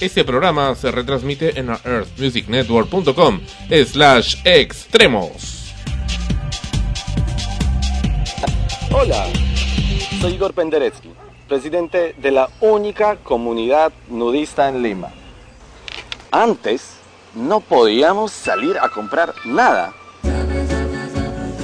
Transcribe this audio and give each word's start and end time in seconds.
Este 0.00 0.24
programa 0.24 0.74
se 0.74 0.90
retransmite 0.90 1.58
en 1.58 1.68
earthmusicnetwork.com 1.70 3.40
slash 3.86 4.36
extremos. 4.44 5.72
Hola, 8.92 9.26
soy 10.20 10.32
Igor 10.34 10.52
Penderecki, 10.54 11.10
presidente 11.48 12.14
de 12.18 12.30
la 12.30 12.48
única 12.60 13.16
comunidad 13.16 13.92
nudista 14.08 14.68
en 14.68 14.82
Lima. 14.82 15.10
Antes 16.30 16.94
no 17.34 17.60
podíamos 17.60 18.32
salir 18.32 18.78
a 18.78 18.88
comprar 18.88 19.34
nada 19.44 19.94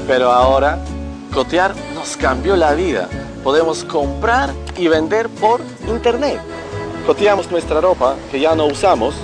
pero 0.07 0.31
ahora, 0.31 0.79
Cotear 1.35 1.75
nos 1.95 2.17
cambió 2.17 2.57
la 2.57 2.75
vida. 2.75 3.09
Podemos 3.43 3.85
comprar 3.85 4.51
y 4.77 4.87
vender 4.87 5.29
por 5.29 5.61
internet. 5.89 6.41
Coteamos 7.07 7.49
nuestra 7.53 7.81
ropa 7.81 8.17
que 8.33 8.41
ya 8.41 8.57
no 8.57 8.67
usamos 8.67 9.15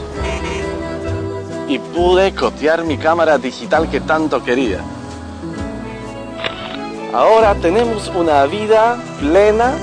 y 1.68 1.80
pude 1.80 2.32
cotear 2.32 2.84
mi 2.84 2.96
cámara 2.96 3.38
digital 3.38 3.90
que 3.90 4.00
tanto 4.00 4.44
quería. 4.44 4.78
Ahora 7.12 7.54
tenemos 7.56 8.08
una 8.14 8.46
vida 8.46 8.96
plena 9.18 9.74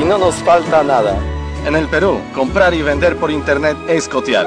y 0.00 0.04
no 0.04 0.16
nos 0.18 0.36
falta 0.36 0.84
nada. 0.84 1.16
En 1.66 1.74
el 1.74 1.88
Perú, 1.88 2.20
comprar 2.34 2.74
y 2.74 2.82
vender 2.82 3.16
por 3.16 3.30
internet 3.30 3.76
es 3.88 4.08
cotear. 4.08 4.46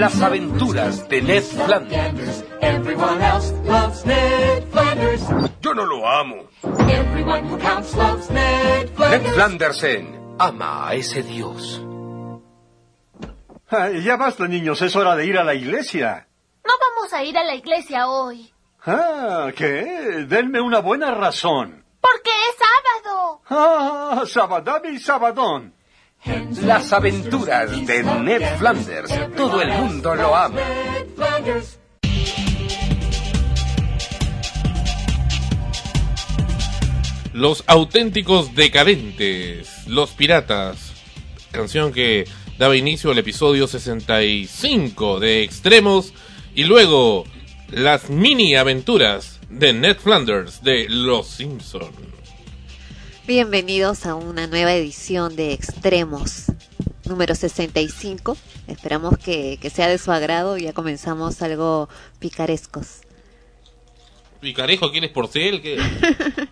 Las 0.00 0.20
aventuras 0.22 1.06
de 1.10 1.20
Ned 1.20 1.42
Flanders. 1.42 2.42
Yo 5.60 5.74
no 5.74 5.84
lo 5.84 6.08
amo. 6.08 6.48
Ned 6.86 7.04
Flandersen 9.34 10.36
ama 10.38 10.88
a 10.88 10.94
ese 10.94 11.22
dios. 11.22 11.82
Ay, 13.68 14.02
ya 14.02 14.16
basta, 14.16 14.48
niños. 14.48 14.80
Es 14.80 14.96
hora 14.96 15.14
de 15.16 15.26
ir 15.26 15.36
a 15.36 15.44
la 15.44 15.52
iglesia. 15.52 16.28
No 16.64 16.72
vamos 16.80 17.12
a 17.12 17.22
ir 17.22 17.36
a 17.36 17.44
la 17.44 17.54
iglesia 17.54 18.08
hoy. 18.08 18.50
Ah, 18.86 19.50
¿qué? 19.54 20.24
Denme 20.26 20.62
una 20.62 20.78
buena 20.78 21.10
razón. 21.10 21.84
Porque 22.00 22.30
es 22.30 22.56
sábado. 22.56 23.42
Ah, 23.50 24.22
sabadami 24.26 24.98
sabadón. 24.98 25.74
Las 26.62 26.92
aventuras 26.92 27.70
de 27.86 28.02
Ned 28.02 28.42
Flanders. 28.58 29.12
Todo 29.36 29.62
el 29.62 29.72
mundo 29.72 30.14
lo 30.14 30.36
ama. 30.36 30.60
Los 37.32 37.64
auténticos 37.66 38.54
decadentes, 38.54 39.86
los 39.86 40.10
piratas, 40.10 40.92
canción 41.52 41.92
que 41.92 42.26
daba 42.58 42.76
inicio 42.76 43.12
al 43.12 43.18
episodio 43.18 43.66
65 43.66 45.20
de 45.20 45.42
Extremos 45.42 46.12
y 46.54 46.64
luego 46.64 47.24
las 47.70 48.10
mini 48.10 48.56
aventuras 48.56 49.40
de 49.48 49.72
Ned 49.72 49.96
Flanders 49.96 50.62
de 50.62 50.86
Los 50.88 51.28
Simpson. 51.28 51.90
Bienvenidos 53.26 54.06
a 54.06 54.14
una 54.14 54.46
nueva 54.46 54.74
edición 54.74 55.36
de 55.36 55.52
Extremos 55.52 56.46
número 57.04 57.34
65. 57.34 58.36
Esperamos 58.66 59.18
que, 59.18 59.58
que 59.60 59.68
sea 59.68 59.88
de 59.88 59.98
su 59.98 60.10
agrado 60.10 60.56
y 60.56 60.62
ya 60.62 60.72
comenzamos 60.72 61.42
algo 61.42 61.88
picarescos. 62.18 63.02
¿Picarejo 64.40 64.90
quién 64.90 65.04
es 65.04 65.10
porcel? 65.10 65.60
¿Qué? 65.60 65.78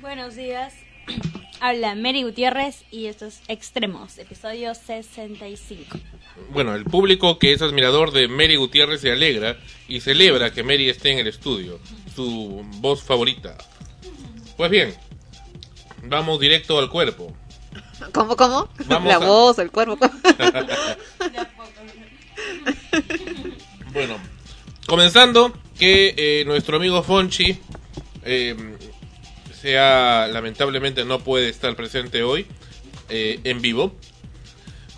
Buenos 0.00 0.36
días. 0.36 0.74
Habla 1.60 1.94
Mary 1.94 2.22
Gutiérrez 2.22 2.84
y 2.90 3.06
esto 3.06 3.26
es 3.26 3.40
Extremos, 3.48 4.18
episodio 4.18 4.74
65. 4.74 5.98
Bueno, 6.50 6.74
el 6.74 6.84
público 6.84 7.38
que 7.38 7.52
es 7.52 7.62
admirador 7.62 8.12
de 8.12 8.28
Mary 8.28 8.56
Gutiérrez 8.56 9.00
se 9.00 9.12
alegra 9.12 9.58
y 9.88 10.00
celebra 10.00 10.52
que 10.52 10.62
Mary 10.62 10.88
esté 10.88 11.12
en 11.12 11.18
el 11.18 11.28
estudio, 11.28 11.80
su 12.14 12.64
voz 12.80 13.02
favorita. 13.02 13.56
Pues 14.56 14.70
bien, 14.70 14.94
vamos 16.02 16.40
directo 16.40 16.78
al 16.78 16.88
cuerpo. 16.88 17.34
¿Cómo, 18.12 18.36
cómo? 18.36 18.68
Vamos 18.86 19.08
La 19.08 19.14
a- 19.16 19.18
voz, 19.18 19.58
el 19.58 19.70
cuerpo. 19.70 19.98
Bueno, 23.92 24.16
comenzando 24.86 25.52
que 25.78 26.14
eh, 26.16 26.44
nuestro 26.46 26.76
amigo 26.78 27.02
Fonchi 27.02 27.58
eh, 28.24 28.56
sea 29.60 30.28
lamentablemente 30.32 31.04
no 31.04 31.18
puede 31.20 31.48
estar 31.50 31.76
presente 31.76 32.22
hoy 32.22 32.46
eh, 33.10 33.40
en 33.44 33.60
vivo, 33.60 33.94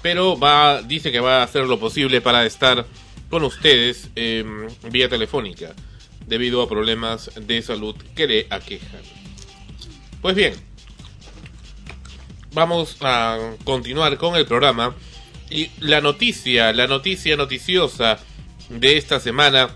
pero 0.02 0.38
va 0.38 0.80
dice 0.82 1.10
que 1.10 1.20
va 1.20 1.40
a 1.40 1.42
hacer 1.44 1.64
lo 1.64 1.78
posible 1.80 2.20
para 2.20 2.46
estar 2.46 2.86
con 3.30 3.42
ustedes 3.42 4.10
eh, 4.14 4.44
vía 4.90 5.08
telefónica 5.08 5.74
debido 6.26 6.62
a 6.62 6.68
problemas 6.68 7.30
de 7.34 7.60
salud 7.62 7.96
que 8.14 8.26
le 8.28 8.46
aquejan. 8.50 9.02
Pues 10.22 10.36
bien, 10.36 10.54
vamos 12.54 12.96
a 13.00 13.38
continuar 13.64 14.16
con 14.16 14.36
el 14.36 14.46
programa 14.46 14.94
y 15.50 15.70
la 15.80 16.00
noticia, 16.00 16.72
la 16.72 16.86
noticia 16.86 17.36
noticiosa 17.36 18.18
de 18.68 18.96
esta 18.96 19.20
semana 19.20 19.70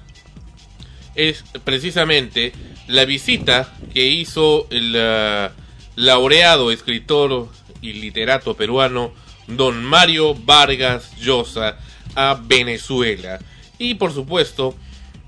es 1.14 1.44
precisamente 1.64 2.52
la 2.86 3.04
visita 3.04 3.74
que 3.92 4.06
hizo 4.06 4.68
el 4.70 4.94
ah, 4.96 5.50
laureado 5.96 6.70
escritor 6.70 7.48
y 7.82 7.94
literato 7.94 8.54
peruano 8.54 9.12
don 9.48 9.84
Mario 9.84 10.34
Vargas 10.34 11.16
Llosa 11.16 11.78
a 12.14 12.40
Venezuela. 12.40 13.40
Y 13.78 13.94
por 13.94 14.12
supuesto, 14.12 14.74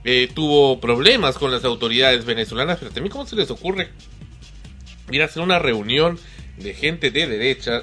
eh, 0.05 0.31
tuvo 0.32 0.81
problemas 0.81 1.37
con 1.37 1.50
las 1.50 1.64
autoridades 1.64 2.25
venezolanas, 2.25 2.79
pero 2.79 2.93
también 2.93 3.12
cómo 3.12 3.26
se 3.26 3.37
les 3.37 3.50
ocurre 3.50 3.91
ir 5.11 5.23
a 5.23 5.25
hacer 5.25 5.43
una 5.43 5.58
reunión 5.58 6.19
de 6.62 6.74
gente 6.74 7.10
de 7.10 7.26
derecha 7.26 7.82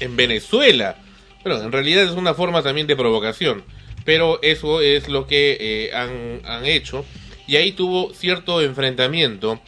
en 0.00 0.16
Venezuela. 0.16 0.96
Bueno, 1.42 1.62
en 1.62 1.72
realidad 1.72 2.04
es 2.04 2.10
una 2.10 2.34
forma 2.34 2.62
también 2.62 2.86
de 2.86 2.96
provocación, 2.96 3.64
pero 4.04 4.40
eso 4.42 4.80
es 4.80 5.08
lo 5.08 5.26
que 5.26 5.56
eh, 5.60 5.94
han, 5.94 6.40
han 6.44 6.64
hecho. 6.64 7.04
Y 7.46 7.56
ahí 7.56 7.72
tuvo 7.72 8.12
cierto 8.14 8.62
enfrentamiento 8.62 9.60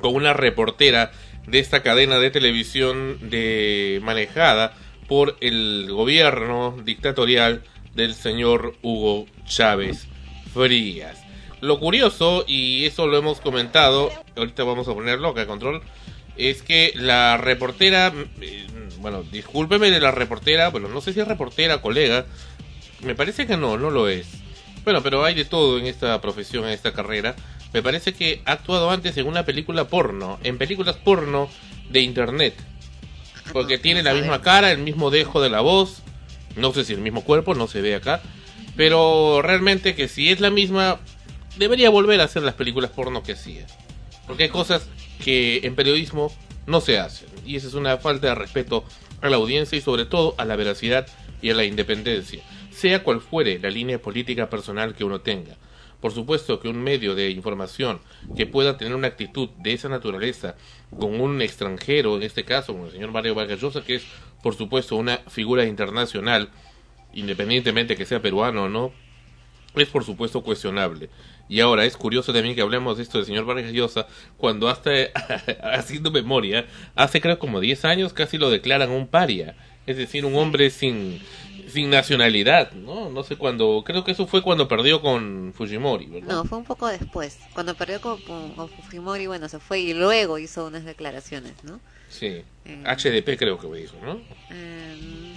con 0.00 0.14
una 0.14 0.32
reportera 0.32 1.12
de 1.46 1.58
esta 1.58 1.82
cadena 1.82 2.18
de 2.18 2.30
televisión 2.30 3.30
de 3.30 4.00
manejada 4.02 4.74
por 5.08 5.36
el 5.40 5.88
gobierno 5.90 6.76
dictatorial 6.84 7.62
del 7.94 8.14
señor 8.14 8.74
Hugo 8.82 9.26
Chávez 9.46 10.06
Frías. 10.52 11.22
Lo 11.60 11.78
curioso, 11.78 12.44
y 12.46 12.84
eso 12.84 13.06
lo 13.06 13.16
hemos 13.16 13.40
comentado, 13.40 14.10
ahorita 14.36 14.64
vamos 14.64 14.88
a 14.88 14.94
ponerlo 14.94 15.28
acá 15.28 15.46
control, 15.46 15.82
es 16.36 16.62
que 16.62 16.92
la 16.96 17.36
reportera, 17.36 18.12
eh, 18.40 18.66
bueno, 18.98 19.22
discúlpeme 19.22 19.90
de 19.90 20.00
la 20.00 20.10
reportera, 20.10 20.68
bueno, 20.68 20.88
no 20.88 21.00
sé 21.00 21.12
si 21.12 21.20
es 21.20 21.28
reportera, 21.28 21.80
colega, 21.80 22.26
me 23.02 23.14
parece 23.14 23.46
que 23.46 23.56
no, 23.56 23.76
no 23.76 23.90
lo 23.90 24.08
es. 24.08 24.26
Bueno, 24.84 25.02
pero 25.02 25.24
hay 25.24 25.34
de 25.34 25.44
todo 25.44 25.78
en 25.78 25.86
esta 25.86 26.20
profesión, 26.20 26.64
en 26.64 26.70
esta 26.70 26.92
carrera. 26.92 27.34
Me 27.72 27.82
parece 27.82 28.12
que 28.12 28.42
ha 28.44 28.52
actuado 28.52 28.90
antes 28.90 29.16
en 29.16 29.26
una 29.26 29.44
película 29.44 29.88
porno, 29.88 30.38
en 30.42 30.58
películas 30.58 30.96
porno 30.96 31.48
de 31.90 32.00
internet. 32.00 32.54
Porque 33.52 33.78
tiene 33.78 34.02
la 34.02 34.14
misma 34.14 34.42
cara, 34.42 34.70
el 34.70 34.78
mismo 34.78 35.10
dejo 35.10 35.40
de 35.40 35.50
la 35.50 35.60
voz, 35.60 36.02
no 36.56 36.72
sé 36.72 36.84
si 36.84 36.92
el 36.92 37.00
mismo 37.00 37.24
cuerpo, 37.24 37.54
no 37.54 37.66
se 37.66 37.80
ve 37.80 37.94
acá. 37.94 38.20
Pero 38.76 39.40
realmente 39.42 39.94
que 39.94 40.08
si 40.08 40.30
es 40.30 40.40
la 40.40 40.50
misma, 40.50 41.00
debería 41.56 41.90
volver 41.90 42.20
a 42.20 42.24
hacer 42.24 42.42
las 42.42 42.54
películas 42.54 42.90
porno 42.90 43.22
que 43.22 43.32
hacía. 43.32 43.66
Porque 44.26 44.44
hay 44.44 44.48
cosas 44.48 44.88
que 45.22 45.60
en 45.64 45.74
periodismo 45.74 46.32
no 46.66 46.80
se 46.80 46.98
hacen. 46.98 47.28
Y 47.44 47.56
esa 47.56 47.68
es 47.68 47.74
una 47.74 47.98
falta 47.98 48.28
de 48.28 48.34
respeto 48.34 48.84
a 49.20 49.28
la 49.28 49.36
audiencia 49.36 49.76
y 49.76 49.80
sobre 49.80 50.06
todo 50.06 50.34
a 50.38 50.44
la 50.44 50.56
veracidad 50.56 51.06
y 51.42 51.50
a 51.50 51.54
la 51.54 51.64
independencia. 51.64 52.42
Sea 52.70 53.02
cual 53.02 53.20
fuere 53.20 53.58
la 53.58 53.70
línea 53.70 54.00
política 54.00 54.50
personal 54.50 54.94
que 54.94 55.04
uno 55.04 55.20
tenga. 55.20 55.56
Por 56.00 56.12
supuesto 56.12 56.60
que 56.60 56.68
un 56.68 56.82
medio 56.82 57.14
de 57.14 57.30
información 57.30 57.98
que 58.36 58.46
pueda 58.46 58.76
tener 58.76 58.94
una 58.94 59.08
actitud 59.08 59.48
de 59.58 59.72
esa 59.72 59.88
naturaleza 59.88 60.56
con 60.98 61.18
un 61.18 61.40
extranjero, 61.40 62.16
en 62.16 62.22
este 62.22 62.44
caso 62.44 62.74
con 62.74 62.86
el 62.86 62.92
señor 62.92 63.10
Mario 63.10 63.34
Vargas 63.34 63.60
Llosa, 63.60 63.82
que 63.82 63.94
es 63.94 64.04
por 64.42 64.54
supuesto 64.54 64.96
una 64.96 65.18
figura 65.28 65.64
internacional, 65.64 66.50
independientemente 67.14 67.96
que 67.96 68.04
sea 68.04 68.20
peruano 68.20 68.64
o 68.64 68.68
no, 68.68 68.92
es 69.74 69.88
por 69.88 70.04
supuesto 70.04 70.42
cuestionable. 70.42 71.08
Y 71.48 71.60
ahora 71.60 71.84
es 71.84 71.96
curioso 71.96 72.32
también 72.32 72.54
que 72.54 72.62
hablemos 72.62 72.96
de 72.96 73.02
esto 73.02 73.18
del 73.18 73.26
señor 73.26 73.44
Vargas 73.44 73.72
Llosa, 73.72 74.06
cuando 74.38 74.68
hasta 74.68 74.90
haciendo 75.62 76.10
memoria, 76.10 76.66
hace 76.94 77.20
creo 77.20 77.38
como 77.38 77.60
10 77.60 77.84
años 77.84 78.12
casi 78.12 78.38
lo 78.38 78.50
declaran 78.50 78.90
un 78.90 79.06
paria, 79.06 79.54
es 79.86 79.96
decir, 79.98 80.24
un 80.24 80.34
hombre 80.36 80.70
sin, 80.70 81.20
sin 81.68 81.90
nacionalidad, 81.90 82.72
¿no? 82.72 83.10
No 83.10 83.22
sé 83.24 83.36
cuándo, 83.36 83.82
creo 83.84 84.04
que 84.04 84.12
eso 84.12 84.26
fue 84.26 84.40
cuando 84.42 84.68
perdió 84.68 85.02
con 85.02 85.52
Fujimori, 85.54 86.06
¿verdad? 86.06 86.28
No, 86.34 86.44
fue 86.44 86.56
un 86.58 86.64
poco 86.64 86.86
después. 86.88 87.38
Cuando 87.52 87.74
perdió 87.74 88.00
con, 88.00 88.20
con- 88.22 88.52
con 88.52 88.68
Fujimori, 88.70 89.26
bueno, 89.26 89.48
se 89.50 89.58
fue 89.58 89.80
y 89.80 89.92
luego 89.92 90.38
hizo 90.38 90.66
unas 90.66 90.84
declaraciones, 90.84 91.52
¿no? 91.64 91.78
Sí, 92.08 92.42
HDP 92.84 93.36
creo 93.36 93.58
que 93.58 93.66
me 93.66 93.78
dijo, 93.78 93.96
¿no? 94.02 94.18
Eh, 94.50 94.96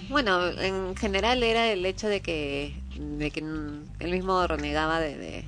bueno, 0.10 0.48
en 0.48 0.96
general 0.96 1.44
era 1.44 1.72
el 1.72 1.86
hecho 1.86 2.08
de 2.08 2.22
que, 2.22 2.74
de 2.96 3.32
que 3.32 3.40
él 3.42 4.12
mismo 4.12 4.46
renegaba 4.48 5.00
de, 5.02 5.18
de- 5.18 5.44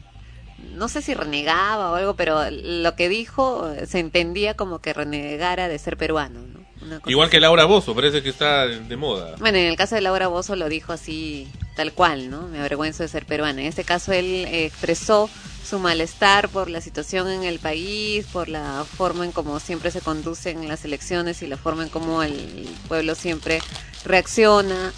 No 0.73 0.88
sé 0.88 1.01
si 1.01 1.13
renegaba 1.13 1.91
o 1.91 1.95
algo, 1.95 2.15
pero 2.15 2.49
lo 2.51 2.95
que 2.95 3.09
dijo 3.09 3.71
eh, 3.71 3.85
se 3.85 3.99
entendía 3.99 4.55
como 4.55 4.79
que 4.79 4.93
renegara 4.93 5.67
de 5.67 5.79
ser 5.79 5.97
peruano, 5.97 6.39
¿no? 6.41 6.59
Igual 7.05 7.29
que 7.29 7.39
Laura 7.39 7.65
Bozo, 7.65 7.93
parece 7.93 8.23
que 8.23 8.29
está 8.29 8.65
de 8.65 8.95
moda. 8.95 9.35
Bueno, 9.39 9.57
en 9.57 9.65
el 9.65 9.75
caso 9.75 9.95
de 9.95 10.01
Laura 10.01 10.27
Bozo 10.27 10.55
lo 10.55 10.69
dijo 10.69 10.93
así, 10.93 11.47
tal 11.75 11.93
cual, 11.93 12.29
¿no? 12.29 12.47
Me 12.47 12.59
avergüenzo 12.59 13.03
de 13.03 13.09
ser 13.09 13.25
peruana. 13.25 13.61
En 13.61 13.67
este 13.67 13.83
caso 13.83 14.13
él 14.13 14.47
expresó 14.49 15.29
su 15.69 15.77
malestar 15.77 16.49
por 16.49 16.69
la 16.69 16.81
situación 16.81 17.29
en 17.29 17.43
el 17.43 17.59
país, 17.59 18.25
por 18.31 18.47
la 18.47 18.85
forma 18.85 19.25
en 19.25 19.31
cómo 19.31 19.59
siempre 19.59 19.91
se 19.91 20.01
conducen 20.01 20.67
las 20.67 20.85
elecciones 20.85 21.41
y 21.41 21.47
la 21.47 21.57
forma 21.57 21.83
en 21.83 21.89
cómo 21.89 22.23
el 22.23 22.67
pueblo 22.88 23.13
siempre 23.13 23.59
reacciona 24.05 24.93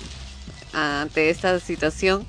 ante 0.73 1.29
esta 1.29 1.59
situación. 1.59 2.25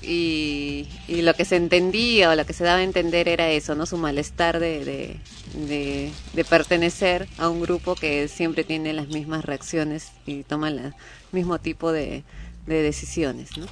Y, 0.00 0.86
y 1.08 1.22
lo 1.22 1.34
que 1.34 1.44
se 1.44 1.56
entendía 1.56 2.30
o 2.30 2.34
lo 2.34 2.46
que 2.46 2.52
se 2.52 2.62
daba 2.62 2.78
a 2.78 2.82
entender 2.84 3.28
era 3.28 3.50
eso, 3.50 3.74
¿no? 3.74 3.84
Su 3.84 3.98
malestar 3.98 4.60
de, 4.60 5.18
de, 5.54 6.44
pertenecer 6.48 7.28
a 7.36 7.48
un 7.48 7.60
grupo 7.60 7.96
que 7.96 8.28
siempre 8.28 8.62
tiene 8.62 8.92
las 8.92 9.08
mismas 9.08 9.44
reacciones 9.44 10.12
y 10.24 10.44
toma 10.44 10.68
el 10.68 10.94
mismo 11.32 11.58
tipo 11.58 11.90
de, 11.90 12.22
de 12.66 12.82
decisiones, 12.82 13.56
¿no? 13.58 13.66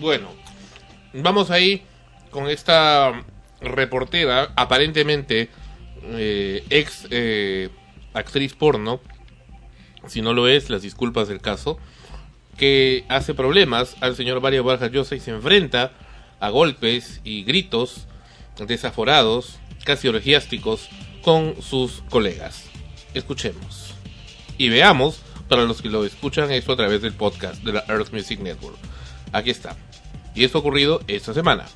Bueno, 0.00 0.28
vamos 1.14 1.50
ahí 1.50 1.82
con 2.30 2.48
esta 2.50 3.24
reportera, 3.60 4.52
aparentemente 4.56 5.48
eh, 6.02 6.64
ex 6.70 7.06
eh, 7.10 7.70
actriz 8.12 8.54
porno, 8.54 9.00
si 10.06 10.22
no 10.22 10.32
lo 10.32 10.48
es, 10.48 10.70
las 10.70 10.82
disculpas 10.82 11.28
del 11.28 11.40
caso, 11.40 11.78
que 12.56 13.04
hace 13.08 13.34
problemas 13.34 13.96
al 14.00 14.16
señor 14.16 14.40
Mario 14.40 14.64
Vargas 14.64 14.90
Llosa 14.90 15.14
y 15.14 15.20
se 15.20 15.30
enfrenta 15.30 15.92
a 16.40 16.50
golpes 16.50 17.20
y 17.24 17.44
gritos 17.44 18.06
desaforados, 18.58 19.58
casi 19.84 20.08
orgiásticos, 20.08 20.88
con 21.22 21.60
sus 21.60 22.02
colegas. 22.08 22.64
Escuchemos. 23.14 23.94
Y 24.58 24.68
veamos, 24.68 25.20
para 25.48 25.64
los 25.64 25.82
que 25.82 25.88
lo 25.88 26.04
escuchan 26.04 26.50
esto 26.50 26.72
a 26.72 26.76
través 26.76 27.02
del 27.02 27.12
podcast 27.12 27.62
de 27.62 27.74
la 27.74 27.84
Earth 27.88 28.12
Music 28.12 28.40
Network. 28.40 28.78
Aquí 29.32 29.50
está. 29.50 29.76
Y 30.34 30.44
esto 30.44 30.58
ha 30.58 30.60
ocurrido 30.60 31.00
esta 31.08 31.34
semana. 31.34 31.66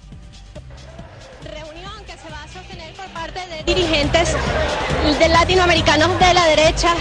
Reunión 1.44 1.92
que 2.06 2.12
se 2.12 2.30
va 2.30 2.42
a 2.42 2.48
sostener 2.48 2.94
por 2.94 3.06
parte 3.08 3.40
de 3.48 3.64
dirigentes 3.64 4.34
de 5.18 5.28
latinoamericanos 5.28 6.18
de 6.18 6.34
la 6.34 6.46
derecha 6.46 6.94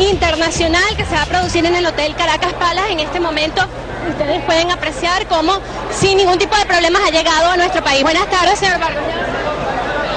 internacional 0.00 0.96
que 0.96 1.04
se 1.04 1.14
va 1.14 1.22
a 1.22 1.26
producir 1.26 1.64
en 1.64 1.74
el 1.74 1.86
Hotel 1.86 2.14
Caracas 2.14 2.52
Palace 2.54 2.92
en 2.92 3.00
este 3.00 3.20
momento. 3.20 3.62
Ustedes 4.08 4.42
pueden 4.44 4.70
apreciar 4.70 5.26
cómo 5.26 5.60
sin 5.92 6.16
ningún 6.18 6.38
tipo 6.38 6.56
de 6.56 6.66
problemas 6.66 7.02
ha 7.06 7.10
llegado 7.10 7.50
a 7.50 7.56
nuestro 7.56 7.82
país. 7.82 8.02
Buenas 8.02 8.26
tardes, 8.28 8.58
señor 8.58 8.78
Vargas. 8.78 9.02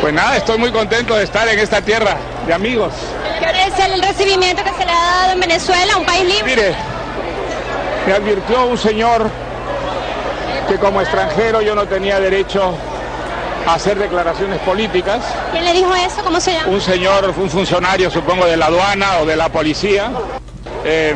Pues 0.01 0.13
nada, 0.13 0.37
estoy 0.37 0.57
muy 0.57 0.71
contento 0.71 1.15
de 1.15 1.23
estar 1.23 1.47
en 1.47 1.59
esta 1.59 1.81
tierra 1.81 2.17
de 2.47 2.53
amigos. 2.53 2.93
¿Qué 3.39 3.45
parece 3.45 3.85
el 3.85 4.01
recibimiento 4.01 4.63
que 4.63 4.71
se 4.71 4.85
le 4.85 4.91
ha 4.91 4.95
dado 4.95 5.33
en 5.33 5.39
Venezuela, 5.39 5.97
un 5.97 6.05
país 6.05 6.23
libre? 6.23 6.55
Mire, 6.55 6.75
me 8.07 8.13
advirtió 8.13 8.65
un 8.65 8.77
señor 8.77 9.29
que 10.67 10.77
como 10.77 11.01
extranjero 11.01 11.61
yo 11.61 11.75
no 11.75 11.85
tenía 11.87 12.19
derecho 12.19 12.73
a 13.67 13.73
hacer 13.75 13.97
declaraciones 13.97 14.59
políticas. 14.59 15.23
¿Quién 15.51 15.65
le 15.65 15.73
dijo 15.73 15.93
eso? 15.95 16.23
¿Cómo 16.23 16.39
se 16.39 16.53
llama? 16.53 16.67
Un 16.67 16.81
señor, 16.81 17.33
un 17.37 17.49
funcionario 17.49 18.09
supongo 18.09 18.45
de 18.45 18.57
la 18.57 18.67
aduana 18.67 19.19
o 19.19 19.25
de 19.25 19.35
la 19.35 19.49
policía. 19.49 20.11
Eh, 20.83 21.13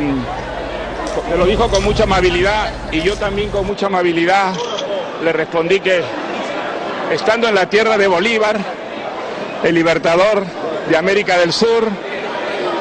me 1.30 1.36
lo 1.36 1.46
dijo 1.46 1.68
con 1.68 1.82
mucha 1.82 2.04
amabilidad 2.04 2.70
y 2.92 3.02
yo 3.02 3.16
también 3.16 3.50
con 3.50 3.66
mucha 3.66 3.86
amabilidad 3.86 4.54
le 5.24 5.32
respondí 5.32 5.80
que 5.80 6.02
estando 7.10 7.48
en 7.48 7.54
la 7.54 7.68
tierra 7.68 7.96
de 7.96 8.06
Bolívar, 8.06 8.58
el 9.62 9.74
libertador 9.74 10.44
de 10.88 10.96
América 10.96 11.38
del 11.38 11.52
Sur, 11.52 11.88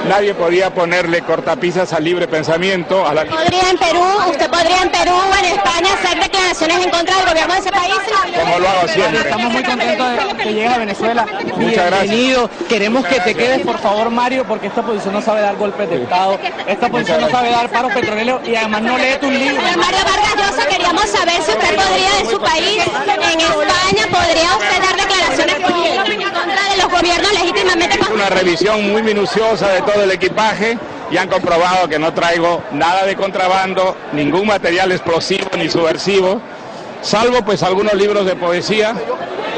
nadie 0.07 0.33
podía 0.33 0.73
ponerle 0.73 1.21
cortapisas 1.21 1.93
al 1.93 2.03
libre 2.03 2.27
pensamiento. 2.27 3.05
A 3.05 3.13
la... 3.13 3.25
¿Podría 3.25 3.69
en 3.69 3.77
Perú, 3.77 4.03
usted 4.29 4.49
podría 4.49 4.81
en 4.81 4.89
Perú 4.89 5.13
o 5.13 5.37
en 5.39 5.45
España 5.45 5.89
hacer 5.93 6.21
declaraciones 6.21 6.85
en 6.85 6.89
contra 6.89 7.15
del 7.17 7.29
gobierno 7.29 7.53
de 7.53 7.59
ese 7.59 7.71
país? 7.71 7.95
Como 8.39 8.59
lo 8.59 8.69
hago 8.69 8.87
siempre. 8.87 9.19
Estamos 9.19 9.51
muy 9.51 9.63
contentos 9.63 10.07
de 10.11 10.43
que 10.43 10.53
llegues 10.53 10.73
a 10.73 10.77
Venezuela. 10.77 11.25
Muchas 11.57 11.91
Bienvenido. 12.01 12.49
Queremos 12.69 13.05
que 13.05 13.19
te 13.19 13.35
quedes, 13.35 13.61
por 13.61 13.77
favor, 13.79 14.09
Mario, 14.09 14.45
porque 14.47 14.67
esta 14.67 14.81
posición 14.81 15.13
no 15.13 15.21
sabe 15.21 15.41
dar 15.41 15.55
golpes 15.55 15.89
de 15.89 16.03
Estado. 16.03 16.39
Esta 16.67 16.89
posición 16.89 17.21
no 17.21 17.29
sabe 17.29 17.51
dar 17.51 17.69
paros 17.69 17.93
petroleros 17.93 18.47
y 18.47 18.55
además 18.55 18.81
no 18.81 18.97
lee 18.97 19.17
tus 19.19 19.31
libros. 19.31 19.63
Mario 19.77 19.99
Vargas 20.05 20.35
Llosa, 20.37 20.67
queríamos 20.67 21.09
saber 21.09 21.41
si 21.41 21.51
usted 21.51 21.75
podría 21.75 22.19
en 22.19 22.29
su 22.29 22.39
país, 22.39 22.83
en 22.85 23.39
España, 23.39 24.07
podría 24.11 24.57
usted 24.57 24.81
dar 24.81 24.95
declaraciones 24.95 25.55
en 25.55 26.33
contra 26.33 26.54
de 26.75 26.83
los 26.83 26.91
gobiernos 26.91 27.33
legítimamente 27.33 27.99
Una 28.13 28.29
revisión 28.29 28.91
muy 28.91 29.03
minuciosa 29.03 29.69
de 29.69 29.81
todo 29.81 30.03
el 30.03 30.11
equipaje 30.11 30.77
y 31.11 31.17
han 31.17 31.29
comprobado 31.29 31.87
que 31.87 31.99
no 31.99 32.13
traigo 32.13 32.63
nada 32.71 33.05
de 33.05 33.15
contrabando, 33.15 33.95
ningún 34.11 34.47
material 34.47 34.91
explosivo 34.91 35.49
ni 35.57 35.69
subversivo, 35.69 36.41
salvo 37.01 37.43
pues 37.43 37.61
algunos 37.63 37.93
libros 37.93 38.25
de 38.25 38.35
poesía 38.35 38.95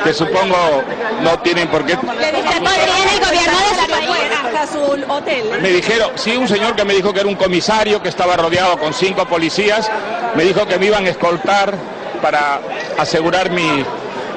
que 0.03 0.13
supongo 0.13 0.83
no 1.21 1.39
tienen 1.39 1.67
por 1.69 1.85
qué. 1.85 1.93
¿Usted 1.93 2.05
podría 2.05 3.13
el 3.13 3.25
gobierno 3.25 3.57
de 3.59 4.35
hasta 4.35 4.73
su 4.73 5.11
hotel. 5.11 5.61
Me 5.61 5.69
dijeron, 5.69 6.11
sí, 6.15 6.35
un 6.35 6.47
señor 6.47 6.75
que 6.75 6.85
me 6.85 6.93
dijo 6.93 7.13
que 7.13 7.21
era 7.21 7.29
un 7.29 7.35
comisario, 7.35 8.01
que 8.01 8.09
estaba 8.09 8.35
rodeado 8.35 8.77
con 8.77 8.93
cinco 8.93 9.25
policías, 9.25 9.89
me 10.35 10.43
dijo 10.43 10.65
que 10.67 10.77
me 10.77 10.87
iban 10.87 11.05
a 11.05 11.09
escoltar 11.09 11.73
para 12.21 12.59
asegurar 12.97 13.51
mi 13.51 13.83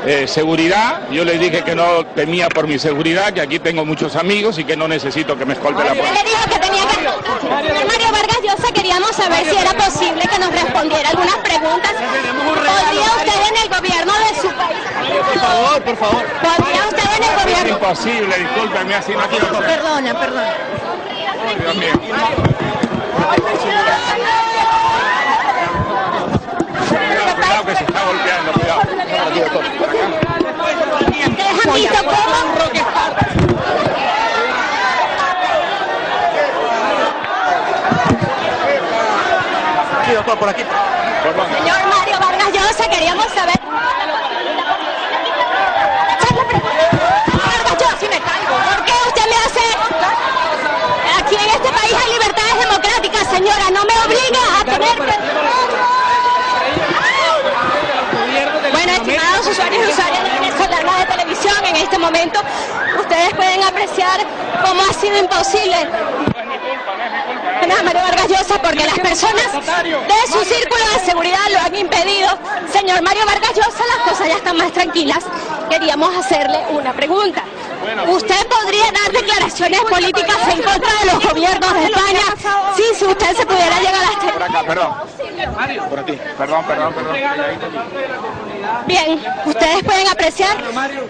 eh, 0.06 0.26
seguridad. 0.26 1.02
Yo 1.10 1.24
les 1.24 1.38
dije 1.40 1.62
que 1.62 1.74
no 1.74 2.04
temía 2.14 2.48
por 2.48 2.66
mi 2.66 2.78
seguridad, 2.78 3.32
que 3.32 3.40
aquí 3.40 3.58
tengo 3.58 3.84
muchos 3.84 4.16
amigos 4.16 4.58
y 4.58 4.64
que 4.64 4.76
no 4.76 4.88
necesito 4.88 5.36
que 5.36 5.44
me 5.44 5.54
escolte 5.54 5.82
la 5.84 5.90
policía. 5.90 6.22
dijo 6.24 6.44
que 6.50 6.58
tenía 6.58 6.82
que 6.88 7.84
Mario 7.86 8.12
Vargas 8.12 8.38
Llosa, 8.42 8.72
queríamos 8.72 9.10
saber 9.14 9.44
si 9.44 9.56
era 9.56 9.72
posible 9.72 10.22
que 10.30 10.38
nos 10.38 10.50
respondiera 10.52 11.08
algunas 11.10 11.36
preguntas. 11.36 11.92
¿Podría 11.92 13.06
usted 13.16 13.48
en 13.48 13.56
el 13.62 13.68
gobierno 13.68 14.12
de 14.12 14.40
su 14.40 14.48
país? 14.48 14.78
Por 15.10 15.38
favor, 15.40 15.82
por 15.82 15.96
favor. 15.96 16.24
¿Podría 16.42 16.86
usted 16.86 17.04
en 17.16 17.22
el 17.22 17.30
Es 17.30 17.42
gobierno? 17.44 17.68
imposible, 17.74 18.38
discúlpeme, 18.38 18.94
así 18.94 19.12
no 19.12 19.28
quiero. 19.28 19.58
Perdona, 19.58 20.18
perdona. 20.20 20.54
Dios 21.60 21.76
mío. 21.76 21.92
Cuidado 26.90 27.64
que 27.66 27.76
se 27.76 27.84
está 27.84 28.04
golpeando, 28.04 28.52
cuidado. 28.52 28.80
¿Ustedes 28.80 29.20
han 31.66 31.74
visto 31.74 31.98
cómo? 32.04 32.40
Sí, 40.06 40.12
doctor, 40.16 40.38
por 40.38 40.48
aquí. 40.48 40.62
Señor 40.62 41.86
Mario 41.86 42.18
Vargas 42.18 42.52
Llosa, 42.52 42.88
queríamos 42.90 43.26
saber. 43.26 43.60
Vargas 47.46 47.76
Llosa, 47.78 47.96
si 48.00 48.08
me 48.08 48.18
caigo. 48.20 48.56
¿Por 48.74 48.84
qué 48.84 48.92
usted 49.06 49.26
me 49.30 49.36
hace 49.36 49.60
Aquí 51.22 51.36
en 51.36 51.50
este 51.50 51.70
país 51.70 51.94
hay 51.94 52.12
libertades 52.12 52.58
democráticas, 52.58 53.26
señora. 53.30 53.70
No 53.70 53.84
me 53.84 54.00
obliga 54.04 54.60
a 54.60 54.64
tener. 54.64 54.96
Bueno, 58.72 58.92
estimados 58.92 59.46
usuarios 59.78 60.20
y 60.42 60.50
usuarias 60.50 60.98
de 60.98 61.06
televisión, 61.06 61.64
en 61.64 61.76
este 61.76 61.98
momento 61.98 62.40
ustedes 62.98 63.34
pueden 63.34 63.62
apreciar 63.62 64.20
cómo 64.64 64.82
ha 64.82 64.92
sido 64.94 65.18
imposible 65.18 65.76
Mario 67.82 68.02
Vargas 68.02 68.28
Llosa 68.28 68.60
porque 68.60 68.84
las 68.84 68.98
personas 68.98 69.52
de 69.52 70.32
su 70.32 70.44
círculo 70.44 70.84
de 70.94 71.04
seguridad 71.04 71.38
lo 71.50 71.58
han 71.60 71.74
impedido. 71.74 72.28
Señor 72.70 73.02
Mario 73.02 73.24
Vargas 73.26 73.52
Llosa, 73.54 73.84
las 73.96 74.08
cosas 74.08 74.28
ya 74.28 74.36
están 74.36 74.56
más 74.56 74.72
tranquilas. 74.72 75.24
Queríamos 75.70 76.14
hacerle 76.16 76.58
una 76.70 76.92
pregunta. 76.92 77.42
¿Usted 78.08 78.46
podría 78.46 78.92
dar 78.92 79.12
declaraciones 79.12 79.80
políticas 79.82 80.36
en 80.48 80.62
contra 80.62 80.92
de 81.00 81.06
los 81.06 81.24
gobiernos 81.24 81.74
de 81.74 81.84
España? 81.84 82.20
Sí, 82.76 82.82
si 82.94 83.04
usted 83.06 83.36
se 83.36 83.46
pudiera 83.46 83.78
llegar 83.78 84.04
hasta... 84.04 84.32
Por 84.32 84.42
acá, 84.42 84.62
perdón. 84.66 84.94
Por 85.88 85.98
aquí. 85.98 86.20
Perdón, 86.36 86.64
perdón, 86.64 86.94
perdón. 86.94 87.16
Bien, 88.86 89.22
ustedes 89.46 89.82
pueden 89.82 90.08
apreciar 90.08 90.56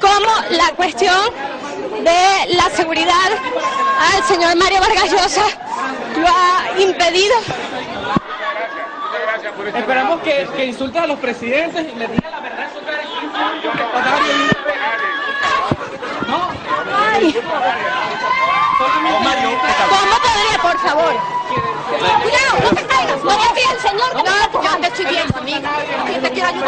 cómo 0.01 0.31
la 0.51 0.71
cuestión 0.77 1.21
de 2.05 2.55
la 2.55 2.71
seguridad 2.71 3.31
al 4.15 4.25
señor 4.25 4.57
Mario 4.57 4.81
Vargas 4.81 5.11
Llosa 5.11 5.45
lo 6.17 6.29
ha 6.29 6.81
impedido. 6.81 7.35
Esperamos 9.75 10.21
que, 10.23 10.49
que 10.57 10.65
insulte 10.67 10.99
a 10.99 11.07
los 11.07 11.19
presidentes 11.19 11.87
y 11.93 11.99
les 11.99 12.13
diga 12.13 12.31
la 12.31 12.41
verdad 12.41 12.65
en 12.65 12.73
su 12.73 12.85
cara. 12.85 13.01
No. 16.31 16.49
Ay. 16.97 17.35
¿Cómo 18.79 20.17
podría, 20.23 20.59
por 20.63 20.79
favor? 20.79 21.40
Cuidado, 21.51 22.57
no 22.63 22.71
te 22.71 22.87
caigas. 22.87 23.25
No 23.25 23.37
te 23.37 23.61
el 23.61 23.81
señor. 23.81 24.15
No, 24.15 24.63
yo 24.63 24.77
te 24.81 24.87
estoy 24.87 25.07
viendo, 25.07 25.39
amiga. 25.39 25.71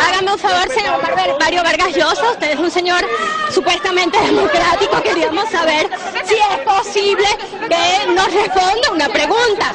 Hágame 0.08 0.32
un 0.32 0.38
favor, 0.38 0.68
señor 0.72 1.00
Mario- 1.02 1.36
Mario 1.38 1.62
Vargas 1.62 1.94
Llosa. 1.96 2.30
Usted 2.32 2.50
es 2.52 2.58
un 2.58 2.70
señor 2.70 3.04
supuestamente 3.50 4.18
democrático. 4.20 5.00
Queríamos 5.02 5.48
saber 5.50 5.88
si 6.24 6.34
es 6.34 6.58
posible 6.64 7.26
que 7.68 8.12
nos 8.12 8.32
responda 8.32 8.90
una 8.92 9.08
pregunta. 9.08 9.72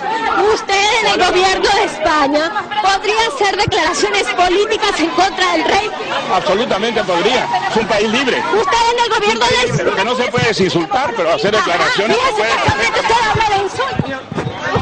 ¿Usted 0.53 0.85
en 1.01 1.07
el 1.19 1.25
gobierno 1.27 1.69
de 1.69 1.83
España 1.85 2.51
podría 2.81 3.27
hacer 3.33 3.57
declaraciones 3.57 4.23
políticas 4.33 4.99
en 4.99 5.09
contra 5.11 5.51
del 5.53 5.63
rey? 5.63 5.89
Absolutamente 6.33 7.03
podría. 7.03 7.47
Es 7.71 7.77
un 7.77 7.87
país 7.87 8.09
libre. 8.11 8.41
¿Usted 8.59 8.77
en 8.93 8.99
el 9.03 9.09
gobierno 9.19 9.45
de 9.45 9.77
Pero 9.77 9.95
que 9.95 10.03
no 10.03 10.15
se 10.15 10.23
puede 10.25 10.47
desinsultar, 10.47 11.13
pero 11.15 11.33
hacer 11.33 11.55
declaraciones 11.55 12.17
se 12.17 12.23
Fíjese 12.23 12.37
puede. 12.37 12.51
que 12.51 12.69
solamente 12.69 12.99
usted 12.99 13.15
habla 13.29 13.49
de 13.55 13.63
insultos. 13.63 14.36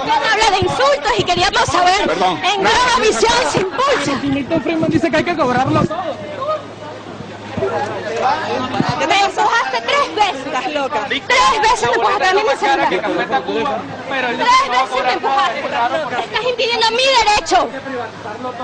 Usted 0.06 0.22
habla 0.32 0.48
de 0.52 0.58
insultos 0.64 1.12
y 1.18 1.24
queríamos 1.24 1.66
saber 1.66 2.06
Perdón. 2.08 2.40
en 2.44 2.64
No, 2.64 2.70
Visión 3.02 3.34
no. 3.44 3.52
se 3.52 3.60
impulsa. 3.62 4.12
Friedman 4.62 4.90
dice 4.90 5.10
que 5.10 5.18
hay 5.18 5.24
que 5.24 5.36
cobrarlo 5.36 5.84
todo. 5.86 6.16
Me 9.08 9.20
empujaste 9.22 9.82
tres 9.82 10.16
veces. 10.16 10.46
Estás 10.46 10.68
loca. 10.74 11.06
Tres 11.08 11.22
veces 11.62 11.90
me 11.90 11.96
empujaste 11.96 12.26
a 12.26 12.34
mí 12.34 12.42
mi 12.44 12.56
celular. 12.58 12.90
Tres 12.90 13.02
veces 14.70 15.04
me 15.06 15.14
empujaste. 15.14 15.60
Estás 16.24 16.44
impidiendo 16.50 16.88
mi 16.92 17.04
derecho. 17.26 17.58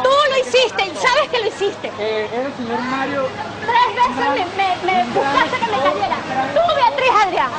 Tú 0.04 0.10
lo 0.30 0.38
hiciste 0.40 0.82
y 0.86 0.96
sabes 0.96 1.30
que 1.32 1.40
lo 1.40 1.48
hiciste. 1.48 1.88
el 1.98 2.54
señor 2.56 2.80
Mario. 2.82 3.28
Tres 3.62 3.96
veces 3.96 4.48
me, 4.58 4.68
me, 4.86 4.94
me 5.04 5.14
buscaste 5.14 5.58
que 5.58 5.66
me 5.72 5.78
cayera. 5.78 6.18
Tú, 6.54 6.62
Beatriz 6.76 7.12
Adrián. 7.26 7.50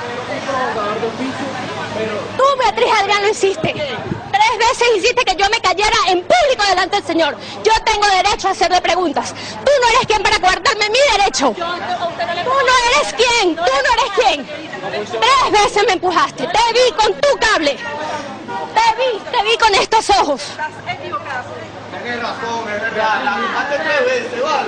Tú, 2.37 2.44
Beatriz 2.59 2.92
Adrián, 3.00 3.23
lo 3.23 3.28
hiciste. 3.30 3.73
Tres 3.73 4.59
veces 4.59 4.88
hiciste 4.97 5.25
que 5.25 5.37
yo 5.37 5.49
me 5.50 5.61
cayera 5.61 5.97
en 6.09 6.21
público 6.23 6.64
delante 6.68 6.97
del 6.97 7.04
Señor. 7.04 7.37
Yo 7.62 7.73
tengo 7.85 8.06
derecho 8.09 8.49
a 8.49 8.50
hacerle 8.52 8.80
preguntas. 8.80 9.35
Tú 9.64 9.73
no 9.80 9.88
eres 9.88 10.06
quien 10.06 10.23
para 10.23 10.38
guardarme 10.38 10.88
mi 10.88 10.99
derecho. 11.16 11.54
Tú 11.54 11.61
no 11.61 12.75
eres 12.94 13.12
quien. 13.14 13.54
Tú 13.54 13.62
no 13.62 13.92
eres 13.92 14.11
quien. 14.16 14.47
Tres 15.21 15.50
veces 15.62 15.85
me 15.87 15.92
empujaste. 15.94 16.47
Te 16.47 16.73
vi 16.73 16.92
con 16.97 17.12
tu 17.21 17.37
cable. 17.38 17.76
Te 17.76 18.87
vi, 18.99 19.18
te 19.30 19.42
vi 19.44 19.56
con 19.59 19.75
estos 19.75 20.11
ojos. 20.11 20.42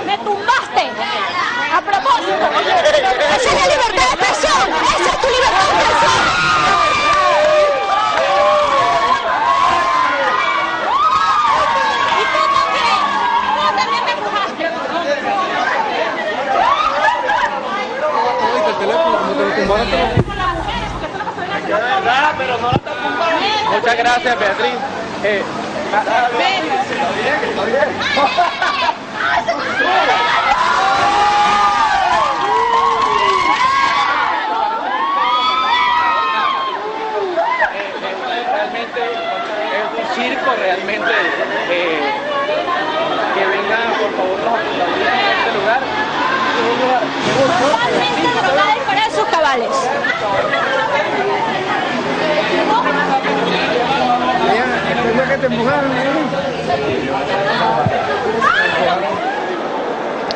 Me 0.05 0.17
tumbaste. 0.19 0.91
A 1.73 1.81
propósito. 1.81 2.45
Esa 3.35 3.49
es 3.49 3.53
la 3.53 3.67
libertad 3.67 4.03
de 4.03 4.13
expresión. 4.13 4.65
Esa 4.95 5.09
es 5.09 5.21
tu 5.21 5.27
libertad 5.27 5.65
de 5.65 5.71
expresión. 5.71 6.23
Y 12.15 12.23
tú 12.31 12.41
también. 12.55 12.99
Tú 13.57 13.63
también 13.75 14.01
me 14.05 14.11
empujaste. 14.11 14.65
Muchas 23.71 23.97
gracias, 23.97 24.39
Beatriz. 24.39 24.75
Eh, 25.23 25.43
realmente 38.53 39.01
es 39.75 39.87
un 39.99 40.05
circo 40.15 40.51
realmente 40.57 41.11
eh, 41.69 42.13
que 43.33 43.45
vengan 43.45 43.89
por 43.99 44.11
favor 44.15 44.39
a 44.47 44.51
este 44.61 45.51
lugar 45.59 45.81
Es 46.55 46.63
un 46.71 46.77
lugar 46.79 47.03
Totalmente 47.59 48.21
normales 48.41 48.85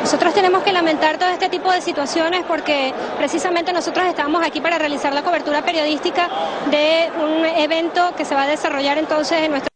Nosotros 0.00 0.34
tenemos 0.34 0.62
que 0.62 0.72
lamentar 0.72 1.18
todo 1.18 1.28
este 1.28 1.48
tipo 1.48 1.70
de 1.72 1.80
situaciones 1.80 2.44
porque 2.46 2.94
precisamente 3.16 3.72
nosotros 3.72 4.06
estamos 4.06 4.46
aquí 4.46 4.60
para 4.60 4.78
realizar 4.78 5.12
la 5.12 5.22
cobertura 5.22 5.62
periodística 5.62 6.28
de 6.70 7.10
un 7.20 7.44
evento 7.44 8.14
que 8.16 8.24
se 8.24 8.34
va 8.34 8.42
a 8.42 8.46
desarrollar 8.46 8.98
entonces 8.98 9.42
en 9.42 9.50
nuestro 9.50 9.69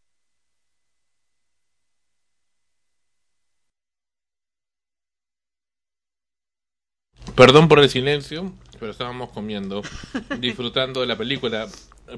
Perdón 7.35 7.67
por 7.67 7.79
el 7.79 7.89
silencio, 7.89 8.51
pero 8.79 8.91
estábamos 8.91 9.29
comiendo, 9.29 9.81
disfrutando 10.39 11.01
de 11.01 11.07
la 11.07 11.17
película. 11.17 11.67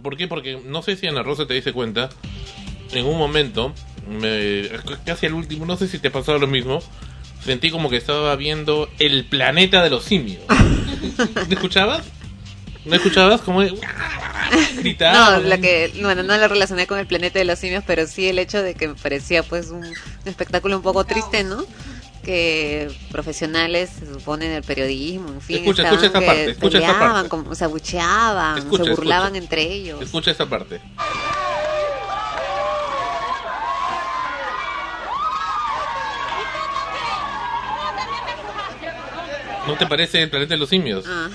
¿Por 0.03 0.17
qué? 0.17 0.27
Porque 0.27 0.59
no 0.65 0.81
sé 0.83 0.95
si 0.95 1.07
Ana 1.07 1.23
Rosa 1.23 1.47
te 1.47 1.53
dice 1.53 1.73
cuenta, 1.73 2.09
en 2.91 3.05
un 3.05 3.17
momento, 3.17 3.73
me- 4.07 4.69
casi 5.05 5.25
al 5.25 5.33
último, 5.33 5.65
no 5.65 5.77
sé 5.77 5.87
si 5.87 5.97
te 5.99 6.11
pasaba 6.11 6.37
lo 6.37 6.47
mismo, 6.47 6.79
sentí 7.43 7.71
como 7.71 7.89
que 7.89 7.97
estaba 7.97 8.35
viendo 8.35 8.89
el 8.99 9.25
planeta 9.25 9.83
de 9.83 9.89
los 9.89 10.03
simios. 10.03 10.41
¿Me 11.47 11.53
escuchabas? 11.55 12.03
¿No 12.85 12.95
escuchabas? 12.95 13.41
Como 13.41 13.61
de- 13.61 13.73
gritaba. 14.77 15.39
No, 15.39 15.43
la 15.47 15.57
que, 15.57 15.91
bueno, 16.01 16.21
no 16.23 16.37
la 16.37 16.47
relacioné 16.47 16.85
con 16.85 16.99
el 16.99 17.07
planeta 17.07 17.39
de 17.39 17.45
los 17.45 17.57
simios, 17.59 17.83
pero 17.87 18.05
sí 18.07 18.27
el 18.27 18.39
hecho 18.39 18.61
de 18.61 18.75
que 18.75 18.89
me 18.89 18.95
parecía 18.95 19.41
pues 19.43 19.69
un, 19.69 19.83
un 19.83 19.93
espectáculo 20.25 20.75
un 20.77 20.83
poco 20.83 21.03
triste, 21.05 21.43
¿no? 21.43 21.65
Que 22.27 22.91
profesionales, 23.09 23.89
se 23.99 24.05
supone, 24.05 24.49
del 24.49 24.61
periodismo, 24.61 25.29
en 25.29 25.39
fin, 25.39 25.59
Escucha, 25.59 25.83
escucha 25.83 26.07
esta 26.07 26.19
parte, 26.19 26.49
escucha 26.51 26.77
esta 26.79 26.91
peleaban, 26.91 27.13
parte. 27.13 27.29
como- 27.29 27.55
se 27.55 27.63
abucheaban, 27.63 28.57
Escucha, 28.57 28.83
se 28.83 28.89
burlaban 28.95 29.35
escucha. 29.37 29.43
entre 29.43 29.73
ellos. 29.73 30.01
Escucha 30.01 30.31
esta 30.31 30.45
parte. 30.45 30.81
¿No 39.67 39.75
te 39.77 39.85
parece 39.85 40.21
el 40.23 40.29
planeta 40.29 40.53
de 40.53 40.59
los 40.59 40.69
simios? 40.69 41.03
Ah. 41.07 41.29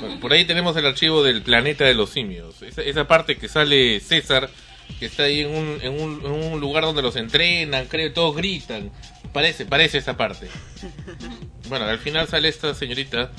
Bueno, 0.00 0.20
Por 0.20 0.32
ahí 0.32 0.44
tenemos 0.44 0.76
el 0.76 0.84
archivo 0.84 1.22
del 1.22 1.42
planeta 1.42 1.84
de 1.84 1.94
los 1.94 2.10
simios. 2.10 2.60
Esa, 2.62 2.82
esa 2.82 3.08
parte 3.08 3.38
que 3.38 3.48
sale 3.48 3.98
César, 4.00 4.50
que 4.98 5.06
está 5.06 5.22
ahí 5.22 5.40
en 5.40 5.54
un, 5.54 5.78
en, 5.80 5.92
un, 6.00 6.20
en 6.24 6.32
un 6.52 6.60
lugar 6.60 6.84
donde 6.84 7.00
los 7.00 7.16
entrenan, 7.16 7.86
creo, 7.86 8.12
todos 8.12 8.36
gritan. 8.36 8.90
Parece, 9.36 9.66
parece 9.66 9.98
esa 9.98 10.16
parte. 10.16 10.48
Bueno, 11.68 11.84
al 11.84 11.98
final 11.98 12.28
sale 12.28 12.46
esta 12.48 12.74
señorita 12.74 13.32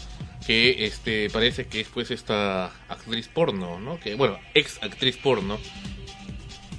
que 0.46 0.86
este 0.86 1.30
parece 1.30 1.66
que 1.68 1.80
es 1.80 1.88
pues 1.88 2.12
esta 2.12 2.66
actriz 2.90 3.30
porno, 3.30 3.80
¿no? 3.80 4.00
Que 4.02 4.16
bueno, 4.16 4.38
ex 4.54 4.84
actriz 4.84 5.16
porno 5.16 5.58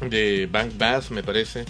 de 0.02 0.46
Bank 0.46 0.72
Bass, 0.76 1.10
me 1.10 1.22
parece, 1.22 1.64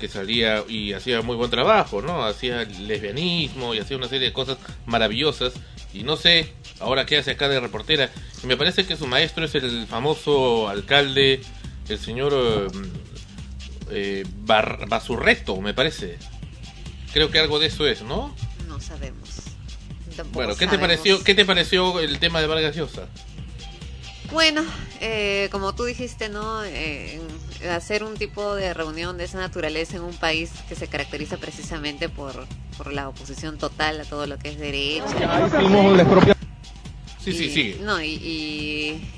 que 0.00 0.08
salía 0.08 0.64
y 0.66 0.94
hacía 0.94 1.20
muy 1.20 1.36
buen 1.36 1.50
trabajo, 1.50 2.00
¿no? 2.00 2.24
Hacía 2.24 2.64
lesbianismo 2.64 3.74
y 3.74 3.80
hacía 3.80 3.98
una 3.98 4.08
serie 4.08 4.28
de 4.28 4.32
cosas 4.32 4.56
maravillosas. 4.86 5.52
Y 5.92 6.04
no 6.04 6.16
sé 6.16 6.52
ahora 6.80 7.04
qué 7.04 7.18
hace 7.18 7.32
acá 7.32 7.48
de 7.50 7.60
reportera. 7.60 8.10
Y 8.42 8.46
me 8.46 8.56
parece 8.56 8.86
que 8.86 8.96
su 8.96 9.06
maestro 9.06 9.44
es 9.44 9.54
el 9.54 9.86
famoso 9.86 10.68
alcalde, 10.70 11.42
el 11.88 11.98
señor 11.98 12.32
eh, 12.34 12.66
eh, 13.90 14.24
Bar- 14.38 14.86
Basurreto, 14.88 15.60
me 15.60 15.74
parece. 15.74 16.16
Creo 17.12 17.30
que 17.30 17.38
algo 17.38 17.58
de 17.58 17.66
eso 17.66 17.86
es, 17.86 18.02
¿no? 18.02 18.34
No 18.66 18.80
sabemos. 18.80 19.28
Tampoco 20.16 20.34
Bueno, 20.38 20.56
¿qué 20.56 20.66
te 20.66 20.78
pareció, 20.78 21.22
qué 21.22 21.34
te 21.34 21.44
pareció 21.44 22.00
el 22.00 22.18
tema 22.18 22.40
de 22.40 22.46
Vargas 22.46 22.76
Llosa? 22.76 23.08
Bueno, 24.32 24.62
eh, 25.00 25.48
como 25.50 25.74
tú 25.74 25.84
dijiste, 25.84 26.28
¿no? 26.28 26.62
Eh, 26.64 27.20
hacer 27.70 28.04
un 28.04 28.14
tipo 28.14 28.54
de 28.54 28.74
reunión 28.74 29.16
de 29.16 29.24
esa 29.24 29.38
naturaleza 29.38 29.96
en 29.96 30.02
un 30.02 30.14
país 30.14 30.50
que 30.68 30.74
se 30.74 30.86
caracteriza 30.86 31.38
precisamente 31.38 32.08
por, 32.08 32.46
por 32.76 32.92
la 32.92 33.08
oposición 33.08 33.56
total 33.58 34.00
a 34.00 34.04
todo 34.04 34.26
lo 34.26 34.38
que 34.38 34.50
es 34.50 34.58
derecho. 34.58 35.06
Sí, 37.24 37.32
sí, 37.32 37.50
sigue. 37.50 37.78
No, 37.82 38.00
y, 38.02 38.14
y, 38.14 39.10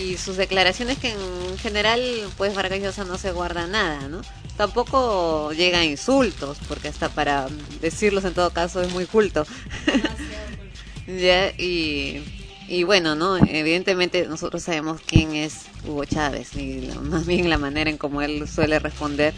y 0.00 0.16
sus 0.16 0.36
declaraciones 0.36 0.98
que 0.98 1.10
en 1.10 1.58
general, 1.58 2.02
pues 2.36 2.54
Vargas 2.54 2.80
Llosa 2.80 3.04
no 3.04 3.18
se 3.18 3.32
guarda 3.32 3.66
nada, 3.66 4.08
¿no? 4.08 4.22
Tampoco 4.58 5.52
llega 5.52 5.78
a 5.78 5.84
insultos, 5.84 6.58
porque 6.66 6.88
hasta 6.88 7.08
para 7.08 7.46
decirlos 7.80 8.24
en 8.24 8.34
todo 8.34 8.50
caso 8.50 8.82
es 8.82 8.92
muy 8.92 9.06
culto. 9.06 9.46
ya, 11.06 11.50
y, 11.56 12.20
y 12.68 12.82
bueno, 12.82 13.14
¿no? 13.14 13.36
Evidentemente 13.36 14.26
nosotros 14.26 14.64
sabemos 14.64 15.00
quién 15.06 15.36
es 15.36 15.66
Hugo 15.86 16.04
Chávez, 16.06 16.56
y 16.56 16.80
la- 16.80 16.94
más 17.00 17.24
bien 17.24 17.48
la 17.48 17.56
manera 17.56 17.88
en 17.88 17.98
cómo 17.98 18.20
él 18.20 18.48
suele 18.48 18.80
responder, 18.80 19.32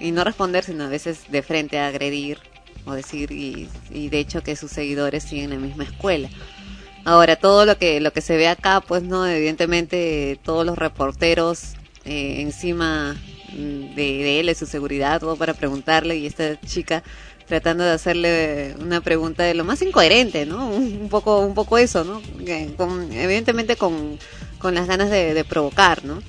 y 0.00 0.12
no 0.12 0.24
responder, 0.24 0.64
sino 0.64 0.84
a 0.84 0.88
veces 0.88 1.30
de 1.30 1.42
frente 1.42 1.78
a 1.78 1.88
agredir 1.88 2.38
o 2.86 2.92
decir, 2.94 3.32
y, 3.32 3.68
y 3.92 4.08
de 4.08 4.18
hecho 4.18 4.42
que 4.42 4.56
sus 4.56 4.70
seguidores 4.70 5.24
siguen 5.24 5.50
la 5.50 5.56
misma 5.56 5.84
escuela. 5.84 6.30
Ahora, 7.04 7.36
todo 7.36 7.66
lo 7.66 7.76
que, 7.76 8.00
lo 8.00 8.14
que 8.14 8.22
se 8.22 8.38
ve 8.38 8.48
acá, 8.48 8.80
pues 8.80 9.02
no, 9.02 9.26
evidentemente 9.26 10.38
todos 10.42 10.64
los 10.64 10.78
reporteros 10.78 11.74
eh, 12.06 12.40
encima 12.40 13.14
de, 13.52 13.94
de 13.96 14.40
él, 14.40 14.46
de 14.46 14.54
su 14.54 14.66
seguridad, 14.66 15.20
todo 15.20 15.36
para 15.36 15.54
preguntarle 15.54 16.16
y 16.16 16.26
esta 16.26 16.60
chica 16.60 17.02
tratando 17.46 17.84
de 17.84 17.90
hacerle 17.90 18.74
una 18.80 19.00
pregunta 19.00 19.42
de 19.42 19.54
lo 19.54 19.64
más 19.64 19.82
incoherente, 19.82 20.46
¿no? 20.46 20.68
Un, 20.68 21.08
poco, 21.10 21.40
un 21.40 21.54
poco 21.54 21.78
eso, 21.78 22.04
¿no? 22.04 22.22
Con- 22.76 23.12
evidentemente 23.12 23.76
con, 23.76 24.18
con 24.58 24.74
las 24.74 24.86
ganas 24.86 25.10
de, 25.10 25.44
provocar, 25.44 26.04
¿no? 26.04 26.22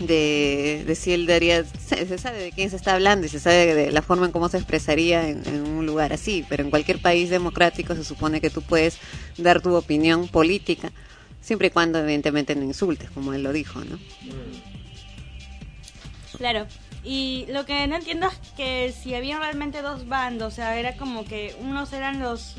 De, 0.00 0.96
si 0.98 1.12
él 1.12 1.26
daría, 1.26 1.64
se, 1.64 2.06
se 2.06 2.18
sabe 2.18 2.38
de 2.38 2.50
quién 2.50 2.70
se 2.70 2.76
está 2.76 2.94
hablando 2.94 3.24
y 3.26 3.28
se 3.28 3.38
sabe 3.38 3.74
de 3.74 3.92
la 3.92 4.02
forma 4.02 4.26
en 4.26 4.32
cómo 4.32 4.48
se 4.48 4.56
expresaría 4.56 5.28
en, 5.28 5.46
en 5.46 5.62
un 5.62 5.86
lugar 5.86 6.12
así, 6.12 6.44
pero 6.48 6.64
en 6.64 6.70
cualquier 6.70 6.98
país 6.98 7.30
democrático 7.30 7.94
se 7.94 8.02
supone 8.02 8.40
que 8.40 8.50
tú 8.50 8.62
puedes 8.62 8.98
dar 9.38 9.60
tu 9.60 9.74
opinión 9.76 10.26
política, 10.26 10.90
siempre 11.40 11.68
y 11.68 11.70
cuando 11.70 12.00
evidentemente 12.00 12.56
no 12.56 12.64
insultes, 12.64 13.10
como 13.10 13.32
él 13.32 13.44
lo 13.44 13.52
dijo, 13.52 13.78
¿no? 13.84 13.96
Claro. 16.36 16.66
Y 17.04 17.46
lo 17.48 17.66
que 17.66 17.86
no 17.88 17.96
entiendo 17.96 18.28
es 18.28 18.52
que 18.56 18.92
si 18.92 19.14
había 19.14 19.38
realmente 19.38 19.82
dos 19.82 20.06
bandos, 20.06 20.52
o 20.52 20.56
sea, 20.56 20.78
era 20.78 20.96
como 20.96 21.24
que 21.24 21.54
unos 21.60 21.92
eran 21.92 22.20
los 22.20 22.56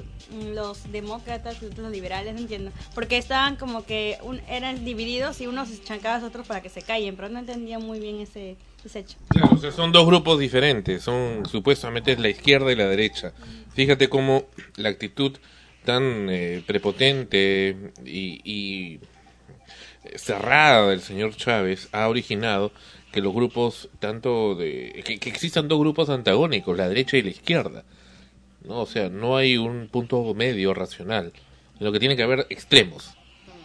los 0.54 0.92
demócratas 0.92 1.62
y 1.62 1.66
otros 1.66 1.80
los 1.80 1.92
liberales, 1.92 2.34
no 2.34 2.40
entiendo. 2.40 2.72
Porque 2.96 3.18
estaban 3.18 3.56
como 3.56 3.86
que 3.86 4.18
un, 4.24 4.40
eran 4.48 4.84
divididos 4.84 5.40
y 5.42 5.48
unos 5.48 5.84
chancaban 5.84 6.24
a 6.24 6.28
otros 6.28 6.48
para 6.48 6.62
que 6.62 6.70
se 6.70 6.82
callen, 6.82 7.16
pero 7.16 7.30
no 7.30 7.40
entendía 7.40 7.80
muy 7.80 8.00
bien 8.00 8.20
ese, 8.20 8.56
ese 8.84 9.00
hecho. 9.00 9.18
O 9.52 9.58
sea, 9.58 9.72
son 9.72 9.92
dos 9.92 10.06
grupos 10.06 10.40
diferentes, 10.40 11.04
son 11.04 11.46
supuestamente 11.46 12.18
la 12.18 12.30
izquierda 12.30 12.72
y 12.72 12.76
la 12.76 12.88
derecha. 12.88 13.34
Fíjate 13.74 14.10
cómo 14.10 14.46
la 14.76 14.90
actitud 14.90 15.38
tan 15.86 16.30
eh, 16.30 16.64
prepotente 16.66 17.92
y, 18.06 18.42
y 18.44 19.00
cerrada 20.16 20.90
del 20.90 21.02
señor 21.02 21.36
Chávez 21.36 21.90
ha 21.92 22.08
originado 22.08 22.72
que 23.14 23.22
los 23.22 23.34
grupos 23.34 23.90
tanto 24.00 24.56
de 24.56 25.04
que, 25.06 25.20
que, 25.20 25.30
existan 25.30 25.68
dos 25.68 25.80
grupos 25.80 26.10
antagónicos 26.10 26.76
la 26.76 26.90
derecha 26.90 27.16
y 27.16 27.22
la 27.22 27.30
izquierda 27.30 27.86
no 28.66 28.80
o 28.80 28.86
sea 28.86 29.10
no 29.10 29.38
hay 29.38 29.58
un 29.58 29.88
punto 29.88 30.34
medio 30.34 30.74
racional. 30.74 31.32
Sino 31.78 31.92
que 31.92 32.00
tiene 32.00 32.16
que 32.16 32.24
haber 32.24 32.46
extremos. 32.50 33.16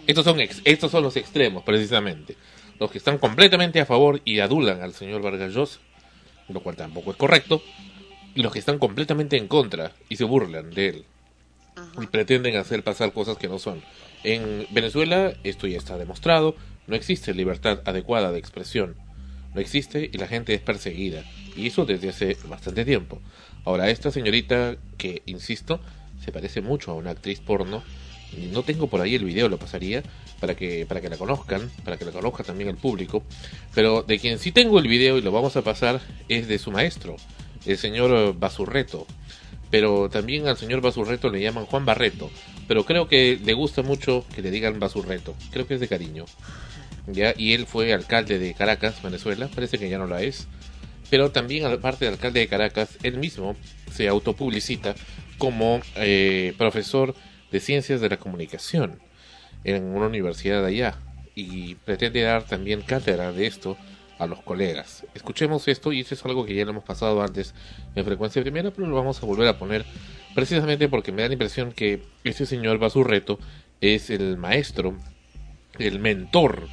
Estos 0.06 0.24
son 0.24 0.40
ex, 0.40 0.62
estos 0.64 0.90
son 0.90 1.02
los 1.02 1.16
extremos 1.16 1.62
precisamente. 1.62 2.36
Los 2.80 2.90
que 2.90 2.98
están 2.98 3.18
completamente 3.18 3.80
a 3.80 3.86
favor 3.86 4.20
y 4.24 4.40
adulan 4.40 4.82
al 4.82 4.94
señor 4.94 5.22
Vargas 5.22 5.52
Llosa 5.52 5.80
lo 6.48 6.60
cual 6.60 6.76
tampoco 6.76 7.10
es 7.10 7.16
correcto 7.16 7.62
y 8.34 8.42
los 8.42 8.52
que 8.52 8.58
están 8.58 8.78
completamente 8.78 9.36
en 9.36 9.48
contra 9.48 9.92
y 10.08 10.16
se 10.16 10.24
burlan 10.24 10.70
de 10.70 10.88
él 10.88 11.04
y 12.00 12.06
pretenden 12.06 12.56
hacer 12.56 12.82
pasar 12.82 13.12
cosas 13.12 13.36
que 13.36 13.48
no 13.48 13.58
son. 13.58 13.82
En 14.24 14.66
Venezuela 14.70 15.34
esto 15.44 15.66
ya 15.66 15.78
está 15.78 15.96
demostrado 15.98 16.56
no 16.86 16.96
existe 16.96 17.34
libertad 17.34 17.82
adecuada 17.84 18.32
de 18.32 18.38
expresión 18.38 18.96
no 19.58 19.62
existe 19.62 20.08
y 20.12 20.16
la 20.18 20.28
gente 20.28 20.54
es 20.54 20.60
perseguida. 20.60 21.24
Y 21.56 21.66
eso 21.66 21.84
desde 21.84 22.10
hace 22.10 22.36
bastante 22.48 22.84
tiempo. 22.84 23.20
Ahora, 23.64 23.90
esta 23.90 24.12
señorita 24.12 24.76
que, 24.96 25.22
insisto, 25.26 25.80
se 26.24 26.30
parece 26.30 26.60
mucho 26.60 26.92
a 26.92 26.94
una 26.94 27.10
actriz 27.10 27.40
porno, 27.40 27.82
no 28.52 28.62
tengo 28.62 28.86
por 28.86 29.00
ahí 29.00 29.16
el 29.16 29.24
video, 29.24 29.48
lo 29.48 29.58
pasaría 29.58 30.04
para 30.38 30.54
que, 30.54 30.86
para 30.86 31.00
que 31.00 31.08
la 31.08 31.16
conozcan, 31.16 31.70
para 31.84 31.96
que 31.96 32.04
la 32.04 32.12
conozca 32.12 32.44
también 32.44 32.70
el 32.70 32.76
público. 32.76 33.24
Pero 33.74 34.02
de 34.02 34.20
quien 34.20 34.38
sí 34.38 34.52
tengo 34.52 34.78
el 34.78 34.86
video 34.86 35.18
y 35.18 35.22
lo 35.22 35.32
vamos 35.32 35.56
a 35.56 35.62
pasar 35.62 36.00
es 36.28 36.46
de 36.46 36.58
su 36.58 36.70
maestro, 36.70 37.16
el 37.66 37.76
señor 37.76 38.38
Basurreto. 38.38 39.06
Pero 39.70 40.08
también 40.08 40.46
al 40.46 40.56
señor 40.56 40.80
Basurreto 40.80 41.30
le 41.30 41.42
llaman 41.42 41.66
Juan 41.66 41.84
Barreto. 41.84 42.30
Pero 42.68 42.84
creo 42.84 43.08
que 43.08 43.40
le 43.44 43.54
gusta 43.54 43.82
mucho 43.82 44.24
que 44.34 44.40
le 44.40 44.50
digan 44.52 44.78
Basurreto. 44.78 45.34
Creo 45.50 45.66
que 45.66 45.74
es 45.74 45.80
de 45.80 45.88
cariño. 45.88 46.26
¿Ya? 47.12 47.34
y 47.36 47.52
él 47.54 47.66
fue 47.66 47.92
alcalde 47.92 48.38
de 48.38 48.54
Caracas, 48.54 49.02
Venezuela, 49.02 49.48
parece 49.54 49.78
que 49.78 49.88
ya 49.88 49.98
no 49.98 50.06
la 50.06 50.22
es, 50.22 50.48
pero 51.10 51.30
también 51.30 51.64
aparte 51.66 52.04
de 52.04 52.12
alcalde 52.12 52.40
de 52.40 52.48
Caracas, 52.48 52.98
él 53.02 53.18
mismo 53.18 53.56
se 53.92 54.08
autopublicita 54.08 54.94
como 55.38 55.80
eh, 55.96 56.54
profesor 56.58 57.14
de 57.50 57.60
ciencias 57.60 58.00
de 58.00 58.08
la 58.08 58.18
comunicación 58.18 59.00
en 59.64 59.84
una 59.84 60.06
universidad 60.06 60.64
allá 60.64 60.98
y 61.34 61.76
pretende 61.76 62.22
dar 62.22 62.42
también 62.44 62.82
cátedra 62.82 63.32
de 63.32 63.46
esto 63.46 63.76
a 64.18 64.26
los 64.26 64.40
colegas. 64.42 65.06
Escuchemos 65.14 65.68
esto 65.68 65.92
y 65.92 66.00
eso 66.00 66.14
es 66.14 66.24
algo 66.24 66.44
que 66.44 66.54
ya 66.54 66.64
lo 66.64 66.72
hemos 66.72 66.84
pasado 66.84 67.22
antes 67.22 67.54
en 67.94 68.04
frecuencia 68.04 68.42
primera, 68.42 68.70
pero 68.72 68.88
lo 68.88 68.96
vamos 68.96 69.22
a 69.22 69.26
volver 69.26 69.48
a 69.48 69.58
poner 69.58 69.84
precisamente 70.34 70.88
porque 70.88 71.12
me 71.12 71.22
da 71.22 71.28
la 71.28 71.34
impresión 71.34 71.72
que 71.72 72.02
ese 72.24 72.44
señor 72.44 72.78
Basurreto 72.78 73.38
es 73.80 74.10
el 74.10 74.36
maestro, 74.36 74.96
el 75.78 76.00
mentor 76.00 76.68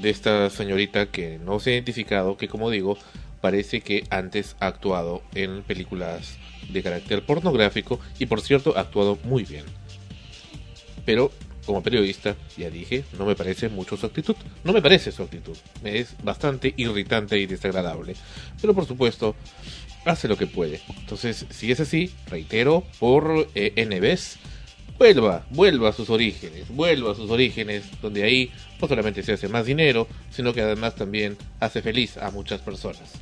de 0.00 0.10
esta 0.10 0.50
señorita 0.50 1.06
que 1.06 1.38
no 1.38 1.60
se 1.60 1.70
ha 1.70 1.74
identificado, 1.74 2.36
que 2.36 2.48
como 2.48 2.70
digo, 2.70 2.98
parece 3.40 3.80
que 3.80 4.04
antes 4.10 4.56
ha 4.60 4.66
actuado 4.66 5.22
en 5.34 5.62
películas 5.62 6.38
de 6.70 6.82
carácter 6.82 7.24
pornográfico 7.24 8.00
y 8.18 8.26
por 8.26 8.40
cierto 8.40 8.76
ha 8.76 8.80
actuado 8.80 9.18
muy 9.24 9.44
bien. 9.44 9.64
Pero 11.04 11.32
como 11.68 11.82
periodista, 11.82 12.34
ya 12.56 12.70
dije, 12.70 13.04
no 13.18 13.26
me 13.26 13.36
parece 13.36 13.68
mucho 13.68 13.98
su 13.98 14.06
actitud. 14.06 14.34
No 14.64 14.72
me 14.72 14.80
parece 14.80 15.12
su 15.12 15.22
actitud. 15.22 15.54
Es 15.84 16.16
bastante 16.22 16.72
irritante 16.78 17.38
y 17.38 17.44
desagradable. 17.44 18.14
Pero 18.58 18.74
por 18.74 18.86
supuesto, 18.86 19.36
hace 20.06 20.28
lo 20.28 20.38
que 20.38 20.46
puede. 20.46 20.80
Entonces, 20.98 21.44
si 21.50 21.70
es 21.70 21.80
así, 21.80 22.10
reitero, 22.28 22.84
por 22.98 23.48
eh, 23.54 23.84
NBS, 23.84 24.38
vuelva, 24.98 25.44
vuelva 25.50 25.90
a 25.90 25.92
sus 25.92 26.10
orígenes, 26.10 26.68
vuelva 26.68 27.12
a 27.12 27.14
sus 27.14 27.30
orígenes, 27.30 27.84
donde 28.02 28.24
ahí 28.24 28.50
no 28.80 28.88
solamente 28.88 29.22
se 29.22 29.32
hace 29.32 29.48
más 29.48 29.66
dinero, 29.66 30.08
sino 30.30 30.52
que 30.52 30.62
además 30.62 30.96
también 30.96 31.36
hace 31.60 31.82
feliz 31.82 32.16
a 32.16 32.30
muchas 32.30 32.60
personas. 32.60 33.12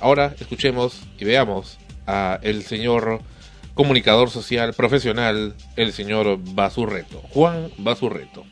Ahora 0.00 0.34
escuchemos 0.40 1.02
y 1.18 1.24
veamos 1.24 1.78
a 2.06 2.40
el 2.42 2.62
señor 2.64 3.20
comunicador 3.74 4.30
social 4.30 4.74
profesional, 4.74 5.54
el 5.76 5.92
señor 5.92 6.38
Basurreto, 6.40 7.20
Juan 7.30 7.70
Basurreto. 7.78 8.44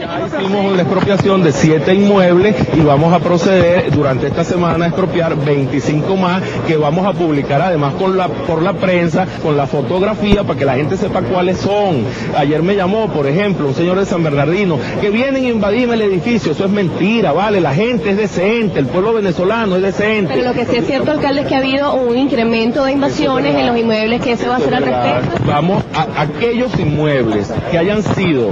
Ya 0.00 0.26
hicimos 0.26 0.74
la 0.74 0.82
expropiación 0.82 1.44
de 1.44 1.52
siete 1.52 1.94
inmuebles 1.94 2.56
y 2.76 2.80
vamos 2.80 3.12
a 3.12 3.20
proceder 3.20 3.92
durante 3.92 4.26
esta 4.26 4.42
semana 4.42 4.86
a 4.86 4.88
expropiar 4.88 5.36
25 5.36 6.16
más 6.16 6.42
que 6.66 6.76
vamos 6.76 7.06
a 7.06 7.12
publicar 7.12 7.62
además 7.62 7.94
con 7.94 8.16
la, 8.16 8.26
por 8.26 8.62
la 8.62 8.72
prensa, 8.72 9.28
con 9.40 9.56
la 9.56 9.68
fotografía 9.68 10.42
para 10.42 10.58
que 10.58 10.64
la 10.64 10.74
gente 10.74 10.96
sepa 10.96 11.22
cuáles 11.22 11.58
son. 11.58 12.04
Ayer 12.36 12.64
me 12.64 12.74
llamó, 12.74 13.10
por 13.10 13.28
ejemplo, 13.28 13.68
un 13.68 13.74
señor 13.74 14.00
de 14.00 14.06
San 14.06 14.24
Bernardino 14.24 14.76
que 15.00 15.10
vienen 15.10 15.44
a 15.44 15.48
invadirme 15.48 15.94
el 15.94 16.02
edificio. 16.02 16.50
Eso 16.50 16.64
es 16.64 16.70
mentira, 16.70 17.30
¿vale? 17.30 17.60
La 17.60 17.72
gente 17.72 18.10
es 18.10 18.16
decente, 18.16 18.80
el 18.80 18.86
pueblo 18.86 19.12
venezolano 19.12 19.76
es 19.76 19.82
decente. 19.82 20.32
Pero 20.34 20.48
lo 20.48 20.54
que 20.54 20.66
sí 20.66 20.78
es 20.78 20.86
cierto, 20.86 21.12
alcalde, 21.12 21.42
es 21.42 21.46
que 21.46 21.54
ha 21.54 21.58
habido 21.58 21.94
un 21.94 22.18
incremento 22.18 22.84
de 22.84 22.92
invasiones 22.92 23.54
en 23.54 23.68
los 23.68 23.78
inmuebles 23.78 24.20
que 24.20 24.36
se 24.36 24.48
va 24.48 24.54
a 24.54 24.58
hacer 24.58 24.74
al 24.74 24.84
respecto. 24.84 25.44
Vamos 25.46 25.84
a 25.94 26.22
aquellos 26.22 26.76
inmuebles 26.76 27.52
que 27.70 27.78
hayan 27.78 28.02
sido 28.02 28.50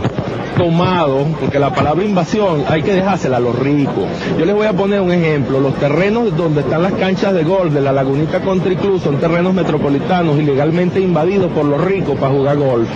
tomado, 0.56 1.24
porque 1.40 1.58
la 1.58 1.72
palabra 1.72 2.04
invasión 2.04 2.64
hay 2.68 2.82
que 2.82 2.92
dejársela 2.92 3.36
a 3.36 3.40
los 3.40 3.58
ricos. 3.58 4.04
Yo 4.38 4.44
les 4.44 4.54
voy 4.54 4.66
a 4.66 4.72
poner 4.72 5.00
un 5.00 5.12
ejemplo. 5.12 5.60
Los 5.60 5.74
terrenos 5.74 6.36
donde 6.36 6.60
están 6.60 6.82
las 6.82 6.92
canchas 6.94 7.32
de 7.34 7.44
golf 7.44 7.72
de 7.72 7.80
la 7.80 7.92
Lagunita 7.92 8.40
Country 8.40 8.76
Club 8.76 9.00
son 9.00 9.18
terrenos 9.18 9.54
metropolitanos 9.54 10.38
ilegalmente 10.38 11.00
invadidos 11.00 11.50
por 11.52 11.64
los 11.64 11.80
ricos 11.82 12.16
para 12.18 12.32
jugar 12.32 12.56
golf. 12.56 12.88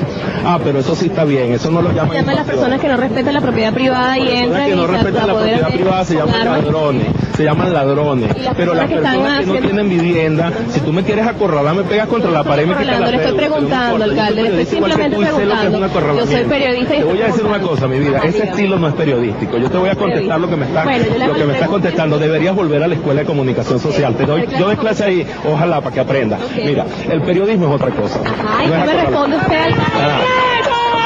Ah, 0.45 0.59
pero 0.63 0.81
eso 0.81 0.95
sí 0.95 1.07
está 1.07 1.25
bien, 1.25 1.53
eso 1.53 1.71
no 1.71 1.83
lo 1.83 1.91
llaman. 1.91 2.11
Se 2.11 2.17
llaman 2.17 2.35
las 2.37 2.47
personas 2.47 2.81
que 2.81 2.89
no 2.89 2.97
respetan 2.97 3.35
la 3.35 3.41
propiedad 3.41 3.73
privada 3.73 4.19
y 4.19 4.29
entran 4.29 4.69
que 4.69 4.77
no 4.77 4.87
respetan 4.87 5.27
la 5.27 5.35
propiedad 5.35 5.69
privada 5.73 6.05
se 6.05 6.15
llaman 6.17 6.45
ladrones, 6.45 7.07
se 7.37 7.45
llaman 7.45 7.73
ladrones. 7.73 8.35
Pero 8.57 8.75
las 8.75 8.89
personas 8.89 9.41
que 9.41 9.47
no 9.47 9.59
tienen 9.59 9.89
vivienda, 9.89 10.53
si 10.71 10.81
tú 10.81 10.93
me 10.93 11.03
quieres 11.03 11.27
acorralar, 11.27 11.75
me 11.75 11.85
pegas 11.85 12.09
contra 12.09 12.31
la 12.31 12.43
pared 12.43 12.65
y 12.65 12.67
me 12.67 12.77
quitas 12.77 13.01
la 13.01 13.11
Le 13.11 13.17
estoy 13.17 13.37
preguntando, 13.37 14.05
alcalde, 14.05 14.43
le 14.43 14.49
estoy 14.49 14.67
simplemente 14.67 15.17
preguntando. 15.17 16.17
Yo 16.17 16.27
soy 16.27 16.45
periodista 16.45 16.97
y 16.97 17.03
voy 17.23 17.31
a 17.31 17.33
decir 17.35 17.47
una 17.47 17.61
cosa, 17.61 17.89
mi 17.89 17.99
vida, 17.99 18.21
ese 18.25 18.45
estilo 18.45 18.79
no 18.79 18.89
es 18.89 18.95
periodístico. 18.95 19.59
Yo 19.59 19.71
te 19.71 19.79
voy 19.79 19.89
a 19.89 19.95
contestar 19.97 20.41
lo 20.41 20.49
que 20.49 20.57
me 20.57 20.67
está, 20.67 20.85
lo 20.85 21.35
que 21.35 21.45
me 21.45 21.53
estás 21.55 21.69
contestando. 21.69 22.19
Deberías 22.19 22.55
volver 22.55 22.83
a 22.83 22.89
la 22.89 22.95
escuela 22.95 23.21
de 23.21 23.27
comunicación 23.27 23.79
social. 23.79 24.15
Te 24.15 24.25
doy, 24.27 24.47
yo 24.59 24.67
doy 24.67 24.77
clase 24.77 25.05
ahí, 25.05 25.27
ojalá 25.45 25.81
para 25.81 25.95
que 25.95 26.01
aprendas. 26.01 26.41
Mira, 26.57 26.87
el 27.11 27.23
periodismo 27.23 27.69
es 27.69 27.75
otra 27.75 27.91
cosa. 27.91 28.21
Ajá, 28.25 28.65
¿y 28.65 28.69
no 28.69 28.85
me 28.85 28.93
responde 28.93 29.37
usted? 29.37 30.52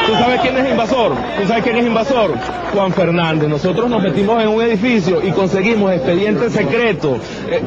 ¿Tú 0.07 0.12
sabes 0.12 0.40
quién 0.40 0.57
es 0.57 0.71
invasor? 0.71 1.12
¿Tú 1.40 1.49
sabes 1.49 1.64
quién 1.64 1.77
es 1.77 1.87
invasor? 1.87 2.35
Juan 2.73 2.92
Fernández. 2.92 3.49
Nosotros 3.49 3.90
nos 3.90 4.03
metimos 4.03 4.40
en 4.42 4.49
un 4.49 4.62
edificio 4.62 5.21
y 5.27 5.33
conseguimos 5.33 5.92
expediente 5.92 6.49
secreto 6.51 7.19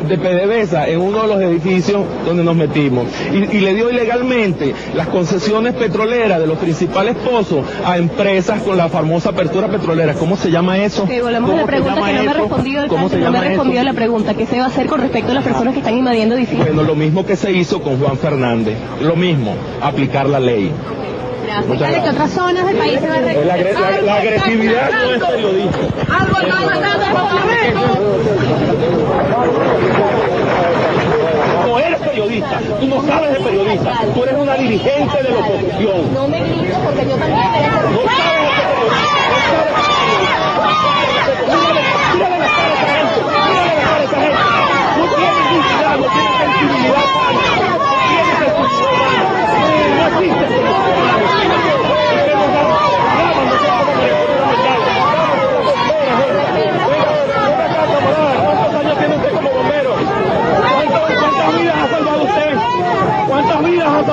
de 0.08 0.17
PDVSA 0.17 0.88
en 0.88 1.02
uno 1.02 1.23
de 1.23 1.28
los 1.28 1.41
edificios 1.41 2.04
donde 2.25 2.43
nos 2.43 2.56
metimos. 2.56 3.08
Y, 3.34 3.58
y, 3.58 3.60
le 3.60 3.73
dio 3.73 3.89
ilegalmente 3.89 4.73
las 4.95 5.08
concesiones 5.08 5.73
petroleras 5.73 6.39
de 6.39 6.47
los 6.47 6.58
principales 6.58 7.15
pozos 7.17 7.65
a 7.86 7.97
empresas 7.97 8.62
con 8.62 8.78
la 8.78 8.88
famosa 8.88 9.30
apertura 9.30 9.67
petrolera. 9.67 10.13
¿Cómo 10.13 10.38
se 10.38 10.49
llama 10.49 10.78
eso? 10.78 11.08
Sí, 11.08 11.19
volvemos 11.19 11.52
a 11.52 11.56
la 11.56 11.65
pregunta 11.65 11.95
que 11.95 12.13
no 12.13 12.23
me 12.23 12.30
ha 12.30 12.34
respondido 12.34 12.84
el 12.84 12.89
¿Cómo 12.89 13.10
se 13.10 13.17
no 13.17 13.32
me 13.32 13.38
ha 13.38 13.41
respondido 13.41 13.84
la 13.84 13.93
pregunta. 13.93 14.34
¿Qué 14.34 14.45
se 14.45 14.60
va 14.60 14.65
a 14.65 14.67
hacer 14.67 14.88
con 14.88 15.02
respecto 15.02 15.32
a 15.32 15.36
las 15.36 15.43
personas 15.43 15.73
que 15.73 15.80
están 15.80 15.97
invadiendo 15.97 16.36
edificios? 16.36 16.65
Bueno, 16.65 16.84
lo 16.84 16.95
mismo 16.95 17.25
que 17.25 17.36
se 17.36 17.52
hizo 17.52 17.82
con 17.82 17.99
Juan 17.99 18.17
Fernández. 18.17 18.78
Lo 19.02 19.15
mismo, 19.15 19.56
aplicar 19.82 20.30
la 20.30 20.39
ley. 20.39 20.71
Gracias. 21.49 21.77
¿Cuáles 21.79 22.03
que 22.03 22.09
otras 22.09 22.31
zonas 22.31 22.65
del 22.67 22.75
país 22.77 22.99
se 22.99 23.07
van 23.09 23.23
a 23.23 23.33
La, 23.33 23.55
agre- 23.55 23.73
la- 23.73 24.01
la 24.01 24.15
agresividad 24.15 24.91
no 24.91 25.12
es 25.13 25.23
periodismo. 25.23 25.71
No 31.65 31.79
eres 31.79 31.99
periodista, 31.99 32.59
tú 32.79 32.88
no 32.88 33.05
sabes 33.05 33.33
de 33.33 33.39
periodista, 33.39 33.93
tú 34.13 34.23
eres 34.23 34.35
una 34.35 34.53
dirigente 34.55 35.23
de 35.23 35.29
la 35.29 35.39
oposición. 35.39 36.13
No 36.13 36.27
me 36.27 36.39
grites 36.41 36.77
porque 36.83 37.05
yo 37.07 37.15
también 37.15 37.38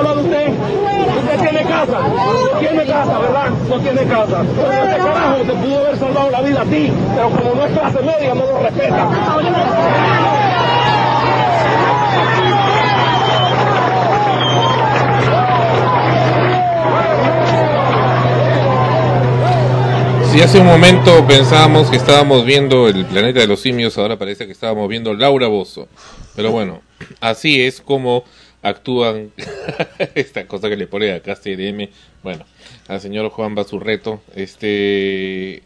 lado 0.03 0.21
usted? 0.21 0.47
Usted 0.49 1.39
tiene 1.39 1.63
casa, 1.63 1.99
No 2.07 2.59
tiene 2.59 2.85
casa, 2.85 3.19
¿verdad? 3.19 3.49
No 3.69 3.79
tiene 3.79 4.03
casa. 4.03 4.45
Pero 4.55 4.71
este 4.71 4.97
carajo 4.97 5.37
te 5.37 5.53
pudo 5.53 5.79
haber 5.79 5.97
salvado 5.97 6.31
la 6.31 6.41
vida 6.41 6.61
a 6.61 6.65
ti, 6.65 6.91
pero 7.15 7.29
como 7.29 7.55
no 7.55 7.65
es 7.65 7.71
clase 7.73 7.99
media, 8.01 8.35
no 8.35 8.45
lo 8.45 8.59
respeta. 8.59 9.09
Si 20.31 20.43
hace 20.43 20.59
un 20.59 20.67
momento 20.67 21.25
pensábamos 21.25 21.89
que 21.89 21.97
estábamos 21.97 22.45
viendo 22.45 22.87
el 22.87 23.05
planeta 23.05 23.39
de 23.39 23.47
los 23.47 23.59
simios, 23.59 23.97
ahora 23.97 24.19
parece 24.19 24.45
que 24.45 24.51
estábamos 24.51 24.87
viendo 24.87 25.15
Laura 25.15 25.47
Bozo. 25.47 25.87
Pero 26.35 26.51
bueno, 26.51 26.81
así 27.21 27.59
es 27.63 27.81
como 27.81 28.23
actúan 28.67 29.31
esta 30.15 30.47
cosa 30.47 30.69
que 30.69 30.77
le 30.77 30.87
pone 30.87 31.11
acá 31.11 31.35
CDM, 31.35 31.89
bueno, 32.23 32.45
al 32.87 33.01
señor 33.01 33.29
Juan 33.29 33.55
Basurreto, 33.55 34.21
este 34.35 35.63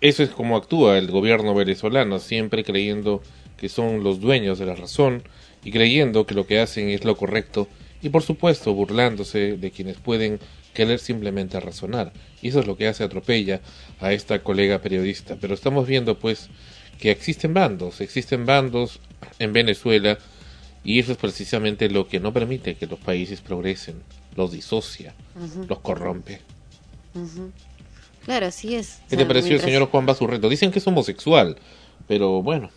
eso 0.00 0.22
es 0.22 0.30
como 0.30 0.56
actúa 0.56 0.98
el 0.98 1.10
gobierno 1.10 1.54
venezolano, 1.54 2.18
siempre 2.18 2.62
creyendo 2.62 3.22
que 3.56 3.68
son 3.68 4.04
los 4.04 4.20
dueños 4.20 4.58
de 4.58 4.66
la 4.66 4.74
razón 4.74 5.22
y 5.64 5.70
creyendo 5.70 6.26
que 6.26 6.34
lo 6.34 6.46
que 6.46 6.60
hacen 6.60 6.90
es 6.90 7.04
lo 7.04 7.16
correcto 7.16 7.68
y 8.02 8.10
por 8.10 8.22
supuesto 8.22 8.74
burlándose 8.74 9.56
de 9.56 9.70
quienes 9.70 9.96
pueden 9.96 10.38
querer 10.74 10.98
simplemente 10.98 11.58
razonar. 11.58 12.12
Y 12.42 12.48
eso 12.48 12.60
es 12.60 12.66
lo 12.66 12.76
que 12.76 12.86
hace 12.86 13.02
atropella 13.02 13.62
a 14.00 14.12
esta 14.12 14.40
colega 14.40 14.82
periodista. 14.82 15.38
Pero 15.40 15.54
estamos 15.54 15.86
viendo 15.86 16.18
pues 16.18 16.50
que 16.98 17.10
existen 17.10 17.54
bandos, 17.54 18.02
existen 18.02 18.44
bandos 18.44 19.00
en 19.38 19.54
Venezuela 19.54 20.18
y 20.84 20.98
eso 20.98 21.12
es 21.12 21.18
precisamente 21.18 21.88
lo 21.88 22.06
que 22.06 22.20
no 22.20 22.32
permite 22.32 22.76
que 22.76 22.86
los 22.86 22.98
países 22.98 23.40
progresen, 23.40 24.02
los 24.36 24.52
disocia, 24.52 25.14
los 25.66 25.78
corrompe. 25.80 26.40
Claro, 28.24 28.46
así 28.46 28.74
es. 28.74 29.00
¿Qué 29.08 29.16
O 29.16 29.18
te 29.18 29.26
pareció 29.26 29.54
el 29.54 29.62
señor 29.62 29.88
Juan 29.88 30.06
Basurreto? 30.06 30.48
Dicen 30.48 30.70
que 30.70 30.78
es 30.78 30.86
homosexual, 30.86 31.56
pero 32.06 32.42
bueno, 32.42 32.70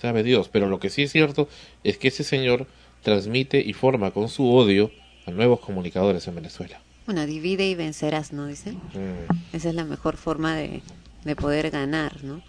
sabe 0.00 0.22
Dios. 0.22 0.48
Pero 0.48 0.68
lo 0.68 0.78
que 0.78 0.90
sí 0.90 1.02
es 1.02 1.12
cierto 1.12 1.48
es 1.82 1.98
que 1.98 2.08
ese 2.08 2.22
señor 2.22 2.66
transmite 3.02 3.60
y 3.60 3.72
forma 3.72 4.12
con 4.12 4.28
su 4.28 4.48
odio 4.52 4.90
a 5.26 5.30
nuevos 5.30 5.60
comunicadores 5.60 6.26
en 6.28 6.36
Venezuela. 6.36 6.80
Bueno, 7.06 7.26
divide 7.26 7.66
y 7.66 7.74
vencerás, 7.74 8.32
¿no? 8.32 8.46
Dicen. 8.46 8.76
Mm. 8.76 9.56
Esa 9.56 9.68
es 9.68 9.74
la 9.74 9.84
mejor 9.84 10.16
forma 10.16 10.54
de, 10.54 10.80
de 11.24 11.36
poder 11.36 11.70
ganar, 11.70 12.22
¿no? 12.22 12.42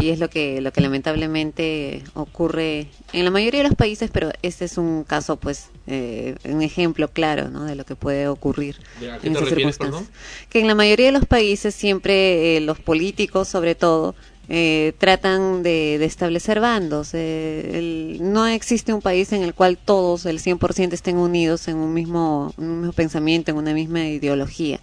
Y 0.00 0.10
es 0.10 0.20
lo 0.20 0.30
que, 0.30 0.60
lo 0.60 0.72
que 0.72 0.80
lamentablemente 0.80 2.04
ocurre 2.14 2.86
en 3.12 3.24
la 3.24 3.30
mayoría 3.32 3.62
de 3.62 3.68
los 3.68 3.76
países, 3.76 4.10
pero 4.12 4.30
este 4.42 4.64
es 4.66 4.78
un 4.78 5.02
caso, 5.02 5.36
pues, 5.36 5.70
eh, 5.88 6.36
un 6.44 6.62
ejemplo 6.62 7.08
claro, 7.08 7.48
¿no? 7.50 7.64
De 7.64 7.74
lo 7.74 7.84
que 7.84 7.96
puede 7.96 8.28
ocurrir 8.28 8.76
¿A 8.98 9.18
qué 9.18 9.26
en 9.26 9.32
te 9.32 9.38
esas 9.40 9.48
circunstancias. 9.48 10.04
Que 10.50 10.60
en 10.60 10.68
la 10.68 10.76
mayoría 10.76 11.06
de 11.06 11.12
los 11.12 11.26
países 11.26 11.74
siempre 11.74 12.56
eh, 12.56 12.60
los 12.60 12.78
políticos, 12.78 13.48
sobre 13.48 13.74
todo, 13.74 14.14
eh, 14.48 14.92
tratan 14.98 15.62
de, 15.64 15.96
de 15.98 16.04
establecer 16.04 16.60
bandos. 16.60 17.10
Eh, 17.14 17.72
el- 17.74 18.18
no 18.32 18.46
existe 18.46 18.92
un 18.92 19.02
país 19.02 19.32
en 19.32 19.42
el 19.42 19.52
cual 19.52 19.78
todos, 19.78 20.26
el 20.26 20.38
100%, 20.38 20.92
estén 20.94 21.16
unidos 21.16 21.66
en 21.66 21.76
un 21.76 21.92
mismo, 21.92 22.54
un 22.56 22.78
mismo 22.80 22.92
pensamiento, 22.92 23.50
en 23.50 23.56
una 23.56 23.74
misma 23.74 24.04
ideología. 24.06 24.78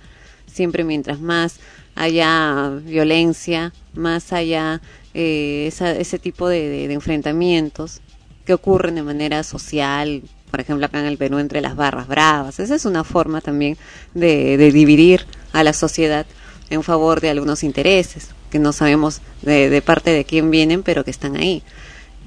Siempre 0.46 0.84
mientras 0.84 1.20
más 1.22 1.60
haya 1.96 2.70
violencia, 2.84 3.72
más 3.94 4.34
haya 4.34 4.82
eh, 5.16 5.66
esa- 5.68 5.92
ese 5.94 6.20
tipo 6.20 6.48
de, 6.48 6.92
enfrentamientos 6.94 8.02
que 8.46 8.54
ocurren 8.54 8.96
de 8.96 9.02
manera 9.04 9.42
social, 9.44 10.22
por 10.52 10.60
ejemplo 10.60 10.86
acá 10.86 11.00
en 11.00 11.06
el 11.06 11.18
Perú 11.18 11.40
entre 11.40 11.62
las 11.62 11.76
barras 11.76 12.08
bravas. 12.08 12.60
Esa 12.60 12.76
es 12.76 12.86
una 12.86 13.04
forma 13.04 13.42
también 13.42 13.78
de, 14.14 14.58
de 14.58 14.72
dividir 14.72 15.26
a 15.54 15.64
la 15.64 15.74
sociedad 15.74 16.26
en 16.70 16.84
favor 16.84 17.22
de 17.22 17.30
algunos 17.30 17.64
intereses 17.64 18.30
que 18.52 18.60
no 18.60 18.74
sabemos 18.74 19.22
de, 19.42 19.70
de 19.70 19.82
parte 19.82 20.12
de 20.12 20.26
quién 20.26 20.52
vienen, 20.52 20.84
pero 20.84 21.04
que 21.04 21.12
están 21.12 21.36
ahí. 21.38 21.64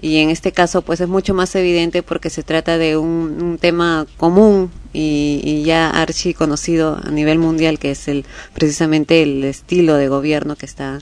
Y 0.00 0.18
en 0.18 0.30
este 0.30 0.52
caso, 0.52 0.82
pues 0.82 1.00
es 1.00 1.08
mucho 1.08 1.34
más 1.34 1.54
evidente 1.56 2.02
porque 2.04 2.30
se 2.30 2.44
trata 2.44 2.78
de 2.78 2.96
un, 2.96 3.42
un 3.42 3.58
tema 3.58 4.06
común 4.16 4.70
y, 4.92 5.40
y 5.42 5.64
ya 5.64 5.90
archi 5.90 6.34
conocido 6.34 7.00
a 7.02 7.10
nivel 7.10 7.38
mundial, 7.40 7.78
que 7.80 7.90
es 7.90 8.06
el 8.08 8.24
precisamente 8.54 9.22
el 9.22 9.42
estilo 9.44 9.94
de 9.94 10.06
gobierno 10.08 10.54
que 10.56 10.66
está 10.66 11.00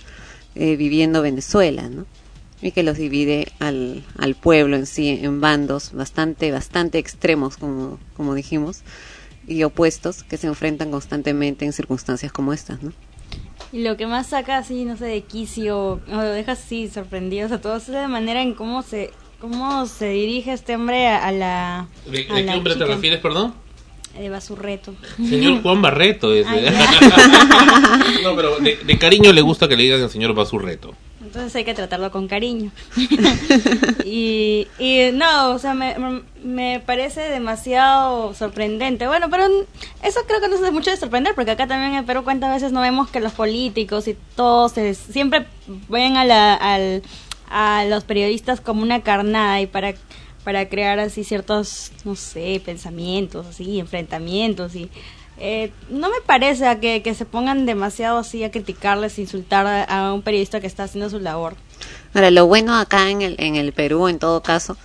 eh, 0.57 0.77
viviendo 0.77 1.23
Venezuela, 1.23 1.89
¿no? 1.89 2.07
Y 2.63 2.73
que 2.73 2.83
los 2.83 2.97
divide 2.97 3.53
al, 3.59 4.03
al 4.17 4.35
pueblo 4.35 4.77
en 4.77 4.87
sí 4.87 5.21
en 5.23 5.41
bandos 5.41 5.93
bastante, 5.93 6.51
bastante 6.51 6.99
extremos, 6.99 7.57
como, 7.57 7.99
como 8.17 8.35
dijimos, 8.35 8.83
y 9.47 9.63
opuestos 9.63 10.23
que 10.23 10.37
se 10.37 10.47
enfrentan 10.47 10.91
constantemente 10.91 11.65
en 11.65 11.73
circunstancias 11.73 12.33
como 12.33 12.53
estas, 12.53 12.83
¿no? 12.83 12.93
Y 13.73 13.83
lo 13.83 13.97
que 13.97 14.07
más 14.07 14.29
saca 14.29 14.59
así, 14.59 14.85
no 14.85 14.97
sé, 14.97 15.07
de 15.07 15.23
quicio, 15.23 15.79
o 15.79 16.01
lo 16.07 16.31
deja 16.31 16.53
así 16.53 16.89
sorprendidos 16.89 17.53
a 17.53 17.61
todos, 17.61 17.85
es 17.85 17.89
la 17.91 18.09
manera 18.09 18.41
en 18.43 18.55
cómo 18.55 18.83
se 18.83 19.11
cómo 19.41 19.87
se 19.87 20.09
dirige 20.09 20.53
este 20.53 20.77
hombre 20.77 21.09
a, 21.09 21.27
a 21.27 21.33
la... 21.33 21.89
¿De, 22.07 22.27
a 22.31 22.35
de 22.35 22.47
qué 22.47 22.51
hombre 22.53 22.77
te 22.77 22.87
refieres, 22.87 23.21
perdón? 23.21 23.55
De 24.19 24.29
Basurreto. 24.31 24.95
Señor 25.17 25.61
Juan 25.63 25.83
Barreto. 25.83 26.33
ese. 26.35 26.49
No, 28.23 28.35
pero 28.35 28.59
de, 28.59 28.77
de 28.77 28.99
cariño 28.99 29.33
le 29.33 29.41
gusta 29.41 29.69
que 29.69 29.77
le 29.77 29.85
digan 29.85 30.01
el 30.01 30.11
señor 30.11 30.35
Basurreto. 30.35 30.95
Entonces 31.23 31.55
hay 31.57 31.65
que 31.65 31.75
tratarlo 31.75 32.11
con 32.11 32.29
cariño. 32.29 32.71
y, 34.05 34.67
y 34.79 35.11
no, 35.13 35.51
o 35.51 35.59
sea, 35.59 35.75
me, 35.75 35.95
me 36.43 36.81
parece 36.85 37.21
demasiado 37.23 38.35
sorprendente. 38.35 39.07
Bueno, 39.07 39.29
pero 39.31 39.45
eso 40.03 40.21
creo 40.27 40.41
que 40.41 40.49
no 40.49 40.55
es 40.65 40.73
mucho 40.73 40.91
de 40.91 40.97
sorprender, 40.97 41.35
porque 41.35 41.51
acá 41.53 41.67
también 41.67 41.95
en 41.95 42.07
Perú 42.07 42.23
cuántas 42.25 42.53
veces 42.55 42.73
no 42.73 42.81
vemos 42.81 43.09
que 43.11 43.21
los 43.21 43.33
políticos 43.33 44.09
y 44.09 44.17
todos 44.35 44.73
se- 44.73 44.95
siempre 44.95 45.47
ven 45.89 46.17
a, 46.17 46.25
la, 46.25 46.55
al, 46.55 47.03
a 47.51 47.85
los 47.87 48.05
periodistas 48.05 48.61
como 48.61 48.83
una 48.83 49.01
carnada 49.03 49.61
y 49.61 49.67
para 49.67 49.95
para 50.47 50.69
crear 50.69 51.01
así 51.01 51.25
ciertos, 51.25 51.91
no 52.05 52.15
sé, 52.15 52.63
pensamientos, 52.65 53.47
así, 53.49 53.81
enfrentamientos 53.81 54.77
y 54.77 54.89
eh, 55.39 55.73
no 55.91 56.09
me 56.09 56.21
parece 56.25 56.69
a 56.69 56.79
que, 56.79 57.03
que 57.03 57.15
se 57.15 57.25
pongan 57.25 57.67
demasiado 57.67 58.19
así 58.19 58.45
a 58.45 58.53
criticarles, 58.53 59.19
insultar 59.19 59.67
a, 59.67 60.13
un 60.13 60.23
periodista 60.23 60.61
que 60.61 60.69
está 60.69 60.85
haciendo 60.85 61.11
su 61.11 61.19
labor. 61.19 61.57
Ahora, 62.15 62.31
lo 62.31 62.47
bueno 62.47 62.77
acá 62.77 63.11
en 63.11 63.23
el, 63.23 63.35
en 63.41 63.57
el 63.57 63.73
Perú, 63.73 64.07
en 64.07 64.21
todo 64.21 64.41
caso, 64.41 64.77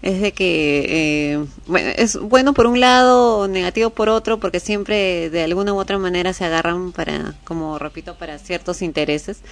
es 0.00 0.22
de 0.22 0.32
que 0.32 0.86
eh, 0.88 1.44
bueno, 1.66 1.90
es 1.96 2.18
bueno 2.18 2.54
por 2.54 2.66
un 2.66 2.80
lado, 2.80 3.46
negativo 3.46 3.90
por 3.90 4.08
otro, 4.08 4.40
porque 4.40 4.58
siempre 4.58 5.28
de 5.28 5.44
alguna 5.44 5.74
u 5.74 5.78
otra 5.78 5.98
manera 5.98 6.32
se 6.32 6.46
agarran 6.46 6.92
para, 6.92 7.34
como 7.44 7.78
repito, 7.78 8.14
para 8.14 8.38
ciertos 8.38 8.80
intereses. 8.80 9.42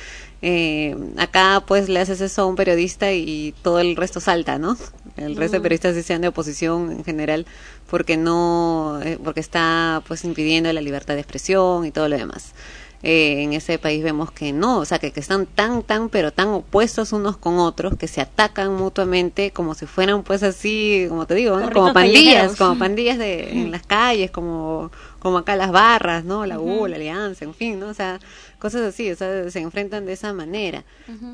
Eh, 0.40 0.96
acá 1.16 1.64
pues 1.66 1.88
le 1.88 1.98
haces 1.98 2.20
eso 2.20 2.42
a 2.42 2.46
un 2.46 2.54
periodista 2.54 3.12
y 3.12 3.54
todo 3.62 3.80
el 3.80 3.96
resto 3.96 4.20
salta, 4.20 4.58
¿no? 4.58 4.76
El 5.16 5.34
resto 5.36 5.54
de 5.54 5.58
Mm. 5.58 5.62
periodistas 5.62 5.94
sí 5.96 6.02
sean 6.04 6.20
de 6.20 6.28
oposición 6.28 6.92
en 6.92 7.04
general, 7.04 7.44
porque 7.90 8.16
no, 8.16 9.00
eh, 9.02 9.18
porque 9.22 9.40
está 9.40 10.02
pues 10.06 10.24
impidiendo 10.24 10.72
la 10.72 10.80
libertad 10.80 11.14
de 11.14 11.20
expresión 11.20 11.84
y 11.86 11.90
todo 11.90 12.08
lo 12.08 12.16
demás. 12.16 12.52
Eh, 13.04 13.42
en 13.44 13.52
ese 13.52 13.78
país 13.78 14.02
vemos 14.02 14.32
que 14.32 14.52
no, 14.52 14.78
o 14.78 14.84
sea, 14.84 14.98
que, 14.98 15.12
que 15.12 15.20
están 15.20 15.46
tan, 15.46 15.84
tan, 15.84 16.08
pero 16.08 16.32
tan 16.32 16.48
opuestos 16.48 17.12
unos 17.12 17.36
con 17.36 17.58
otros, 17.60 17.94
que 17.96 18.08
se 18.08 18.20
atacan 18.20 18.74
mutuamente 18.74 19.52
como 19.52 19.74
si 19.74 19.86
fueran 19.86 20.24
pues 20.24 20.42
así, 20.42 21.06
como 21.08 21.24
te 21.24 21.36
digo, 21.36 21.58
¿no? 21.60 21.70
Como 21.70 21.92
pandillas, 21.92 22.56
como 22.56 22.76
pandillas 22.76 23.16
de, 23.18 23.52
en 23.52 23.70
las 23.70 23.86
calles, 23.86 24.32
como, 24.32 24.90
como 25.20 25.38
acá 25.38 25.54
las 25.54 25.70
barras, 25.70 26.24
¿no? 26.24 26.44
La 26.44 26.58
U, 26.58 26.88
la 26.88 26.96
Alianza, 26.96 27.44
en 27.44 27.54
fin, 27.54 27.78
¿no? 27.78 27.86
O 27.88 27.94
sea, 27.94 28.18
cosas 28.58 28.82
así, 28.82 29.10
o 29.10 29.16
sea, 29.16 29.50
se 29.50 29.60
enfrentan 29.60 30.04
de 30.06 30.12
esa 30.12 30.32
manera. 30.32 30.84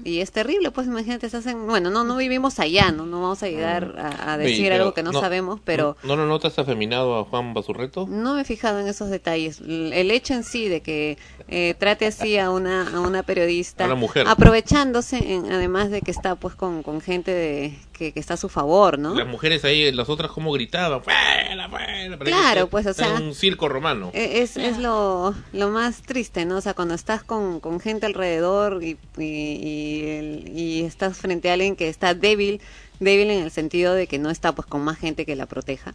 Y 0.05 0.21
es 0.21 0.31
terrible, 0.31 0.71
pues 0.71 0.87
imagínate, 0.87 1.29
se 1.31 1.37
hacen, 1.39 1.67
bueno, 1.67 1.91
no, 1.91 2.05
no 2.05 2.17
vivimos 2.17 2.59
allá, 2.61 2.93
¿no? 2.93 3.07
No 3.07 3.23
vamos 3.23 3.43
a 3.43 3.49
llegar 3.49 3.95
a, 3.99 4.37
decir 4.37 4.65
pero 4.69 4.75
algo 4.77 4.95
que 4.95 5.03
no, 5.03 5.13
sabemos, 5.13 5.61
pero... 5.65 5.97
¿No 6.03 6.17
lo 6.17 6.27
notas 6.27 6.59
afeminado 6.59 7.19
a 7.19 7.25
Juan 7.25 7.55
Basurreto? 7.55 8.07
No 8.09 8.35
me 8.35 8.43
he 8.43 8.45
fijado 8.45 8.79
en 8.81 8.89
esos 8.89 9.11
detalles. 9.11 9.61
El 9.61 10.11
hecho 10.11 10.35
en 10.35 10.45
sí 10.45 10.69
de 10.69 10.81
que 10.83 11.19
eh, 11.49 11.75
trate 11.79 12.07
así 12.07 12.37
a 12.39 12.51
una, 12.51 12.89
a 12.95 13.01
una 13.01 13.23
periodista, 13.23 13.85
A 13.85 13.89
la 13.89 13.95
mujer. 13.95 14.27
aprovechándose, 14.29 15.17
en- 15.35 15.51
además 15.53 15.91
de 15.91 16.01
que 16.03 16.11
está 16.11 16.35
pues 16.37 16.55
con, 16.55 16.83
con 16.83 17.01
gente 17.01 17.31
de, 17.33 17.75
que, 17.97 18.13
que 18.13 18.21
está 18.21 18.35
a 18.35 18.37
su 18.37 18.51
favor, 18.51 18.99
¿no? 18.99 19.15
Las 19.15 19.27
mujeres 19.27 19.65
ahí, 19.65 19.91
las 19.93 20.09
otras 20.11 20.31
como 20.31 20.53
gritaban. 20.53 21.03
¡Fuera, 21.03 21.69
fuera! 21.71 22.19
Claro, 22.19 22.67
pues, 22.69 22.87
o 22.87 22.93
sea, 22.93 23.15
un 23.15 23.35
circo 23.35 23.69
romano. 23.69 24.11
E- 24.13 24.43
Es, 24.43 24.57
es 24.59 24.77
lo, 24.79 25.35
lo 25.55 25.71
más 25.71 26.03
triste, 26.03 26.45
¿no? 26.45 26.57
O 26.59 26.61
sea, 26.61 26.75
cuando 26.75 26.95
estás 26.95 27.23
con, 27.23 27.61
con 27.61 27.81
gente 27.81 28.05
alrededor 28.05 28.83
y, 28.85 28.99
y, 29.17 29.23
y 29.25 30.03
el- 30.07 30.53
y 30.59 30.83
estás 30.85 31.17
frente 31.17 31.49
a 31.49 31.55
alguien 31.55 31.77
que 31.77 31.89
está 31.89 32.13
débil, 32.15 32.61
débil 33.01 33.31
en 33.31 33.43
el 33.43 33.51
sentido 33.51 33.95
de 33.95 34.07
que 34.07 34.19
no 34.19 34.29
está 34.29 34.53
pues 34.55 34.67
con 34.67 34.83
más 34.85 34.99
gente 34.99 35.25
que 35.25 35.37
la 35.37 35.47
proteja, 35.47 35.95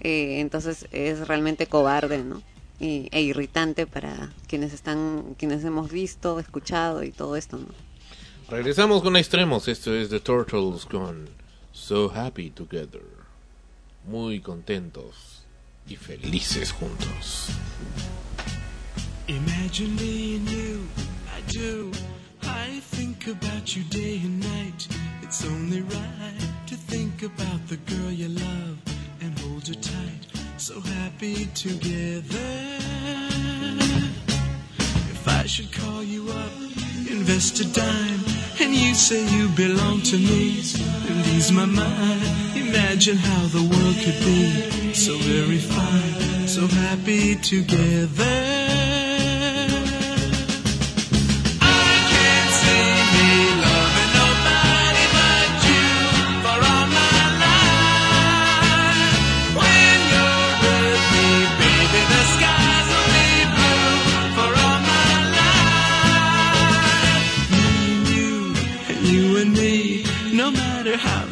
eh, 0.00 0.38
entonces 0.40 0.86
es 0.92 1.26
realmente 1.26 1.66
cobarde, 1.66 2.18
¿no? 2.22 2.42
Y, 2.80 3.08
e 3.10 3.22
irritante 3.22 3.86
para 3.88 4.30
quienes 4.46 4.72
están, 4.72 5.34
quienes 5.36 5.64
hemos 5.64 5.90
visto, 5.90 6.38
escuchado 6.38 7.02
y 7.02 7.10
todo 7.10 7.34
esto, 7.34 7.56
¿no? 7.58 7.66
Regresamos 8.48 9.02
con 9.02 9.16
Extremos. 9.16 9.68
Esto 9.68 9.94
es 9.94 10.08
The 10.08 10.20
Turtles 10.20 10.86
con 10.86 11.28
So 11.80 12.08
Happy 12.08 12.50
Together. 12.50 13.06
Muy 14.06 14.40
contentos 14.40 15.44
y 15.88 15.96
felices 15.96 16.70
juntos. 16.72 17.48
Imagine 19.26 19.96
me 19.96 20.36
and 20.36 20.50
you, 20.50 20.86
I 21.34 21.40
do. 21.50 21.90
I 22.42 22.80
think 22.80 23.28
about 23.28 23.74
you 23.74 23.84
day 23.84 24.20
and 24.22 24.40
night. 24.40 24.88
It's 25.22 25.44
only 25.46 25.80
right 25.80 26.50
to 26.66 26.74
think 26.74 27.22
about 27.22 27.66
the 27.68 27.76
girl 27.76 28.10
you 28.10 28.28
love 28.28 28.78
and 29.22 29.38
hold 29.38 29.66
her 29.68 29.74
tight. 29.74 30.26
So 30.58 30.80
happy 30.80 31.46
together. 31.54 32.48
If 35.14 35.28
I 35.28 35.46
should 35.46 35.72
call 35.72 36.02
you 36.02 36.28
up, 36.28 36.52
invest 37.08 37.60
a 37.60 37.72
dime, 37.72 38.24
and 38.60 38.74
you 38.74 38.94
say 38.94 39.24
you 39.36 39.48
belong 39.50 40.02
to 40.02 40.16
me, 40.16 40.58
and 41.08 41.26
ease 41.28 41.52
my 41.52 41.64
mind. 41.64 42.22
Imagine 42.56 43.16
how 43.16 43.46
the 43.46 43.62
world 43.62 43.96
could 44.02 44.18
be 44.24 44.92
so 44.94 45.16
very 45.18 45.58
fine, 45.58 46.48
so 46.48 46.66
happy 46.66 47.36
together. 47.36 48.47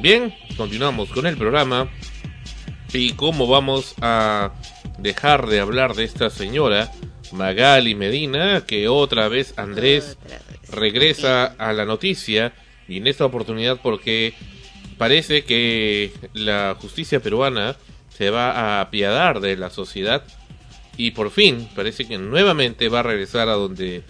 Bien, 0.00 0.34
continuamos 0.56 1.10
con 1.10 1.26
el 1.26 1.36
programa. 1.36 1.90
Y 2.92 3.12
cómo 3.12 3.46
vamos 3.46 3.94
a 4.00 4.52
dejar 4.98 5.46
de 5.46 5.60
hablar 5.60 5.94
de 5.94 6.02
esta 6.04 6.28
señora, 6.28 6.90
Magali 7.32 7.94
Medina, 7.94 8.64
que 8.66 8.88
otra 8.88 9.28
vez 9.28 9.54
Andrés 9.56 10.18
regresa 10.72 11.54
a 11.58 11.72
la 11.72 11.84
noticia, 11.84 12.52
y 12.90 12.98
en 12.98 13.06
esta 13.06 13.24
oportunidad 13.24 13.80
porque 13.82 14.34
parece 14.98 15.44
que 15.44 16.12
la 16.34 16.76
justicia 16.78 17.20
peruana 17.20 17.76
se 18.16 18.30
va 18.30 18.50
a 18.50 18.80
apiadar 18.80 19.40
de 19.40 19.56
la 19.56 19.70
sociedad 19.70 20.24
y 20.96 21.12
por 21.12 21.30
fin 21.30 21.68
parece 21.74 22.06
que 22.06 22.18
nuevamente 22.18 22.88
va 22.88 23.00
a 23.00 23.04
regresar 23.04 23.48
a 23.48 23.54
donde 23.54 24.02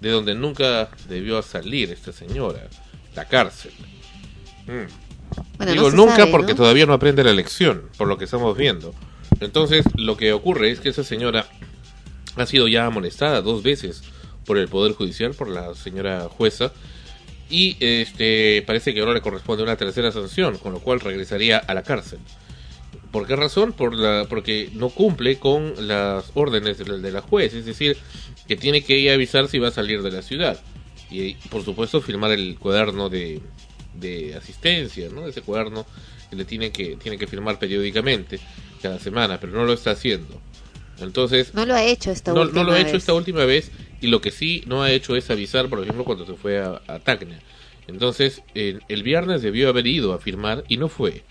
de 0.00 0.10
donde 0.10 0.34
nunca 0.34 0.88
debió 1.08 1.42
salir 1.42 1.90
esta 1.90 2.12
señora, 2.12 2.68
la 3.14 3.24
cárcel. 3.26 3.72
Mm. 4.66 5.66
Digo 5.66 5.90
nunca 5.90 6.26
porque 6.30 6.54
todavía 6.54 6.86
no 6.86 6.92
aprende 6.92 7.24
la 7.24 7.32
lección, 7.32 7.82
por 7.96 8.08
lo 8.08 8.16
que 8.16 8.24
estamos 8.24 8.56
viendo. 8.56 8.94
Entonces, 9.40 9.84
lo 9.96 10.16
que 10.16 10.32
ocurre 10.32 10.70
es 10.70 10.80
que 10.80 10.88
esa 10.88 11.04
señora 11.04 11.46
ha 12.36 12.46
sido 12.46 12.68
ya 12.68 12.86
amonestada 12.86 13.42
dos 13.42 13.62
veces 13.62 14.02
por 14.46 14.56
el 14.56 14.68
Poder 14.68 14.92
Judicial, 14.94 15.34
por 15.34 15.48
la 15.48 15.74
señora 15.74 16.28
jueza, 16.28 16.72
y 17.50 17.76
este 17.80 18.62
parece 18.66 18.92
que 18.92 19.00
ahora 19.00 19.14
le 19.14 19.20
corresponde 19.20 19.62
una 19.62 19.76
tercera 19.76 20.12
sanción, 20.12 20.58
con 20.58 20.72
lo 20.72 20.80
cual 20.80 21.00
regresaría 21.00 21.58
a 21.58 21.74
la 21.74 21.82
cárcel. 21.82 22.18
¿Por 23.10 23.26
qué 23.26 23.36
razón? 23.36 23.72
Por 23.72 23.94
la, 23.94 24.26
porque 24.28 24.70
no 24.74 24.90
cumple 24.90 25.38
con 25.38 25.88
las 25.88 26.30
órdenes 26.34 26.78
de 26.78 27.12
la, 27.12 27.22
juez, 27.22 27.54
es 27.54 27.64
decir, 27.64 27.96
que 28.46 28.56
tiene 28.56 28.82
que 28.82 28.98
ir 28.98 29.10
a 29.10 29.14
avisar 29.14 29.48
si 29.48 29.58
va 29.58 29.68
a 29.68 29.72
salir 29.72 30.02
de 30.02 30.10
la 30.10 30.22
ciudad. 30.22 30.60
Y 31.10 31.34
por 31.48 31.64
supuesto 31.64 32.02
firmar 32.02 32.32
el 32.32 32.58
cuaderno 32.58 33.08
de, 33.08 33.40
de 33.94 34.34
asistencia, 34.34 35.08
¿no? 35.08 35.26
Ese 35.26 35.40
cuaderno 35.40 35.86
que 36.28 36.36
le 36.36 36.44
tiene 36.44 36.70
que, 36.70 36.96
tiene 36.96 37.16
que 37.16 37.26
firmar 37.26 37.58
periódicamente, 37.58 38.38
cada 38.82 38.98
semana, 38.98 39.40
pero 39.40 39.52
no 39.54 39.64
lo 39.64 39.72
está 39.72 39.92
haciendo. 39.92 40.40
Entonces... 41.00 41.54
No 41.54 41.66
lo 41.66 41.74
ha 41.74 41.84
hecho 41.84 42.10
esta 42.10 42.32
última 42.32 42.46
vez. 42.46 42.54
No 42.54 42.64
lo 42.64 42.72
ha 42.72 42.80
hecho 42.80 42.96
esta 42.96 43.14
última 43.14 43.44
vez 43.44 43.70
y 44.00 44.08
lo 44.08 44.20
que 44.20 44.30
sí 44.30 44.62
no 44.66 44.82
ha 44.82 44.90
hecho 44.90 45.16
es 45.16 45.30
avisar, 45.30 45.68
por 45.68 45.82
ejemplo, 45.82 46.04
cuando 46.04 46.26
se 46.26 46.34
fue 46.34 46.58
a, 46.58 46.80
Tacna. 47.04 47.38
Entonces, 47.86 48.42
el, 48.54 49.02
viernes 49.02 49.42
debió 49.42 49.68
haber 49.68 49.86
ido 49.86 50.12
a 50.12 50.18
firmar 50.18 50.64
y 50.68 50.76
no 50.76 50.88
fue, 50.88 51.22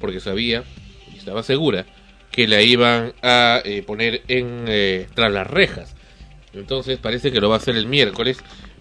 porque 0.00 0.20
sabía 0.20 0.64
y 1.12 1.18
estaba 1.18 1.42
segura 1.42 1.86
que 2.30 2.48
la 2.48 2.62
iban 2.62 3.14
a 3.22 3.60
eh, 3.64 3.82
poner 3.82 4.22
en 4.28 4.64
eh, 4.68 5.06
tras 5.14 5.32
las 5.32 5.46
rejas. 5.46 5.94
Entonces 6.52 6.98
parece 6.98 7.32
que 7.32 7.40
lo 7.40 7.48
va 7.48 7.56
a 7.56 7.58
hacer 7.58 7.76
el 7.76 7.86
miércoles, 7.86 8.38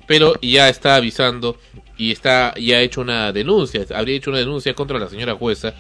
pero 0.08 0.34
ya 0.42 0.70
está 0.70 0.96
avisando 0.96 1.58
y 1.98 2.12
está 2.12 2.54
ya 2.56 2.78
ha 2.78 2.82
hecho 2.82 3.02
una 3.02 3.32
denuncia, 3.32 3.86
habría 3.94 4.16
hecho 4.16 4.30
una 4.30 4.40
denuncia 4.40 4.74
contra 4.74 5.00
la 5.00 5.10
señora 5.10 5.36
jueza 5.36 5.74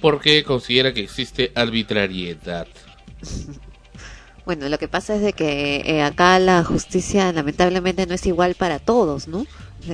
porque 0.00 0.44
considera 0.44 0.92
que 0.92 1.00
existe 1.00 1.52
arbitrariedad. 1.54 2.66
Bueno, 4.48 4.66
lo 4.70 4.78
que 4.78 4.88
pasa 4.88 5.14
es 5.14 5.20
de 5.20 5.34
que 5.34 5.82
eh, 5.84 6.00
acá 6.00 6.38
la 6.38 6.64
justicia 6.64 7.30
lamentablemente 7.34 8.06
no 8.06 8.14
es 8.14 8.24
igual 8.24 8.54
para 8.54 8.78
todos, 8.78 9.28
¿no? 9.28 9.46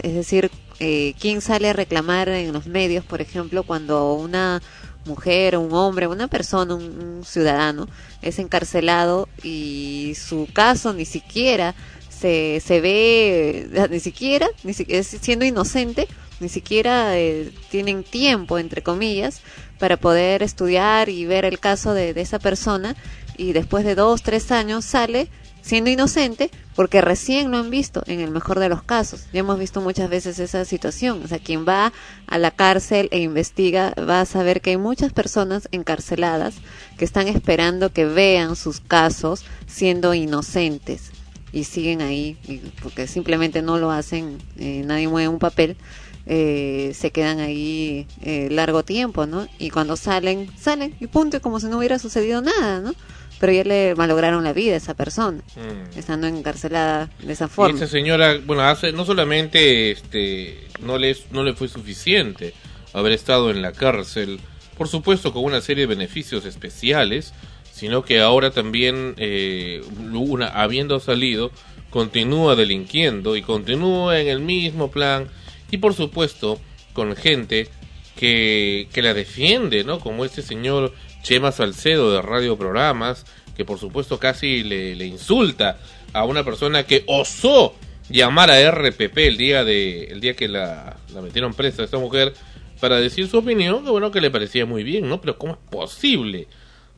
Es 0.05 0.15
decir, 0.15 0.49
eh, 0.79 1.15
¿quién 1.19 1.41
sale 1.41 1.71
a 1.71 1.73
reclamar 1.73 2.29
en 2.29 2.53
los 2.53 2.69
medios, 2.69 3.05
por 3.05 3.21
ejemplo, 3.21 3.65
cuando 3.65 4.15
una 4.15 4.63
mujer, 5.07 5.59
un 5.59 5.73
hombre, 5.73 6.07
una 6.07 6.29
persona, 6.29 6.77
un, 6.77 7.23
ciudadano 7.25 7.89
es 8.23 8.39
encarcelado 8.39 9.29
y 9.43 10.13
su 10.15 10.47
caso 10.53 10.93
ni 10.93 11.05
siquiera 11.05 11.75
se, 12.09 12.63
se 12.65 12.81
ve, 12.81 13.69
eh, 13.75 13.89
ni 13.91 13.99
siquiera, 13.99 14.47
ni 14.63 14.73
siendo 14.73 15.45
inocente, 15.45 16.07
ni 16.39 16.49
siquiera 16.49 17.19
eh, 17.19 17.53
tienen 17.73 18.05
tiempo, 18.05 18.61
entre 18.61 18.85
comillas, 18.85 19.41
para 19.81 19.97
poder 19.97 20.45
estudiar 20.45 21.09
y 21.09 21.27
ver 21.27 21.45
el 21.45 21.59
caso 21.59 21.93
de 21.93 22.11
esa 22.15 22.39
persona 22.39 22.95
y 23.37 23.53
después 23.53 23.85
de 23.85 23.95
dos, 23.95 24.23
tres 24.23 24.51
años 24.53 24.85
sale 24.85 25.29
siendo 25.63 25.89
inocente 25.91 26.51
porque 26.77 27.01
recién 27.01 27.51
lo 27.51 27.57
han 27.57 27.71
visto 27.71 28.03
en 28.07 28.21
el 28.21 28.31
mejor 28.31 28.59
de 28.59 28.69
los 28.69 28.83
casos. 28.83 29.25
Ya 29.33 29.41
hemos 29.41 29.59
visto 29.59 29.81
muchas 29.81 30.11
veces 30.11 30.39
esa 30.39 30.65
situación. 30.67 31.23
O 31.25 31.29
sea, 31.29 31.39
quien 31.39 31.65
va 31.67 31.93
a 32.27 32.39
la 32.39 32.51
cárcel 32.51 33.09
e 33.13 33.21
investiga 33.21 33.95
va 33.99 34.21
a 34.21 34.27
saber 34.27 34.61
que 34.61 34.71
hay 34.71 34.77
muchas 34.77 35.13
personas 35.13 35.69
encarceladas 35.73 36.57
que 36.99 37.05
están 37.07 37.29
esperando 37.29 37.93
que 37.93 38.05
vean 38.05 38.57
sus 38.57 38.81
casos 38.81 39.45
siendo 39.67 40.13
inocentes 40.13 41.13
y 41.53 41.65
siguen 41.65 42.03
ahí 42.03 42.37
porque 42.83 43.07
simplemente 43.07 43.63
no 43.63 43.79
lo 43.79 43.91
hacen, 43.91 44.39
eh, 44.59 44.83
nadie 44.85 45.09
mueve 45.09 45.29
un 45.29 45.39
papel. 45.39 45.77
eh, 46.27 46.93
se 46.95 47.11
quedan 47.11 47.39
ahí 47.41 48.07
eh, 48.23 48.49
largo 48.51 48.83
tiempo, 48.83 49.27
¿no? 49.27 49.47
Y 49.59 49.71
cuando 49.71 49.97
salen, 49.97 50.51
salen 50.59 50.95
y 51.01 51.07
punto, 51.07 51.41
como 51.43 51.61
si 51.61 51.67
no 51.67 51.79
hubiera 51.79 51.99
sucedido 51.99 52.41
nada, 52.41 52.81
¿no? 52.81 52.95
Pero 53.41 53.53
ya 53.53 53.65
le 53.65 53.95
malograron 53.95 54.45
la 54.45 54.53
vida 54.53 54.75
a 54.75 54.77
esa 54.77 54.95
persona, 54.95 55.43
Mm. 55.57 55.99
estando 55.99 56.27
encarcelada 56.27 57.11
de 57.23 57.33
esa 57.33 57.47
Y 57.47 57.49
forma. 57.49 57.75
esta 57.75 57.87
señora, 57.89 58.39
bueno, 58.45 58.63
hace 58.63 58.93
no 58.93 59.05
solamente 59.05 59.91
este 59.91 60.67
no 60.81 60.99
le 60.99 61.17
no 61.31 61.43
le 61.43 61.55
fue 61.55 61.69
suficiente 61.69 62.55
haber 62.93 63.13
estado 63.13 63.51
en 63.51 63.61
la 63.63 63.73
cárcel, 63.73 64.39
por 64.79 64.89
supuesto 64.89 65.33
con 65.33 65.45
una 65.45 65.61
serie 65.61 65.87
de 65.87 65.95
beneficios 65.95 66.45
especiales, 66.45 67.33
sino 67.73 68.05
que 68.05 68.21
ahora 68.21 68.51
también 68.53 69.15
eh, 69.19 69.83
una 70.13 70.47
habiendo 70.49 71.01
salido 71.01 71.51
continúa 71.91 72.55
delinquiendo 72.57 73.37
y 73.37 73.43
continúa 73.43 74.21
en 74.21 74.29
el 74.29 74.41
mismo 74.41 74.91
plan 74.91 75.29
y 75.71 75.79
por 75.79 75.95
supuesto 75.95 76.61
con 76.93 77.15
gente 77.17 77.69
que, 78.17 78.89
que 78.93 79.03
la 79.03 79.13
defiende, 79.15 79.83
¿no? 79.85 79.99
Como 79.99 80.25
este 80.25 80.43
señor 80.43 80.93
Chema 81.25 81.51
Salcedo 81.53 82.13
de 82.13 82.23
Radio 82.23 82.57
Programas, 82.57 83.25
que 83.57 83.65
por 83.65 83.79
supuesto 83.79 84.21
casi 84.21 84.63
le, 84.63 85.05
insulta 85.07 85.79
a 86.13 86.25
una 86.25 86.45
persona 86.45 86.85
que 86.85 87.03
osó 87.07 87.75
llamar 88.11 88.51
a 88.51 88.71
RPP 88.71 89.17
el 89.19 89.39
día 89.39 89.65
de 89.65 90.05
el 90.05 90.21
día 90.21 90.37
que 90.37 90.47
la, 90.47 90.99
la 91.13 91.23
metieron 91.23 91.55
presa 91.55 91.83
a 91.83 91.87
esta 91.87 91.99
mujer 91.99 92.35
para 92.79 93.01
decir 93.01 93.27
su 93.27 93.39
opinión, 93.39 93.85
que 93.85 93.91
bueno, 93.91 94.11
que 94.11 94.21
le 94.21 94.31
parecía 94.31 94.67
muy 94.67 94.85
bien, 94.85 95.09
¿no? 95.09 95.21
Pero 95.21 95.39
¿cómo 95.39 95.55
es 95.55 95.59
posible? 95.71 96.47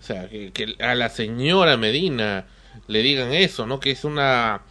O 0.01 0.03
sea, 0.03 0.29
que, 0.29 0.51
que 0.51 0.75
a 0.81 0.97
la 0.97 1.09
señora 1.09 1.77
Medina 1.77 2.47
le 2.89 3.03
digan 3.03 3.33
eso, 3.33 3.65
¿no? 3.65 3.79
Que 3.79 3.93
es 3.93 4.05
una 4.05 4.63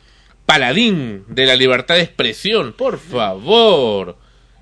paladín 0.45 1.23
de 1.29 1.45
la 1.45 1.55
libertad 1.55 1.95
de 1.95 2.01
expresión, 2.01 2.73
por 2.73 2.99
favor. 2.99 4.17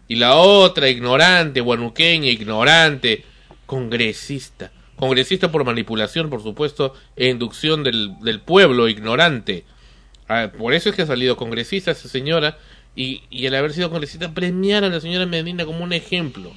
Y 0.07 0.17
la 0.17 0.35
otra, 0.35 0.87
ignorante, 0.87 1.61
guanuqueña, 1.61 2.29
ignorante, 2.29 3.25
congresista. 3.65 4.71
Congresista 5.03 5.51
por 5.51 5.65
manipulación, 5.65 6.29
por 6.29 6.41
supuesto, 6.41 6.93
e 7.17 7.27
inducción 7.27 7.83
del, 7.83 8.17
del 8.21 8.39
pueblo 8.39 8.87
ignorante. 8.87 9.65
Ah, 10.29 10.49
por 10.57 10.73
eso 10.73 10.89
es 10.89 10.95
que 10.95 11.01
ha 11.01 11.05
salido 11.05 11.35
congresista 11.35 11.91
esa 11.91 12.07
señora 12.07 12.57
y, 12.95 13.23
y 13.29 13.45
al 13.45 13.55
haber 13.55 13.73
sido 13.73 13.89
congresista 13.89 14.33
premiar 14.33 14.85
a 14.85 14.87
la 14.87 15.01
señora 15.01 15.25
Medina 15.25 15.65
como 15.65 15.83
un 15.83 15.91
ejemplo. 15.91 16.53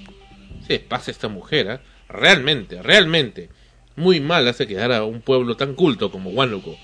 Se 0.65 0.79
pasa 0.79 1.11
esta 1.11 1.27
mujer, 1.27 1.71
¿ah? 1.71 1.81
realmente, 2.09 2.81
realmente. 2.85 3.49
Muy 3.97 4.21
mal 4.21 4.47
hace 4.47 4.69
quedar 4.69 4.93
a 4.93 5.03
un 5.03 5.23
pueblo 5.23 5.57
tan 5.57 5.75
culto 5.75 6.13
como 6.13 6.31
Huánuco. 6.31 6.79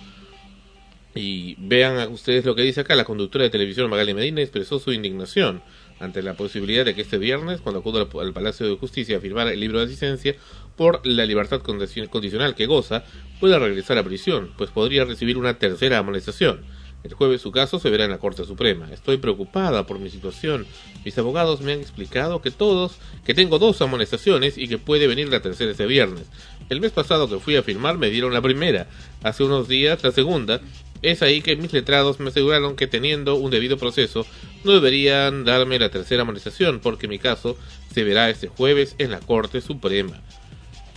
Y 1.14 1.54
vean 1.58 1.96
a 2.00 2.08
ustedes 2.08 2.44
lo 2.44 2.56
que 2.56 2.62
dice 2.62 2.80
acá, 2.80 2.96
la 2.96 3.04
conductora 3.04 3.44
de 3.44 3.50
televisión 3.50 3.88
Magali 3.88 4.14
Medina 4.14 4.40
expresó 4.40 4.80
su 4.80 4.92
indignación 4.92 5.62
ante 6.02 6.22
la 6.22 6.34
posibilidad 6.34 6.84
de 6.84 6.96
que 6.96 7.02
este 7.02 7.18
viernes, 7.18 7.60
cuando 7.60 7.78
acuda 7.78 8.08
al 8.20 8.32
Palacio 8.32 8.66
de 8.66 8.76
Justicia 8.76 9.18
a 9.18 9.20
firmar 9.20 9.46
el 9.46 9.60
libro 9.60 9.78
de 9.78 9.84
asistencia 9.84 10.34
por 10.76 11.06
la 11.06 11.26
libertad 11.26 11.60
condici- 11.60 12.08
condicional 12.08 12.54
que 12.54 12.66
goza, 12.66 13.04
pueda 13.40 13.58
regresar 13.58 13.98
a 13.98 14.04
prisión, 14.04 14.52
pues 14.56 14.70
podría 14.70 15.04
recibir 15.04 15.36
una 15.36 15.58
tercera 15.58 15.98
amonestación. 15.98 16.62
El 17.02 17.14
jueves 17.14 17.40
su 17.40 17.50
caso 17.50 17.80
se 17.80 17.90
verá 17.90 18.04
en 18.04 18.12
la 18.12 18.18
Corte 18.18 18.44
Suprema. 18.44 18.88
Estoy 18.92 19.16
preocupada 19.16 19.86
por 19.86 19.98
mi 19.98 20.08
situación. 20.08 20.66
Mis 21.04 21.18
abogados 21.18 21.60
me 21.60 21.72
han 21.72 21.80
explicado 21.80 22.40
que 22.40 22.52
todos, 22.52 22.98
que 23.24 23.34
tengo 23.34 23.58
dos 23.58 23.82
amonestaciones 23.82 24.56
y 24.56 24.68
que 24.68 24.78
puede 24.78 25.08
venir 25.08 25.28
la 25.28 25.42
tercera 25.42 25.72
este 25.72 25.86
viernes. 25.86 26.26
El 26.68 26.80
mes 26.80 26.92
pasado 26.92 27.28
que 27.28 27.40
fui 27.40 27.56
a 27.56 27.64
firmar 27.64 27.98
me 27.98 28.08
dieron 28.08 28.32
la 28.32 28.40
primera, 28.40 28.86
hace 29.24 29.42
unos 29.42 29.66
días 29.66 30.04
la 30.04 30.12
segunda. 30.12 30.60
Es 31.02 31.22
ahí 31.22 31.42
que 31.42 31.56
mis 31.56 31.72
letrados 31.72 32.20
me 32.20 32.28
aseguraron 32.28 32.76
que 32.76 32.86
teniendo 32.86 33.34
un 33.34 33.50
debido 33.50 33.76
proceso 33.76 34.24
no 34.62 34.70
deberían 34.70 35.44
darme 35.44 35.80
la 35.80 35.88
tercera 35.88 36.22
amonestación 36.22 36.78
porque 36.78 37.08
mi 37.08 37.18
caso 37.18 37.58
se 37.92 38.04
verá 38.04 38.30
este 38.30 38.46
jueves 38.46 38.94
en 38.98 39.10
la 39.10 39.18
Corte 39.18 39.60
Suprema 39.60 40.22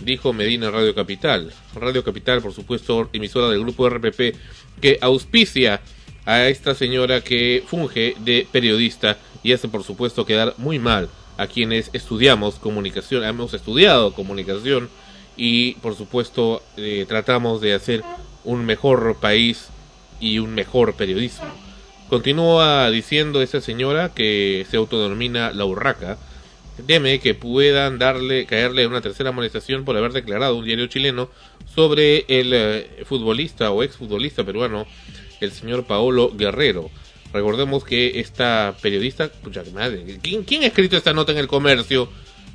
dijo 0.00 0.32
Medina 0.32 0.70
Radio 0.70 0.94
Capital. 0.94 1.52
Radio 1.74 2.04
Capital, 2.04 2.42
por 2.42 2.52
supuesto, 2.52 3.08
emisora 3.12 3.48
del 3.48 3.60
grupo 3.60 3.88
RPP, 3.88 4.36
que 4.80 4.98
auspicia 5.00 5.80
a 6.24 6.46
esta 6.48 6.74
señora 6.74 7.20
que 7.20 7.62
funge 7.66 8.16
de 8.20 8.46
periodista 8.50 9.16
y 9.42 9.52
hace, 9.52 9.68
por 9.68 9.84
supuesto, 9.84 10.26
quedar 10.26 10.54
muy 10.58 10.78
mal 10.78 11.08
a 11.38 11.46
quienes 11.46 11.90
estudiamos 11.92 12.56
comunicación, 12.56 13.24
hemos 13.24 13.54
estudiado 13.54 14.12
comunicación 14.12 14.88
y, 15.36 15.74
por 15.76 15.94
supuesto, 15.94 16.62
eh, 16.76 17.04
tratamos 17.08 17.60
de 17.60 17.74
hacer 17.74 18.02
un 18.44 18.64
mejor 18.64 19.18
país 19.20 19.68
y 20.18 20.38
un 20.38 20.54
mejor 20.54 20.94
periodismo. 20.94 21.46
Continúa 22.08 22.90
diciendo 22.90 23.42
esta 23.42 23.60
señora 23.60 24.12
que 24.14 24.66
se 24.70 24.76
autodenomina 24.76 25.52
la 25.52 25.64
urraca, 25.64 26.18
teme 26.84 27.20
que 27.20 27.34
puedan 27.34 27.98
darle 27.98 28.46
caerle 28.46 28.86
una 28.86 29.00
tercera 29.00 29.30
amonestación 29.30 29.84
por 29.84 29.96
haber 29.96 30.12
declarado 30.12 30.56
un 30.56 30.64
diario 30.64 30.86
chileno 30.86 31.30
sobre 31.74 32.24
el 32.28 32.52
eh, 32.52 33.04
futbolista 33.04 33.70
o 33.70 33.82
exfutbolista 33.82 34.44
peruano 34.44 34.86
el 35.40 35.52
señor 35.52 35.84
Paolo 35.84 36.32
Guerrero. 36.34 36.90
Recordemos 37.32 37.84
que 37.84 38.20
esta 38.20 38.74
periodista, 38.80 39.28
pucha 39.28 39.62
madre, 39.74 40.18
¿quién, 40.22 40.62
ha 40.62 40.66
escrito 40.66 40.96
esta 40.96 41.12
nota 41.12 41.32
en 41.32 41.38
el 41.38 41.48
comercio? 41.48 42.08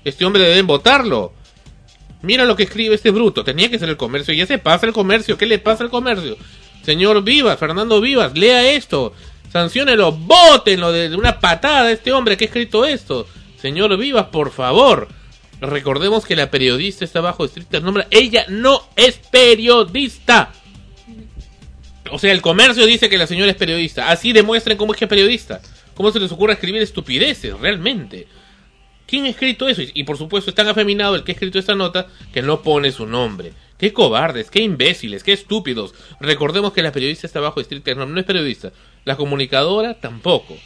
Este 0.03 0.25
hombre 0.25 0.43
deben 0.43 0.65
votarlo. 0.65 1.33
Mira 2.23 2.45
lo 2.45 2.55
que 2.55 2.63
escribe 2.63 2.95
este 2.95 3.11
bruto. 3.11 3.43
Tenía 3.43 3.69
que 3.69 3.77
ser 3.77 3.89
el 3.89 3.97
comercio. 3.97 4.33
Ya 4.33 4.45
se 4.45 4.57
pasa 4.57 4.85
el 4.85 4.93
comercio. 4.93 5.37
¿Qué 5.37 5.45
le 5.45 5.59
pasa 5.59 5.83
al 5.83 5.89
comercio? 5.89 6.37
Señor 6.83 7.23
Vivas, 7.23 7.59
Fernando 7.59 8.01
Vivas, 8.01 8.35
lea 8.35 8.71
esto. 8.71 9.13
Sanciónelo, 9.51 10.13
bótenlo 10.13 10.91
de, 10.91 11.09
de 11.09 11.15
una 11.15 11.39
patada 11.39 11.87
a 11.87 11.91
este 11.91 12.11
hombre 12.11 12.37
que 12.37 12.45
ha 12.45 12.47
escrito 12.47 12.85
esto. 12.85 13.27
Señor 13.61 13.95
Vivas, 13.97 14.27
por 14.27 14.51
favor. 14.51 15.07
Recordemos 15.61 16.25
que 16.25 16.35
la 16.35 16.49
periodista 16.49 17.05
está 17.05 17.21
bajo 17.21 17.45
estricta 17.45 17.79
norma. 17.79 18.07
Ella 18.09 18.45
no 18.49 18.81
es 18.95 19.17
periodista. 19.17 20.51
O 22.11 22.17
sea, 22.17 22.31
el 22.31 22.41
comercio 22.41 22.85
dice 22.87 23.09
que 23.09 23.19
la 23.19 23.27
señora 23.27 23.51
es 23.51 23.57
periodista. 23.57 24.09
Así 24.09 24.33
demuestren 24.33 24.77
cómo 24.77 24.93
es 24.93 24.99
que 24.99 25.05
es 25.05 25.09
periodista. 25.09 25.61
¿Cómo 25.93 26.11
se 26.11 26.19
les 26.19 26.31
ocurre 26.31 26.53
escribir 26.53 26.81
estupideces, 26.81 27.57
realmente? 27.59 28.27
¿Quién 29.05 29.25
ha 29.25 29.29
escrito 29.29 29.67
eso? 29.67 29.83
Y, 29.83 29.91
y 29.93 30.03
por 30.03 30.17
supuesto 30.17 30.49
es 30.49 30.55
tan 30.55 30.67
afeminado 30.67 31.15
el 31.15 31.23
que 31.23 31.31
ha 31.31 31.35
escrito 31.35 31.59
esta 31.59 31.75
nota 31.75 32.07
que 32.33 32.41
no 32.41 32.63
pone 32.63 32.91
su 32.91 33.05
nombre. 33.05 33.53
Qué 33.77 33.93
cobardes, 33.93 34.49
qué 34.49 34.61
imbéciles, 34.61 35.23
qué 35.23 35.33
estúpidos. 35.33 35.93
Recordemos 36.19 36.73
que 36.73 36.81
la 36.81 36.91
periodista 36.91 37.27
está 37.27 37.39
bajo 37.39 37.61
estricta 37.61 37.93
norma. 37.93 38.13
No 38.13 38.19
es 38.19 38.25
periodista. 38.25 38.71
La 39.05 39.15
comunicadora 39.15 39.99
tampoco. 39.99 40.57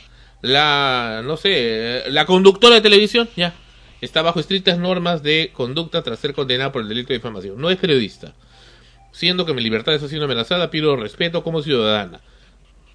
La, 0.41 1.21
no 1.23 1.38
sé, 1.38 2.03
la 2.09 2.25
conductora 2.25 2.75
de 2.75 2.81
televisión, 2.81 3.29
ya. 3.36 3.53
Está 4.01 4.21
bajo 4.21 4.39
estrictas 4.39 4.77
normas 4.77 5.23
de 5.23 5.49
conducta 5.53 6.03
tras 6.03 6.19
ser 6.19 6.33
condenada 6.33 6.71
por 6.71 6.81
el 6.83 6.89
delito 6.89 7.07
de 7.09 7.15
difamación. 7.15 7.59
No 7.59 7.69
es 7.69 7.77
periodista. 7.77 8.33
Siendo 9.11 9.45
que 9.45 9.53
mi 9.53 9.61
libertad 9.63 9.95
está 9.95 10.07
siendo 10.07 10.25
amenazada, 10.25 10.69
pido 10.69 10.95
respeto 10.97 11.43
como 11.43 11.63
ciudadana. 11.63 12.19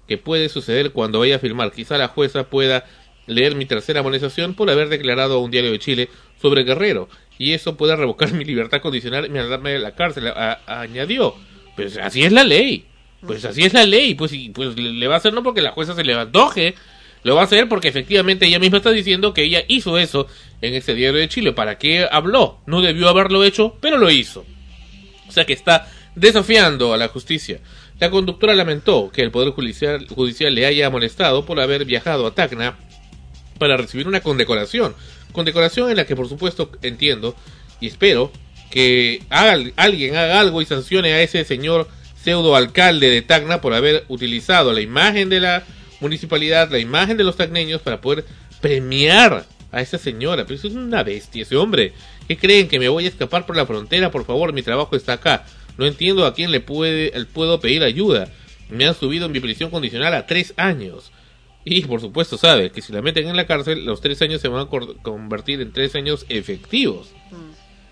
Que 0.07 0.17
puede 0.17 0.47
suceder 0.47 0.91
cuando 0.91 1.19
vaya 1.19 1.37
a 1.37 1.39
firmar. 1.39 1.71
Quizá 1.71 1.97
la 1.97 2.07
jueza 2.07 2.43
pueda 2.43 2.85
leer 3.27 3.55
mi 3.55 3.65
tercera 3.65 3.99
amonestación 4.01 4.53
por 4.53 4.69
haber 4.69 4.87
declarado 4.89 5.35
a 5.35 5.39
un 5.39 5.51
diario 5.51 5.71
de 5.71 5.79
Chile 5.79 6.09
sobre 6.41 6.63
Guerrero. 6.63 7.09
Y 7.37 7.53
eso 7.53 7.75
pueda 7.75 7.95
revocar 7.95 8.31
mi 8.33 8.45
libertad 8.45 8.81
condicional 8.81 9.25
y 9.25 9.29
mandarme 9.29 9.75
a 9.75 9.79
la 9.79 9.95
cárcel. 9.95 10.27
A- 10.27 10.61
añadió. 10.67 11.35
Pues 11.75 11.97
así 11.97 12.23
es 12.23 12.31
la 12.31 12.43
ley. 12.43 12.85
Pues 13.25 13.43
así 13.43 13.63
es 13.63 13.73
la 13.73 13.85
ley. 13.85 14.13
Pues, 14.15 14.31
y, 14.31 14.49
pues 14.49 14.77
le 14.77 15.07
va 15.07 15.15
a 15.15 15.17
hacer 15.17 15.33
no 15.33 15.43
porque 15.43 15.61
la 15.61 15.71
jueza 15.71 15.95
se 15.95 16.03
le 16.03 16.13
antoje. 16.13 16.75
Lo 17.23 17.35
va 17.35 17.41
a 17.41 17.45
hacer 17.45 17.69
porque 17.69 17.87
efectivamente 17.87 18.47
ella 18.47 18.59
misma 18.59 18.77
está 18.77 18.91
diciendo 18.91 19.33
que 19.33 19.43
ella 19.43 19.63
hizo 19.67 19.97
eso 19.97 20.27
en 20.61 20.73
ese 20.73 20.95
diario 20.95 21.19
de 21.19 21.29
Chile. 21.29 21.51
¿Para 21.51 21.77
qué 21.77 22.07
habló? 22.11 22.59
No 22.65 22.81
debió 22.81 23.09
haberlo 23.09 23.43
hecho, 23.43 23.77
pero 23.79 23.97
lo 23.97 24.09
hizo. 24.09 24.45
O 25.27 25.31
sea 25.31 25.45
que 25.45 25.53
está 25.53 25.87
desafiando 26.15 26.93
a 26.93 26.97
la 26.97 27.07
justicia. 27.07 27.59
La 27.99 28.09
conductora 28.09 28.55
lamentó 28.55 29.11
que 29.11 29.21
el 29.21 29.29
Poder 29.29 29.51
Judicial, 29.51 30.07
judicial 30.07 30.55
le 30.55 30.65
haya 30.65 30.89
molestado 30.89 31.45
por 31.45 31.59
haber 31.59 31.85
viajado 31.85 32.25
a 32.25 32.33
Tacna 32.33 32.77
para 33.59 33.77
recibir 33.77 34.07
una 34.07 34.21
condecoración. 34.21 34.95
Condecoración 35.31 35.91
en 35.91 35.97
la 35.97 36.05
que 36.05 36.15
por 36.15 36.27
supuesto 36.27 36.71
entiendo 36.81 37.35
y 37.79 37.87
espero 37.87 38.31
que 38.71 39.21
haga, 39.29 39.71
alguien 39.75 40.15
haga 40.15 40.39
algo 40.39 40.61
y 40.61 40.65
sancione 40.65 41.13
a 41.13 41.21
ese 41.21 41.45
señor 41.45 41.87
pseudo 42.23 42.55
alcalde 42.55 43.09
de 43.09 43.21
Tacna 43.21 43.61
por 43.61 43.73
haber 43.73 44.05
utilizado 44.07 44.73
la 44.73 44.81
imagen 44.81 45.29
de 45.29 45.39
la 45.39 45.63
municipalidad, 46.01 46.69
la 46.69 46.79
imagen 46.79 47.15
de 47.15 47.23
los 47.23 47.37
tacneños 47.37 47.81
para 47.81 48.01
poder 48.01 48.25
premiar 48.59 49.45
a 49.71 49.81
esa 49.81 49.97
señora. 49.97 50.45
Pero 50.45 50.55
es 50.55 50.65
una 50.65 51.03
bestia 51.03 51.43
ese 51.43 51.55
hombre. 51.55 51.93
¿Qué 52.27 52.37
creen 52.37 52.67
que 52.67 52.79
me 52.79 52.89
voy 52.89 53.05
a 53.05 53.09
escapar 53.09 53.45
por 53.45 53.55
la 53.55 53.65
frontera? 53.65 54.11
Por 54.11 54.25
favor, 54.25 54.51
mi 54.53 54.61
trabajo 54.61 54.95
está 54.95 55.13
acá. 55.13 55.45
No 55.77 55.85
entiendo 55.85 56.25
a 56.25 56.33
quién 56.33 56.51
le 56.51 56.59
puede, 56.59 57.13
puedo 57.27 57.59
pedir 57.59 57.83
ayuda. 57.83 58.27
Me 58.69 58.85
han 58.85 58.95
subido 58.95 59.25
en 59.25 59.31
mi 59.31 59.39
prisión 59.39 59.69
condicional 59.69 60.13
a 60.13 60.25
tres 60.25 60.53
años. 60.57 61.11
Y 61.63 61.81
por 61.83 62.01
supuesto 62.01 62.37
sabe 62.37 62.71
que 62.71 62.81
si 62.81 62.91
la 62.91 63.01
meten 63.01 63.27
en 63.27 63.35
la 63.35 63.45
cárcel, 63.45 63.85
los 63.85 64.01
tres 64.01 64.21
años 64.21 64.41
se 64.41 64.47
van 64.47 64.67
a 64.67 64.69
convertir 65.01 65.61
en 65.61 65.71
tres 65.71 65.95
años 65.95 66.25
efectivos. 66.27 67.09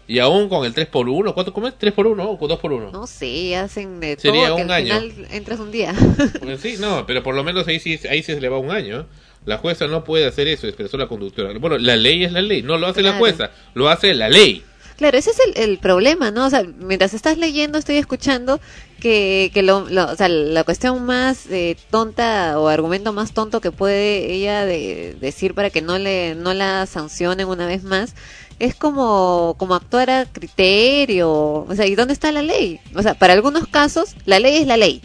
Y 0.10 0.18
aún 0.18 0.50
con 0.50 0.66
el 0.66 0.74
3 0.74 0.88
por 0.88 1.08
1 1.08 1.34
¿cuánto 1.36 1.54
comes? 1.54 1.76
¿3 1.80 1.92
por 1.94 2.08
1 2.08 2.38
o 2.40 2.48
2 2.48 2.60
por 2.60 2.74
1 2.74 2.90
No 2.92 3.06
sé, 3.06 3.56
hacen 3.56 4.00
de 4.00 4.18
Sería 4.20 4.48
todo, 4.48 4.56
un 4.58 4.68
que 4.68 4.74
año. 4.74 4.96
al 4.96 5.12
final 5.12 5.28
entras 5.32 5.60
un 5.60 5.72
día. 5.72 5.94
Pues 6.42 6.62
sí, 6.62 6.78
no, 6.80 7.06
pero 7.06 7.22
por 7.22 7.36
lo 7.36 7.44
menos 7.44 7.68
ahí 7.68 7.80
sí, 7.80 8.00
ahí 8.10 8.24
sí 8.24 8.34
se 8.34 8.42
le 8.42 8.50
va 8.50 8.58
un 8.58 8.72
año. 8.72 9.06
La 9.46 9.58
jueza 9.60 9.86
no 9.88 10.04
puede 10.04 10.26
hacer 10.26 10.48
eso, 10.48 10.66
expresó 10.68 10.98
la 10.98 11.08
conductora. 11.08 11.58
Bueno, 11.60 11.78
la 11.78 11.96
ley 11.96 12.24
es 12.24 12.32
la 12.34 12.42
ley, 12.42 12.64
no 12.64 12.78
lo 12.80 12.88
hace 12.88 13.02
la 13.04 13.12
Claro. 13.12 13.20
jueza, 13.20 13.52
lo 13.76 13.88
hace 13.88 14.16
la 14.16 14.30
ley. 14.30 14.64
Claro, 15.00 15.18
ese 15.18 15.30
es 15.32 15.38
el, 15.40 15.64
el 15.64 15.78
problema, 15.80 16.30
¿no? 16.30 16.46
O 16.46 16.50
sea, 16.50 16.64
mientras 16.64 17.14
estás 17.14 17.38
leyendo, 17.38 17.78
estoy 17.78 17.96
escuchando 17.96 18.60
que, 19.00 19.50
que 19.54 19.64
lo, 19.64 19.90
lo- 19.90 20.12
o 20.12 20.16
sea, 20.18 20.28
la 20.28 20.66
cuestión 20.66 21.06
más 21.06 21.46
eh, 21.50 21.78
tonta 21.90 22.60
o 22.60 22.68
argumento 22.68 23.14
más 23.14 23.32
tonto 23.34 23.62
que 23.62 23.72
puede 23.72 24.30
ella 24.34 24.66
de- 24.66 25.16
decir 25.22 25.54
para 25.54 25.70
que 25.70 25.82
no 25.82 25.98
le 25.98 26.36
no 26.36 26.54
la 26.54 26.86
sancionen 26.86 27.48
una 27.48 27.66
vez 27.66 27.84
más 27.84 28.14
es 28.60 28.76
como 28.76 29.56
como 29.58 29.74
actuar 29.76 30.10
a 30.10 30.26
criterio, 30.26 31.30
o 31.32 31.74
sea, 31.76 31.86
¿y 31.88 31.96
dónde 31.96 32.14
está 32.14 32.34
la 32.34 32.42
ley? 32.42 32.82
O 32.94 33.02
sea, 33.02 33.14
para 33.16 33.32
algunos 33.34 33.68
casos 33.68 34.16
la 34.26 34.40
ley 34.40 34.58
es 34.58 34.68
la 34.68 34.76
ley. 34.78 35.02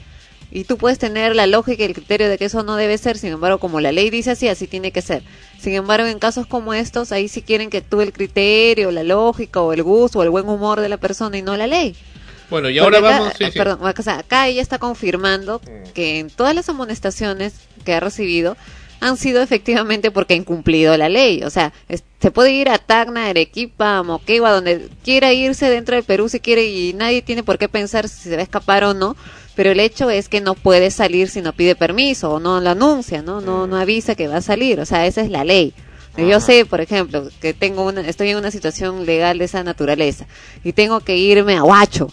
Y 0.51 0.65
tú 0.65 0.77
puedes 0.79 0.99
tener 0.99 1.35
la 1.35 1.47
lógica 1.49 1.83
y 1.83 1.87
el 1.87 1.95
criterio 1.95 2.29
de 2.29 2.39
que 2.39 2.45
eso 2.45 2.63
no 2.63 2.77
debe 2.77 2.97
ser, 2.99 3.19
sin 3.19 3.33
embargo, 3.33 3.59
como 3.59 3.81
la 3.81 3.91
ley 3.93 4.11
dice 4.11 4.31
así, 4.33 4.47
así 4.49 4.69
tiene 4.69 4.93
que 4.93 5.03
ser. 5.03 5.25
Sin 5.65 5.73
embargo, 5.73 6.07
en 6.07 6.19
casos 6.19 6.47
como 6.47 6.75
estos, 6.75 7.11
ahí 7.11 7.27
sí 7.27 7.41
quieren 7.41 7.71
que 7.71 7.79
actúe 7.79 8.03
el 8.03 8.13
criterio, 8.13 8.91
la 8.91 9.03
lógica 9.03 9.63
o 9.63 9.73
el 9.73 9.83
gusto 9.83 10.19
o 10.19 10.23
el 10.23 10.29
buen 10.29 10.47
humor 10.47 10.83
de 10.83 10.91
la 10.91 10.99
persona 10.99 11.39
y 11.39 11.43
no 11.43 11.57
la 11.57 11.67
ley. 11.67 11.97
Bueno, 12.51 12.69
y 12.69 12.79
ahora 12.79 12.99
acá- 12.99 13.09
vamos... 13.19 13.33
sí, 13.39 13.47
sí. 13.47 13.59
Perdón, 13.59 13.79
acá 13.87 14.47
ella 14.47 14.61
está 14.61 14.79
confirmando 14.79 15.63
que 15.95 16.19
en 16.19 16.29
todas 16.29 16.55
las 16.55 16.69
amonestaciones 16.69 17.55
que 17.83 17.95
ha 17.95 18.01
recibido 18.01 18.59
han 19.07 19.17
sido 19.17 19.43
efectivamente 19.43 20.11
porque 20.11 20.35
ha 20.35 20.37
incumplido 20.37 20.97
la 20.97 21.09
ley. 21.09 21.43
O 21.45 21.51
sea, 21.51 21.73
es- 21.89 22.05
se 22.21 22.31
puede 22.31 22.53
ir 22.53 22.69
a 22.71 22.79
Tacna, 22.79 23.27
Arequipa, 23.27 24.03
Moquegua, 24.03 24.51
donde 24.53 24.89
quiera 25.05 25.33
irse 25.33 25.69
dentro 25.69 25.95
del 25.95 26.05
Perú 26.05 26.29
si 26.29 26.41
quiere 26.41 26.65
y 26.67 26.93
nadie 26.95 27.21
tiene 27.23 27.43
por 27.43 27.59
qué 27.59 27.69
pensar 27.69 28.09
si 28.09 28.29
se 28.31 28.35
va 28.37 28.41
a 28.41 28.45
escapar 28.45 28.83
o 28.85 28.95
no. 28.95 29.15
Pero 29.55 29.71
el 29.71 29.79
hecho 29.79 30.11
es 30.11 30.29
que 30.29 30.41
no 30.41 30.55
puede 30.55 30.91
salir 30.91 31.29
si 31.29 31.41
no 31.43 31.53
pide 31.53 31.77
permiso 31.77 32.33
o 32.33 32.41
no 32.41 32.61
lo 32.61 32.71
anuncia, 32.71 33.23
¿no? 33.23 33.41
No, 33.41 33.67
no 33.69 33.77
avisa 33.77 34.15
que 34.15 34.27
va 34.27 34.39
a 34.39 34.43
salir. 34.43 34.81
O 34.81 34.87
sea, 34.87 35.07
esa 35.07 35.21
es 35.21 35.31
la 35.31 35.45
ley. 35.45 35.73
Yo 36.17 36.41
sé, 36.41 36.65
por 36.65 36.81
ejemplo, 36.81 37.29
que 37.41 37.55
tengo 37.55 37.85
una, 37.85 38.01
estoy 38.03 38.31
en 38.31 38.37
una 38.39 38.51
situación 38.53 39.05
legal 39.05 39.39
de 39.39 39.45
esa 39.45 39.63
naturaleza 39.65 40.27
y 40.65 40.73
tengo 40.73 41.01
que 41.01 41.17
irme 41.17 41.57
a 41.57 41.63
Huacho. 41.65 42.11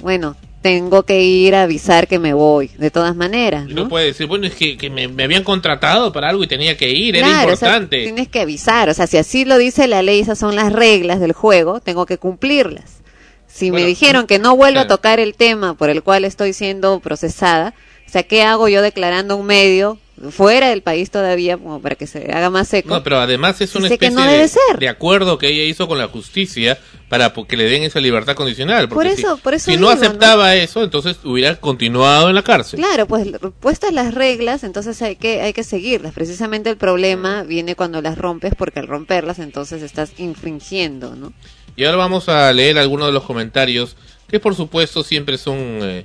Bueno, 0.00 0.36
tengo 0.62 1.04
que 1.04 1.22
ir 1.22 1.54
a 1.54 1.62
avisar 1.62 2.06
que 2.06 2.18
me 2.18 2.34
voy, 2.34 2.68
de 2.76 2.90
todas 2.90 3.16
maneras. 3.16 3.66
¿no? 3.66 3.84
no 3.84 3.88
puede 3.88 4.06
decir, 4.06 4.26
bueno, 4.26 4.46
es 4.46 4.54
que, 4.54 4.76
que 4.76 4.90
me, 4.90 5.08
me 5.08 5.24
habían 5.24 5.42
contratado 5.42 6.12
para 6.12 6.28
algo 6.28 6.44
y 6.44 6.46
tenía 6.46 6.76
que 6.76 6.90
ir, 6.90 7.16
era 7.16 7.26
Claro, 7.26 7.52
o 7.52 7.56
sea, 7.56 7.68
importante. 7.68 8.04
tienes 8.04 8.28
que 8.28 8.40
avisar, 8.40 8.88
o 8.90 8.94
sea, 8.94 9.06
si 9.06 9.16
así 9.16 9.44
lo 9.44 9.56
dice 9.56 9.86
la 9.88 10.02
ley, 10.02 10.20
esas 10.20 10.38
son 10.38 10.56
las 10.56 10.72
reglas 10.72 11.18
del 11.20 11.32
juego, 11.32 11.80
tengo 11.80 12.04
que 12.06 12.18
cumplirlas. 12.18 12.98
Si 13.46 13.70
Bueno, 13.70 13.84
me 13.84 13.88
dijeron 13.88 14.26
que 14.26 14.38
no 14.38 14.54
vuelva 14.54 14.82
claro. 14.82 14.94
a 14.94 14.96
tocar 14.96 15.18
el 15.18 15.34
tema 15.34 15.74
por 15.74 15.90
el 15.90 16.02
cual 16.02 16.24
estoy 16.24 16.52
siendo 16.52 17.00
procesada, 17.00 17.74
o 18.06 18.10
sea, 18.10 18.22
¿qué 18.22 18.42
hago 18.42 18.68
yo 18.68 18.82
declarando 18.82 19.36
un 19.36 19.46
medio 19.46 19.98
fuera 20.30 20.68
del 20.68 20.82
país 20.82 21.10
todavía 21.10 21.56
como 21.56 21.80
para 21.80 21.94
que 21.94 22.06
se 22.06 22.30
haga 22.32 22.50
más 22.50 22.68
seco? 22.68 22.90
No, 22.90 23.02
pero 23.02 23.18
además 23.20 23.60
es 23.60 23.74
una 23.74 23.88
que 23.88 23.94
especie 23.94 24.16
de, 24.22 24.30
debe 24.30 24.48
ser. 24.48 24.78
de 24.78 24.88
acuerdo 24.88 25.38
que 25.38 25.48
ella 25.48 25.62
hizo 25.64 25.88
con 25.88 25.96
la 25.98 26.08
justicia 26.08 26.78
para 27.08 27.32
que 27.32 27.56
le 27.56 27.64
den 27.64 27.82
esa 27.82 28.00
libertad 28.00 28.34
condicional. 28.36 28.88
Por 28.88 28.96
porque 28.98 29.16
si- 29.16 29.22
eso- 29.22 29.38
por 29.38 29.54
eso 29.54 29.70
si, 29.70 29.76
no 29.78 29.88
aceptaba 29.88 30.54
eso, 30.56 30.82
entonces 30.84 31.16
hubiera 31.24 31.56
continuado 31.56 32.28
en 32.28 32.34
la 32.34 32.42
cárcel. 32.42 32.78
Claro, 32.80 33.06
pues 33.06 33.26
puestas 33.60 33.92
las 33.92 34.12
reglas, 34.14 34.62
entonces 34.62 35.00
hay 35.02 35.16
que 35.16 35.40
hay 35.40 35.52
que 35.52 35.64
seguirlas. 35.64 36.12
Precisamente 36.12 36.68
el 36.70 36.76
problema 36.76 37.42
viene 37.42 37.74
cuando 37.74 38.02
las 38.02 38.18
rompes, 38.18 38.54
porque 38.56 38.80
al 38.80 38.86
romperlas 38.88 39.38
entonces 39.38 39.82
estás 39.82 40.12
infringiendo, 40.18 41.16
¿no? 41.16 41.32
Y 41.76 41.84
ahora 41.84 41.96
vamos 41.96 42.28
a 42.28 42.52
leer 42.52 42.78
algunos 42.78 43.06
de 43.08 43.12
los 43.12 43.22
comentarios 43.24 43.96
que 44.28 44.38
por 44.38 44.54
supuesto 44.54 45.02
siempre 45.02 45.38
son 45.38 45.56
eh, 45.58 46.04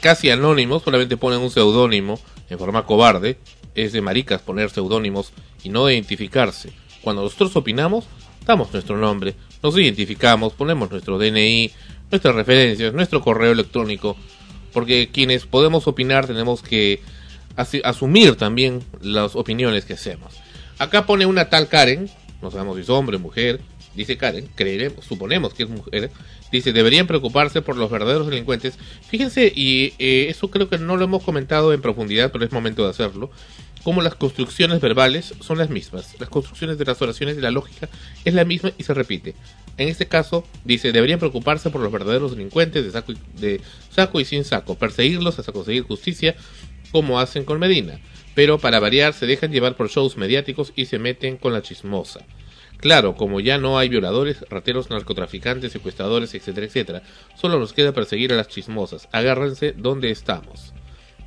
casi 0.00 0.30
anónimos, 0.30 0.82
solamente 0.82 1.16
ponen 1.16 1.40
un 1.40 1.50
seudónimo 1.50 2.18
en 2.48 2.58
forma 2.58 2.86
cobarde. 2.86 3.38
Es 3.74 3.92
de 3.92 4.00
maricas 4.00 4.40
poner 4.40 4.70
seudónimos 4.70 5.32
y 5.62 5.68
no 5.68 5.90
identificarse. 5.90 6.72
Cuando 7.02 7.22
nosotros 7.22 7.56
opinamos, 7.56 8.06
damos 8.46 8.72
nuestro 8.72 8.96
nombre, 8.96 9.34
nos 9.62 9.76
identificamos, 9.78 10.52
ponemos 10.52 10.90
nuestro 10.90 11.18
DNI, 11.18 11.70
nuestras 12.10 12.34
referencias, 12.34 12.92
nuestro 12.92 13.20
correo 13.20 13.52
electrónico, 13.52 14.16
porque 14.72 15.10
quienes 15.12 15.46
podemos 15.46 15.86
opinar 15.88 16.26
tenemos 16.26 16.62
que 16.62 17.00
asumir 17.84 18.36
también 18.36 18.82
las 19.00 19.36
opiniones 19.36 19.84
que 19.84 19.94
hacemos. 19.94 20.34
Acá 20.78 21.06
pone 21.06 21.26
una 21.26 21.48
tal 21.48 21.68
Karen, 21.68 22.10
no 22.42 22.50
sabemos 22.50 22.76
si 22.76 22.82
es 22.82 22.90
hombre 22.90 23.16
o 23.16 23.20
mujer, 23.20 23.60
dice 23.94 24.16
Karen, 24.16 24.48
creeremos, 24.54 25.04
suponemos 25.04 25.54
que 25.54 25.64
es 25.64 25.68
mujer, 25.68 26.10
dice, 26.52 26.72
deberían 26.72 27.06
preocuparse 27.06 27.62
por 27.62 27.76
los 27.76 27.90
verdaderos 27.90 28.26
delincuentes. 28.26 28.78
Fíjense, 29.08 29.52
y 29.54 29.94
eh, 29.98 30.26
eso 30.28 30.50
creo 30.50 30.68
que 30.68 30.78
no 30.78 30.96
lo 30.96 31.04
hemos 31.04 31.22
comentado 31.22 31.72
en 31.72 31.80
profundidad, 31.80 32.32
pero 32.32 32.44
es 32.44 32.52
momento 32.52 32.84
de 32.84 32.90
hacerlo, 32.90 33.30
como 33.84 34.00
las 34.00 34.14
construcciones 34.14 34.80
verbales 34.80 35.34
son 35.40 35.58
las 35.58 35.68
mismas, 35.68 36.16
las 36.18 36.30
construcciones 36.30 36.78
de 36.78 36.86
las 36.86 37.00
oraciones 37.02 37.36
de 37.36 37.42
la 37.42 37.50
lógica 37.50 37.90
es 38.24 38.32
la 38.32 38.46
misma 38.46 38.72
y 38.78 38.82
se 38.82 38.94
repite. 38.94 39.34
En 39.76 39.88
este 39.88 40.06
caso, 40.06 40.46
dice, 40.64 40.90
deberían 40.90 41.18
preocuparse 41.18 41.68
por 41.68 41.82
los 41.82 41.92
verdaderos 41.92 42.30
delincuentes 42.30 42.82
de 42.82 42.90
saco 42.90 43.12
y, 43.12 43.18
de 43.38 43.60
saco 43.90 44.20
y 44.20 44.24
sin 44.24 44.44
saco, 44.44 44.76
perseguirlos 44.76 45.38
hasta 45.38 45.52
conseguir 45.52 45.82
justicia, 45.82 46.34
como 46.92 47.20
hacen 47.20 47.44
con 47.44 47.58
Medina. 47.58 48.00
Pero 48.34 48.58
para 48.58 48.80
variar, 48.80 49.12
se 49.12 49.26
dejan 49.26 49.52
llevar 49.52 49.76
por 49.76 49.90
shows 49.90 50.16
mediáticos 50.16 50.72
y 50.74 50.86
se 50.86 50.98
meten 50.98 51.36
con 51.36 51.52
la 51.52 51.60
chismosa. 51.60 52.24
Claro, 52.84 53.14
como 53.14 53.40
ya 53.40 53.56
no 53.56 53.78
hay 53.78 53.88
violadores, 53.88 54.44
rateros, 54.50 54.90
narcotraficantes, 54.90 55.72
secuestradores, 55.72 56.34
etcétera, 56.34 56.66
etcétera, 56.66 57.02
solo 57.34 57.58
nos 57.58 57.72
queda 57.72 57.92
perseguir 57.92 58.30
a 58.30 58.36
las 58.36 58.48
chismosas. 58.48 59.08
Agárrense 59.10 59.72
donde 59.72 60.10
estamos. 60.10 60.74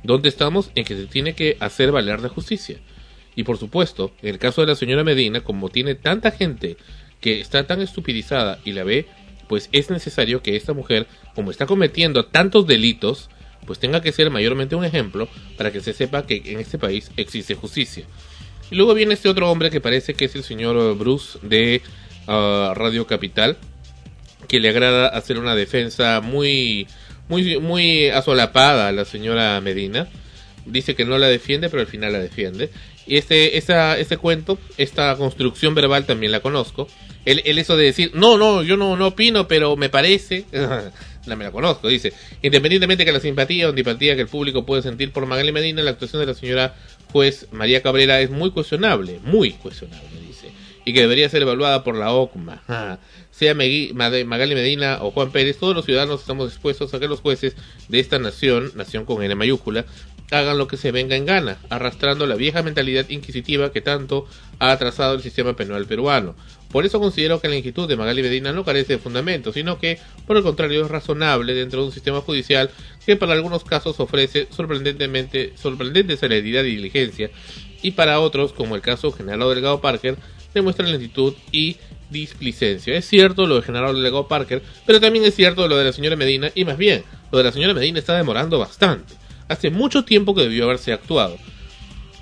¿Dónde 0.04 0.28
estamos? 0.28 0.70
En 0.76 0.84
que 0.84 0.94
se 0.94 1.06
tiene 1.06 1.34
que 1.34 1.56
hacer 1.58 1.90
valer 1.90 2.20
la 2.20 2.28
justicia. 2.28 2.78
Y 3.34 3.42
por 3.42 3.58
supuesto, 3.58 4.12
en 4.22 4.28
el 4.28 4.38
caso 4.38 4.60
de 4.60 4.68
la 4.68 4.76
señora 4.76 5.02
Medina, 5.02 5.40
como 5.40 5.68
tiene 5.68 5.96
tanta 5.96 6.30
gente 6.30 6.76
que 7.20 7.40
está 7.40 7.66
tan 7.66 7.80
estupidizada 7.80 8.60
y 8.64 8.70
la 8.70 8.84
ve, 8.84 9.08
pues 9.48 9.68
es 9.72 9.90
necesario 9.90 10.44
que 10.44 10.54
esta 10.54 10.74
mujer, 10.74 11.08
como 11.34 11.50
está 11.50 11.66
cometiendo 11.66 12.26
tantos 12.26 12.68
delitos, 12.68 13.30
pues 13.66 13.80
tenga 13.80 14.00
que 14.00 14.12
ser 14.12 14.30
mayormente 14.30 14.76
un 14.76 14.84
ejemplo 14.84 15.28
para 15.56 15.72
que 15.72 15.80
se 15.80 15.92
sepa 15.92 16.24
que 16.24 16.40
en 16.44 16.60
este 16.60 16.78
país 16.78 17.10
existe 17.16 17.56
justicia. 17.56 18.04
Y 18.70 18.76
luego 18.76 18.94
viene 18.94 19.14
este 19.14 19.28
otro 19.28 19.50
hombre 19.50 19.70
que 19.70 19.80
parece 19.80 20.14
que 20.14 20.26
es 20.26 20.34
el 20.34 20.44
señor 20.44 20.96
Bruce 20.96 21.38
de 21.42 21.82
ah, 22.26 22.72
Radio 22.76 23.06
Capital, 23.06 23.56
que 24.46 24.60
le 24.60 24.68
agrada 24.68 25.08
hacer 25.08 25.38
una 25.38 25.54
defensa 25.54 26.20
muy, 26.20 26.86
muy, 27.28 27.58
muy 27.58 28.08
asolapada 28.08 28.88
a 28.88 28.92
la 28.92 29.04
señora 29.04 29.60
Medina. 29.60 30.08
Dice 30.66 30.94
que 30.94 31.04
no 31.04 31.16
la 31.16 31.28
defiende, 31.28 31.70
pero 31.70 31.80
al 31.80 31.86
final 31.86 32.12
la 32.12 32.18
defiende. 32.18 32.70
Y 33.06 33.16
este, 33.16 33.56
esta, 33.56 33.98
este 33.98 34.18
cuento, 34.18 34.58
esta 34.76 35.16
construcción 35.16 35.74
verbal 35.74 36.04
también 36.04 36.30
la 36.30 36.40
conozco. 36.40 36.88
El, 37.24 37.42
el 37.46 37.58
eso 37.58 37.76
de 37.76 37.84
decir, 37.84 38.10
no, 38.14 38.36
no, 38.36 38.62
yo 38.62 38.76
no, 38.76 38.96
no 38.96 39.08
opino, 39.08 39.48
pero 39.48 39.76
me 39.76 39.88
parece. 39.88 40.44
no 41.26 41.36
me 41.36 41.44
la 41.44 41.50
conozco, 41.50 41.88
dice. 41.88 42.12
Independientemente 42.42 43.06
que 43.06 43.12
la 43.12 43.20
simpatía 43.20 43.66
o 43.66 43.70
antipatía 43.70 44.14
que 44.14 44.22
el 44.22 44.28
público 44.28 44.66
puede 44.66 44.82
sentir 44.82 45.12
por 45.12 45.24
Magali 45.26 45.52
Medina, 45.52 45.82
la 45.82 45.92
actuación 45.92 46.20
de 46.20 46.26
la 46.26 46.34
señora 46.34 46.74
juez 47.12 47.48
María 47.52 47.82
Cabrera 47.82 48.20
es 48.20 48.30
muy 48.30 48.50
cuestionable, 48.50 49.20
muy 49.24 49.52
cuestionable, 49.52 50.08
dice. 50.26 50.52
Y 50.84 50.92
que 50.92 51.00
debería 51.00 51.28
ser 51.28 51.42
evaluada 51.42 51.84
por 51.84 51.94
la 51.96 52.12
OCMA. 52.12 52.62
Ah, 52.68 52.98
Sea 53.30 53.54
Magali 53.54 54.54
Medina 54.54 54.98
o 55.02 55.10
Juan 55.10 55.30
Pérez, 55.30 55.58
todos 55.58 55.74
los 55.74 55.84
ciudadanos 55.84 56.20
estamos 56.20 56.50
dispuestos 56.50 56.92
a 56.94 57.00
que 57.00 57.08
los 57.08 57.20
jueces 57.20 57.56
de 57.88 58.00
esta 58.00 58.18
nación, 58.18 58.72
nación 58.74 59.04
con 59.04 59.22
N 59.22 59.34
mayúscula, 59.34 59.84
hagan 60.30 60.58
lo 60.58 60.68
que 60.68 60.76
se 60.76 60.92
venga 60.92 61.16
en 61.16 61.26
gana, 61.26 61.58
arrastrando 61.70 62.26
la 62.26 62.34
vieja 62.34 62.62
mentalidad 62.62 63.08
inquisitiva 63.08 63.72
que 63.72 63.80
tanto 63.80 64.26
ha 64.58 64.72
atrasado 64.72 65.14
el 65.14 65.22
sistema 65.22 65.54
penal 65.54 65.86
peruano. 65.86 66.34
Por 66.70 66.84
eso 66.84 67.00
considero 67.00 67.40
que 67.40 67.48
la 67.48 67.56
inquietud 67.56 67.88
de 67.88 67.96
Magali 67.96 68.22
Medina 68.22 68.52
no 68.52 68.64
carece 68.64 68.94
de 68.94 68.98
fundamento, 68.98 69.52
sino 69.52 69.78
que, 69.78 69.98
por 70.26 70.36
el 70.36 70.42
contrario, 70.42 70.84
es 70.84 70.90
razonable 70.90 71.54
dentro 71.54 71.80
de 71.80 71.86
un 71.86 71.92
sistema 71.92 72.20
judicial 72.20 72.70
que 73.06 73.16
para 73.16 73.32
algunos 73.32 73.64
casos 73.64 73.98
ofrece 74.00 74.48
sorprendentemente 74.50 75.54
sorprendente 75.56 76.18
celeridad 76.18 76.64
y 76.64 76.76
diligencia, 76.76 77.30
y 77.80 77.92
para 77.92 78.20
otros, 78.20 78.52
como 78.52 78.76
el 78.76 78.82
caso 78.82 79.12
General 79.12 79.48
Delgado 79.48 79.80
Parker, 79.80 80.16
demuestra 80.52 80.86
lentitud 80.86 81.34
y 81.52 81.76
displicencia. 82.10 82.96
Es 82.96 83.06
cierto 83.06 83.46
lo 83.46 83.56
de 83.56 83.62
General 83.62 83.94
Delgado 83.94 84.28
Parker, 84.28 84.62
pero 84.86 85.00
también 85.00 85.24
es 85.24 85.34
cierto 85.34 85.68
lo 85.68 85.76
de 85.76 85.84
la 85.84 85.92
señora 85.92 86.16
Medina, 86.16 86.50
y 86.54 86.66
más 86.66 86.76
bien, 86.76 87.02
lo 87.32 87.38
de 87.38 87.44
la 87.44 87.52
señora 87.52 87.72
Medina 87.72 87.98
está 87.98 88.14
demorando 88.14 88.58
bastante. 88.58 89.14
Hace 89.48 89.70
mucho 89.70 90.04
tiempo 90.04 90.34
que 90.34 90.42
debió 90.42 90.64
haberse 90.64 90.92
actuado. 90.92 91.38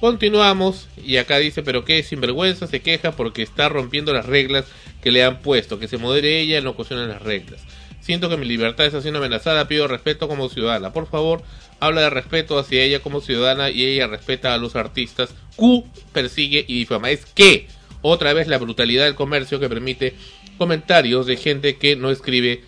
Continuamos, 0.01 0.89
y 1.03 1.16
acá 1.16 1.39
dice, 1.39 1.62
pero 1.62 1.85
qué 1.85 2.03
sinvergüenza 2.03 2.66
se 2.66 2.81
queja 2.81 3.12
porque 3.12 3.43
está 3.43 3.68
rompiendo 3.68 4.12
las 4.12 4.27
reglas 4.27 4.66
que 5.03 5.11
le 5.11 5.24
han 5.24 5.41
puesto, 5.41 5.79
que 5.79 5.89
se 5.89 5.97
modere 5.97 6.41
ella 6.41 6.61
no 6.61 6.74
cuestione 6.74 7.07
las 7.07 7.22
reglas. 7.22 7.62
Siento 8.01 8.29
que 8.29 8.37
mi 8.37 8.47
libertad 8.47 8.87
está 8.87 9.01
siendo 9.01 9.18
amenazada, 9.18 9.66
pido 9.66 9.89
respeto 9.89 10.29
como 10.29 10.49
ciudadana. 10.49 10.93
Por 10.93 11.09
favor, 11.09 11.43
habla 11.81 12.03
de 12.03 12.11
respeto 12.11 12.59
hacia 12.59 12.83
ella 12.83 13.01
como 13.01 13.20
ciudadana 13.20 13.70
y 13.70 13.85
ella 13.85 14.07
respeta 14.07 14.55
a 14.55 14.59
los 14.59 14.77
artistas. 14.77 15.35
Q 15.57 15.85
persigue 16.12 16.64
y 16.68 16.79
difama. 16.79 17.11
Es 17.11 17.27
que, 17.27 17.66
otra 18.03 18.33
vez, 18.33 18.47
la 18.47 18.59
brutalidad 18.59 19.07
del 19.07 19.16
comercio 19.16 19.59
que 19.59 19.68
permite 19.68 20.14
comentarios 20.59 21.27
de 21.27 21.37
gente 21.37 21.79
que 21.79 21.97
no 21.97 22.11
escribe 22.11 22.62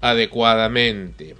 adecuadamente. 0.00 1.34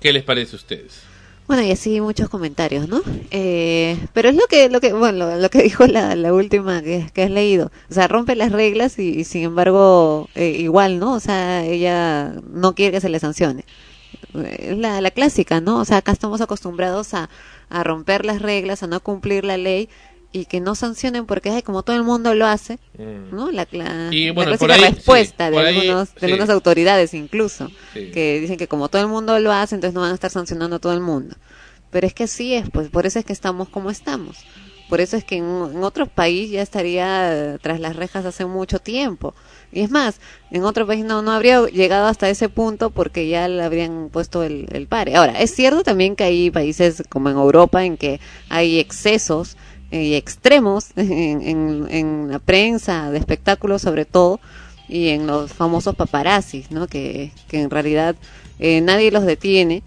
¿Qué 0.00 0.12
les 0.12 0.24
parece 0.24 0.56
a 0.56 0.56
ustedes? 0.56 1.07
Bueno, 1.48 1.62
y 1.62 1.70
así 1.70 1.98
muchos 2.02 2.28
comentarios, 2.28 2.88
¿no? 2.88 3.00
Eh, 3.30 3.98
pero 4.12 4.28
es 4.28 4.36
lo 4.36 4.46
que, 4.48 4.68
lo 4.68 4.82
que, 4.82 4.92
bueno, 4.92 5.34
lo, 5.38 5.48
que 5.48 5.62
dijo 5.64 5.86
la, 5.86 6.14
la 6.14 6.34
última 6.34 6.82
que, 6.82 7.10
que, 7.14 7.22
has 7.22 7.30
leído. 7.30 7.72
O 7.90 7.94
sea, 7.94 8.06
rompe 8.06 8.36
las 8.36 8.52
reglas 8.52 8.98
y, 8.98 9.24
sin 9.24 9.44
embargo, 9.44 10.28
eh, 10.34 10.50
igual, 10.50 10.98
¿no? 10.98 11.14
O 11.14 11.20
sea, 11.20 11.64
ella 11.64 12.34
no 12.52 12.74
quiere 12.74 12.92
que 12.92 13.00
se 13.00 13.08
le 13.08 13.18
sancione. 13.18 13.64
Es 14.58 14.76
la, 14.76 15.00
la 15.00 15.10
clásica, 15.10 15.62
¿no? 15.62 15.78
O 15.78 15.84
sea, 15.86 15.98
acá 15.98 16.12
estamos 16.12 16.42
acostumbrados 16.42 17.14
a, 17.14 17.30
a 17.70 17.82
romper 17.82 18.26
las 18.26 18.42
reglas, 18.42 18.82
a 18.82 18.86
no 18.86 19.00
cumplir 19.00 19.44
la 19.44 19.56
ley 19.56 19.88
y 20.30 20.44
que 20.44 20.60
no 20.60 20.74
sancionen 20.74 21.24
porque 21.26 21.50
ay, 21.50 21.62
como 21.62 21.82
todo 21.82 21.96
el 21.96 22.02
mundo 22.02 22.34
lo 22.34 22.46
hace, 22.46 22.78
¿no? 23.32 23.50
La, 23.50 23.66
la, 23.70 24.08
y, 24.10 24.30
bueno, 24.30 24.52
la 24.60 24.74
ahí, 24.74 24.80
respuesta 24.92 25.48
sí, 25.48 25.52
de, 25.54 25.58
ahí, 25.60 25.78
algunos, 25.78 26.14
de 26.14 26.26
algunas 26.26 26.50
autoridades 26.50 27.14
incluso, 27.14 27.70
Sí. 27.94 28.10
que 28.12 28.38
dicen 28.40 28.56
que 28.58 28.68
como 28.68 28.88
todo 28.88 29.00
el 29.02 29.08
mundo 29.08 29.38
lo 29.38 29.52
hace, 29.52 29.74
entonces 29.74 29.94
no 29.94 30.02
van 30.02 30.10
a 30.10 30.14
estar 30.14 30.30
sancionando 30.30 30.76
a 30.76 30.78
todo 30.78 30.92
el 30.92 31.00
mundo. 31.00 31.36
Pero 31.90 32.06
es 32.06 32.12
que 32.12 32.24
así 32.24 32.54
es, 32.54 32.68
pues 32.70 32.88
por 32.90 33.06
eso 33.06 33.18
es 33.18 33.24
que 33.24 33.32
estamos 33.32 33.68
como 33.70 33.90
estamos. 33.90 34.36
Por 34.90 35.00
eso 35.02 35.16
es 35.18 35.24
que 35.24 35.36
en, 35.36 35.44
en 35.44 35.82
otro 35.84 36.06
país 36.06 36.50
ya 36.50 36.62
estaría 36.62 37.58
tras 37.62 37.78
las 37.78 37.94
rejas 37.96 38.24
hace 38.24 38.46
mucho 38.46 38.78
tiempo. 38.78 39.34
Y 39.70 39.80
es 39.80 39.90
más, 39.90 40.18
en 40.50 40.64
otro 40.64 40.86
país 40.86 41.04
no, 41.04 41.20
no 41.20 41.30
habría 41.32 41.66
llegado 41.66 42.06
hasta 42.06 42.28
ese 42.30 42.48
punto 42.48 42.88
porque 42.88 43.28
ya 43.28 43.48
le 43.48 43.62
habrían 43.62 44.08
puesto 44.10 44.42
el, 44.44 44.66
el 44.72 44.86
pare. 44.86 45.14
Ahora, 45.16 45.40
es 45.40 45.54
cierto 45.54 45.82
también 45.82 46.16
que 46.16 46.24
hay 46.24 46.50
países 46.50 47.02
como 47.10 47.28
en 47.28 47.36
Europa 47.36 47.84
en 47.84 47.98
que 47.98 48.18
hay 48.48 48.78
excesos 48.78 49.56
y 49.90 50.14
extremos 50.14 50.86
en, 50.96 51.86
en, 51.90 52.28
la 52.30 52.38
prensa 52.38 53.10
de 53.10 53.18
espectáculos 53.18 53.82
sobre 53.82 54.04
todo 54.04 54.40
y 54.88 55.08
en 55.08 55.26
los 55.26 55.52
famosos 55.52 55.94
paparazzis, 55.94 56.70
¿no? 56.70 56.86
Que, 56.86 57.32
en 57.52 57.70
realidad 57.70 58.16
eh, 58.58 58.80
nadie 58.80 59.10
los 59.10 59.24
detiene 59.24 59.82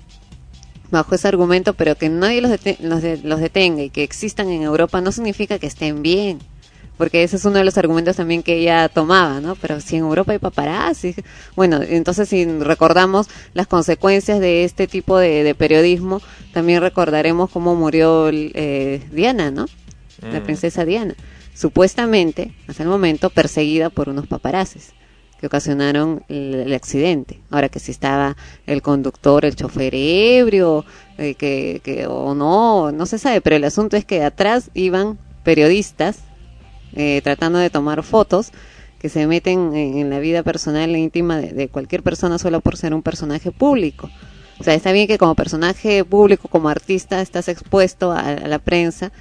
bajo 0.91 1.16
ese 1.16 1.28
argumento, 1.28 1.74
pero 1.74 1.95
que 1.95 2.10
nadie 2.10 2.41
los, 2.41 2.52
dete- 2.52 2.78
los, 2.82 3.02
de- 3.02 3.18
los 3.24 3.39
detenga 3.39 3.82
y 3.84 3.89
que 3.89 4.04
existan 4.04 4.49
en 4.49 4.64
Europa 4.64 5.02
no 5.02 5.12
significa 5.12 5.58
que 5.60 5.68
estén 5.68 6.02
bien. 6.02 6.39
Porque 6.97 7.24
ese 7.24 7.38
es 7.38 7.45
uno 7.45 7.58
de 7.58 7.64
los 7.64 7.78
argumentos 7.80 8.18
también 8.18 8.43
que 8.43 8.58
ella 8.58 8.88
tomaba, 8.88 9.39
¿no? 9.41 9.56
Pero 9.56 9.80
si 9.82 9.95
en 9.95 10.04
Europa 10.04 10.34
hay 10.34 10.39
paparazzi, 10.39 11.16
bueno, 11.56 11.80
entonces 11.82 12.30
si 12.30 12.45
recordamos 12.45 13.28
las 13.56 13.66
consecuencias 13.66 14.39
de 14.39 14.66
este 14.66 14.86
tipo 14.88 15.18
de, 15.18 15.43
de 15.43 15.56
periodismo, 15.56 16.22
también 16.54 16.82
recordaremos 16.82 17.49
cómo 17.49 17.74
murió 17.76 18.30
eh, 18.32 19.02
Diana, 19.12 19.49
¿no? 19.49 19.66
La 20.30 20.39
Mm. 20.39 20.43
princesa 20.43 20.86
Diana, 20.86 21.15
supuestamente, 21.53 22.53
hasta 22.67 22.84
el 22.84 22.89
momento, 22.89 23.30
perseguida 23.30 23.89
por 23.89 24.09
unos 24.09 24.28
paparazzis 24.28 24.93
que 25.39 25.47
ocasionaron 25.47 26.24
el, 26.30 26.53
el 26.53 26.74
accidente. 26.74 27.39
Ahora 27.49 27.69
que 27.69 27.80
si 27.80 27.91
estaba 27.91 28.38
el 28.67 28.82
conductor, 28.84 29.43
el 29.43 29.55
chofer 29.55 29.93
ebrio, 29.95 30.86
eh, 31.17 31.34
que, 31.34 31.82
que 31.84 32.05
o 32.05 32.36
no, 32.36 32.91
no 32.91 33.05
se 33.07 33.17
sabe, 33.17 33.41
pero 33.41 33.55
el 33.55 33.63
asunto 33.63 33.97
es 33.97 34.05
que 34.05 34.24
atrás 34.24 34.69
iban 34.76 35.17
periodistas 35.43 36.19
eh, 36.93 37.22
tratando 37.24 37.57
de 37.57 37.69
tomar 37.72 38.03
fotos 38.03 38.51
que 38.99 39.09
se 39.09 39.26
meten 39.26 39.76
en, 39.76 39.97
en 39.97 40.09
la 40.11 40.19
vida 40.19 40.43
personal 40.43 40.93
e 40.93 40.99
íntima 40.99 41.38
de, 41.38 41.53
de 41.53 41.69
cualquier 41.69 42.03
persona 42.03 42.38
solo 42.38 42.61
por 42.61 42.78
ser 42.78 42.93
un 42.93 43.01
personaje 43.01 43.51
público. 43.51 44.11
O 44.59 44.63
sea, 44.63 44.76
está 44.76 44.91
bien 44.91 45.07
que 45.07 45.17
como 45.17 45.34
personaje 45.34 46.05
público, 46.05 46.47
como 46.47 46.69
artista, 46.69 47.19
estás 47.19 47.47
expuesto 47.47 48.11
a, 48.11 48.19
a 48.19 48.47
la 48.47 48.59
prensa 48.59 49.11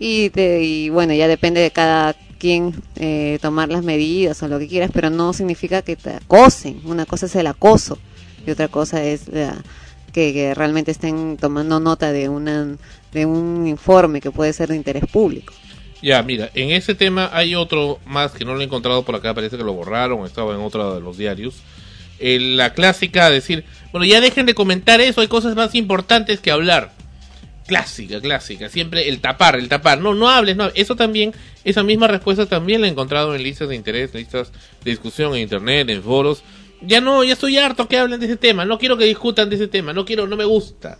y, 0.00 0.30
te- 0.30 0.62
y 0.64 0.88
bueno, 0.88 1.14
ya 1.14 1.28
depende 1.28 1.60
de 1.60 1.70
cada 1.70 2.16
quien 2.38 2.74
eh, 2.96 3.38
tomar 3.40 3.68
las 3.68 3.84
medidas 3.84 4.42
o 4.42 4.48
lo 4.48 4.58
que 4.58 4.66
quieras, 4.66 4.90
pero 4.92 5.10
no 5.10 5.32
significa 5.32 5.82
que 5.82 5.94
te 5.94 6.10
acosen. 6.14 6.80
Una 6.84 7.06
cosa 7.06 7.26
es 7.26 7.36
el 7.36 7.46
acoso 7.46 7.98
y 8.44 8.50
otra 8.50 8.66
cosa 8.68 9.04
es 9.04 9.26
que 10.12 10.54
realmente 10.54 10.90
estén 10.90 11.36
tomando 11.36 11.78
nota 11.78 12.10
de, 12.12 12.28
una, 12.28 12.66
de 13.12 13.26
un 13.26 13.66
informe 13.66 14.20
que 14.20 14.30
puede 14.30 14.52
ser 14.52 14.70
de 14.70 14.76
interés 14.76 15.04
público. 15.06 15.52
Ya, 16.02 16.22
mira, 16.22 16.50
en 16.54 16.70
ese 16.70 16.94
tema 16.94 17.28
hay 17.32 17.54
otro 17.54 17.98
más 18.06 18.32
que 18.32 18.46
no 18.46 18.54
lo 18.54 18.62
he 18.62 18.64
encontrado 18.64 19.04
por 19.04 19.14
acá, 19.14 19.34
parece 19.34 19.58
que 19.58 19.64
lo 19.64 19.74
borraron, 19.74 20.24
estaba 20.24 20.54
en 20.54 20.60
otro 20.62 20.94
de 20.94 21.00
los 21.02 21.18
diarios. 21.18 21.56
Eh, 22.18 22.38
la 22.40 22.72
clásica, 22.72 23.28
decir, 23.30 23.64
bueno, 23.92 24.06
ya 24.06 24.20
dejen 24.22 24.46
de 24.46 24.54
comentar 24.54 25.00
eso, 25.02 25.20
hay 25.20 25.28
cosas 25.28 25.54
más 25.56 25.74
importantes 25.74 26.40
que 26.40 26.50
hablar. 26.50 26.92
Clásica, 27.70 28.20
clásica, 28.20 28.68
siempre 28.68 29.08
el 29.08 29.20
tapar, 29.20 29.54
el 29.54 29.68
tapar. 29.68 30.00
No, 30.00 30.12
no 30.12 30.28
hables, 30.28 30.56
no. 30.56 30.72
Eso 30.74 30.96
también, 30.96 31.32
esa 31.62 31.84
misma 31.84 32.08
respuesta 32.08 32.46
también 32.46 32.80
la 32.80 32.88
he 32.88 32.90
encontrado 32.90 33.32
en 33.32 33.44
listas 33.44 33.68
de 33.68 33.76
interés, 33.76 34.12
listas 34.12 34.50
de 34.82 34.90
discusión 34.90 35.36
en 35.36 35.42
internet, 35.42 35.88
en 35.88 36.02
foros. 36.02 36.42
Ya 36.82 37.00
no, 37.00 37.22
ya 37.22 37.34
estoy 37.34 37.58
harto 37.58 37.86
que 37.86 37.96
hablen 37.96 38.18
de 38.18 38.26
ese 38.26 38.36
tema, 38.36 38.64
no 38.64 38.76
quiero 38.76 38.96
que 38.96 39.04
discutan 39.04 39.48
de 39.48 39.54
ese 39.54 39.68
tema, 39.68 39.92
no 39.92 40.04
quiero, 40.04 40.26
no 40.26 40.36
me 40.36 40.44
gusta. 40.44 40.98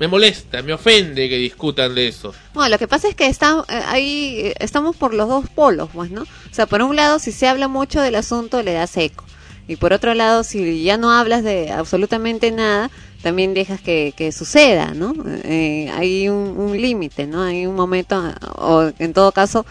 Me 0.00 0.08
molesta, 0.08 0.60
me 0.62 0.72
ofende 0.72 1.28
que 1.28 1.36
discutan 1.36 1.94
de 1.94 2.08
eso. 2.08 2.34
Bueno, 2.52 2.70
lo 2.70 2.78
que 2.80 2.88
pasa 2.88 3.08
es 3.08 3.14
que 3.14 3.28
está, 3.28 3.64
eh, 3.68 3.80
ahí 3.86 4.40
eh, 4.40 4.54
estamos 4.58 4.96
por 4.96 5.14
los 5.14 5.28
dos 5.28 5.48
polos, 5.50 5.88
pues, 5.92 6.10
¿no? 6.10 6.22
O 6.22 6.26
sea, 6.50 6.66
por 6.66 6.82
un 6.82 6.96
lado, 6.96 7.20
si 7.20 7.30
se 7.30 7.46
habla 7.46 7.68
mucho 7.68 8.00
del 8.00 8.16
asunto, 8.16 8.64
le 8.64 8.72
das 8.72 8.96
eco. 8.96 9.24
Y 9.68 9.76
por 9.76 9.92
otro 9.92 10.14
lado, 10.14 10.42
si 10.42 10.82
ya 10.82 10.96
no 10.96 11.12
hablas 11.12 11.44
de 11.44 11.70
absolutamente 11.70 12.50
nada, 12.50 12.90
también 13.22 13.54
dejas 13.54 13.80
que, 13.80 14.12
que 14.16 14.32
suceda, 14.32 14.94
¿no? 14.94 15.14
Eh, 15.44 15.90
hay 15.94 16.28
un, 16.28 16.56
un 16.56 16.80
límite, 16.80 17.26
¿no? 17.26 17.42
Hay 17.42 17.66
un 17.66 17.74
momento, 17.74 18.22
o 18.56 18.90
en 18.98 19.12
todo 19.12 19.32
caso, 19.32 19.66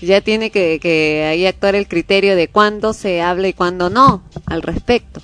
ya 0.00 0.20
tiene 0.20 0.50
que, 0.50 0.78
que 0.80 1.24
ahí 1.28 1.46
actuar 1.46 1.74
el 1.74 1.88
criterio 1.88 2.36
de 2.36 2.48
cuándo 2.48 2.92
se 2.92 3.22
habla 3.22 3.48
y 3.48 3.52
cuándo 3.52 3.90
no 3.90 4.22
al 4.46 4.62
respecto. 4.62 5.20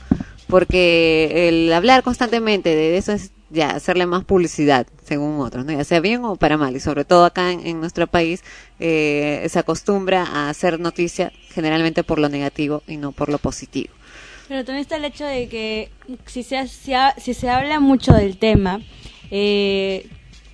Porque 0.48 1.48
el 1.48 1.72
hablar 1.72 2.02
constantemente 2.02 2.74
de 2.74 2.96
eso 2.96 3.12
es 3.12 3.32
ya 3.50 3.70
hacerle 3.70 4.06
más 4.06 4.24
publicidad, 4.24 4.86
según 5.04 5.40
otros, 5.40 5.64
¿no? 5.64 5.72
ya 5.72 5.84
sea 5.84 6.00
bien 6.00 6.24
o 6.24 6.36
para 6.36 6.56
mal. 6.56 6.74
Y 6.76 6.80
sobre 6.80 7.04
todo 7.04 7.24
acá 7.24 7.52
en, 7.52 7.66
en 7.66 7.80
nuestro 7.80 8.06
país 8.06 8.42
eh, 8.78 9.46
se 9.48 9.58
acostumbra 9.58 10.24
a 10.24 10.48
hacer 10.48 10.80
noticia 10.80 11.32
generalmente 11.50 12.04
por 12.04 12.18
lo 12.18 12.28
negativo 12.28 12.82
y 12.86 12.96
no 12.96 13.12
por 13.12 13.28
lo 13.28 13.38
positivo. 13.38 13.95
Pero 14.48 14.64
también 14.64 14.82
está 14.82 14.96
el 14.96 15.04
hecho 15.04 15.24
de 15.24 15.48
que 15.48 15.90
si 16.26 16.42
se, 16.42 16.68
si, 16.68 16.94
ha- 16.94 17.14
si 17.18 17.34
se 17.34 17.50
habla 17.50 17.80
mucho 17.80 18.12
del 18.12 18.36
tema, 18.38 18.80
eh, 19.30 20.06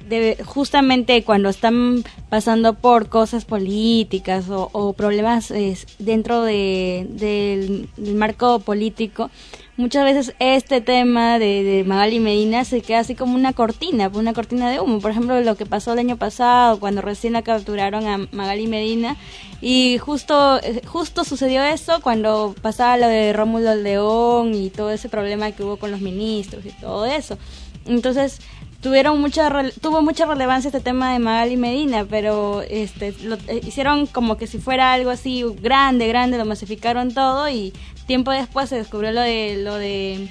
de- 0.09 0.39
justamente 0.45 1.23
cuando 1.25 1.49
están 1.51 2.03
pasando 2.31 2.75
por 2.75 3.09
cosas 3.09 3.45
políticas 3.45 4.47
o, 4.49 4.93
problemas 4.95 5.53
dentro 5.99 6.43
de, 6.43 7.07
del 7.11 7.89
marco 8.17 8.61
político, 8.61 9.31
muchas 9.77 10.05
veces 10.05 10.35
este 10.39 10.81
tema 10.81 11.39
de, 11.39 11.63
de 11.63 11.85
Magali 11.85 12.21
Medina 12.21 12.65
se 12.65 12.83
queda 12.83 13.01
así 13.01 13.15
como 13.15 13.35
una 13.35 13.53
cortina, 13.53 14.11
una 14.13 14.33
cortina 14.33 14.71
de 14.71 14.81
humo. 14.81 15.01
Por 15.01 15.11
ejemplo, 15.11 15.41
lo 15.41 15.57
que 15.57 15.67
pasó 15.67 15.93
el 15.93 16.01
año 16.01 16.17
pasado, 16.17 16.79
cuando 16.79 17.01
recién 17.01 17.33
la 17.33 17.43
capturaron 17.43 18.07
a 18.07 18.29
Magali 18.33 18.67
Medina, 18.67 19.17
y 19.61 19.99
justo, 19.99 20.59
eh, 20.63 20.83
justo 20.85 21.25
sucedió 21.25 21.63
eso 21.63 22.01
cuando 22.03 22.55
pasaba 22.63 22.97
lo 22.97 23.07
de 23.07 23.33
Rómulo 23.33 23.75
León 23.75 24.55
y 24.55 24.71
todo 24.71 24.91
ese 24.91 25.09
problema 25.09 25.53
que 25.53 25.63
hubo 25.63 25.77
con 25.77 25.91
los 25.91 26.01
ministros 26.01 26.67
y 26.67 26.71
todo 26.71 27.07
eso. 27.07 27.39
Entonces, 27.87 28.41
tuvieron 28.81 29.21
mucha 29.21 29.49
tuvo 29.81 30.03
mucha 30.03 30.27
relevancia 30.27 30.69
este 30.69 30.81
tema 30.81 31.13
de 31.13 31.21
Magali 31.21 31.57
Medina, 31.57 32.05
pero 32.05 32.63
este 32.63 33.15
lo 33.23 33.37
eh, 33.47 33.61
hicieron 33.65 34.07
como 34.07 34.37
que 34.37 34.49
si 34.49 34.59
fuera 34.59 34.93
algo 34.93 35.11
así 35.11 35.45
grande, 35.63 36.09
grande, 36.09 36.37
lo 36.37 36.45
masificaron 36.45 37.15
todo 37.15 37.49
y 37.49 37.73
tiempo 38.13 38.31
después 38.31 38.69
se 38.69 38.77
descubrió 38.77 39.11
lo 39.11 39.23
de 39.23 39.57
lo 39.65 39.75
de 39.77 40.29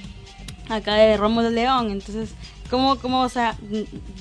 acá 0.70 0.94
de 0.96 1.18
Rómulo 1.18 1.50
León, 1.50 1.90
entonces 1.92 2.30
¿Cómo, 2.70 2.98
cómo 3.00 3.24
o 3.24 3.28
sea, 3.28 3.58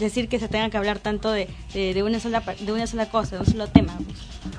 decir 0.00 0.26
que 0.28 0.40
se 0.40 0.48
tenga 0.48 0.68
que 0.70 0.76
hablar 0.76 0.98
tanto 0.98 1.30
de, 1.30 1.46
de, 1.72 2.02
una 2.02 2.18
sola 2.18 2.42
de 2.58 2.72
una 2.72 2.84
sola 2.88 3.08
cosa, 3.08 3.36
de 3.36 3.42
un 3.42 3.46
solo 3.46 3.68
tema? 3.68 3.96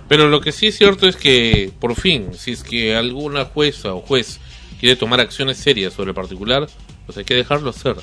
Pero 0.08 0.30
lo 0.30 0.40
que 0.40 0.54
sí 0.54 0.68
es 0.68 0.78
cierto 0.78 1.10
es 1.10 1.18
que, 1.18 1.74
por 1.78 1.96
fin, 1.96 2.30
si 2.34 2.52
es 2.52 2.64
que 2.64 2.96
alguna 2.96 3.44
jueza 3.44 3.94
o 3.94 4.00
juez 4.00 4.40
quiere 4.80 4.96
tomar 4.96 5.20
acciones 5.20 5.58
serias 5.58 5.92
sobre 5.92 6.12
el 6.12 6.16
particular, 6.16 6.70
pues 7.06 7.18
hay 7.18 7.26
que 7.26 7.34
dejarlo 7.34 7.70
hacer. 7.72 7.98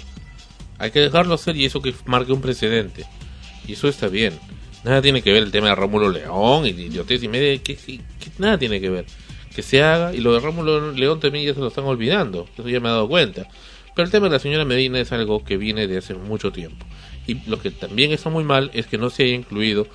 Hay 0.78 0.90
que 0.90 1.00
dejarlo 1.00 1.32
hacer 1.34 1.56
y 1.56 1.64
eso 1.64 1.80
que 1.80 1.94
marque 2.04 2.32
un 2.32 2.42
precedente. 2.42 3.06
Y 3.66 3.72
eso 3.72 3.88
está 3.88 4.08
bien. 4.08 4.34
Nada 4.84 5.00
tiene 5.00 5.22
que 5.22 5.32
ver 5.32 5.42
el 5.42 5.50
tema 5.50 5.68
de 5.68 5.74
Rómulo 5.74 6.10
León 6.10 6.66
y 6.66 6.70
idiotez 6.70 7.22
y 7.22 7.28
media, 7.28 7.56
que, 7.62 7.76
que- 7.76 7.96
que 8.20 8.30
nada 8.36 8.58
tiene 8.58 8.78
que 8.78 8.90
ver. 8.90 9.06
Que 9.58 9.62
se 9.62 9.82
haga, 9.82 10.14
y 10.14 10.18
lo 10.18 10.32
de 10.32 10.38
Rómulo 10.38 10.92
León 10.92 11.18
también 11.18 11.44
ya 11.44 11.52
se 11.52 11.58
lo 11.58 11.66
están 11.66 11.82
olvidando, 11.82 12.48
eso 12.56 12.68
ya 12.68 12.78
me 12.78 12.86
he 12.86 12.92
dado 12.92 13.08
cuenta. 13.08 13.48
Pero 13.92 14.06
el 14.06 14.12
tema 14.12 14.26
de 14.26 14.34
la 14.34 14.38
señora 14.38 14.64
Medina 14.64 15.00
es 15.00 15.10
algo 15.10 15.42
que 15.42 15.56
viene 15.56 15.88
de 15.88 15.98
hace 15.98 16.14
mucho 16.14 16.52
tiempo. 16.52 16.86
Y 17.26 17.44
lo 17.50 17.60
que 17.60 17.72
también 17.72 18.12
está 18.12 18.30
muy 18.30 18.44
mal 18.44 18.70
es 18.72 18.86
que 18.86 18.98
no 18.98 19.10
se 19.10 19.24
haya 19.24 19.34
incluido 19.34 19.88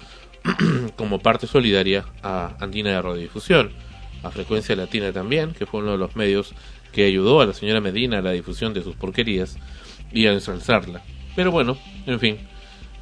como 0.98 1.20
parte 1.20 1.48
solidaria 1.48 2.04
a 2.22 2.58
Andina 2.60 2.90
de 2.90 3.02
Radiodifusión, 3.02 3.72
a 4.22 4.32
Frecuencia 4.32 4.76
Latina 4.76 5.14
también, 5.14 5.54
que 5.54 5.66
fue 5.66 5.80
uno 5.80 5.94
de 5.94 5.98
los 5.98 6.18
medios 6.18 6.54
que 6.92 7.06
ayudó 7.06 7.40
a 7.40 7.46
la 7.46 7.54
señora 7.54 7.80
Medina 7.80 8.18
a 8.18 8.22
la 8.22 8.32
difusión 8.32 8.74
de 8.74 8.84
sus 8.84 8.98
porquerías 8.98 9.56
y 10.12 10.26
a 10.26 10.34
ensalzarla. 10.34 11.04
Pero 11.38 11.52
bueno, 11.52 11.78
en 12.06 12.20
fin, 12.20 12.38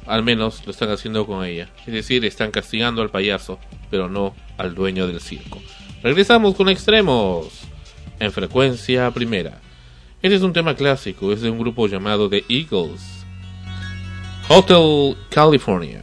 al 0.06 0.22
menos 0.22 0.64
lo 0.64 0.70
están 0.70 0.90
haciendo 0.90 1.26
con 1.26 1.44
ella. 1.44 1.70
Es 1.88 1.92
decir, 1.92 2.24
están 2.24 2.52
castigando 2.52 3.02
al 3.02 3.10
payaso, 3.10 3.58
pero 3.90 4.08
no 4.08 4.32
al 4.58 4.76
dueño 4.76 5.08
del 5.08 5.20
circo. 5.20 5.60
Regresamos 6.02 6.56
con 6.56 6.68
extremos 6.68 7.46
en 8.18 8.32
frecuencia 8.32 9.08
primera. 9.12 9.60
Este 10.20 10.34
es 10.34 10.42
un 10.42 10.52
tema 10.52 10.74
clásico, 10.74 11.32
es 11.32 11.42
de 11.42 11.50
un 11.50 11.60
grupo 11.60 11.86
llamado 11.86 12.28
The 12.28 12.44
Eagles. 12.48 13.24
Hotel 14.48 15.16
California. 15.30 16.02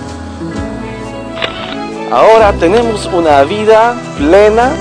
Ahora 2.11 2.51
tenemos 2.51 3.05
una 3.05 3.41
vida 3.45 3.95
plena 4.17 4.73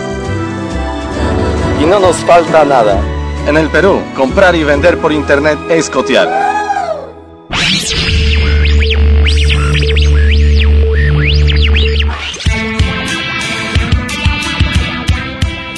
y 1.80 1.86
no 1.86 2.00
nos 2.00 2.16
falta 2.16 2.64
nada. 2.64 3.00
En 3.46 3.56
el 3.56 3.68
Perú, 3.68 4.02
comprar 4.16 4.56
y 4.56 4.64
vender 4.64 4.98
por 4.98 5.12
internet 5.12 5.56
es 5.68 5.88
cotear. 5.88 6.28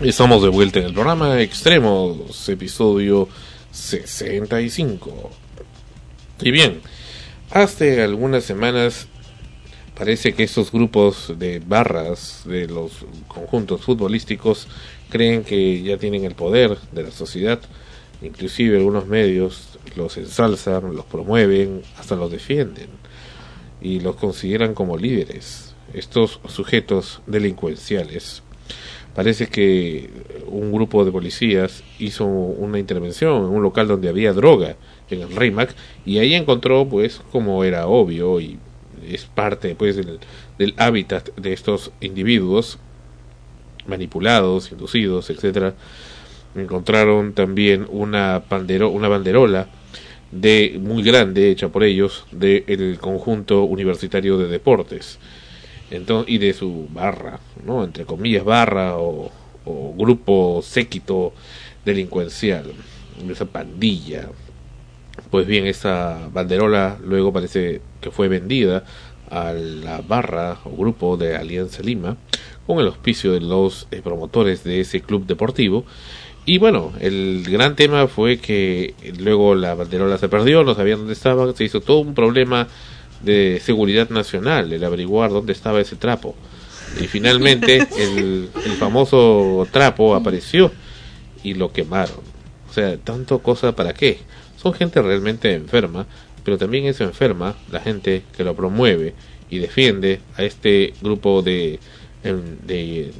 Estamos 0.00 0.42
de 0.42 0.48
vuelta 0.48 0.78
en 0.78 0.86
el 0.86 0.94
programa 0.94 1.40
Extremos, 1.40 2.48
episodio 2.48 3.28
65. 3.70 5.30
Y 6.40 6.50
bien, 6.50 6.80
Hace 7.52 8.00
algunas 8.00 8.44
semanas 8.44 9.08
parece 9.98 10.34
que 10.34 10.44
estos 10.44 10.70
grupos 10.70 11.34
de 11.36 11.58
barras 11.58 12.42
de 12.44 12.68
los 12.68 13.04
conjuntos 13.26 13.80
futbolísticos 13.80 14.68
creen 15.08 15.42
que 15.42 15.82
ya 15.82 15.96
tienen 15.96 16.24
el 16.24 16.36
poder 16.36 16.78
de 16.92 17.02
la 17.02 17.10
sociedad, 17.10 17.58
inclusive 18.22 18.76
algunos 18.76 19.08
medios 19.08 19.80
los 19.96 20.16
ensalzan, 20.16 20.94
los 20.94 21.06
promueven, 21.06 21.82
hasta 21.98 22.14
los 22.14 22.30
defienden 22.30 22.88
y 23.80 23.98
los 23.98 24.14
consideran 24.14 24.72
como 24.72 24.96
líderes, 24.96 25.74
estos 25.92 26.38
sujetos 26.46 27.20
delincuenciales. 27.26 28.44
Parece 29.14 29.48
que 29.48 30.08
un 30.46 30.72
grupo 30.72 31.04
de 31.04 31.12
policías 31.12 31.82
hizo 31.98 32.24
una 32.26 32.78
intervención 32.78 33.44
en 33.44 33.50
un 33.50 33.62
local 33.62 33.88
donde 33.88 34.08
había 34.08 34.32
droga 34.32 34.76
en 35.10 35.22
el 35.22 35.34
RIMAC 35.34 35.74
y 36.06 36.18
ahí 36.18 36.34
encontró 36.34 36.86
pues 36.88 37.20
como 37.32 37.64
era 37.64 37.86
obvio 37.86 38.40
y 38.40 38.58
es 39.08 39.24
parte 39.24 39.74
pues 39.74 39.96
del, 39.96 40.74
hábitat 40.76 41.30
de 41.36 41.52
estos 41.52 41.90
individuos 42.00 42.78
manipulados, 43.86 44.70
inducidos, 44.70 45.30
etcétera, 45.30 45.74
encontraron 46.54 47.32
también 47.32 47.86
una 47.90 48.42
bandero, 48.48 48.90
una 48.90 49.08
banderola 49.08 49.68
de 50.30 50.78
muy 50.80 51.02
grande 51.02 51.50
hecha 51.50 51.68
por 51.68 51.82
ellos 51.82 52.26
del 52.30 52.98
conjunto 53.00 53.64
universitario 53.64 54.38
de 54.38 54.46
deportes 54.46 55.18
y 56.26 56.38
de 56.38 56.52
su 56.52 56.88
barra, 56.92 57.40
¿no? 57.64 57.84
entre 57.84 58.04
comillas 58.04 58.44
barra 58.44 58.96
o, 58.96 59.30
o 59.64 59.94
grupo 59.96 60.60
séquito 60.62 61.32
delincuencial, 61.84 62.72
de 63.24 63.32
esa 63.32 63.44
pandilla 63.44 64.28
pues 65.30 65.46
bien, 65.46 65.66
esa 65.66 66.28
banderola 66.32 66.98
luego 67.04 67.32
parece 67.32 67.80
que 68.00 68.10
fue 68.10 68.28
vendida 68.28 68.84
a 69.30 69.52
la 69.52 70.00
barra 70.00 70.58
o 70.64 70.76
grupo 70.76 71.16
de 71.16 71.36
Alianza 71.36 71.82
Lima 71.82 72.16
con 72.66 72.78
el 72.80 72.86
auspicio 72.86 73.32
de 73.32 73.40
los 73.40 73.86
eh, 73.90 74.00
promotores 74.02 74.64
de 74.64 74.80
ese 74.80 75.00
club 75.00 75.26
deportivo. 75.26 75.84
Y 76.46 76.58
bueno, 76.58 76.92
el 77.00 77.44
gran 77.48 77.76
tema 77.76 78.08
fue 78.08 78.38
que 78.38 78.94
luego 79.18 79.54
la 79.54 79.74
banderola 79.74 80.18
se 80.18 80.28
perdió, 80.28 80.64
no 80.64 80.74
sabían 80.74 80.98
dónde 80.98 81.12
estaba, 81.12 81.52
se 81.52 81.64
hizo 81.64 81.80
todo 81.80 81.98
un 81.98 82.14
problema 82.14 82.66
de 83.22 83.60
seguridad 83.62 84.10
nacional, 84.10 84.72
el 84.72 84.84
averiguar 84.84 85.30
dónde 85.30 85.52
estaba 85.52 85.80
ese 85.80 85.96
trapo. 85.96 86.34
Y 87.00 87.06
finalmente 87.06 87.76
el, 87.98 88.50
el 88.64 88.72
famoso 88.72 89.66
trapo 89.70 90.14
apareció 90.14 90.72
y 91.42 91.54
lo 91.54 91.72
quemaron. 91.72 92.18
O 92.68 92.72
sea, 92.72 92.96
tanto 92.98 93.40
cosa 93.40 93.74
para 93.74 93.92
qué 93.94 94.18
son 94.60 94.74
gente 94.74 95.00
realmente 95.00 95.54
enferma, 95.54 96.06
pero 96.44 96.58
también 96.58 96.84
es 96.84 97.00
enferma 97.00 97.56
la 97.70 97.80
gente 97.80 98.24
que 98.36 98.44
lo 98.44 98.54
promueve 98.54 99.14
y 99.48 99.58
defiende 99.58 100.20
a 100.36 100.42
este 100.42 100.92
grupo 101.00 101.42
de, 101.42 101.80
em, 102.22 102.58
de, 102.66 103.10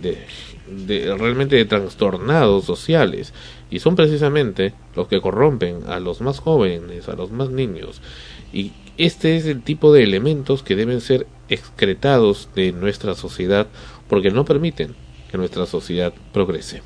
de, 0.66 1.16
realmente 1.16 1.56
de 1.56 1.64
trastornados 1.64 2.64
sociales 2.64 3.32
y 3.70 3.78
son 3.80 3.96
precisamente 3.96 4.74
los 4.94 5.08
que 5.08 5.20
corrompen 5.20 5.84
a 5.88 5.98
los 5.98 6.20
más 6.20 6.40
jóvenes, 6.40 7.08
a 7.08 7.14
los 7.14 7.30
más 7.30 7.48
niños 7.50 8.02
y 8.52 8.72
este 8.98 9.36
es 9.36 9.46
el 9.46 9.62
tipo 9.62 9.92
de 9.92 10.02
elementos 10.02 10.62
que 10.62 10.76
deben 10.76 11.00
ser 11.00 11.26
excretados 11.48 12.48
de 12.54 12.72
nuestra 12.72 13.14
sociedad 13.14 13.66
porque 14.08 14.30
no 14.30 14.44
permiten 14.44 14.94
que 15.30 15.38
nuestra 15.38 15.66
sociedad 15.66 16.12
progrese. 16.32 16.82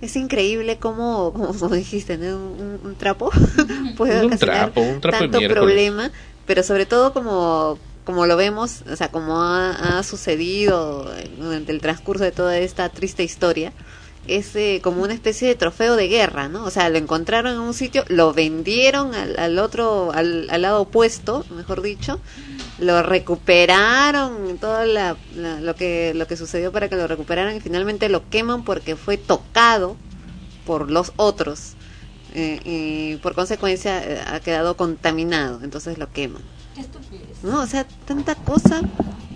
Es 0.00 0.16
increíble 0.16 0.78
cómo, 0.78 1.32
como 1.32 1.74
dijiste, 1.74 2.16
un, 2.16 2.94
trapo 2.98 3.30
puede 3.96 4.24
ocasionar 4.24 4.72
tanto 5.00 5.38
problema, 5.48 6.10
pero 6.46 6.62
sobre 6.62 6.86
todo 6.86 7.12
como 7.12 7.78
como 8.08 8.24
lo 8.24 8.38
vemos, 8.38 8.84
o 8.90 8.96
sea, 8.96 9.10
como 9.10 9.42
ha, 9.42 10.02
sucedido 10.02 11.12
durante 11.36 11.72
el 11.72 11.82
transcurso 11.82 12.24
de 12.24 12.32
toda 12.32 12.56
esta 12.56 12.88
triste 12.88 13.22
historia, 13.22 13.74
es 14.28 14.54
eh, 14.56 14.80
como 14.82 15.02
una 15.02 15.14
especie 15.14 15.48
de 15.48 15.54
trofeo 15.54 15.96
de 15.96 16.08
guerra, 16.08 16.48
¿no? 16.48 16.64
O 16.64 16.70
sea, 16.70 16.88
lo 16.88 16.98
encontraron 16.98 17.52
en 17.54 17.60
un 17.60 17.74
sitio, 17.74 18.04
lo 18.08 18.32
vendieron 18.32 19.14
al, 19.14 19.38
al 19.38 19.58
otro, 19.58 20.12
al, 20.12 20.48
al, 20.50 20.62
lado 20.62 20.82
opuesto, 20.82 21.44
mejor 21.50 21.82
dicho, 21.82 22.20
lo 22.78 23.02
recuperaron, 23.02 24.58
todo 24.58 24.84
la, 24.84 25.16
la- 25.34 25.60
lo 25.60 25.74
que 25.74 26.12
lo 26.14 26.26
que 26.26 26.36
sucedió 26.36 26.70
para 26.72 26.88
que 26.88 26.96
lo 26.96 27.06
recuperaran 27.06 27.56
y 27.56 27.60
finalmente 27.60 28.08
lo 28.08 28.28
queman 28.30 28.64
porque 28.64 28.96
fue 28.96 29.16
tocado 29.16 29.96
por 30.66 30.90
los 30.90 31.12
otros 31.16 31.72
eh, 32.34 32.60
y 32.64 33.16
por 33.16 33.34
consecuencia 33.34 34.04
eh, 34.04 34.20
ha 34.26 34.40
quedado 34.40 34.76
contaminado, 34.76 35.60
entonces 35.64 35.98
lo 35.98 36.10
queman. 36.12 36.42
No, 37.42 37.62
o 37.62 37.66
sea, 37.66 37.86
tanta 38.06 38.34
cosa. 38.34 38.82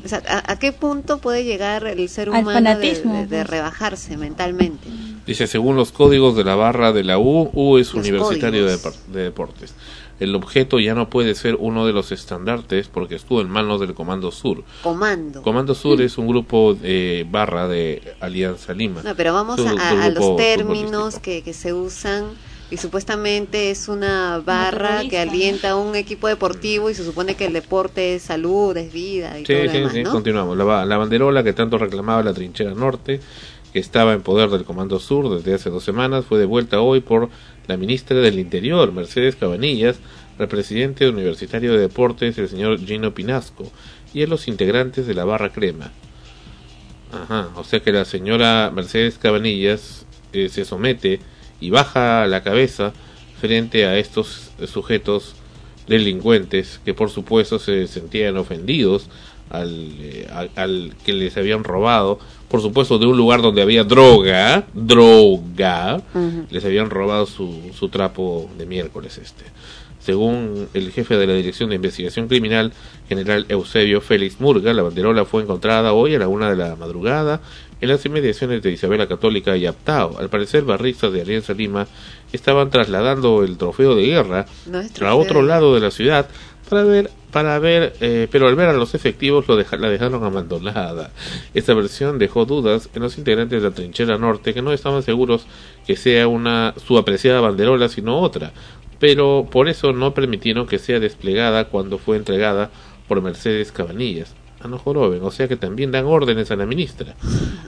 O 0.04 0.08
sea, 0.08 0.22
¿a, 0.28 0.52
a 0.52 0.58
qué 0.58 0.72
punto 0.72 1.18
puede 1.18 1.44
llegar 1.44 1.86
el 1.86 2.08
ser 2.08 2.28
Al 2.28 2.40
humano 2.42 2.48
de- 2.48 2.54
fanatismo, 2.54 3.14
de, 3.14 3.20
de 3.22 3.28
pues. 3.28 3.46
rebajarse 3.46 4.16
mentalmente? 4.16 4.88
Dice, 5.26 5.46
según 5.46 5.76
los 5.76 5.92
códigos 5.92 6.34
de 6.36 6.42
la 6.44 6.56
barra 6.56 6.92
de 6.92 7.04
la 7.04 7.18
U, 7.18 7.50
U 7.52 7.78
es 7.78 7.94
Los 7.94 8.04
universitario 8.06 8.66
de, 8.66 8.78
deportes. 9.22 9.74
El 10.18 10.34
objeto 10.34 10.78
ya 10.78 10.94
no 10.94 11.08
puede 11.10 11.34
ser 11.34 11.56
uno 11.58 11.86
de 11.86 11.92
los 11.92 12.12
estandartes 12.12 12.88
porque 12.88 13.14
estuvo 13.16 13.40
en 13.40 13.48
manos 13.48 13.80
del 13.80 13.94
Comando 13.94 14.30
Sur. 14.30 14.62
Comando. 14.82 15.42
Comando 15.42 15.74
Sur 15.74 16.00
es 16.00 16.18
un 16.18 16.28
grupo 16.28 16.74
de 16.74 17.26
barra 17.28 17.66
de 17.66 18.14
Alianza 18.20 18.72
Lima. 18.74 19.02
No, 19.02 19.14
pero 19.16 19.32
vamos 19.32 19.58
a, 19.60 20.08
los 20.10 20.36
términos 20.36 21.18
que, 21.18 21.42
que 21.42 21.52
se 21.52 21.72
usan 21.72 22.24
y 22.72 22.78
supuestamente 22.78 23.70
es 23.70 23.88
una 23.88 24.38
barra 24.38 25.02
que 25.06 25.18
alienta 25.18 25.72
a 25.72 25.76
un 25.76 25.94
equipo 25.94 26.26
deportivo 26.26 26.88
y 26.88 26.94
se 26.94 27.04
supone 27.04 27.34
que 27.34 27.44
el 27.44 27.52
deporte 27.52 28.14
es 28.14 28.22
salud, 28.22 28.74
es 28.78 28.90
vida 28.90 29.38
y 29.38 29.44
Sí, 29.44 29.52
todo 29.52 29.64
lo 29.64 29.70
sí, 29.70 29.76
demás, 29.76 29.92
sí, 29.92 30.02
¿no? 30.02 30.10
continuamos. 30.10 30.56
La, 30.56 30.86
la 30.86 30.96
banderola 30.96 31.44
que 31.44 31.52
tanto 31.52 31.76
reclamaba 31.76 32.22
la 32.22 32.32
trinchera 32.32 32.72
norte, 32.72 33.20
que 33.74 33.78
estaba 33.78 34.14
en 34.14 34.22
poder 34.22 34.48
del 34.48 34.64
Comando 34.64 34.98
Sur 35.00 35.36
desde 35.36 35.52
hace 35.52 35.68
dos 35.68 35.84
semanas, 35.84 36.24
fue 36.24 36.38
devuelta 36.38 36.80
hoy 36.80 37.00
por 37.00 37.28
la 37.66 37.76
ministra 37.76 38.16
del 38.16 38.38
Interior, 38.38 38.90
Mercedes 38.90 39.36
Cabanillas, 39.36 39.98
al 40.38 40.48
presidente 40.48 41.06
universitario 41.06 41.72
de 41.74 41.78
deportes, 41.78 42.38
el 42.38 42.48
señor 42.48 42.78
Gino 42.78 43.12
Pinasco, 43.12 43.70
y 44.14 44.22
a 44.22 44.26
los 44.26 44.48
integrantes 44.48 45.06
de 45.06 45.12
la 45.12 45.26
barra 45.26 45.52
crema. 45.52 45.92
Ajá, 47.12 47.50
o 47.54 47.64
sea 47.64 47.80
que 47.80 47.92
la 47.92 48.06
señora 48.06 48.72
Mercedes 48.74 49.18
Cabanillas 49.18 50.06
eh, 50.32 50.48
se 50.48 50.64
somete 50.64 51.20
y 51.62 51.70
baja 51.70 52.26
la 52.26 52.42
cabeza 52.42 52.92
frente 53.40 53.86
a 53.86 53.98
estos 53.98 54.50
sujetos 54.66 55.34
delincuentes 55.86 56.80
que 56.84 56.94
por 56.94 57.10
supuesto 57.10 57.58
se 57.58 57.86
sentían 57.86 58.36
ofendidos 58.36 59.08
al, 59.50 59.70
eh, 60.00 60.28
al, 60.32 60.50
al 60.56 60.94
que 61.04 61.12
les 61.12 61.36
habían 61.36 61.64
robado, 61.64 62.18
por 62.48 62.62
supuesto 62.62 62.98
de 62.98 63.06
un 63.06 63.16
lugar 63.16 63.42
donde 63.42 63.62
había 63.62 63.84
droga, 63.84 64.64
droga, 64.72 66.02
les 66.50 66.64
habían 66.64 66.90
robado 66.90 67.26
su, 67.26 67.70
su 67.78 67.88
trapo 67.88 68.50
de 68.56 68.66
miércoles 68.66 69.18
este. 69.18 69.44
Según 70.04 70.68
el 70.74 70.90
jefe 70.90 71.16
de 71.16 71.26
la 71.26 71.34
Dirección 71.34 71.70
de 71.70 71.76
Investigación 71.76 72.28
Criminal, 72.28 72.72
general 73.08 73.46
Eusebio 73.48 74.00
Félix 74.00 74.40
Murga, 74.40 74.72
la 74.72 74.82
banderola 74.82 75.24
fue 75.24 75.42
encontrada 75.42 75.92
hoy 75.92 76.14
a 76.14 76.18
la 76.18 76.28
una 76.28 76.50
de 76.50 76.56
la 76.56 76.74
madrugada 76.76 77.40
en 77.80 77.88
las 77.88 78.04
inmediaciones 78.04 78.62
de 78.62 78.70
Isabela 78.72 79.06
Católica 79.08 79.56
y 79.56 79.66
Aptao. 79.66 80.18
Al 80.18 80.28
parecer, 80.28 80.62
barristas 80.64 81.12
de 81.12 81.22
Alianza 81.22 81.52
Lima 81.52 81.86
estaban 82.32 82.70
trasladando 82.70 83.42
el 83.44 83.56
trofeo 83.58 83.94
de 83.94 84.06
guerra 84.06 84.46
No 84.66 84.80
a 85.06 85.14
otro 85.14 85.42
lado 85.42 85.74
de 85.74 85.80
la 85.80 85.90
ciudad 85.90 86.28
para 86.68 86.84
ver 86.84 87.10
para 87.32 87.58
ver 87.58 87.94
eh, 88.00 88.28
pero 88.30 88.46
al 88.46 88.54
ver 88.56 88.68
a 88.68 88.72
los 88.74 88.94
efectivos 88.94 89.46
lo 89.48 89.56
deja- 89.56 89.76
la 89.78 89.88
dejaron 89.90 90.22
abandonada 90.22 91.10
esta 91.54 91.72
versión 91.74 92.18
dejó 92.18 92.44
dudas 92.44 92.88
en 92.94 93.02
los 93.02 93.16
integrantes 93.18 93.62
de 93.62 93.68
la 93.68 93.74
trinchera 93.74 94.16
norte 94.18 94.52
que 94.54 94.60
no 94.62 94.72
estaban 94.72 95.02
seguros 95.02 95.46
que 95.86 95.96
sea 95.96 96.28
una 96.28 96.74
su 96.86 96.96
apreciada 96.98 97.40
banderola 97.40 97.88
sino 97.88 98.18
otra 98.20 98.52
pero 99.02 99.48
por 99.50 99.68
eso 99.68 99.92
no 99.92 100.14
permitieron 100.14 100.68
que 100.68 100.78
sea 100.78 101.00
desplegada 101.00 101.64
cuando 101.64 101.98
fue 101.98 102.16
entregada 102.16 102.70
por 103.08 103.20
Mercedes 103.20 103.72
Cabanillas 103.72 104.36
a 104.60 104.68
no 104.68 104.78
joroben, 104.78 105.24
o 105.24 105.32
sea 105.32 105.48
que 105.48 105.56
también 105.56 105.90
dan 105.90 106.04
órdenes 106.04 106.52
a 106.52 106.56
la 106.56 106.66
ministra. 106.66 107.16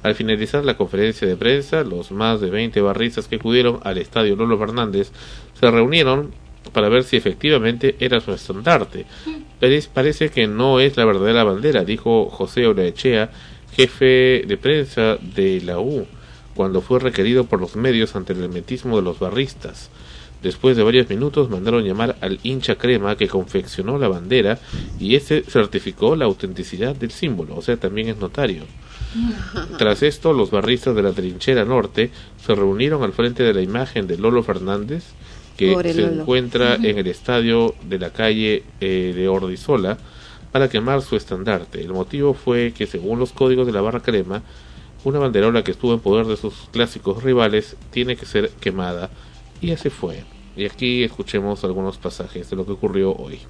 Al 0.04 0.14
finalizar 0.14 0.64
la 0.64 0.76
conferencia 0.76 1.26
de 1.26 1.34
prensa, 1.34 1.82
los 1.82 2.12
más 2.12 2.40
de 2.40 2.50
20 2.50 2.80
barristas 2.82 3.26
que 3.26 3.34
acudieron 3.34 3.80
al 3.82 3.98
estadio 3.98 4.36
Lolo 4.36 4.56
Fernández 4.60 5.10
se 5.58 5.68
reunieron 5.68 6.30
para 6.72 6.88
ver 6.88 7.02
si 7.02 7.16
efectivamente 7.16 7.96
era 7.98 8.20
su 8.20 8.32
estandarte. 8.32 9.04
Pero 9.58 9.84
parece 9.92 10.28
que 10.28 10.46
no 10.46 10.78
es 10.78 10.96
la 10.96 11.04
verdadera 11.04 11.42
bandera, 11.42 11.84
dijo 11.84 12.26
José 12.26 12.68
Oraechea, 12.68 13.32
jefe 13.72 14.44
de 14.46 14.56
prensa 14.56 15.16
de 15.20 15.60
la 15.62 15.80
U, 15.80 16.06
cuando 16.54 16.80
fue 16.80 17.00
requerido 17.00 17.42
por 17.42 17.60
los 17.60 17.74
medios 17.74 18.14
ante 18.14 18.34
el 18.34 18.44
hermetismo 18.44 18.94
de 18.94 19.02
los 19.02 19.18
barristas. 19.18 19.90
Después 20.44 20.76
de 20.76 20.82
varios 20.82 21.08
minutos 21.08 21.48
mandaron 21.48 21.84
llamar 21.84 22.18
al 22.20 22.38
hincha 22.42 22.74
crema 22.74 23.16
que 23.16 23.28
confeccionó 23.28 23.96
la 23.96 24.08
bandera 24.08 24.60
y 25.00 25.14
ese 25.14 25.42
certificó 25.42 26.16
la 26.16 26.26
autenticidad 26.26 26.94
del 26.94 27.12
símbolo, 27.12 27.56
o 27.56 27.62
sea, 27.62 27.78
también 27.78 28.10
es 28.10 28.18
notario. 28.18 28.64
Tras 29.78 30.02
esto, 30.02 30.34
los 30.34 30.50
barristas 30.50 30.94
de 30.94 31.02
la 31.02 31.12
trinchera 31.12 31.64
norte 31.64 32.10
se 32.44 32.54
reunieron 32.54 33.02
al 33.02 33.14
frente 33.14 33.42
de 33.42 33.54
la 33.54 33.62
imagen 33.62 34.06
de 34.06 34.18
Lolo 34.18 34.42
Fernández, 34.42 35.04
que 35.56 35.72
Pobre 35.72 35.94
se 35.94 36.02
Lolo. 36.02 36.20
encuentra 36.20 36.74
en 36.74 36.98
el 36.98 37.06
estadio 37.06 37.74
de 37.88 37.98
la 37.98 38.10
calle 38.10 38.64
eh, 38.82 39.14
de 39.16 39.28
Ordizola, 39.28 39.96
para 40.52 40.68
quemar 40.68 41.00
su 41.00 41.16
estandarte. 41.16 41.80
El 41.80 41.94
motivo 41.94 42.34
fue 42.34 42.74
que, 42.76 42.86
según 42.86 43.18
los 43.18 43.32
códigos 43.32 43.66
de 43.66 43.72
la 43.72 43.80
barra 43.80 44.00
crema, 44.00 44.42
una 45.04 45.18
banderola 45.18 45.64
que 45.64 45.70
estuvo 45.70 45.94
en 45.94 46.00
poder 46.00 46.26
de 46.26 46.36
sus 46.36 46.54
clásicos 46.70 47.22
rivales 47.22 47.76
tiene 47.90 48.14
que 48.14 48.26
ser 48.26 48.50
quemada, 48.60 49.08
y 49.62 49.70
así 49.70 49.88
fue. 49.88 50.22
Y 50.56 50.66
aquí 50.66 51.04
escuchemos 51.04 51.64
algunos 51.64 51.98
pasajes 51.98 52.48
de 52.48 52.56
lo 52.56 52.64
que 52.64 52.72
ocurrió 52.72 53.12
hoy. 53.12 53.40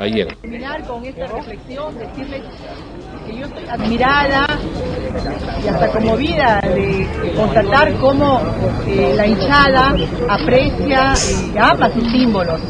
Ayer. 0.00 0.28
terminar 0.36 0.84
con 0.86 1.04
esta 1.04 1.26
reflexión, 1.26 1.98
decirles 1.98 2.42
que 3.26 3.36
yo 3.36 3.46
estoy 3.46 3.64
admirada 3.68 4.46
y 5.64 5.66
hasta 5.66 5.90
conmovida 5.90 6.60
de 6.60 7.04
constatar 7.34 7.92
cómo 7.94 8.40
eh, 8.86 9.14
la 9.16 9.26
hinchada 9.26 9.96
aprecia 10.28 11.14
y 11.52 11.58
ama 11.58 11.90
sus 11.92 12.04
símbolos, 12.12 12.60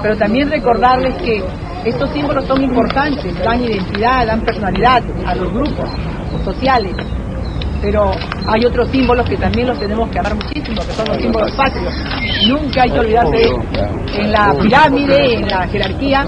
pero 0.00 0.16
también 0.16 0.48
recordarles 0.48 1.16
que 1.16 1.42
estos 1.84 2.08
símbolos 2.12 2.46
son 2.46 2.62
importantes, 2.62 3.36
dan 3.42 3.64
identidad, 3.64 4.24
dan 4.24 4.42
personalidad 4.42 5.02
a 5.26 5.34
los 5.34 5.52
grupos 5.52 5.90
sociales, 6.44 6.94
pero 7.80 8.12
hay 8.46 8.64
otros 8.64 8.88
símbolos 8.90 9.28
que 9.28 9.36
también 9.36 9.66
los 9.66 9.78
tenemos 9.78 10.10
que 10.10 10.18
amar 10.18 10.34
muchísimo, 10.34 10.82
que 10.82 10.92
son 10.92 11.08
los 11.08 11.16
símbolos 11.18 11.52
patrios. 11.52 11.94
Nunca 12.48 12.82
hay 12.82 12.90
que 12.90 12.98
olvidarse 12.98 13.36
de 13.36 13.42
eso. 13.42 13.62
En 14.18 14.32
la 14.32 14.54
pirámide, 14.54 15.34
en 15.34 15.48
la 15.48 15.66
jerarquía, 15.68 16.26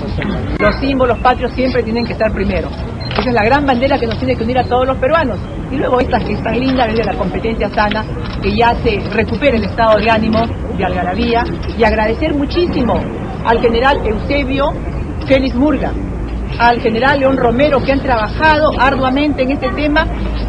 los 0.58 0.76
símbolos 0.80 1.18
patrios 1.18 1.52
siempre 1.52 1.82
tienen 1.82 2.04
que 2.04 2.12
estar 2.12 2.32
primero. 2.32 2.68
Esa 3.18 3.30
es 3.30 3.34
la 3.34 3.44
gran 3.44 3.66
bandera 3.66 3.98
que 3.98 4.06
nos 4.06 4.18
tiene 4.18 4.36
que 4.36 4.44
unir 4.44 4.58
a 4.58 4.64
todos 4.64 4.86
los 4.86 4.96
peruanos. 4.98 5.38
Y 5.70 5.76
luego 5.76 6.00
esta 6.00 6.18
que 6.18 6.34
es 6.34 6.42
tan 6.42 6.58
linda, 6.58 6.86
de 6.86 7.04
la 7.04 7.14
competencia 7.14 7.68
sana, 7.70 8.04
que 8.42 8.54
ya 8.56 8.74
se 8.82 9.00
recupere 9.10 9.56
el 9.56 9.64
estado 9.64 9.98
de 9.98 10.10
ánimo 10.10 10.46
de 10.76 10.84
algarabía. 10.84 11.44
Y 11.76 11.84
agradecer 11.84 12.34
muchísimo 12.34 13.00
al 13.44 13.60
general 13.60 14.00
Eusebio 14.06 14.72
Félix 15.26 15.54
Murga, 15.54 15.92
al 16.58 16.80
general 16.80 17.20
León 17.20 17.36
Romero 17.36 17.80
que 17.82 17.92
han 17.92 18.00
trabajado 18.00 18.70
arduamente 18.78 19.42
en 19.42 19.52
este 19.52 19.68
tema 19.70 20.06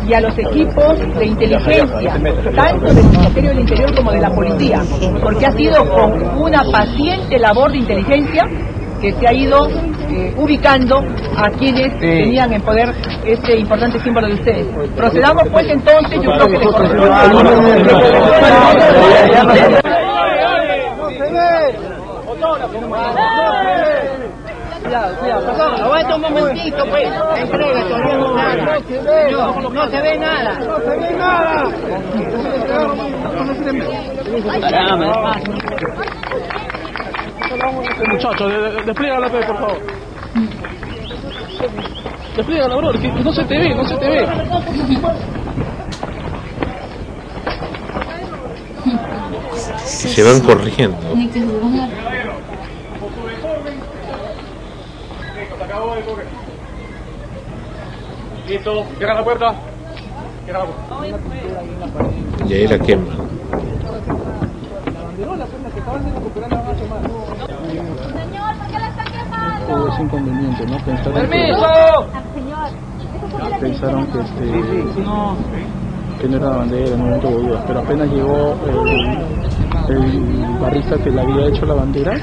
y 0.08 0.14
a 0.14 0.22
los 0.22 0.38
equipos 0.38 0.98
de 1.18 1.26
inteligencia, 1.26 2.20
tanto 2.56 2.94
del 2.94 3.06
Ministerio 3.06 3.50
del 3.52 3.60
Interior 3.60 3.96
como 3.96 4.12
de 4.12 4.22
la 4.22 4.30
Policía, 4.32 4.82
porque 5.22 5.46
ha 5.46 5.52
sido 5.52 5.88
con 5.90 6.42
una 6.42 6.64
paciente 6.72 7.38
labor 7.38 7.72
de 7.72 7.78
inteligencia 7.78 8.44
que 9.02 9.14
se 9.14 9.28
ha 9.28 9.34
ido 9.34 9.68
eh, 10.10 10.34
ubicando 10.38 11.02
a 11.38 11.50
quienes 11.52 11.98
tenían 12.00 12.52
en 12.54 12.62
poder 12.62 12.94
este 13.26 13.58
importante 13.58 14.00
símbolo 14.00 14.28
de 14.28 14.34
ustedes. 14.34 14.68
Procedamos 14.96 15.48
pues 15.50 15.66
entonces, 15.70 16.20
yo 16.22 16.32
creo 16.32 16.48
que 16.48 16.58
les 16.58 16.76
Cuidado, 24.90 25.16
cuidado, 25.20 25.46
perdón, 25.46 25.82
aguanta 25.84 26.16
un 26.16 26.22
momentito, 26.22 26.84
pues. 26.90 27.08
Entrega, 27.38 27.84
todavía 27.84 28.16
no 28.16 28.36
nada. 28.36 28.80
No, 29.32 29.70
no 29.70 29.88
se 29.92 30.02
ve 30.02 30.18
nada. 30.18 30.54
No 30.56 30.78
se 30.80 30.98
ve 30.98 31.12
nada. 31.12 31.64
Muchachos, 38.08 38.52
de, 38.52 38.60
de, 38.60 38.82
despliégala, 38.82 39.30
pe, 39.30 39.44
por 39.46 39.60
favor. 39.60 39.78
Despliégala, 42.36 42.76
bro, 42.78 42.92
que 42.94 43.08
no 43.10 43.32
se 43.32 43.46
te 43.46 43.60
ve, 43.60 43.76
no 43.76 43.86
se 43.86 43.96
te 43.96 44.10
ve. 44.10 44.28
Se 49.86 50.24
van 50.24 50.42
Listo, 58.48 58.84
cierra 58.98 59.14
la 59.14 59.24
puerta. 59.24 59.54
Cierra 60.44 60.60
la 60.60 60.66
puerta. 60.66 62.48
Y 62.48 62.54
ahí 62.54 62.68
la 62.68 62.80
queman. 62.80 63.08
La 64.94 65.04
banderola, 65.04 65.46
pues, 65.46 65.64
la 65.64 65.70
que 65.70 65.80
estaban 65.80 66.04
recuperando 66.04 66.56
la 66.56 66.62
van 66.64 66.76
a 66.76 66.80
quemar. 66.80 67.02
Señor, 67.02 68.58
¿por 68.58 68.68
qué 68.68 68.80
la 68.80 68.88
están 68.90 69.06
quemando? 69.06 69.88
es 69.88 70.00
inconveniente, 70.00 70.66
¿no? 70.66 70.78
Pensaron 70.86 71.14
¡Permiso! 71.14 71.68
Que, 73.38 73.60
pensaron 73.60 74.08
que, 74.08 74.20
este, 74.20 74.46
que 76.22 76.28
no 76.28 76.38
era 76.38 76.50
la 76.50 76.58
bandera, 76.58 76.88
en 76.88 76.94
el 76.94 76.98
momento 76.98 77.28
de 77.28 77.34
dudas, 77.36 77.64
pero 77.68 77.80
apenas 77.80 78.08
llegó 78.10 78.56
el, 78.66 79.96
el 79.96 80.60
barrista 80.60 80.98
que 80.98 81.12
le 81.12 81.22
había 81.22 81.48
hecho 81.48 81.66
la 81.66 81.76
bandera. 81.76 82.20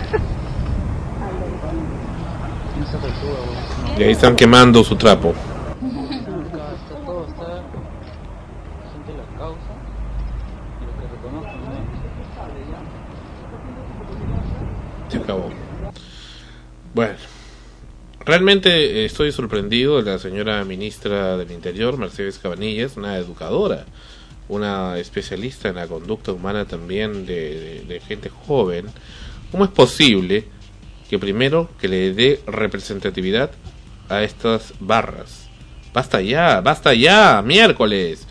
Y 3.98 4.02
ahí 4.02 4.10
están 4.12 4.36
quemando 4.36 4.82
su 4.84 4.96
trapo. 4.96 5.34
Se 15.08 15.18
acabó. 15.18 15.50
Bueno, 16.94 17.14
realmente 18.24 19.04
estoy 19.04 19.30
sorprendido 19.32 20.02
de 20.02 20.10
la 20.12 20.18
señora 20.18 20.64
ministra 20.64 21.36
del 21.36 21.50
Interior, 21.52 21.96
Mercedes 21.98 22.38
Cabanillas, 22.38 22.96
una 22.96 23.16
educadora, 23.16 23.84
una 24.48 24.98
especialista 24.98 25.68
en 25.68 25.76
la 25.76 25.86
conducta 25.86 26.32
humana 26.32 26.64
también 26.64 27.26
de, 27.26 27.60
de- 27.60 27.84
de 27.86 28.00
gente 28.00 28.28
joven. 28.30 28.86
¿Cómo 29.52 29.64
es 29.64 29.70
posible 29.70 30.44
que 31.08 31.18
primero 31.18 31.68
que 31.80 31.88
le 31.88 32.12
dé 32.12 32.40
representatividad 32.46 33.50
a 34.08 34.22
estas 34.22 34.74
barras? 34.80 35.48
Basta 35.92 36.20
ya, 36.20 36.60
basta 36.60 36.94
ya, 36.94 37.42
miércoles. 37.42 38.26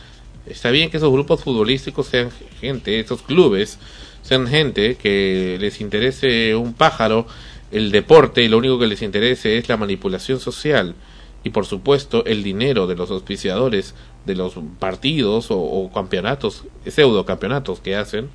Está 0.46 0.70
bien 0.70 0.90
que 0.90 0.98
esos 0.98 1.12
grupos 1.12 1.44
futbolísticos 1.44 2.08
sean 2.08 2.30
gente, 2.60 3.00
esos 3.00 3.24
clubes 3.24 3.80
sean 4.22 4.48
gente 4.48 4.96
que 4.96 5.58
les 5.60 5.82
interese 5.82 6.56
un 6.56 6.74
pájaro 6.74 7.26
el 7.72 7.92
deporte 7.92 8.44
y 8.44 8.48
lo 8.48 8.58
único 8.58 8.80
que 8.80 8.88
les 8.88 9.02
interese 9.02 9.58
es 9.58 9.68
la 9.68 9.78
manipulación 9.78 10.40
social 10.40 10.96
y 11.44 11.50
por 11.50 11.66
supuesto 11.66 12.26
el 12.26 12.44
dinero 12.44 12.88
de 12.88 12.96
los 12.96 13.12
auspiciadores 13.12 13.96
de 14.26 14.36
los 14.36 14.54
partidos 14.80 15.52
o, 15.52 15.60
o 15.60 15.92
campeonatos, 15.92 16.64
pseudo 16.86 17.26
campeonatos 17.26 17.80
que 17.80 17.96
hacen. 17.96 18.30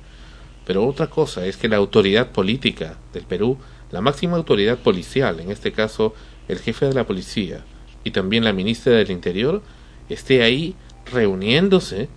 Pero 0.65 0.87
otra 0.87 1.07
cosa 1.07 1.45
es 1.45 1.57
que 1.57 1.67
la 1.67 1.77
autoridad 1.77 2.31
política 2.31 2.97
del 3.13 3.23
Perú, 3.23 3.57
la 3.91 4.01
máxima 4.01 4.37
autoridad 4.37 4.79
policial, 4.79 5.39
en 5.39 5.51
este 5.51 5.71
caso 5.71 6.13
el 6.47 6.59
jefe 6.59 6.85
de 6.85 6.93
la 6.93 7.05
policía 7.05 7.63
y 8.03 8.11
también 8.11 8.43
la 8.43 8.53
ministra 8.53 8.93
del 8.93 9.11
Interior, 9.11 9.61
esté 10.09 10.43
ahí 10.43 10.75
reuniéndose 11.11 12.09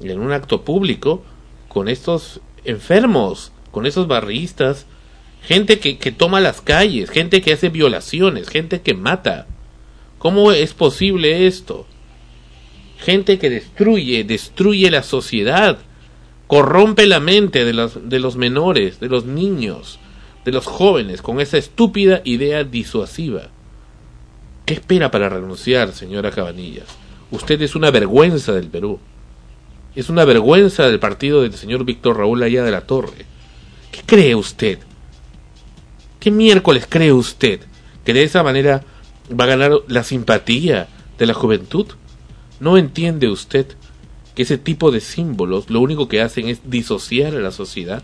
en 0.00 0.20
un 0.20 0.32
acto 0.32 0.64
público 0.64 1.22
con 1.68 1.88
estos 1.88 2.40
enfermos, 2.64 3.52
con 3.70 3.86
esos 3.86 4.06
barristas, 4.06 4.86
gente 5.42 5.78
que, 5.78 5.98
que 5.98 6.12
toma 6.12 6.40
las 6.40 6.60
calles, 6.60 7.10
gente 7.10 7.42
que 7.42 7.52
hace 7.52 7.68
violaciones, 7.68 8.48
gente 8.48 8.80
que 8.80 8.94
mata. 8.94 9.46
¿Cómo 10.18 10.52
es 10.52 10.74
posible 10.74 11.46
esto? 11.46 11.86
Gente 12.98 13.38
que 13.38 13.50
destruye, 13.50 14.24
destruye 14.24 14.90
la 14.90 15.02
sociedad, 15.02 15.78
corrompe 16.48 17.06
la 17.06 17.20
mente 17.20 17.64
de 17.64 17.72
los, 17.72 18.08
de 18.08 18.18
los 18.18 18.36
menores, 18.36 18.98
de 18.98 19.08
los 19.08 19.26
niños, 19.26 20.00
de 20.48 20.52
los 20.52 20.64
jóvenes, 20.64 21.20
con 21.20 21.42
esa 21.42 21.58
estúpida 21.58 22.22
idea 22.24 22.64
disuasiva. 22.64 23.50
¿Qué 24.64 24.72
espera 24.72 25.10
para 25.10 25.28
renunciar, 25.28 25.92
señora 25.92 26.30
Cabanillas? 26.30 26.86
Usted 27.30 27.60
es 27.60 27.76
una 27.76 27.90
vergüenza 27.90 28.54
del 28.54 28.68
Perú. 28.68 28.98
Es 29.94 30.08
una 30.08 30.24
vergüenza 30.24 30.88
del 30.88 31.00
partido 31.00 31.42
del 31.42 31.52
señor 31.52 31.84
Víctor 31.84 32.16
Raúl 32.16 32.42
Allá 32.42 32.64
de 32.64 32.70
la 32.70 32.80
Torre. 32.80 33.26
¿Qué 33.92 34.00
cree 34.06 34.34
usted? 34.34 34.78
¿Qué 36.18 36.30
miércoles 36.30 36.86
cree 36.88 37.12
usted 37.12 37.60
que 38.02 38.14
de 38.14 38.22
esa 38.22 38.42
manera 38.42 38.84
va 39.38 39.44
a 39.44 39.48
ganar 39.48 39.72
la 39.86 40.02
simpatía 40.02 40.88
de 41.18 41.26
la 41.26 41.34
juventud? 41.34 41.88
¿No 42.58 42.78
entiende 42.78 43.28
usted 43.28 43.66
que 44.34 44.44
ese 44.44 44.56
tipo 44.56 44.90
de 44.92 45.00
símbolos 45.00 45.68
lo 45.68 45.82
único 45.82 46.08
que 46.08 46.22
hacen 46.22 46.48
es 46.48 46.70
disociar 46.70 47.34
a 47.34 47.40
la 47.40 47.50
sociedad? 47.50 48.02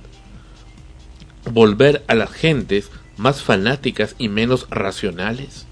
Volver 1.50 2.04
a 2.08 2.14
las 2.14 2.32
gentes 2.32 2.90
más 3.16 3.42
fanáticas 3.42 4.14
y 4.18 4.28
menos 4.28 4.66
racionales. 4.70 5.66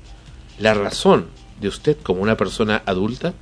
La 0.59 0.75
razón 0.75 1.27
de 1.61 1.69
usted 1.69 1.97
como 2.03 2.23
una 2.23 2.37
persona 2.37 2.83
adulta 2.87 3.35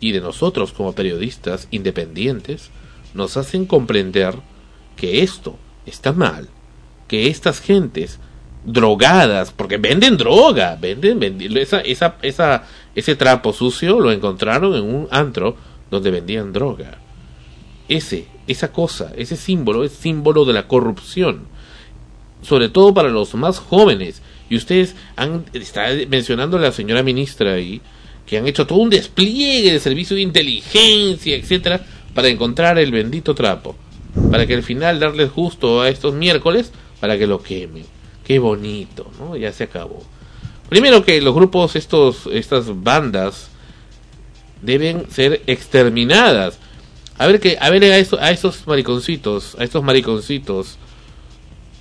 y 0.00 0.12
de 0.12 0.20
nosotros 0.20 0.72
como 0.72 0.94
periodistas 0.94 1.68
independientes 1.70 2.70
nos 3.14 3.36
hacen 3.36 3.66
comprender 3.66 4.34
que 4.96 5.22
esto 5.22 5.58
está 5.84 6.12
mal, 6.12 6.48
que 7.08 7.28
estas 7.28 7.60
gentes 7.60 8.18
drogadas, 8.64 9.52
porque 9.52 9.76
venden 9.78 10.16
droga, 10.16 10.76
venden, 10.80 11.22
esa, 11.56 11.80
esa, 11.80 12.16
esa, 12.22 12.64
ese 12.94 13.14
trapo 13.14 13.52
sucio 13.52 14.00
lo 14.00 14.10
encontraron 14.10 14.74
en 14.74 14.82
un 14.82 15.08
antro 15.10 15.56
donde 15.90 16.10
vendían 16.10 16.52
droga. 16.52 16.98
Ese, 17.88 18.26
esa 18.48 18.72
cosa, 18.72 19.12
ese 19.16 19.36
símbolo 19.36 19.84
es 19.84 19.92
símbolo 19.92 20.44
de 20.44 20.52
la 20.52 20.66
corrupción, 20.66 21.46
sobre 22.42 22.68
todo 22.68 22.94
para 22.94 23.08
los 23.08 23.34
más 23.34 23.58
jóvenes. 23.58 24.22
Y 24.48 24.56
ustedes 24.56 24.94
han 25.16 25.44
está 25.52 25.88
mencionando 26.08 26.56
a 26.56 26.60
la 26.60 26.72
señora 26.72 27.02
ministra 27.02 27.54
ahí 27.54 27.80
que 28.26 28.38
han 28.38 28.46
hecho 28.46 28.66
todo 28.66 28.80
un 28.80 28.90
despliegue 28.90 29.72
de 29.72 29.80
servicio 29.80 30.16
de 30.16 30.22
inteligencia, 30.22 31.36
etcétera, 31.36 31.86
para 32.12 32.28
encontrar 32.28 32.78
el 32.78 32.90
bendito 32.90 33.34
trapo, 33.34 33.76
para 34.30 34.46
que 34.46 34.54
al 34.54 34.62
final 34.62 34.98
darles 34.98 35.30
justo 35.30 35.80
a 35.80 35.88
estos 35.88 36.14
miércoles 36.14 36.72
para 37.00 37.16
que 37.18 37.26
lo 37.26 37.40
quemen. 37.42 37.84
Qué 38.24 38.38
bonito, 38.40 39.10
¿no? 39.20 39.36
Ya 39.36 39.52
se 39.52 39.64
acabó. 39.64 40.02
Primero 40.68 41.04
que 41.04 41.20
los 41.20 41.34
grupos, 41.34 41.76
estos, 41.76 42.28
estas 42.32 42.82
bandas, 42.82 43.50
deben 44.62 45.08
ser 45.10 45.42
exterminadas. 45.46 46.58
A 47.18 47.26
ver 47.26 47.38
que, 47.38 47.56
a 47.60 47.70
ver 47.70 47.84
a, 47.84 47.94
a 47.94 48.30
esos 48.30 48.66
mariconcitos, 48.66 49.56
a 49.58 49.64
estos 49.64 49.84
mariconcitos, 49.84 50.78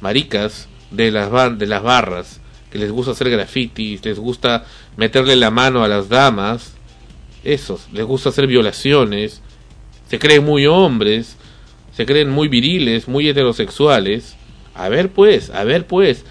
maricas 0.06 0.68
de 0.92 1.10
las 1.10 1.58
de 1.58 1.66
las 1.66 1.82
barras, 1.82 2.40
que 2.72 2.78
les 2.78 2.92
gusta 2.92 3.14
hacer 3.14 3.32
grafitis, 3.32 4.06
les 4.06 4.20
gusta 4.20 4.64
meterle 4.98 5.36
la 5.36 5.50
mano 5.50 5.84
a 5.84 5.88
las 5.88 6.10
damas, 6.10 6.76
esos, 7.44 7.88
les 7.92 8.06
gusta 8.06 8.30
hacer 8.30 8.46
violaciones, 8.46 9.42
se 10.08 10.20
creen 10.20 10.46
muy 10.46 10.68
hombres, 10.68 11.38
se 11.92 12.06
creen 12.06 12.30
muy 12.30 12.48
viriles, 12.50 13.08
muy 13.08 13.28
heterosexuales. 13.28 14.36
A 14.76 14.90
ver 14.90 15.10
pues, 15.10 15.50
a 15.50 15.64
ver 15.64 15.88
pues, 15.88 16.24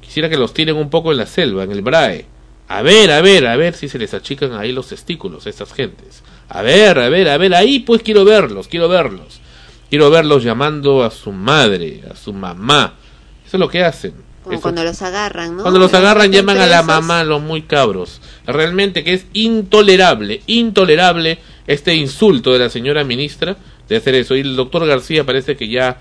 quisiera 0.00 0.30
que 0.30 0.38
los 0.38 0.54
tiren 0.54 0.76
un 0.76 0.88
poco 0.88 1.12
en 1.12 1.18
la 1.18 1.26
selva, 1.26 1.64
en 1.64 1.72
el 1.72 1.82
brae. 1.82 2.24
A 2.68 2.80
ver, 2.80 3.10
a 3.10 3.20
ver, 3.20 3.46
a 3.46 3.56
ver 3.56 3.74
si 3.74 3.90
se 3.90 3.98
les 3.98 4.14
achican 4.14 4.54
ahí 4.54 4.72
los 4.72 4.88
testículos 4.88 5.44
a 5.44 5.50
estas 5.50 5.74
gentes. 5.74 6.22
A 6.48 6.62
ver, 6.62 6.98
a 6.98 7.10
ver, 7.10 7.28
a 7.28 7.36
ver, 7.36 7.54
ahí 7.54 7.80
pues 7.80 8.00
quiero 8.00 8.24
verlos, 8.24 8.66
quiero 8.66 8.88
verlos. 8.88 9.40
Quiero 9.90 10.08
verlos 10.08 10.44
llamando 10.44 11.02
a 11.02 11.10
su 11.10 11.32
madre, 11.32 12.02
a 12.08 12.14
su 12.14 12.32
mamá. 12.32 12.94
Eso 13.50 13.56
es 13.56 13.60
lo 13.62 13.68
que 13.68 13.82
hacen. 13.82 14.12
Como 14.44 14.54
Eso- 14.54 14.62
cuando 14.62 14.84
los 14.84 15.02
agarran, 15.02 15.56
¿no? 15.56 15.62
cuando 15.62 15.80
los 15.80 15.92
agarran 15.92 16.30
llaman 16.30 16.58
a 16.58 16.66
la 16.68 16.84
mamá, 16.84 17.24
los 17.24 17.42
muy 17.42 17.62
cabros. 17.62 18.20
Realmente 18.46 19.02
que 19.02 19.14
es 19.14 19.26
intolerable, 19.32 20.40
intolerable 20.46 21.40
este 21.66 21.96
insulto 21.96 22.52
de 22.52 22.60
la 22.60 22.70
señora 22.70 23.02
ministra 23.02 23.56
de 23.88 23.96
hacer 23.96 24.14
eso. 24.14 24.36
Y 24.36 24.40
el 24.42 24.54
doctor 24.54 24.86
García 24.86 25.26
parece 25.26 25.56
que 25.56 25.66
ya, 25.66 25.98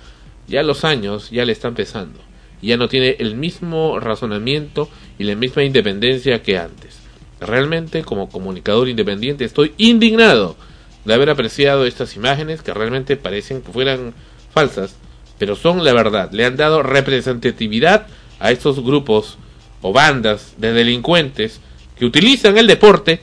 ya 0.47 0.61
los 0.61 0.83
años 0.85 1.31
ya 1.31 1.43
le 1.43 1.53
están 1.53 1.73
pesando. 1.73 2.19
Ya 2.61 2.77
no 2.77 2.87
tiene 2.87 3.15
el 3.17 3.35
mismo 3.35 3.99
razonamiento 3.99 4.89
y 5.17 5.23
la 5.23 5.33
misma 5.33 5.63
independencia 5.63 6.43
que 6.43 6.59
antes. 6.59 6.99
Realmente 7.39 8.03
como 8.03 8.29
comunicador 8.29 8.89
independiente 8.89 9.43
estoy 9.43 9.73
indignado 9.77 10.55
de 11.03 11.15
haber 11.15 11.31
apreciado 11.31 11.87
estas 11.87 12.15
imágenes 12.15 12.61
que 12.61 12.75
realmente 12.75 13.17
parecen 13.17 13.63
que 13.63 13.71
fueran 13.71 14.13
falsas, 14.53 14.95
pero 15.39 15.55
son 15.55 15.83
la 15.83 15.93
verdad. 15.93 16.31
Le 16.31 16.45
han 16.45 16.57
dado 16.57 16.83
representatividad 16.83 18.05
a 18.39 18.51
estos 18.51 18.83
grupos 18.83 19.37
o 19.81 19.93
bandas 19.93 20.53
de 20.57 20.73
delincuentes 20.73 21.61
que 21.97 22.05
utilizan 22.05 22.57
el 22.57 22.67
deporte 22.67 23.21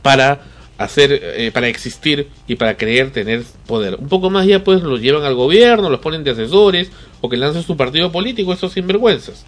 para 0.00 0.40
hacer, 0.78 1.10
eh, 1.12 1.50
para 1.52 1.68
existir 1.68 2.28
y 2.46 2.54
para 2.54 2.76
creer 2.76 3.12
tener 3.12 3.44
poder. 3.66 3.96
Un 3.96 4.08
poco 4.08 4.30
más 4.30 4.46
ya 4.46 4.64
pues 4.64 4.82
los 4.82 5.00
llevan 5.00 5.24
al 5.24 5.34
gobierno, 5.34 5.90
los 5.90 6.00
ponen 6.00 6.24
de 6.24 6.30
asesores 6.30 6.90
o 7.20 7.28
que 7.28 7.36
lancen 7.36 7.64
su 7.64 7.76
partido 7.76 8.10
político, 8.10 8.52
estos 8.52 8.72
sinvergüenzas. 8.72 9.44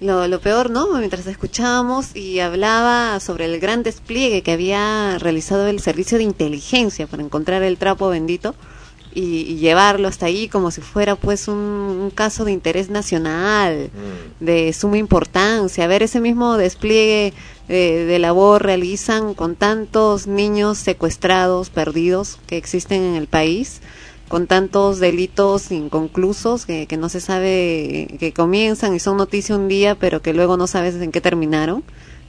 Lo 0.00 0.40
peor, 0.40 0.70
¿no? 0.70 0.88
Mientras 0.98 1.28
escuchábamos 1.28 2.16
y 2.16 2.40
hablaba 2.40 3.20
sobre 3.20 3.44
el 3.44 3.60
gran 3.60 3.84
despliegue 3.84 4.42
que 4.42 4.50
había 4.50 5.16
realizado 5.20 5.68
el 5.68 5.78
servicio 5.78 6.18
de 6.18 6.24
inteligencia 6.24 7.06
para 7.06 7.22
encontrar 7.22 7.62
el 7.62 7.78
trapo 7.78 8.08
bendito 8.08 8.56
y, 9.14 9.42
y 9.42 9.56
llevarlo 9.56 10.08
hasta 10.08 10.26
ahí 10.26 10.48
como 10.48 10.70
si 10.70 10.80
fuera 10.80 11.16
pues 11.16 11.48
un, 11.48 11.56
un 11.56 12.10
caso 12.10 12.44
de 12.44 12.52
interés 12.52 12.90
nacional, 12.90 13.90
de 14.40 14.72
suma 14.72 14.98
importancia. 14.98 15.84
A 15.84 15.86
ver, 15.86 16.02
ese 16.02 16.20
mismo 16.20 16.56
despliegue 16.56 17.32
eh, 17.68 18.04
de 18.06 18.18
labor 18.18 18.62
realizan 18.62 19.34
con 19.34 19.54
tantos 19.56 20.26
niños 20.26 20.78
secuestrados, 20.78 21.70
perdidos 21.70 22.38
que 22.46 22.56
existen 22.56 23.02
en 23.02 23.14
el 23.14 23.26
país 23.26 23.80
con 24.28 24.46
tantos 24.46 24.98
delitos 24.98 25.70
inconclusos 25.70 26.64
que, 26.64 26.86
que 26.86 26.96
no 26.96 27.10
se 27.10 27.20
sabe, 27.20 28.16
que 28.18 28.32
comienzan 28.34 28.94
y 28.94 28.98
son 28.98 29.18
noticia 29.18 29.54
un 29.54 29.68
día, 29.68 29.94
pero 29.94 30.22
que 30.22 30.32
luego 30.32 30.56
no 30.56 30.66
sabes 30.66 30.94
en 30.94 31.12
qué 31.12 31.20
terminaron, 31.20 31.84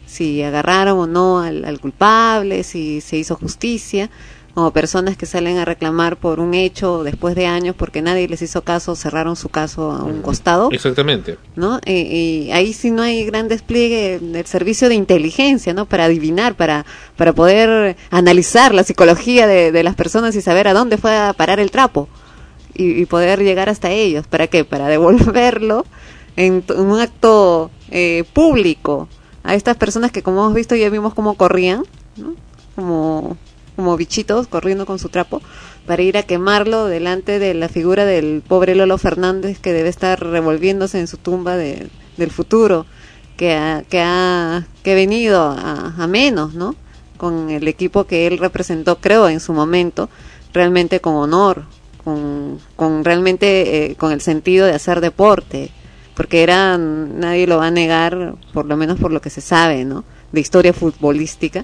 si 0.05 0.43
agarraron 0.43 0.99
o 0.99 1.07
no 1.07 1.39
al, 1.39 1.64
al 1.64 1.80
culpable, 1.80 2.64
si 2.64 2.99
se 2.99 3.15
hizo 3.15 3.35
justicia, 3.35 4.10
o 4.55 4.71
personas 4.71 5.17
que 5.17 5.25
salen 5.25 5.57
a 5.57 5.65
reclamar 5.65 6.17
por 6.17 6.39
un 6.39 6.53
hecho 6.53 7.03
después 7.03 7.35
de 7.35 7.47
años 7.47 7.75
porque 7.75 8.01
nadie 8.01 8.27
les 8.27 8.41
hizo 8.41 8.61
caso, 8.61 8.95
cerraron 8.95 9.35
su 9.35 9.49
caso 9.49 9.91
a 9.91 10.03
un 10.03 10.21
costado. 10.21 10.69
Exactamente. 10.71 11.38
¿no? 11.55 11.80
Y, 11.85 11.91
y 12.47 12.51
ahí 12.51 12.73
sí 12.73 12.91
no 12.91 13.01
hay 13.01 13.25
gran 13.25 13.47
despliegue 13.47 14.19
del 14.19 14.45
servicio 14.45 14.89
de 14.89 14.95
inteligencia, 14.95 15.73
¿no? 15.73 15.85
Para 15.85 16.05
adivinar, 16.05 16.55
para, 16.55 16.85
para 17.17 17.34
poder 17.34 17.97
analizar 18.11 18.73
la 18.73 18.84
psicología 18.84 19.47
de, 19.47 19.71
de 19.71 19.84
las 19.84 19.95
personas 19.95 20.35
y 20.35 20.41
saber 20.41 20.67
a 20.67 20.73
dónde 20.73 20.97
fue 20.97 21.15
a 21.15 21.34
parar 21.34 21.59
el 21.59 21.71
trapo 21.71 22.07
y, 22.75 23.01
y 23.01 23.05
poder 23.05 23.43
llegar 23.43 23.69
hasta 23.69 23.89
ellos. 23.89 24.27
¿Para 24.27 24.47
qué? 24.47 24.65
Para 24.65 24.88
devolverlo 24.89 25.85
en, 26.35 26.63
un 26.75 26.99
acto 26.99 27.71
eh, 27.89 28.23
público 28.34 29.07
a 29.43 29.55
estas 29.55 29.77
personas 29.77 30.11
que 30.11 30.23
como 30.23 30.41
hemos 30.41 30.53
visto 30.53 30.75
ya 30.75 30.89
vimos 30.89 31.13
cómo 31.13 31.35
corrían, 31.35 31.84
¿no? 32.15 32.35
Como, 32.75 33.38
como 33.76 33.98
bichitos 33.98 34.48
corriendo 34.48 34.86
con 34.86 35.00
su 35.00 35.10
trapo 35.10 35.41
para 35.86 36.02
ir 36.02 36.18
a 36.18 36.24
quemarlo 36.24 36.86
delante 36.86 37.40
de 37.40 37.54
la 37.54 37.70
figura 37.70 38.06
del 38.06 38.41
pobre 38.48 38.76
Lolo 38.76 38.98
Fernández 38.98 39.60
que 39.60 39.74
debe 39.74 39.90
estar 39.90 40.20
revolviéndose 40.20 41.00
en 41.00 41.08
su 41.08 41.18
tumba 41.18 41.58
de, 41.58 41.88
del 42.18 42.32
futuro 42.32 42.86
que 43.38 43.54
ha, 43.54 43.84
que 43.90 44.02
ha 44.02 44.66
que 44.84 44.91
ha 44.91 44.95
venido 44.95 45.41
a, 45.41 46.08
menos, 46.08 46.54
¿no? 46.54 46.76
Con 47.18 47.50
el 47.50 47.68
equipo 47.68 48.04
que 48.04 48.28
él 48.28 48.38
representó, 48.38 48.98
creo, 49.00 49.30
en 49.30 49.40
su 49.40 49.54
momento, 49.54 50.10
realmente 50.54 51.00
con 51.00 51.16
honor, 51.16 51.64
con, 52.04 52.60
con 52.76 53.06
realmente 53.06 53.91
eh, 53.91 53.95
con 53.95 54.12
el 54.12 54.22
sentido 54.22 54.66
de 54.66 54.74
hacer 54.74 55.00
deporte, 55.00 55.72
porque 56.16 56.44
era, 56.44 56.78
nadie 56.78 57.48
lo 57.48 57.58
va 57.58 57.68
a 57.68 57.72
negar, 57.72 58.36
por 58.54 58.66
lo 58.66 58.76
menos 58.76 59.00
por 59.00 59.12
lo 59.12 59.22
que 59.22 59.30
se 59.30 59.41
sabe, 59.41 59.86
¿no? 59.86 60.04
De 60.34 60.41
historia 60.41 60.74
futbolística, 60.74 61.64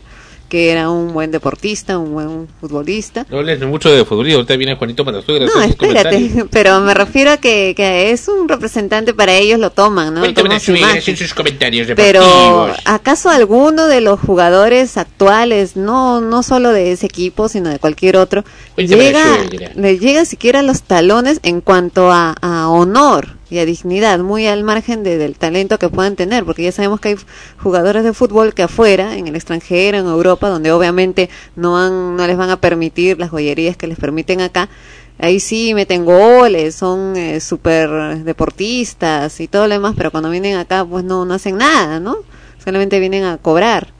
que 0.49 0.71
era 0.71 0.89
un 0.89 1.13
buen 1.13 1.31
deportista, 1.31 1.97
un 1.97 2.13
buen 2.13 2.47
futbolista. 2.59 3.25
No 3.29 3.37
hables 3.37 3.61
mucho 3.61 3.89
de 3.89 4.03
futbolista, 4.03 4.37
ahorita 4.37 4.57
viene 4.57 4.75
Juanito 4.75 5.05
Matasuegra. 5.05 5.45
No, 5.45 5.61
espérate, 5.61 6.45
pero 6.51 6.79
me 6.81 6.93
refiero 6.93 7.31
a 7.31 7.37
que, 7.37 7.73
que 7.77 8.11
es 8.11 8.27
un 8.27 8.49
representante 8.49 9.13
para 9.13 9.33
ellos, 9.33 9.59
lo 9.59 9.69
toman, 9.69 10.13
¿no? 10.13 10.33
Toman 10.33 10.59
su 10.59 10.73
en 10.75 11.17
sus 11.17 11.33
comentarios 11.33 11.87
Pero, 11.95 12.21
deportivos. 12.21 12.77
¿acaso 12.85 13.29
alguno 13.29 13.87
de 13.87 14.01
los 14.01 14.19
jugadores 14.19 14.97
actuales, 14.97 15.75
no 15.75 16.19
no 16.21 16.43
solo 16.43 16.71
de 16.71 16.91
ese 16.91 17.05
equipo, 17.05 17.47
sino 17.47 17.69
de 17.69 17.79
cualquier 17.79 18.17
otro, 18.17 18.43
Cuéntame 18.75 19.03
llega, 19.03 19.37
le 19.75 19.99
llega 19.99 20.25
siquiera 20.25 20.59
a 20.59 20.63
los 20.63 20.81
talones 20.83 21.39
en 21.43 21.61
cuanto 21.61 22.11
a, 22.11 22.35
a 22.41 22.69
honor 22.69 23.38
y 23.49 23.57
a 23.59 23.65
dignidad, 23.65 24.19
muy 24.19 24.45
al 24.47 24.63
margen 24.63 25.03
de- 25.03 25.17
del 25.17 25.37
talento 25.37 25.79
que 25.79 25.89
puedan 25.89 26.15
tener? 26.15 26.45
Porque 26.45 26.63
ya 26.63 26.71
sabemos 26.71 26.99
que 26.99 27.09
hay 27.09 27.15
jugadores 27.61 28.03
de 28.03 28.13
fútbol 28.13 28.53
que 28.53 28.63
afuera, 28.63 29.15
en 29.17 29.27
el 29.27 29.35
extranjero, 29.35 29.97
en 29.97 30.05
Europa, 30.05 30.49
donde 30.49 30.71
obviamente 30.71 31.29
no, 31.55 31.77
han, 31.77 32.15
no 32.15 32.27
les 32.27 32.37
van 32.37 32.49
a 32.49 32.61
permitir 32.61 33.17
las 33.19 33.29
joyerías 33.31 33.75
que 33.77 33.87
les 33.87 33.97
permiten 33.97 34.41
acá, 34.41 34.69
ahí 35.17 35.39
sí 35.39 35.73
meten 35.73 36.05
goles, 36.05 36.75
son 36.75 37.15
eh, 37.17 37.39
súper 37.39 38.23
deportistas 38.23 39.39
y 39.39 39.47
todo 39.47 39.67
lo 39.67 39.73
demás, 39.73 39.93
pero 39.97 40.11
cuando 40.11 40.29
vienen 40.29 40.55
acá 40.57 40.85
pues 40.85 41.03
no, 41.03 41.25
no 41.25 41.33
hacen 41.33 41.57
nada, 41.57 41.99
¿no? 41.99 42.17
Solamente 42.63 42.99
vienen 42.99 43.23
a 43.25 43.37
cobrar, 43.37 43.93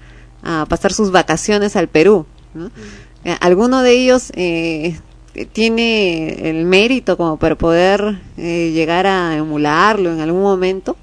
a 0.43 0.65
pasar 0.69 0.93
sus 0.93 1.11
vacaciones 1.11 1.75
al 1.75 1.87
Perú, 1.87 2.25
¿no? 2.53 2.71
Eh, 3.25 3.35
¿Alguno 3.41 3.81
de 3.81 3.91
ellos 3.91 4.31
eh, 4.35 4.97
tiene 5.45 6.49
el 6.49 6.65
mérito 6.65 7.17
como 7.17 7.37
para 7.37 7.55
poder 7.55 8.19
eh, 8.37 8.71
llegar 8.73 9.07
a 9.07 9.35
emularlo 9.35 10.11
en 10.11 10.19
algún 10.21 10.41
momento? 10.41 10.97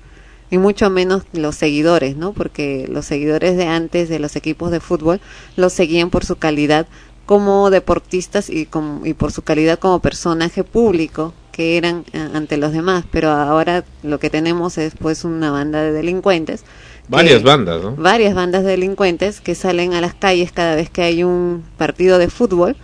y 0.48 0.58
mucho 0.58 0.90
menos 0.90 1.24
los 1.32 1.56
seguidores, 1.56 2.16
¿no? 2.16 2.32
Porque 2.32 2.86
los 2.88 3.04
seguidores 3.04 3.56
de 3.56 3.66
antes 3.66 4.08
de 4.08 4.20
los 4.20 4.36
equipos 4.36 4.70
de 4.70 4.78
fútbol 4.78 5.20
los 5.56 5.72
seguían 5.72 6.08
por 6.08 6.24
su 6.24 6.36
calidad 6.36 6.86
como 7.26 7.68
deportistas 7.68 8.48
y, 8.48 8.64
como- 8.66 9.04
y 9.04 9.14
por 9.14 9.32
su 9.32 9.42
calidad 9.42 9.80
como 9.80 9.98
personaje 9.98 10.62
público 10.62 11.34
que 11.50 11.76
eran 11.76 12.04
eh, 12.12 12.28
ante 12.32 12.58
los 12.58 12.70
demás, 12.70 13.04
pero 13.10 13.30
ahora 13.32 13.82
lo 14.04 14.20
que 14.20 14.30
tenemos 14.30 14.78
es 14.78 14.94
pues 14.96 15.24
una 15.24 15.50
banda 15.50 15.82
de 15.82 15.90
delincuentes 15.90 16.62
Varias 17.08 17.38
que- 17.40 17.44
bandas, 17.44 17.82
¿no? 17.82 17.96
varias 17.96 18.32
bandas 18.36 18.62
de 18.62 18.70
delincuentes 18.70 19.40
que 19.40 19.56
salen 19.56 19.94
a 19.94 20.00
las 20.00 20.14
calles 20.14 20.52
cada 20.52 20.76
vez 20.76 20.88
que 20.90 21.02
hay 21.02 21.24
un 21.24 21.64
partido 21.76 22.18
de 22.18 22.28
fútbol, 22.30 22.76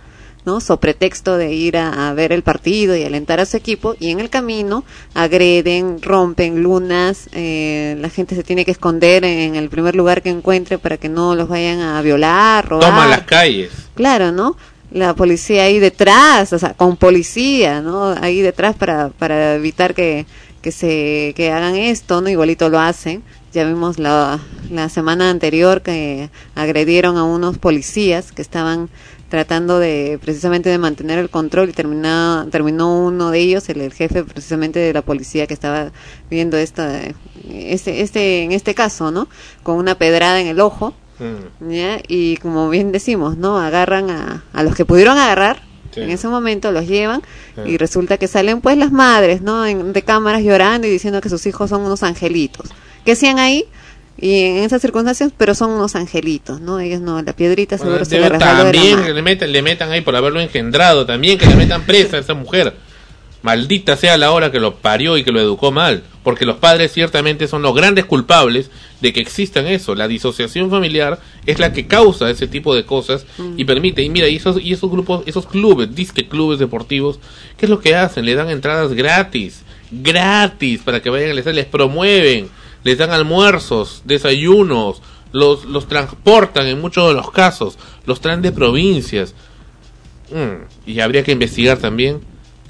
¿no? 0.45 0.59
So 0.61 0.77
pretexto 0.77 1.37
de 1.37 1.53
ir 1.53 1.77
a, 1.77 2.09
a 2.09 2.13
ver 2.13 2.31
el 2.31 2.43
partido 2.43 2.95
y 2.95 3.03
alentar 3.03 3.39
a 3.39 3.45
su 3.45 3.57
equipo 3.57 3.95
y 3.99 4.09
en 4.09 4.19
el 4.19 4.29
camino 4.29 4.83
agreden, 5.13 6.01
rompen 6.01 6.61
lunas, 6.61 7.29
eh, 7.31 7.95
la 7.99 8.09
gente 8.09 8.35
se 8.35 8.43
tiene 8.43 8.65
que 8.65 8.71
esconder 8.71 9.23
en 9.25 9.55
el 9.55 9.69
primer 9.69 9.95
lugar 9.95 10.21
que 10.21 10.29
encuentre 10.29 10.77
para 10.77 10.97
que 10.97 11.09
no 11.09 11.35
los 11.35 11.47
vayan 11.47 11.81
a 11.81 12.01
violar, 12.01 12.67
robar. 12.67 12.89
Toman 12.89 13.09
las 13.09 13.23
calles. 13.23 13.71
Claro, 13.95 14.31
¿no? 14.31 14.55
La 14.91 15.15
policía 15.15 15.63
ahí 15.63 15.79
detrás, 15.79 16.53
o 16.53 16.59
sea, 16.59 16.73
con 16.73 16.97
policía, 16.97 17.81
¿no? 17.81 18.09
Ahí 18.21 18.41
detrás 18.41 18.75
para, 18.75 19.09
para 19.09 19.55
evitar 19.55 19.95
que, 19.95 20.25
que 20.61 20.71
se 20.71 21.33
que 21.35 21.51
hagan 21.51 21.75
esto, 21.75 22.21
¿no? 22.21 22.29
Igualito 22.29 22.69
lo 22.69 22.79
hacen. 22.79 23.23
Ya 23.53 23.65
vimos 23.65 23.99
la, 23.99 24.39
la 24.71 24.89
semana 24.89 25.29
anterior 25.29 25.81
que 25.81 26.29
agredieron 26.55 27.17
a 27.17 27.23
unos 27.23 27.57
policías 27.59 28.31
que 28.31 28.41
estaban 28.41 28.89
tratando 29.29 29.79
de 29.79 30.19
precisamente 30.21 30.69
de 30.69 30.77
mantener 30.77 31.17
el 31.19 31.29
control 31.29 31.69
y 31.69 31.73
terminó, 31.73 32.47
terminó 32.51 32.99
uno 33.05 33.31
de 33.31 33.39
ellos, 33.39 33.67
el, 33.69 33.81
el 33.81 33.93
jefe 33.93 34.23
precisamente 34.23 34.79
de 34.79 34.93
la 34.93 35.01
policía 35.01 35.47
que 35.47 35.53
estaba 35.53 35.91
viendo 36.29 36.57
esta, 36.57 36.99
este, 37.51 38.01
este, 38.01 38.43
en 38.43 38.51
este 38.51 38.75
caso, 38.75 39.11
¿no? 39.11 39.27
Con 39.63 39.77
una 39.77 39.95
pedrada 39.95 40.39
en 40.41 40.47
el 40.47 40.59
ojo 40.59 40.93
Mm. 41.19 41.69
¿ya? 41.71 41.99
Y 42.07 42.37
como 42.37 42.71
bien 42.71 42.91
decimos, 42.91 43.37
¿no? 43.37 43.59
Agarran 43.59 44.09
a, 44.09 44.43
a 44.51 44.63
los 44.63 44.73
que 44.73 44.83
pudieron 44.83 45.15
agarrar 45.19 45.61
Sí. 45.93 46.01
en 46.01 46.09
ese 46.09 46.27
momento, 46.27 46.71
los 46.71 46.87
llevan 46.87 47.21
Sí. 47.53 47.61
y 47.69 47.77
resulta 47.77 48.17
que 48.17 48.27
salen 48.27 48.61
pues 48.61 48.77
las 48.77 48.91
madres, 48.91 49.43
¿no? 49.43 49.63
En- 49.63 49.93
de 49.93 50.01
cámaras 50.01 50.41
llorando 50.41 50.87
y 50.87 50.89
diciendo 50.89 51.21
que 51.21 51.29
sus 51.29 51.45
hijos 51.45 51.69
son 51.69 51.81
unos 51.81 52.01
angelitos. 52.01 52.71
¿Qué 53.05 53.13
hacían 53.13 53.39
ahí? 53.39 53.65
Y 54.17 54.41
en 54.41 54.57
esas 54.57 54.81
circunstancias, 54.81 55.31
pero 55.37 55.55
son 55.55 55.71
unos 55.71 55.95
angelitos, 55.95 56.61
¿no? 56.61 56.79
Ellos 56.79 57.01
no, 57.01 57.21
la 57.21 57.33
piedrita 57.33 57.77
seguro 57.77 57.95
Bueno, 57.95 58.05
se 58.05 58.17
le 58.17 58.23
de 58.23 58.29
la 58.29 58.39
también 58.39 58.95
mano. 58.95 59.07
que 59.07 59.13
le 59.13 59.21
metan, 59.21 59.51
le 59.51 59.61
metan 59.61 59.91
ahí 59.91 60.01
por 60.01 60.15
haberlo 60.15 60.39
engendrado, 60.39 61.05
también 61.05 61.37
que 61.37 61.47
le 61.47 61.55
metan 61.55 61.83
presa 61.85 62.17
a 62.17 62.19
esa 62.19 62.33
mujer. 62.33 62.73
Maldita 63.41 63.97
sea 63.97 64.17
la 64.17 64.31
hora 64.31 64.51
que 64.51 64.61
lo 64.61 64.75
parió 64.75 65.17
y 65.17 65.23
que 65.25 65.33
lo 65.33 65.41
educó 65.41 65.71
mal, 65.71 66.03
porque 66.23 66.45
los 66.45 66.55
padres 66.57 66.93
ciertamente 66.93 67.49
son 67.49 67.61
los 67.61 67.75
grandes 67.75 68.05
culpables 68.05 68.71
de 69.01 69.11
que 69.11 69.19
existan 69.19 69.67
eso. 69.67 69.95
La 69.95 70.07
disociación 70.07 70.69
familiar 70.69 71.19
es 71.45 71.59
la 71.59 71.73
que 71.73 71.85
causa 71.85 72.29
ese 72.29 72.47
tipo 72.47 72.73
de 72.73 72.85
cosas 72.85 73.25
y 73.57 73.65
permite. 73.65 74.01
Y 74.01 74.09
mira, 74.09 74.29
y 74.29 74.37
esos, 74.37 74.61
y 74.61 74.71
esos 74.71 74.89
grupos, 74.89 75.23
esos 75.25 75.45
clubes, 75.45 75.93
disque 75.93 76.29
clubes 76.29 76.57
deportivos, 76.57 77.19
¿qué 77.57 77.65
es 77.65 77.69
lo 77.69 77.81
que 77.81 77.95
hacen? 77.97 78.25
Le 78.25 78.35
dan 78.35 78.49
entradas 78.49 78.93
gratis, 78.93 79.63
gratis 79.91 80.79
para 80.85 81.01
que 81.01 81.09
vayan 81.09 81.37
a 81.37 81.51
les 81.51 81.65
promueven, 81.65 82.47
les 82.83 82.97
dan 82.97 83.11
almuerzos, 83.11 84.01
desayunos, 84.05 85.01
los, 85.31 85.65
los 85.65 85.87
transportan 85.87 86.67
en 86.67 86.79
muchos 86.79 87.07
de 87.07 87.15
los 87.15 87.31
casos, 87.31 87.77
los 88.05 88.21
traen 88.21 88.41
de 88.41 88.51
provincias. 88.51 89.33
Mm, 90.31 90.89
y 90.89 90.99
habría 90.99 91.23
que 91.23 91.31
investigar 91.31 91.77
también 91.77 92.21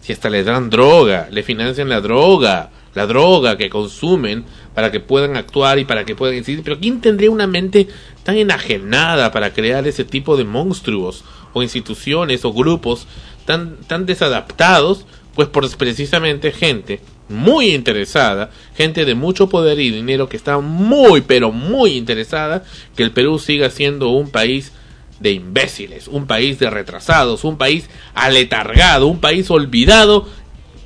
si 0.01 0.11
hasta 0.11 0.29
le 0.29 0.43
dan 0.43 0.69
droga, 0.69 1.27
le 1.31 1.43
financian 1.43 1.87
la 1.89 2.01
droga, 2.01 2.71
la 2.93 3.05
droga 3.05 3.57
que 3.57 3.69
consumen 3.69 4.43
para 4.73 4.91
que 4.91 4.99
puedan 4.99 5.37
actuar 5.37 5.79
y 5.79 5.85
para 5.85 6.05
que 6.05 6.15
puedan 6.15 6.35
decidir. 6.35 6.63
Pero 6.63 6.79
¿quién 6.79 7.01
tendría 7.01 7.31
una 7.31 7.47
mente 7.47 7.87
tan 8.23 8.35
enajenada 8.37 9.31
para 9.31 9.53
crear 9.53 9.87
ese 9.87 10.03
tipo 10.03 10.35
de 10.35 10.43
monstruos 10.43 11.23
o 11.53 11.63
instituciones 11.63 12.43
o 12.45 12.53
grupos 12.53 13.07
tan, 13.45 13.77
tan 13.87 14.05
desadaptados? 14.05 15.05
Pues 15.35 15.47
por 15.47 15.67
precisamente 15.77 16.51
gente 16.51 16.99
muy 17.33 17.73
interesada, 17.73 18.51
gente 18.75 19.05
de 19.05 19.15
mucho 19.15 19.49
poder 19.49 19.79
y 19.79 19.91
dinero 19.91 20.29
que 20.29 20.37
está 20.37 20.59
muy 20.59 21.21
pero 21.21 21.51
muy 21.51 21.97
interesada 21.97 22.63
que 22.95 23.03
el 23.03 23.11
Perú 23.11 23.39
siga 23.39 23.69
siendo 23.69 24.09
un 24.09 24.29
país 24.29 24.71
de 25.19 25.31
imbéciles, 25.31 26.07
un 26.07 26.27
país 26.27 26.59
de 26.59 26.69
retrasados, 26.69 27.43
un 27.43 27.57
país 27.57 27.89
aletargado, 28.13 29.07
un 29.07 29.19
país 29.19 29.49
olvidado, 29.49 30.27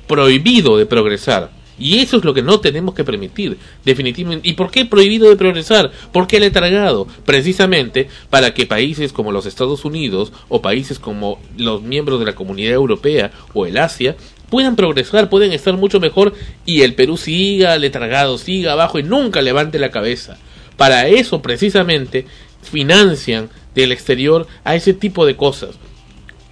prohibido 0.06 0.78
de 0.78 0.86
progresar. 0.86 1.50
Y 1.78 2.00
eso 2.00 2.16
es 2.16 2.24
lo 2.24 2.34
que 2.34 2.42
no 2.42 2.58
tenemos 2.58 2.94
que 2.94 3.04
permitir, 3.04 3.56
definitivamente. 3.84 4.48
¿Y 4.48 4.54
por 4.54 4.70
qué 4.70 4.84
prohibido 4.84 5.28
de 5.28 5.36
progresar? 5.36 5.92
¿Por 6.12 6.26
qué 6.26 6.40
letargado? 6.40 7.06
Precisamente 7.24 8.08
para 8.30 8.52
que 8.52 8.66
países 8.66 9.12
como 9.12 9.30
los 9.30 9.46
Estados 9.46 9.84
Unidos 9.84 10.32
o 10.48 10.60
países 10.60 10.98
como 10.98 11.40
los 11.56 11.82
miembros 11.82 12.18
de 12.18 12.26
la 12.26 12.34
Comunidad 12.34 12.72
Europea 12.72 13.30
o 13.54 13.64
el 13.64 13.78
Asia 13.78 14.16
puedan 14.50 14.76
progresar, 14.76 15.28
pueden 15.28 15.52
estar 15.52 15.76
mucho 15.76 16.00
mejor 16.00 16.34
y 16.64 16.82
el 16.82 16.94
Perú 16.94 17.16
siga 17.16 17.76
letargado, 17.78 18.38
siga 18.38 18.72
abajo 18.72 18.98
y 18.98 19.02
nunca 19.02 19.42
levante 19.42 19.78
la 19.78 19.90
cabeza. 19.90 20.38
Para 20.76 21.08
eso 21.08 21.42
precisamente 21.42 22.26
financian 22.62 23.50
del 23.74 23.92
exterior 23.92 24.46
a 24.64 24.74
ese 24.74 24.94
tipo 24.94 25.26
de 25.26 25.36
cosas. 25.36 25.76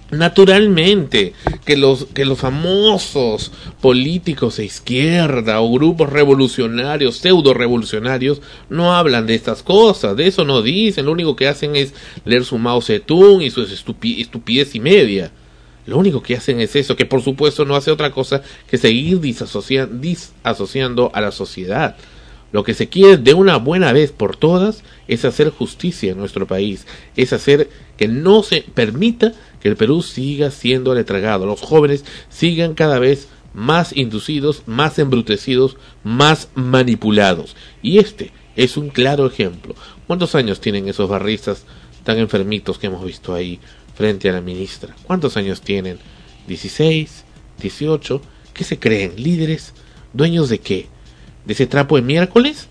Naturalmente, 0.09 1.33
que 1.65 1.75
los, 1.75 2.05
que 2.05 2.23
los 2.23 2.39
famosos 2.39 3.51
políticos 3.81 4.55
de 4.55 4.63
izquierda 4.63 5.59
o 5.59 5.69
grupos 5.73 6.09
revolucionarios, 6.09 7.17
pseudo 7.17 7.53
revolucionarios, 7.53 8.41
no 8.69 8.95
hablan 8.95 9.27
de 9.27 9.35
estas 9.35 9.63
cosas, 9.63 10.15
de 10.15 10.27
eso 10.27 10.45
no 10.45 10.61
dicen, 10.61 11.05
lo 11.07 11.11
único 11.11 11.35
que 11.35 11.49
hacen 11.49 11.75
es 11.75 11.93
leer 12.23 12.45
su 12.45 12.57
Mao 12.57 12.81
Zedong 12.81 13.41
y 13.41 13.49
su 13.49 13.63
estupi- 13.65 14.21
estupidez 14.21 14.75
y 14.75 14.79
media. 14.79 15.31
Lo 15.87 15.97
único 15.97 16.21
que 16.21 16.35
hacen 16.35 16.59
es 16.59 16.75
eso, 16.75 16.95
que 16.95 17.05
por 17.05 17.23
supuesto 17.23 17.65
no 17.65 17.75
hace 17.75 17.91
otra 17.91 18.11
cosa 18.11 18.43
que 18.69 18.77
seguir 18.77 19.19
disasocia- 19.19 19.87
disasociando 19.87 21.09
a 21.13 21.21
la 21.21 21.31
sociedad. 21.31 21.95
Lo 22.51 22.63
que 22.63 22.73
se 22.73 22.87
quiere 22.87 23.17
de 23.17 23.33
una 23.33 23.57
buena 23.57 23.91
vez 23.93 24.11
por 24.11 24.35
todas 24.35 24.83
es 25.07 25.25
hacer 25.25 25.49
justicia 25.49 26.11
en 26.11 26.17
nuestro 26.17 26.45
país, 26.45 26.85
es 27.15 27.33
hacer 27.33 27.69
que 27.97 28.07
no 28.07 28.43
se 28.43 28.61
permita 28.61 29.33
que 29.61 29.69
el 29.69 29.75
Perú 29.75 30.01
siga 30.01 30.51
siendo 30.51 30.93
letragado, 30.93 31.45
los 31.45 31.61
jóvenes 31.61 32.05
sigan 32.29 32.73
cada 32.73 32.99
vez 32.99 33.27
más 33.53 33.95
inducidos, 33.95 34.63
más 34.65 34.99
embrutecidos, 34.99 35.77
más 36.03 36.49
manipulados. 36.53 37.55
Y 37.81 37.97
este 37.97 38.31
es 38.55 38.77
un 38.77 38.89
claro 38.89 39.25
ejemplo. 39.25 39.75
¿Cuántos 40.05 40.35
años 40.35 40.61
tienen 40.61 40.87
esos 40.87 41.09
barristas 41.09 41.63
tan 42.03 42.17
enfermitos 42.17 42.77
que 42.77 42.87
hemos 42.87 43.03
visto 43.03 43.33
ahí 43.33 43.59
frente 43.97 44.29
a 44.29 44.33
la 44.33 44.41
ministra? 44.41 44.95
¿Cuántos 45.03 45.35
años 45.37 45.61
tienen? 45.61 45.97
¿16? 46.47 47.07
¿18? 47.61 48.21
¿Qué 48.53 48.63
se 48.63 48.79
creen? 48.79 49.13
¿Líderes? 49.17 49.73
¿Dueños 50.13 50.49
de 50.49 50.59
qué? 50.59 50.87
¿De 51.45 51.53
ese 51.53 51.65
trapo 51.67 51.95
de 51.95 52.01
miércoles? 52.03 52.67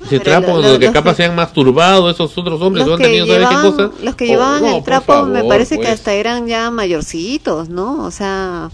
¿Ese 0.00 0.18
Pero 0.20 0.22
trapo 0.24 0.48
lo- 0.48 0.62
donde 0.62 0.72
lo- 0.80 0.84
los 0.86 0.92
capaz 0.92 1.12
que- 1.12 1.16
se 1.18 1.24
han 1.24 1.34
masturbado 1.36 2.10
esos 2.10 2.36
otros 2.36 2.60
hombres? 2.60 2.86
Los 2.86 2.88
¿no 2.88 2.94
han 2.94 2.98
que, 2.98 3.04
tenido 3.04 3.26
saber 3.26 3.42
qué 3.42 3.54
llevaban, 3.54 3.72
cosa? 3.72 3.90
los 4.04 4.14
que 4.16 4.24
Oh, 4.24 4.28
llevaban 4.28 4.62
no, 4.62 4.76
el 4.76 4.84
trapo 4.84 5.22
me 5.24 5.44
parece 5.44 5.76
que 5.76 5.82
pues. 5.84 5.94
hasta 5.94 6.12
eran 6.12 6.46
ya 6.46 6.70
mayorcitos, 6.70 7.68
¿no? 7.68 8.04
O 8.04 8.10
sea, 8.10 8.70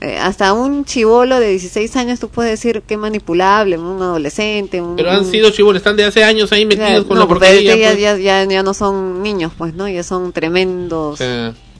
eh, 0.00 0.18
hasta 0.18 0.52
un 0.52 0.84
chivolo 0.84 1.40
de 1.40 1.48
16 1.50 1.96
años 1.96 2.20
tú 2.20 2.28
puedes 2.28 2.50
decir 2.52 2.82
que 2.86 2.96
manipulable, 2.96 3.78
un 3.78 4.00
adolescente, 4.02 4.80
un... 4.80 4.96
Pero 4.96 5.10
han 5.10 5.24
sido 5.24 5.50
chivoles, 5.50 5.80
están 5.80 5.96
de 5.96 6.04
hace 6.04 6.22
años 6.24 6.52
ahí 6.52 6.66
metidos 6.66 6.88
Ya, 7.02 7.04
con 7.04 7.14
no, 7.16 7.20
la 7.22 7.28
porque 7.28 7.46
porquería. 7.46 7.76
ya, 7.76 7.90
pues. 7.90 8.00
ya, 8.00 8.16
ya, 8.18 8.44
ya 8.44 8.62
no 8.62 8.74
son 8.74 9.22
niños, 9.22 9.52
pues, 9.56 9.74
¿no? 9.74 9.88
Ya 9.88 10.02
son 10.02 10.32
tremendos... 10.32 11.20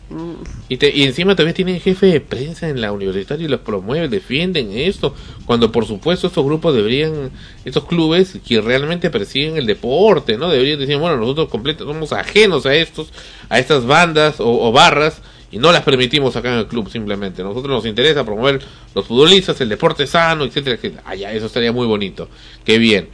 Mm, 0.08 0.34
y, 0.68 0.76
te- 0.76 0.96
y 0.96 1.02
encima 1.02 1.34
todavía 1.34 1.52
tienen 1.52 1.80
jefe 1.80 2.06
de 2.06 2.20
prensa 2.20 2.68
en 2.68 2.80
la 2.80 2.92
universitaria 2.92 3.44
y 3.44 3.48
los 3.48 3.58
promueven, 3.58 4.08
defienden 4.08 4.70
esto, 4.70 5.16
cuando 5.46 5.72
por 5.72 5.84
supuesto 5.84 6.28
estos 6.28 6.44
grupos 6.44 6.76
deberían, 6.76 7.32
estos 7.64 7.86
clubes 7.86 8.38
que 8.46 8.60
realmente 8.60 9.10
persiguen 9.10 9.56
el 9.56 9.66
deporte, 9.66 10.36
¿no? 10.36 10.48
Deberían 10.48 10.78
decir, 10.78 10.96
bueno, 10.98 11.16
nosotros 11.16 11.48
completos 11.48 11.88
somos 11.88 12.12
ajenos 12.12 12.66
a 12.66 12.74
estos, 12.76 13.08
a 13.48 13.58
estas 13.58 13.84
bandas 13.84 14.38
o, 14.38 14.46
o 14.68 14.70
barras 14.70 15.22
y 15.50 15.58
no 15.58 15.72
las 15.72 15.82
permitimos 15.82 16.34
acá 16.36 16.52
en 16.52 16.58
el 16.60 16.66
club 16.66 16.90
simplemente. 16.90 17.42
Nosotros 17.42 17.76
nos 17.76 17.86
interesa 17.86 18.24
promover 18.24 18.60
los 18.94 19.06
futbolistas, 19.06 19.60
el 19.60 19.68
deporte 19.68 20.06
sano, 20.06 20.44
etcétera, 20.44 20.76
etcétera. 20.76 21.02
Ah, 21.06 21.14
ya, 21.14 21.32
eso 21.32 21.46
estaría 21.46 21.72
muy 21.72 21.86
bonito, 21.86 22.28
qué 22.64 22.78
bien. 22.78 23.08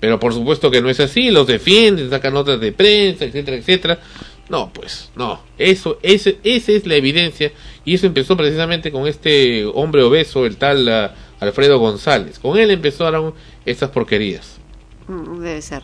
Pero 0.00 0.18
por 0.18 0.34
supuesto 0.34 0.70
que 0.70 0.82
no 0.82 0.90
es 0.90 0.98
así, 0.98 1.30
los 1.30 1.46
defienden, 1.46 2.10
sacan 2.10 2.34
notas 2.34 2.60
de 2.60 2.72
prensa, 2.72 3.24
etcétera, 3.24 3.56
etcétera. 3.56 4.00
No, 4.48 4.72
pues, 4.72 5.10
no. 5.14 5.40
Eso, 5.56 5.98
ese, 6.02 6.38
esa 6.42 6.72
es 6.72 6.86
la 6.86 6.96
evidencia. 6.96 7.52
Y 7.84 7.94
eso 7.94 8.06
empezó 8.06 8.36
precisamente 8.36 8.90
con 8.90 9.06
este 9.06 9.64
hombre 9.64 10.02
obeso, 10.02 10.44
el 10.44 10.56
tal 10.56 10.88
ah, 10.88 11.14
Alfredo 11.40 11.78
González. 11.78 12.38
Con 12.38 12.58
él 12.58 12.70
empezaron 12.70 13.34
estas 13.64 13.90
porquerías. 13.90 14.58
mm, 15.08 15.40
debe 15.40 15.62
ser. 15.62 15.82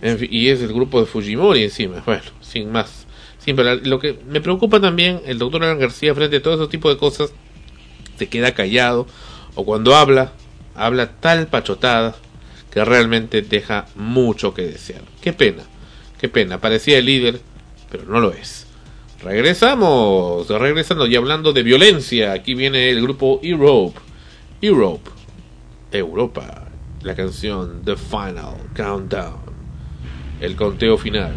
En 0.00 0.18
fin, 0.18 0.28
y 0.32 0.48
es 0.48 0.62
el 0.62 0.72
grupo 0.72 1.00
de 1.00 1.06
Fujimori 1.06 1.62
encima. 1.62 2.02
Bueno, 2.06 2.22
sin 2.40 2.72
más. 2.72 3.03
Siempre 3.44 3.64
la- 3.64 3.74
lo 3.74 3.98
que 3.98 4.18
me 4.26 4.40
preocupa 4.40 4.80
también, 4.80 5.20
el 5.26 5.38
doctor 5.38 5.62
Alan 5.62 5.78
García, 5.78 6.14
frente 6.14 6.36
a 6.38 6.42
todo 6.42 6.54
ese 6.62 6.70
tipo 6.70 6.88
de 6.88 6.96
cosas, 6.96 7.32
se 8.18 8.28
queda 8.28 8.52
callado. 8.54 9.06
O 9.54 9.64
cuando 9.64 9.94
habla, 9.94 10.32
habla 10.74 11.12
tal 11.20 11.46
pachotada 11.46 12.16
que 12.70 12.84
realmente 12.84 13.42
deja 13.42 13.86
mucho 13.94 14.54
que 14.54 14.62
desear. 14.62 15.02
Qué 15.20 15.32
pena, 15.32 15.62
qué 16.18 16.28
pena. 16.28 16.58
Parecía 16.60 16.98
el 16.98 17.04
líder, 17.04 17.40
pero 17.90 18.04
no 18.04 18.18
lo 18.20 18.32
es. 18.32 18.66
Regresamos, 19.22 20.48
regresando 20.48 21.06
y 21.06 21.14
hablando 21.16 21.52
de 21.52 21.62
violencia. 21.62 22.32
Aquí 22.32 22.54
viene 22.54 22.90
el 22.90 23.00
grupo 23.02 23.40
Europe. 23.42 24.00
Europe, 24.60 25.10
Europa. 25.92 26.68
La 27.02 27.14
canción 27.14 27.82
The 27.84 27.96
Final 27.96 28.56
Countdown. 28.74 29.36
El 30.40 30.56
conteo 30.56 30.98
final. 30.98 31.34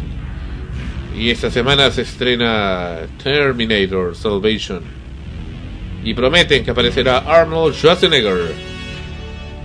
Y 1.18 1.30
esta 1.30 1.50
semana 1.50 1.90
se 1.90 2.02
estrena 2.02 2.98
Terminator 3.22 4.14
Salvation. 4.14 4.82
Y 6.04 6.14
prometen 6.14 6.64
que 6.64 6.70
aparecerá 6.70 7.18
Arnold 7.18 7.74
Schwarzenegger 7.74 8.52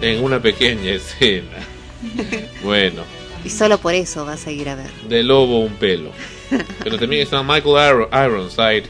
en 0.01 0.23
una 0.23 0.41
pequeña 0.41 0.91
escena. 0.91 1.47
Bueno, 2.63 3.01
Y 3.45 3.49
solo 3.49 3.77
por 3.77 3.93
eso 3.93 4.25
vas 4.25 4.45
a 4.47 4.51
ir 4.51 4.67
a 4.69 4.75
ver. 4.75 4.89
de 5.07 5.21
lobo 5.23 5.59
un 5.59 5.73
pelo. 5.73 6.11
Pero 6.83 6.97
también 6.97 7.21
está 7.23 7.43
Michael 7.43 8.07
Iron- 8.09 8.09
Ironside 8.11 8.83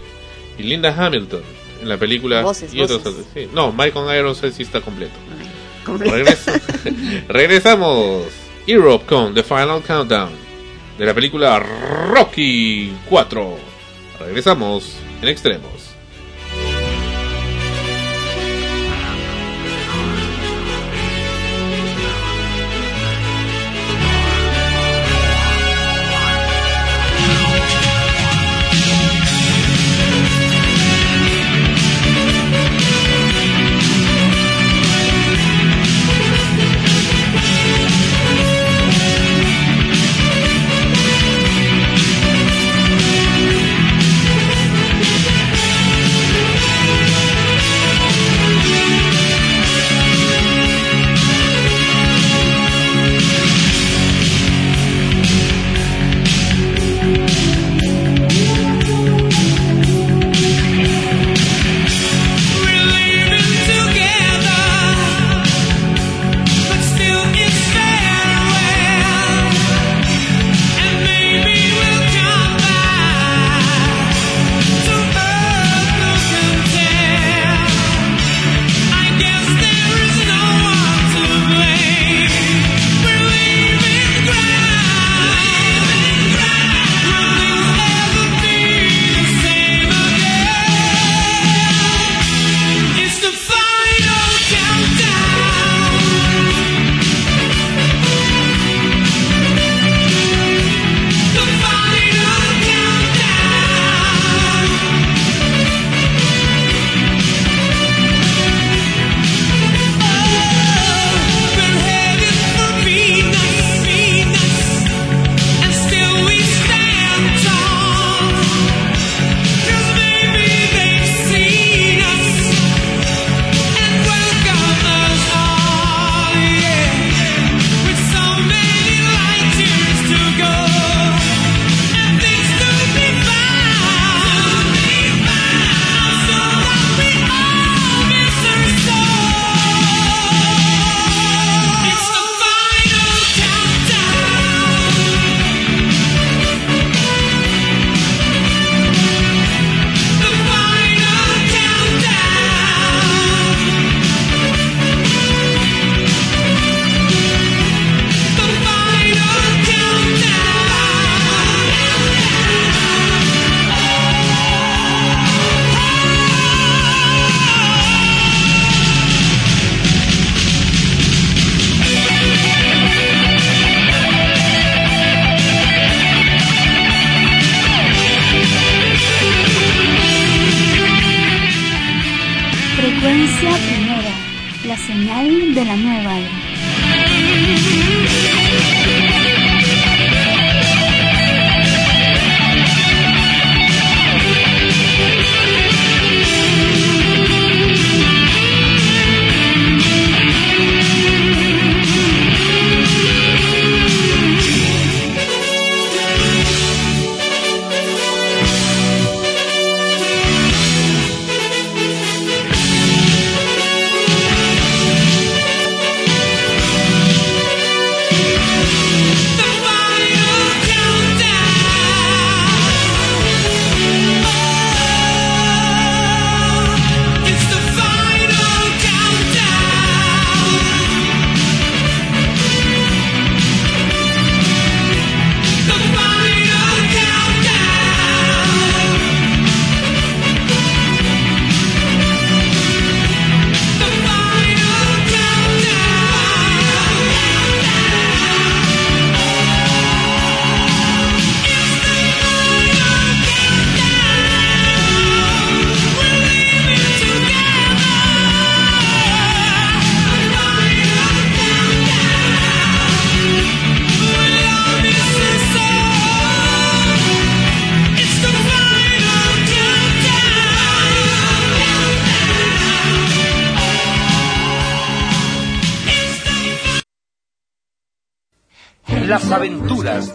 y 0.57 0.63
Linda 0.63 0.93
Hamilton 0.95 1.41
en 1.81 1.89
la 1.89 1.97
película. 1.97 2.41
Voces, 2.43 2.73
y 2.73 2.79
otros- 2.81 3.03
voces. 3.03 3.25
sí. 3.33 3.47
No, 3.53 3.71
Michael 3.71 4.19
Ironside 4.19 4.51
sí 4.51 4.63
está 4.63 4.79
completo. 4.81 5.13
completo. 5.85 6.15
Regresa- 6.15 6.61
regresamos. 7.27 8.23
Europe 8.65 9.05
con 9.07 9.33
The 9.33 9.43
Final 9.43 9.81
Countdown 9.85 10.29
de 10.97 11.05
la 11.05 11.13
película 11.13 11.59
Rocky 11.59 12.93
4. 13.09 13.57
Regresamos 14.19 14.97
en 15.21 15.27
extremos. 15.29 15.92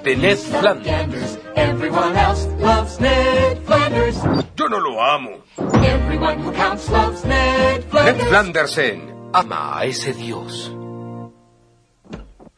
De 0.09 0.17
Ned 0.17 0.39
Flanders. 0.39 1.39
Everyone 1.55 2.17
else 2.17 2.47
loves 2.59 2.99
Ned 2.99 3.59
Flanders. 3.67 4.17
Yo 4.57 4.69
no 4.69 4.81
lo 4.81 5.03
amo. 5.03 5.45
Everyone 5.85 6.39
who 6.39 6.51
counts 6.53 6.89
loves 6.89 7.25
Ned 7.27 7.85
Flanders. 7.91 8.17
Ned 8.17 8.29
Flanders 8.29 8.79
en 8.79 9.31
Ama 9.35 9.79
a 9.79 9.85
ese 9.85 10.15
Dios. 10.15 10.73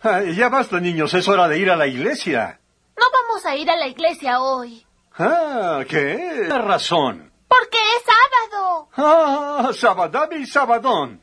Ay, 0.03 0.37
ya 0.37 0.49
basta, 0.49 0.79
niños, 0.79 1.13
es 1.15 1.27
hora 1.27 1.49
de 1.49 1.59
ir 1.59 1.71
a 1.71 1.77
la 1.77 1.89
iglesia. 1.89 2.61
No 2.97 3.07
vamos 3.13 3.45
a 3.45 3.57
ir 3.57 3.69
a 3.69 3.77
la 3.77 3.89
iglesia 3.89 4.41
hoy. 4.41 4.87
Ah, 5.19 5.83
¿qué? 5.89 6.47
La 6.49 6.59
razón. 6.59 7.33
Porque 7.49 7.79
es 7.79 8.05
sábado. 8.07 8.89
Ah, 8.97 9.71
sabadami 9.75 10.37
y 10.37 10.47
sabadón. 10.47 11.21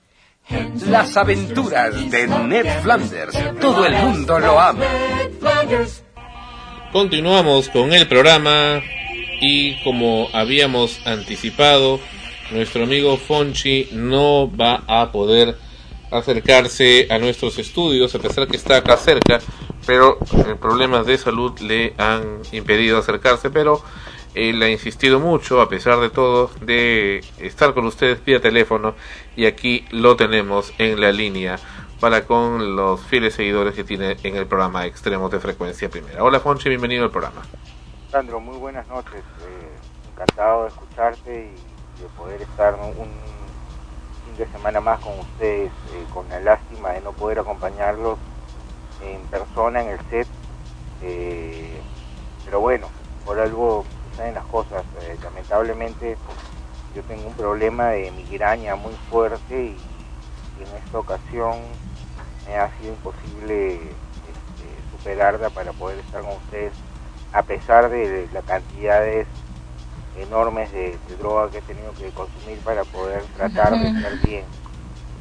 Las 0.88 1.16
aventuras 1.16 2.12
de 2.12 2.28
Ned 2.28 2.82
Flanders. 2.82 3.38
Todo 3.62 3.86
el 3.86 3.96
mundo 3.96 4.40
lo 4.40 4.60
ama. 4.60 4.84
Continuamos 6.92 7.68
con 7.68 7.94
el 7.94 8.08
programa 8.08 8.82
y 9.42 9.76
como 9.84 10.30
habíamos 10.32 11.06
anticipado, 11.06 12.00
nuestro 12.52 12.84
amigo 12.84 13.18
Fonchi 13.18 13.90
no 13.92 14.50
va 14.50 14.84
a 14.88 15.12
poder 15.12 15.58
acercarse 16.12 17.08
a 17.10 17.18
nuestros 17.18 17.60
estudios 17.60 18.16
a 18.16 18.20
pesar 18.20 18.48
que 18.48 18.56
está 18.56 18.78
acá 18.78 18.96
cerca, 18.96 19.42
pero 19.86 20.18
eh, 20.34 20.56
problemas 20.60 21.06
de 21.06 21.18
salud 21.18 21.60
le 21.60 21.94
han 21.98 22.40
impedido 22.54 22.98
acercarse, 22.98 23.50
pero 23.50 23.84
él 24.34 24.64
ha 24.64 24.70
insistido 24.70 25.20
mucho, 25.20 25.60
a 25.60 25.68
pesar 25.68 26.00
de 26.00 26.10
todo, 26.10 26.50
de 26.62 27.22
estar 27.40 27.74
con 27.74 27.86
ustedes 27.86 28.24
vía 28.24 28.40
teléfono 28.40 28.96
y 29.36 29.46
aquí 29.46 29.84
lo 29.92 30.16
tenemos 30.16 30.72
en 30.78 31.02
la 31.02 31.12
línea 31.12 31.60
para 32.00 32.26
con 32.26 32.76
los 32.76 33.02
fieles 33.02 33.34
seguidores 33.34 33.74
que 33.74 33.84
tiene 33.84 34.18
en 34.22 34.36
el 34.36 34.46
programa 34.46 34.86
Extremos 34.86 35.32
de 35.32 35.40
Frecuencia 35.40 35.90
Primera. 35.90 36.24
Hola 36.24 36.40
Fonchi, 36.40 36.70
bienvenido 36.70 37.06
al 37.06 37.12
programa. 37.12 37.42
Sandro, 38.12 38.40
muy 38.40 38.58
buenas 38.58 38.88
noches. 38.88 39.24
Eh, 39.42 39.78
encantado 40.14 40.64
de 40.64 40.70
escucharte 40.70 41.52
y 41.52 42.02
de 42.02 42.08
poder 42.16 42.42
estar 42.42 42.76
un 42.76 42.94
fin 44.26 44.38
de 44.38 44.46
semana 44.48 44.80
más 44.80 45.00
con 45.00 45.18
ustedes, 45.20 45.72
eh, 45.72 46.06
con 46.14 46.30
la 46.30 46.40
lástima 46.40 46.92
de 46.92 47.02
no 47.02 47.14
poder 47.14 47.40
acompañarlos 47.40 48.20
en 49.04 49.20
persona 49.24 49.82
en 49.82 49.90
el 49.90 50.00
set. 50.12 50.28
Eh, 51.02 51.82
pero 52.46 52.60
bueno, 52.60 52.88
por 53.26 53.40
algo 53.40 53.86
suceden 54.12 54.36
las 54.36 54.46
cosas. 54.46 54.84
Eh, 55.02 55.18
lamentablemente 55.24 56.16
yo 56.96 57.02
tengo 57.04 57.28
un 57.28 57.34
problema 57.34 57.88
de 57.88 58.12
migraña 58.12 58.76
muy 58.76 58.94
fuerte 59.10 59.64
y, 59.64 59.78
y 60.60 60.64
en 60.64 60.84
esta 60.84 61.00
ocasión 61.00 61.56
me 62.48 62.56
ha 62.58 62.70
sido 62.80 62.94
imposible 62.94 63.76
este, 63.76 63.88
superarla 64.92 65.50
para 65.50 65.74
poder 65.74 66.00
estar 66.00 66.22
con 66.22 66.32
ustedes 66.38 66.74
a 67.34 67.44
pesar 67.44 67.90
de 67.90 68.28
las 68.34 68.44
cantidades 68.46 69.28
enormes 70.18 70.72
de, 70.72 70.98
de, 71.08 71.16
droga 71.20 71.52
que 71.52 71.60
he 71.60 71.62
tenido 71.62 71.92
que 71.94 72.10
consumir 72.10 72.58
para 72.60 72.84
poder 72.86 73.22
tratar 73.36 73.78
de 73.78 73.90
estar 73.90 74.18
bien. 74.24 74.46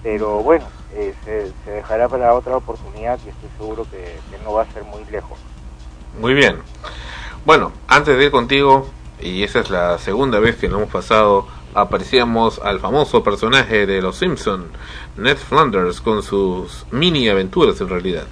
Pero 0.02 0.42
bueno, 0.42 0.64
eh, 0.94 1.14
se, 1.24 1.52
se, 1.64 1.70
dejará 1.70 2.08
para 2.08 2.32
otra 2.32 2.56
oportunidad 2.56 3.18
y 3.26 3.28
estoy 3.28 3.50
seguro 3.58 3.84
que, 3.90 4.18
que, 4.30 4.42
no 4.44 4.54
va 4.54 4.62
a 4.62 4.72
ser 4.72 4.84
muy 4.84 5.04
lejos. 5.10 5.38
Muy 6.18 6.32
bien. 6.32 6.60
Bueno, 7.44 7.72
antes 7.88 8.16
de 8.16 8.24
ir 8.24 8.30
contigo, 8.30 8.88
y 9.20 9.42
esa 9.42 9.60
es 9.60 9.70
la 9.70 9.98
segunda 9.98 10.38
vez 10.38 10.56
que 10.56 10.68
lo 10.68 10.78
hemos 10.78 10.90
pasado, 10.90 11.46
aparecíamos 11.76 12.58
al 12.60 12.80
famoso 12.80 13.22
personaje 13.22 13.86
de 13.86 14.00
Los 14.00 14.16
Simpson, 14.16 14.64
Ned 15.18 15.36
Flanders, 15.36 16.00
con 16.00 16.22
sus 16.22 16.86
mini 16.90 17.28
aventuras 17.28 17.78
en 17.82 17.90
realidad. 17.90 18.26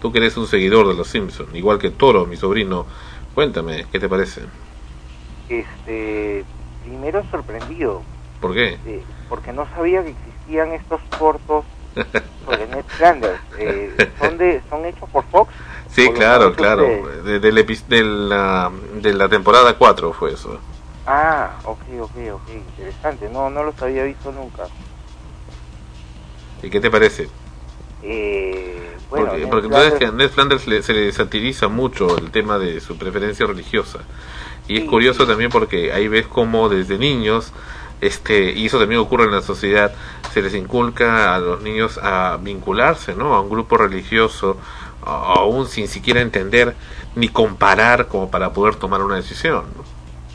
Tú 0.00 0.10
que 0.10 0.18
eres 0.18 0.36
un 0.38 0.46
seguidor 0.46 0.88
de 0.88 0.94
Los 0.94 1.08
Simpson, 1.08 1.46
igual 1.54 1.78
que 1.78 1.90
Toro, 1.90 2.24
mi 2.24 2.36
sobrino, 2.36 2.86
cuéntame, 3.34 3.84
¿qué 3.92 4.00
te 4.00 4.08
parece? 4.08 4.40
Este, 5.50 6.44
primero 6.82 7.22
sorprendido. 7.30 8.02
¿Por 8.40 8.54
qué? 8.54 8.78
Eh, 8.86 9.02
porque 9.28 9.52
no 9.52 9.68
sabía 9.76 10.02
que 10.02 10.10
existían 10.10 10.72
estos 10.72 11.00
cortos 11.18 11.66
sobre 12.46 12.66
Ned 12.68 12.84
Flanders. 12.86 13.40
Eh, 13.58 14.10
¿son, 14.18 14.38
de, 14.38 14.62
¿Son 14.70 14.86
hechos 14.86 15.10
por 15.10 15.24
Fox? 15.26 15.52
Sí, 15.90 16.08
claro, 16.12 16.54
claro. 16.54 16.84
De, 17.22 17.38
de, 17.38 17.52
de, 17.52 17.82
de, 17.88 18.02
la, 18.02 18.72
de 18.94 19.12
la 19.12 19.28
temporada 19.28 19.76
4 19.76 20.14
fue 20.14 20.32
eso. 20.32 20.58
Ah, 21.06 21.58
ok, 21.64 21.80
ok, 22.00 22.16
ok. 22.34 22.48
Interesante. 22.50 23.28
No, 23.28 23.50
no 23.50 23.64
los 23.64 23.80
había 23.82 24.04
visto 24.04 24.32
nunca. 24.32 24.64
¿Y 26.62 26.70
qué 26.70 26.80
te 26.80 26.90
parece? 26.90 27.28
Eh, 28.02 28.96
bueno, 29.10 29.26
porque, 29.30 29.46
porque 29.46 29.68
tú 29.68 29.74
sabes 29.74 29.94
que 29.94 30.06
a 30.06 30.12
Ned 30.12 30.30
Flanders 30.30 30.66
le, 30.66 30.82
se 30.82 30.92
le 30.92 31.12
satiriza 31.12 31.68
mucho 31.68 32.16
el 32.18 32.30
tema 32.30 32.58
de 32.58 32.80
su 32.80 32.96
preferencia 32.96 33.46
religiosa. 33.46 34.00
Y 34.68 34.78
es 34.78 34.84
curioso 34.88 35.24
sí. 35.24 35.28
también 35.28 35.50
porque 35.50 35.92
ahí 35.92 36.06
ves 36.06 36.26
como 36.26 36.68
desde 36.68 36.98
niños, 36.98 37.52
este, 38.00 38.52
y 38.52 38.66
eso 38.66 38.78
también 38.78 39.00
ocurre 39.00 39.24
en 39.24 39.32
la 39.32 39.42
sociedad, 39.42 39.92
se 40.32 40.40
les 40.40 40.54
inculca 40.54 41.34
a 41.34 41.38
los 41.38 41.62
niños 41.62 41.98
a 41.98 42.38
vincularse, 42.40 43.14
¿no? 43.14 43.34
A 43.34 43.40
un 43.40 43.50
grupo 43.50 43.76
religioso, 43.76 44.56
aún 45.04 45.66
sin 45.66 45.88
siquiera 45.88 46.20
entender 46.20 46.74
ni 47.16 47.28
comparar 47.28 48.06
como 48.06 48.30
para 48.30 48.52
poder 48.52 48.76
tomar 48.76 49.02
una 49.02 49.16
decisión. 49.16 49.64
¿no? 49.76 49.91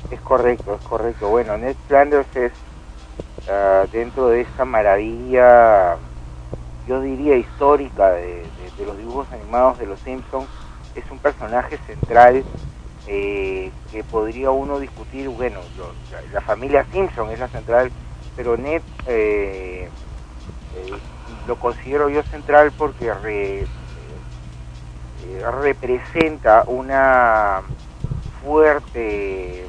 Es 0.09 0.21
correcto, 0.21 0.75
es 0.75 0.81
correcto. 0.81 1.27
Bueno, 1.27 1.57
Ned 1.57 1.75
Flanders 1.87 2.33
es 2.35 2.51
uh, 3.47 3.87
dentro 3.91 4.29
de 4.29 4.41
esta 4.41 4.63
maravilla, 4.63 5.97
yo 6.87 7.01
diría 7.01 7.35
histórica 7.35 8.11
de, 8.11 8.45
de, 8.77 8.85
los 8.85 8.97
dibujos 8.97 9.27
animados 9.33 9.77
de 9.79 9.85
los 9.85 9.99
Simpsons, 9.99 10.47
es 10.95 11.03
un 11.11 11.19
personaje 11.19 11.77
central 11.85 12.43
eh, 13.05 13.69
que 13.91 14.03
podría 14.03 14.51
uno 14.51 14.79
discutir, 14.79 15.27
bueno, 15.27 15.59
la, 16.33 16.41
familia 16.41 16.85
Simpson 16.91 17.29
es 17.31 17.39
la 17.39 17.49
central, 17.49 17.91
pero 18.35 18.55
Ned 18.55 18.81
eh, 19.07 19.89
eh, 20.75 20.93
lo 21.47 21.57
considero 21.57 22.09
yo 22.09 22.23
central 22.23 22.71
porque 22.77 23.13
re, 23.13 23.65
representa 25.61 26.63
una 26.67 27.61
fuerte 28.41 29.67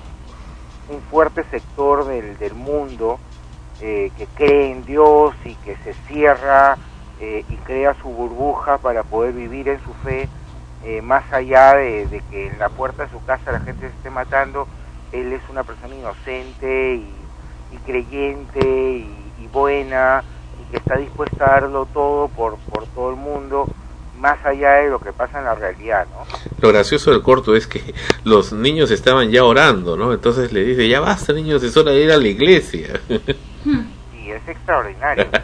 un 0.89 1.01
fuerte 1.02 1.44
sector 1.51 2.06
del, 2.06 2.39
del 2.39 2.55
mundo 2.55 3.19
eh, 3.81 4.10
que 4.16 4.27
cree 4.27 4.73
en 4.73 4.85
Dios 4.85 5.35
y 5.44 5.55
que 5.56 5.77
se 5.85 5.94
cierra 6.09 6.77
eh, 7.20 7.44
y 7.48 7.55
crea 7.56 7.94
su 8.02 8.09
burbuja 8.09 8.78
para 8.78 9.02
poder 9.02 9.32
vivir 9.35 9.69
en 9.69 9.81
su 9.85 9.93
fe, 9.94 10.28
eh, 10.85 11.02
más 11.02 11.31
allá 11.32 11.74
de, 11.74 12.06
de 12.06 12.20
que 12.31 12.48
en 12.48 12.59
la 12.59 12.69
puerta 12.69 13.05
de 13.05 13.10
su 13.10 13.24
casa 13.24 13.52
la 13.52 13.60
gente 13.60 13.89
se 13.89 13.97
esté 13.97 14.10
matando, 14.10 14.66
él 15.12 15.32
es 15.32 15.43
una 15.48 15.65
persona 15.65 15.94
inocente 15.94 16.94
y, 16.94 17.15
creyente 17.86 18.60
y, 18.60 19.32
y 19.39 19.47
buena 19.47 20.23
y 20.60 20.70
que 20.70 20.78
está 20.78 20.97
dispuesta 20.97 21.44
a 21.44 21.60
darlo 21.60 21.86
todo 21.86 22.28
por, 22.28 22.56
por 22.70 22.86
todo 22.89 23.10
el 23.10 23.16
mundo, 23.16 23.66
más 24.19 24.45
allá 24.45 24.74
de 24.74 24.90
lo 24.90 24.99
que 24.99 25.12
pasa 25.12 25.39
en 25.39 25.45
la 25.45 25.55
realidad, 25.55 26.07
¿no? 26.11 26.27
Lo 26.61 26.69
gracioso 26.73 27.11
del 27.11 27.23
corto 27.23 27.55
es 27.55 27.66
que 27.66 27.95
los 28.24 28.53
niños 28.53 28.90
estaban 28.90 29.31
ya 29.31 29.45
orando, 29.45 29.97
¿no? 29.97 30.12
Entonces 30.12 30.53
le 30.53 30.65
dice, 30.65 30.89
ya 30.89 31.01
basta 31.01 31.32
niños, 31.32 31.62
es 31.62 31.77
hora 31.77 31.93
de 31.93 32.03
ir 32.03 32.12
a 32.12 32.16
la 32.16 32.28
iglesia. 32.28 33.01
Sí, 33.09 34.31
es 34.31 34.49
extraordinario. 34.49 35.27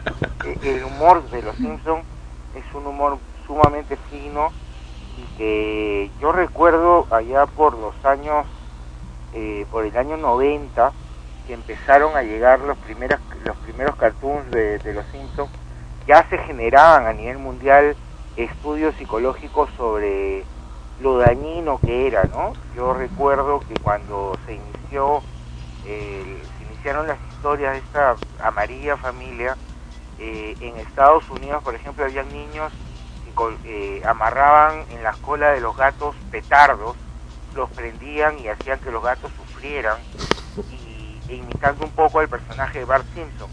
Eh, 0.44 0.58
el 0.62 0.84
humor 0.84 1.22
de 1.30 1.40
los 1.40 1.56
Simpsons 1.56 2.04
es 2.54 2.74
un 2.74 2.86
humor 2.86 3.16
sumamente 3.46 3.96
fino 4.10 4.52
y 5.16 5.38
que 5.38 6.10
yo 6.20 6.32
recuerdo 6.32 7.06
allá 7.10 7.46
por 7.46 7.78
los 7.78 7.94
años, 8.04 8.44
eh, 9.32 9.64
por 9.70 9.86
el 9.86 9.96
año 9.96 10.18
90, 10.18 10.92
que 11.46 11.54
empezaron 11.54 12.14
a 12.14 12.22
llegar 12.22 12.60
los 12.60 12.76
primeros, 12.76 13.20
los 13.42 13.56
primeros 13.56 13.96
cartoons 13.96 14.50
de, 14.50 14.78
de 14.80 14.92
los 14.92 15.06
Simpsons, 15.12 15.48
ya 16.06 16.28
se 16.28 16.36
generaban 16.36 17.06
a 17.06 17.14
nivel 17.14 17.38
mundial 17.38 17.96
estudios 18.36 18.94
psicológicos 18.96 19.70
sobre 19.76 20.44
lo 21.00 21.18
dañino 21.18 21.78
que 21.78 22.06
era, 22.06 22.24
¿no? 22.24 22.52
Yo 22.74 22.94
recuerdo 22.94 23.60
que 23.60 23.74
cuando 23.74 24.36
se 24.46 24.54
inició, 24.54 25.22
eh, 25.86 26.42
se 26.58 26.64
iniciaron 26.64 27.06
las 27.06 27.18
historias 27.32 27.72
de 27.72 27.78
esta 27.78 28.16
amarilla 28.40 28.96
familia, 28.96 29.56
eh, 30.18 30.54
en 30.60 30.76
Estados 30.76 31.28
Unidos, 31.30 31.62
por 31.62 31.74
ejemplo, 31.74 32.04
había 32.04 32.22
niños 32.22 32.72
que 33.24 33.98
eh, 33.98 34.02
amarraban 34.06 34.84
en 34.90 35.02
las 35.02 35.16
colas 35.16 35.54
de 35.54 35.60
los 35.60 35.76
gatos 35.76 36.14
petardos, 36.30 36.96
los 37.54 37.68
prendían 37.70 38.38
y 38.38 38.48
hacían 38.48 38.78
que 38.78 38.90
los 38.90 39.02
gatos 39.02 39.32
sufrieran, 39.36 39.98
e 41.28 41.34
imitando 41.34 41.84
un 41.84 41.90
poco 41.90 42.20
al 42.20 42.28
personaje 42.28 42.80
de 42.80 42.84
Bart 42.84 43.06
Simpson. 43.14 43.50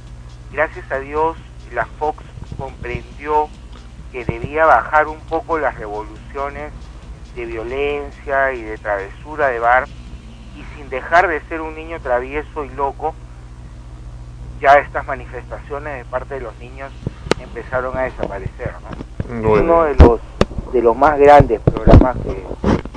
Gracias 0.51 0.91
a 0.91 0.99
Dios, 0.99 1.37
la 1.71 1.85
Fox 1.85 2.23
comprendió 2.57 3.49
que 4.11 4.25
debía 4.25 4.65
bajar 4.65 5.07
un 5.07 5.19
poco 5.21 5.57
las 5.57 5.77
revoluciones 5.77 6.71
de 7.35 7.45
violencia 7.45 8.53
y 8.53 8.61
de 8.61 8.77
travesura 8.77 9.47
de 9.47 9.59
Bart 9.59 9.89
y 10.55 10.75
sin 10.75 10.89
dejar 10.89 11.27
de 11.27 11.41
ser 11.47 11.61
un 11.61 11.75
niño 11.75 11.99
travieso 12.01 12.65
y 12.65 12.69
loco, 12.69 13.15
ya 14.59 14.73
estas 14.73 15.07
manifestaciones 15.07 15.97
de 15.97 16.05
parte 16.05 16.35
de 16.35 16.41
los 16.41 16.57
niños 16.59 16.91
empezaron 17.39 17.97
a 17.97 18.01
desaparecer. 18.01 18.73
¿no? 18.81 19.47
Bueno. 19.47 19.63
uno 19.63 19.83
de 19.83 19.95
los, 19.95 20.19
de 20.73 20.81
los 20.81 20.95
más 20.95 21.17
grandes 21.17 21.61
programas 21.61 22.17
que 22.17 22.45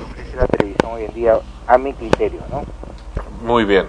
ofrece 0.03 0.37
la 0.37 0.47
televisión 0.47 0.93
hoy 0.93 1.05
en 1.05 1.15
día, 1.15 1.39
a 1.67 1.79
mi 1.79 1.95
criterio. 1.95 2.41
¿no? 2.51 2.65
Muy 3.43 3.65
bien. 3.65 3.87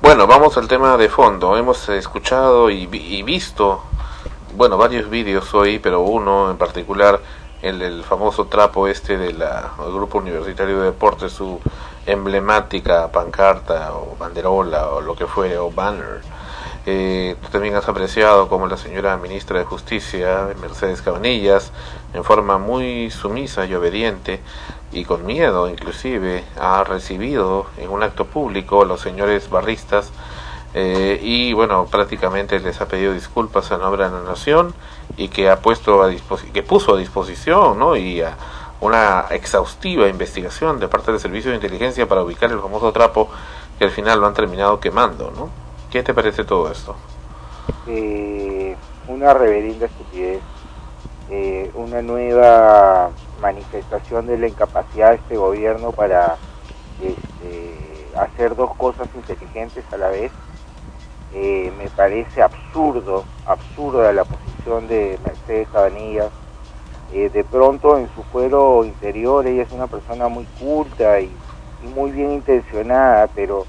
Bueno, 0.00 0.26
vamos 0.26 0.56
al 0.56 0.66
tema 0.68 0.96
de 0.96 1.08
fondo. 1.08 1.56
Hemos 1.56 1.88
escuchado 1.90 2.70
y 2.70 2.86
visto, 3.22 3.84
bueno, 4.54 4.76
varios 4.76 5.08
vídeos 5.08 5.52
hoy, 5.54 5.78
pero 5.78 6.00
uno 6.00 6.50
en 6.50 6.56
particular, 6.56 7.20
el 7.62 7.78
del 7.78 8.04
famoso 8.04 8.46
trapo 8.46 8.86
este 8.88 9.16
del 9.16 9.42
Grupo 9.78 10.18
Universitario 10.18 10.80
de 10.80 10.86
Deportes, 10.86 11.32
su 11.32 11.60
emblemática 12.06 13.10
pancarta 13.10 13.94
o 13.94 14.16
banderola 14.18 14.88
o 14.90 15.00
lo 15.00 15.14
que 15.14 15.26
fuere, 15.26 15.58
o 15.58 15.70
banner. 15.70 16.20
Eh, 16.84 17.36
tú 17.40 17.48
también 17.48 17.76
has 17.76 17.88
apreciado 17.88 18.48
como 18.48 18.66
la 18.66 18.76
señora 18.76 19.16
ministra 19.16 19.60
de 19.60 19.64
Justicia, 19.64 20.48
Mercedes 20.60 21.00
Cabanillas, 21.00 21.72
en 22.12 22.24
forma 22.24 22.58
muy 22.58 23.10
sumisa 23.10 23.64
y 23.66 23.74
obediente 23.74 24.40
y 24.92 25.04
con 25.04 25.24
miedo 25.24 25.68
inclusive, 25.68 26.44
ha 26.60 26.84
recibido 26.84 27.66
en 27.78 27.90
un 27.90 28.02
acto 28.02 28.26
público 28.26 28.82
a 28.82 28.84
los 28.84 29.00
señores 29.00 29.48
barristas 29.48 30.10
eh, 30.74 31.18
y 31.22 31.52
bueno, 31.52 31.86
prácticamente 31.86 32.58
les 32.60 32.80
ha 32.80 32.86
pedido 32.86 33.12
disculpas 33.12 33.70
en 33.70 33.80
nombre 33.80 34.04
de 34.04 34.10
la 34.10 34.22
nación 34.22 34.74
y 35.16 35.28
que 35.28 35.50
ha 35.50 35.60
puesto 35.60 36.02
a 36.02 36.10
que 36.52 36.62
puso 36.62 36.94
a 36.94 36.98
disposición, 36.98 37.78
¿no? 37.78 37.96
y 37.96 38.22
a 38.22 38.36
una 38.80 39.26
exhaustiva 39.30 40.08
investigación 40.08 40.80
de 40.80 40.88
parte 40.88 41.12
del 41.12 41.20
servicio 41.20 41.50
de 41.50 41.56
inteligencia 41.56 42.08
para 42.08 42.22
ubicar 42.22 42.50
el 42.50 42.60
famoso 42.60 42.92
trapo 42.92 43.28
que 43.78 43.84
al 43.84 43.90
final 43.90 44.20
lo 44.20 44.26
han 44.26 44.34
terminado 44.34 44.80
quemando, 44.80 45.32
¿no? 45.36 45.50
¿Qué 45.90 46.02
te 46.02 46.14
parece 46.14 46.44
todo 46.44 46.70
esto? 46.70 46.96
eh, 47.86 48.76
una 49.08 49.34
reverenda 49.34 49.86
estupidez, 49.86 50.40
eh, 51.30 51.70
una 51.74 52.02
nueva 52.02 53.10
manifestación 53.40 54.26
de 54.26 54.38
la 54.38 54.48
incapacidad 54.48 55.10
de 55.10 55.16
este 55.16 55.36
gobierno 55.36 55.92
para 55.92 56.36
este, 57.02 58.16
hacer 58.16 58.54
dos 58.54 58.74
cosas 58.76 59.08
inteligentes 59.14 59.84
a 59.92 59.96
la 59.96 60.08
vez. 60.08 60.30
Eh, 61.34 61.72
me 61.78 61.88
parece 61.88 62.42
absurdo, 62.42 63.24
absurda 63.46 64.12
la 64.12 64.24
posición 64.24 64.86
de 64.86 65.18
Mercedes 65.24 65.68
Cabanillas. 65.72 66.30
Eh, 67.12 67.30
de 67.30 67.44
pronto 67.44 67.98
en 67.98 68.08
su 68.14 68.22
fuero 68.24 68.84
interior 68.84 69.46
ella 69.46 69.62
es 69.62 69.72
una 69.72 69.86
persona 69.86 70.28
muy 70.28 70.44
culta 70.58 71.20
y, 71.20 71.30
muy 71.94 72.12
bien 72.12 72.32
intencionada, 72.32 73.26
pero 73.34 73.66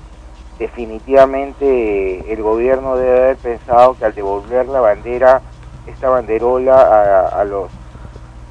definitivamente 0.60 2.32
el 2.32 2.44
gobierno 2.44 2.96
debe 2.96 3.18
haber 3.18 3.38
pensado 3.38 3.98
que 3.98 4.06
al 4.06 4.14
devolver 4.14 4.68
la 4.68 4.82
bandera, 4.82 5.42
esta 5.88 6.10
banderola 6.10 6.76
a, 6.80 7.42
a 7.42 7.44
los 7.44 7.72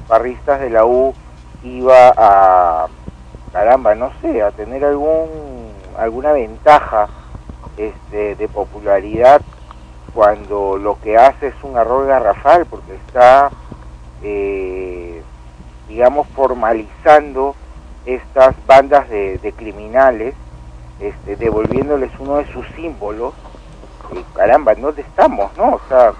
barristas 0.09 0.59
de 0.59 0.69
la 0.69 0.85
U 0.85 1.13
iba 1.63 2.13
a, 2.17 2.87
caramba, 3.53 3.95
no 3.95 4.11
sé, 4.21 4.41
a 4.41 4.51
tener 4.51 4.83
algún 4.83 5.71
alguna 5.97 6.33
ventaja 6.33 7.07
este, 7.77 8.35
de 8.35 8.47
popularidad 8.47 9.41
cuando 10.13 10.77
lo 10.77 10.99
que 11.01 11.17
hace 11.17 11.47
es 11.47 11.55
un 11.63 11.77
error 11.77 12.05
garrafal, 12.05 12.65
porque 12.65 12.93
está, 12.95 13.49
eh, 14.21 15.21
digamos, 15.87 16.27
formalizando 16.35 17.55
estas 18.05 18.55
bandas 18.67 19.09
de, 19.09 19.37
de 19.39 19.51
criminales 19.53 20.35
este, 20.99 21.35
devolviéndoles 21.35 22.11
uno 22.19 22.37
de 22.37 22.51
sus 22.53 22.65
símbolos, 22.75 23.33
y 24.11 24.21
caramba, 24.35 24.75
¿dónde 24.75 25.01
estamos, 25.01 25.55
no? 25.57 25.75
O 25.75 25.81
sea, 25.89 26.13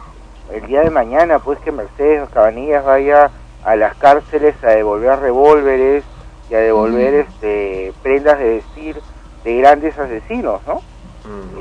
el 0.51 0.65
día 0.65 0.81
de 0.81 0.89
mañana, 0.89 1.39
pues 1.39 1.59
que 1.59 1.71
Mercedes 1.71 2.27
Cabanillas 2.29 2.83
vaya 2.83 3.29
a 3.63 3.75
las 3.75 3.95
cárceles 3.95 4.55
a 4.63 4.71
devolver 4.71 5.19
revólveres 5.19 6.03
y 6.49 6.55
a 6.55 6.59
devolver 6.59 7.13
este 7.13 7.93
prendas 8.01 8.39
de 8.39 8.55
vestir 8.55 9.01
de 9.43 9.57
grandes 9.57 9.97
asesinos, 9.97 10.61
¿no? 10.67 10.81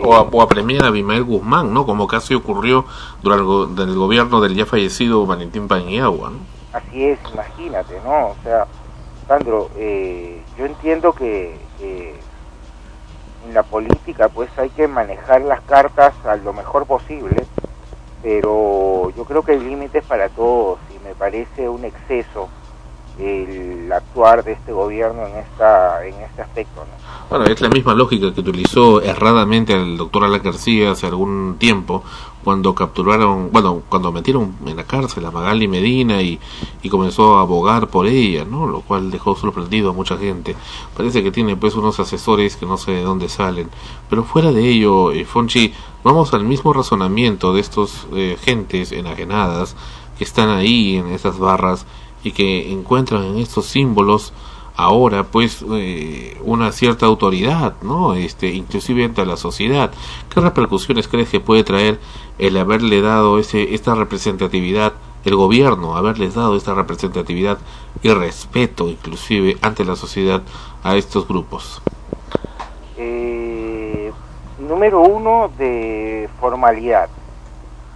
O 0.03 0.15
a, 0.15 0.23
o 0.23 0.43
a 0.43 0.49
premiar 0.49 0.85
a 0.85 0.89
Abimael 0.89 1.23
Guzmán, 1.23 1.73
¿no? 1.73 1.87
Como 1.87 2.09
casi 2.09 2.35
ocurrió 2.35 2.85
durante 3.23 3.83
el, 3.83 3.95
gobierno 3.95 4.41
del 4.41 4.57
ya 4.57 4.67
fallecido 4.67 5.25
Valentín 5.25 5.69
Paniagua. 5.69 6.33
Así 6.73 7.05
es, 7.05 7.19
imagínate, 7.33 8.01
¿no? 8.05 8.29
O 8.29 8.37
sea, 8.43 8.67
Sandro, 9.29 9.71
eh, 9.77 10.43
yo 10.59 10.67
entiendo 10.67 11.13
que, 11.13 11.57
que 11.79 12.19
en 13.47 13.55
la 13.55 13.63
política 13.63 14.29
pues 14.29 14.51
hay 14.57 14.71
que 14.71 14.89
manejar 14.89 15.43
las 15.43 15.61
cartas 15.63 16.15
a 16.25 16.37
lo 16.37 16.53
mejor 16.53 16.87
posible, 16.87 17.47
pero 18.23 19.11
yo 19.17 19.25
creo 19.25 19.43
que 19.43 19.53
hay 19.53 19.61
límites 19.61 20.05
para 20.05 20.29
todos 20.29 20.79
y 20.95 20.99
me 21.07 21.15
parece 21.15 21.69
un 21.69 21.85
exceso 21.85 22.49
el 23.19 23.91
actuar 23.93 24.43
de 24.45 24.53
este 24.53 24.73
gobierno 24.73 25.27
en 25.27 25.37
esta 25.37 26.07
en 26.07 26.15
este 26.15 26.43
aspecto, 26.43 26.81
¿no? 26.81 27.03
Bueno, 27.29 27.47
es 27.47 27.61
la 27.61 27.71
misma 27.71 27.95
lógica 27.95 28.33
que 28.35 28.41
utilizó 28.41 29.01
erradamente 29.01 29.73
el 29.73 29.97
doctor 29.97 30.25
Alan 30.25 30.43
García 30.43 30.91
hace 30.91 31.07
algún 31.07 31.57
tiempo 31.59 32.03
cuando 32.45 32.75
capturaron, 32.75 33.51
bueno, 33.53 33.83
cuando 33.89 34.13
metieron 34.13 34.57
en 34.67 34.77
la 34.77 34.85
cárcel 34.85 35.25
a 35.25 35.31
Magali 35.31 35.69
Medina 35.69 36.21
y, 36.21 36.39
y 36.83 36.89
comenzó 36.89 37.39
a 37.39 37.43
abogar 37.43 37.89
por 37.89 38.07
ella, 38.07 38.45
¿no? 38.45 38.67
Lo 38.67 38.81
cual 38.81 39.11
dejó 39.11 39.37
sorprendido 39.37 39.91
a 39.91 39.93
mucha 39.93 40.19
gente. 40.19 40.57
Parece 40.97 41.23
que 41.23 41.31
tiene 41.31 41.57
pues 41.57 41.75
unos 41.75 42.01
asesores 42.01 42.57
que 42.57 42.67
no 42.67 42.77
sé 42.77 42.93
de 42.93 43.03
dónde 43.03 43.29
salen. 43.29 43.71
Pero 44.11 44.25
fuera 44.25 44.53
de 44.53 44.69
ello, 44.69 45.13
eh, 45.13 45.25
Fonchi, 45.25 45.73
vamos 46.05 46.35
al 46.35 46.45
mismo 46.45 46.73
razonamiento 46.73 47.55
de 47.55 47.61
estos 47.61 48.07
eh, 48.13 48.37
gentes 48.43 48.93
enajenadas 48.93 49.77
que 50.19 50.25
están 50.25 50.51
ahí 50.51 50.97
en 50.97 51.07
esas 51.09 51.39
barras 51.39 51.87
y 52.25 52.33
que 52.33 52.73
encuentran 52.73 53.25
en 53.25 53.39
estos 53.39 53.67
símbolos 53.67 54.33
ahora 54.77 55.25
pues 55.25 55.65
eh, 55.73 56.39
una 56.43 56.73
cierta 56.73 57.07
autoridad, 57.07 57.75
¿no? 57.83 58.15
Este, 58.15 58.49
inclusive 58.49 59.05
ante 59.05 59.27
la 59.27 59.37
sociedad. 59.37 59.91
¿Qué 60.33 60.41
repercusiones 60.41 61.09
crees 61.09 61.29
que 61.29 61.41
puede 61.41 61.65
traer 61.65 61.99
el 62.39 62.57
haberle 62.57 63.03
dado 63.03 63.39
ese 63.39 63.75
esta 63.75 63.95
representatividad 63.95 64.95
el 65.25 65.37
gobierno 65.37 65.97
haberles 65.97 66.35
dado 66.35 66.57
esta 66.57 66.75
representatividad 66.75 67.59
y 68.03 68.09
respeto 68.13 68.89
inclusive 68.89 69.57
ante 69.61 69.85
la 69.85 69.95
sociedad 69.95 70.43
a 70.83 70.97
estos 70.97 71.29
grupos? 71.29 71.83
Eh, 72.97 74.11
número 74.59 75.01
uno 75.03 75.51
de 75.59 76.29
formalidad. 76.41 77.09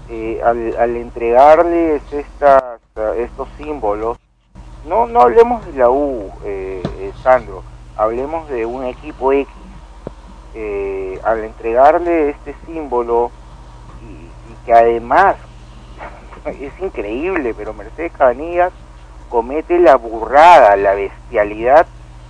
eh, 0.08 0.40
al, 0.44 0.76
al 0.76 0.96
entregarles 0.96 2.02
estos 2.96 3.48
símbolos, 3.58 4.18
no, 4.86 5.06
no 5.06 5.20
hablemos 5.20 5.66
de 5.66 5.72
la 5.72 5.90
U, 5.90 6.32
eh, 6.44 6.82
eh, 6.98 7.12
Sandro, 7.22 7.62
hablemos 7.96 8.48
de 8.48 8.64
un 8.64 8.84
equipo 8.84 9.32
X. 9.32 9.52
Eh, 10.58 11.20
al 11.22 11.44
entregarle 11.44 12.30
este 12.30 12.54
símbolo 12.64 13.30
y, 14.00 14.52
y 14.52 14.56
que 14.64 14.72
además 14.72 15.36
es 16.46 16.72
increíble, 16.80 17.52
pero 17.52 17.74
Mercedes 17.74 18.12
Cabanillas 18.12 18.72
comete 19.28 19.78
la 19.78 19.96
burrada, 19.96 20.74
la 20.76 20.94
bestialidad 20.94 21.86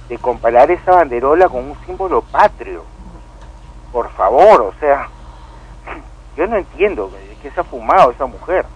de 0.08 0.18
comparar 0.18 0.72
esa 0.72 0.92
banderola 0.92 1.48
con 1.48 1.66
un 1.66 1.76
símbolo 1.86 2.22
patrio. 2.22 2.82
Por 3.92 4.10
favor, 4.10 4.62
o 4.62 4.72
sea, 4.80 5.08
yo 6.36 6.48
no 6.48 6.56
entiendo 6.56 7.12
qué 7.42 7.50
se 7.52 7.60
ha 7.60 7.64
fumado 7.64 8.10
esa 8.10 8.26
mujer, 8.26 8.66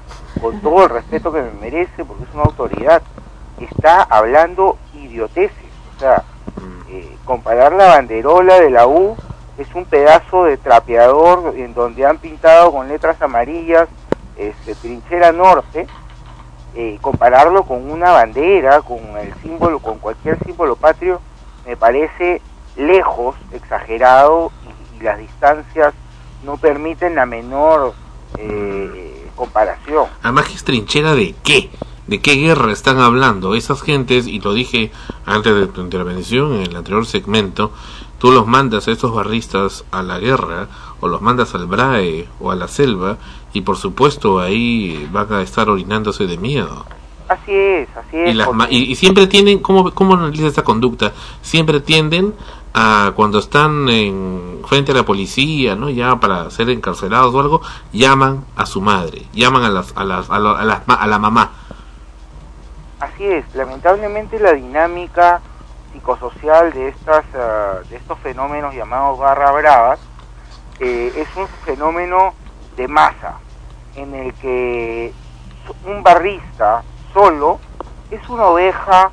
con 0.41 0.61
todo 0.61 0.85
el 0.85 0.91
respeto 0.91 1.33
que 1.33 1.43
me 1.43 1.53
merece, 1.53 2.05
porque 2.05 2.25
es 2.25 2.35
una 2.35 2.45
autoridad. 2.45 3.03
Está 3.59 4.03
hablando 4.03 4.79
idioteces, 4.95 5.57
o 5.97 6.01
sea, 6.01 6.25
eh, 6.91 7.17
comparar 7.25 7.73
la 7.73 7.89
banderola 7.89 8.59
de 8.59 8.71
la 8.71 8.87
U 8.87 9.17
es 9.59 9.69
un 9.75 9.85
pedazo 9.85 10.45
de 10.45 10.57
trapeador 10.57 11.55
en 11.57 11.75
donde 11.75 12.07
han 12.07 12.19
pintado 12.19 12.73
con 12.73 12.89
letras 12.89 13.21
amarillas 13.21 13.89
este, 14.37 14.75
trinchera 14.75 15.33
norte, 15.33 15.87
eh, 16.75 16.99
compararlo 17.03 17.65
con 17.65 17.91
una 17.91 18.11
bandera, 18.13 18.81
con 18.81 18.99
el 19.19 19.35
símbolo, 19.43 19.81
con 19.81 19.99
cualquier 19.99 20.39
símbolo 20.45 20.77
patrio, 20.77 21.21
me 21.67 21.77
parece 21.77 22.41
lejos, 22.77 23.37
exagerado 23.53 24.51
y, 24.95 24.97
y 24.97 25.01
las 25.03 25.19
distancias 25.19 25.93
no 26.43 26.57
permiten 26.57 27.15
la 27.15 27.27
menor 27.27 27.93
eh, 28.39 29.20
comparación. 29.41 30.07
Además, 30.23 30.47
¿qué 30.49 30.55
es 30.55 30.65
trinchera 30.65 31.15
de 31.15 31.35
qué? 31.43 31.71
¿De 32.07 32.21
qué 32.21 32.35
guerra 32.35 32.73
están 32.73 32.99
hablando? 32.99 33.55
Esas 33.55 33.83
gentes, 33.83 34.27
y 34.27 34.39
lo 34.41 34.53
dije 34.53 34.93
antes 35.25 35.55
de 35.55 35.67
tu 35.67 35.81
intervención 35.81 36.55
en 36.55 36.63
el 36.63 36.77
anterior 36.77 37.07
segmento, 37.07 37.73
tú 38.19 38.33
los 38.33 38.47
mandas 38.47 38.87
a 38.87 38.91
estos 38.93 39.15
barristas 39.15 39.85
a 39.91 40.03
la 40.03 40.19
guerra, 40.19 40.69
o 41.01 41.09
los 41.09 41.23
mandas 41.23 41.55
al 41.55 41.67
BRAE 41.67 42.29
o 42.39 42.51
a 42.51 42.57
la 42.57 42.69
selva, 42.69 43.17
y 43.55 43.63
por 43.63 43.79
supuesto 43.79 44.41
ahí 44.41 45.09
van 45.11 45.33
a 45.33 45.43
estar 45.43 45.71
orinándose 45.71 46.27
de 46.27 46.37
miedo. 46.37 46.85
Así 47.31 47.53
es, 47.55 47.89
así 47.97 48.17
es. 48.17 48.31
Y, 48.31 48.35
las 48.35 48.47
porque- 48.49 48.59
ma- 48.59 48.67
y, 48.71 48.91
y 48.91 48.95
siempre 48.97 49.27
tienden, 49.29 49.61
¿cómo, 49.61 49.93
¿cómo 49.93 50.15
analiza 50.15 50.49
esta 50.49 50.65
conducta? 50.65 51.13
Siempre 51.43 51.79
tienden 51.81 52.35
a 52.75 53.13
cuando 53.15 53.39
están 53.39 53.89
en, 53.89 54.63
frente 54.67 54.91
a 54.91 54.97
la 54.97 55.05
policía, 55.05 55.77
¿no? 55.77 55.91
Ya 55.91 56.17
para 56.19 56.51
ser 56.51 56.71
encarcelados 56.71 57.33
o 57.33 57.39
algo, 57.41 57.61
llaman 57.93 58.45
a 58.57 58.67
su 58.67 58.81
madre, 58.81 59.27
llaman 59.33 59.63
a 59.63 59.69
las, 59.71 59.93
a 59.97 60.03
las, 60.05 60.29
a, 60.29 60.39
la- 60.41 60.59
a 60.59 60.65
las 60.65 60.81
a 60.89 61.07
la 61.07 61.19
mamá. 61.21 61.51
Así 62.99 63.25
es, 63.25 63.45
lamentablemente 63.55 64.39
la 64.41 64.53
dinámica 64.53 65.41
psicosocial 65.93 66.73
de 66.73 66.89
estas 66.89 67.25
ah, 67.35 67.75
de 67.89 67.97
estos 67.97 68.19
fenómenos 68.19 68.75
llamados 68.75 69.19
barra 69.19 69.51
bravas 69.53 69.99
eh, 70.81 71.13
es 71.17 71.29
un 71.37 71.47
fenómeno 71.65 72.35
de 72.77 72.87
masa 72.89 73.39
en 73.97 74.15
el 74.15 74.35
que 74.35 75.13
un 75.87 76.03
barrista 76.03 76.83
solo 77.13 77.61
es 78.11 78.29
una 78.29 78.47
oveja 78.47 79.13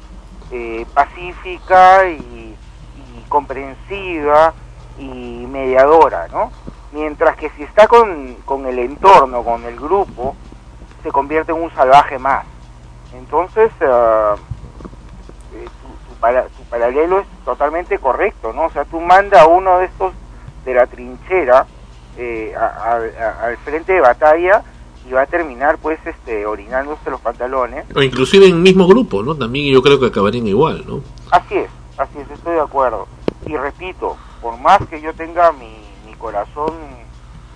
eh, 0.49 0.85
pacífica 0.93 2.05
y, 2.07 2.57
y 2.95 3.25
comprensiva 3.25 4.53
y 4.95 5.45
mediadora, 5.47 6.27
¿no? 6.31 6.51
Mientras 6.91 7.35
que 7.37 7.49
si 7.51 7.63
está 7.63 7.87
con, 7.87 8.41
con 8.43 8.65
el 8.65 8.79
entorno, 8.79 9.43
con 9.43 9.65
el 9.65 9.79
grupo, 9.79 10.35
se 11.03 11.11
convierte 11.11 11.51
en 11.51 11.61
un 11.61 11.71
salvaje 11.73 12.17
más. 12.17 12.45
Entonces, 13.11 13.71
ah, 13.81 14.37
eh, 15.51 15.69
tu, 15.81 15.97
tu 16.05 16.15
para- 16.17 16.49
tu 16.49 16.65
paralelo 16.65 17.19
es 17.19 17.27
totalmente 17.43 17.99
correcto, 17.99 18.53
¿no? 18.53 18.65
O 18.67 18.71
sea, 18.71 18.85
tú 18.85 18.99
manda 18.99 19.41
a 19.41 19.47
uno 19.47 19.79
de 19.79 19.85
estos 19.85 20.13
de 20.63 20.73
la 20.73 20.87
trinchera 20.87 21.67
eh, 22.15 22.53
a- 22.57 23.45
al 23.45 23.57
frente 23.59 23.93
de 23.93 24.01
batalla 24.01 24.63
y 25.07 25.13
va 25.13 25.21
a 25.21 25.25
terminar, 25.25 25.77
pues, 25.77 25.99
este, 26.05 26.45
orinándose 26.45 27.09
los 27.09 27.21
pantalones. 27.21 27.85
O 27.95 28.01
inclusive 28.01 28.45
en 28.47 28.53
el 28.55 28.59
mismo 28.59 28.87
grupo, 28.87 29.23
¿no? 29.23 29.35
También 29.35 29.73
yo 29.73 29.81
creo 29.81 29.99
que 29.99 30.07
acabarían 30.07 30.47
igual, 30.47 30.83
¿no? 30.85 31.01
Así 31.31 31.55
es, 31.55 31.69
así 31.97 32.19
es, 32.19 32.29
estoy 32.29 32.55
de 32.55 32.61
acuerdo. 32.61 33.07
Y 33.45 33.55
repito, 33.55 34.17
por 34.41 34.57
más 34.57 34.79
que 34.89 34.99
yo 34.99 35.13
tenga 35.13 35.51
mi, 35.53 35.77
mi 36.05 36.13
corazón 36.15 36.73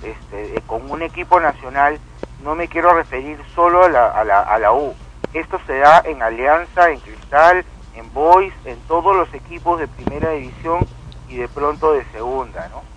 este, 0.02 0.56
eh, 0.56 0.62
con 0.66 0.90
un 0.90 1.02
equipo 1.02 1.40
nacional, 1.40 2.00
no 2.44 2.56
me 2.56 2.68
quiero 2.68 2.94
referir 2.94 3.38
solo 3.54 3.84
a 3.84 3.90
la, 3.90 4.08
a, 4.08 4.24
la, 4.24 4.42
a 4.42 4.58
la 4.58 4.74
U. 4.74 4.94
Esto 5.34 5.60
se 5.68 5.78
da 5.78 6.02
en 6.06 6.22
Alianza, 6.22 6.90
en 6.90 7.00
Cristal, 7.00 7.66
en 7.96 8.12
Boys, 8.14 8.54
en 8.66 8.80
todos 8.88 9.16
los 9.16 9.34
equipos 9.34 9.80
de 9.80 9.88
primera 9.88 10.32
división 10.32 10.86
y 11.30 11.36
de 11.36 11.48
pronto 11.48 11.94
de 11.94 12.06
segunda, 12.12 12.70
¿no? 12.70 12.91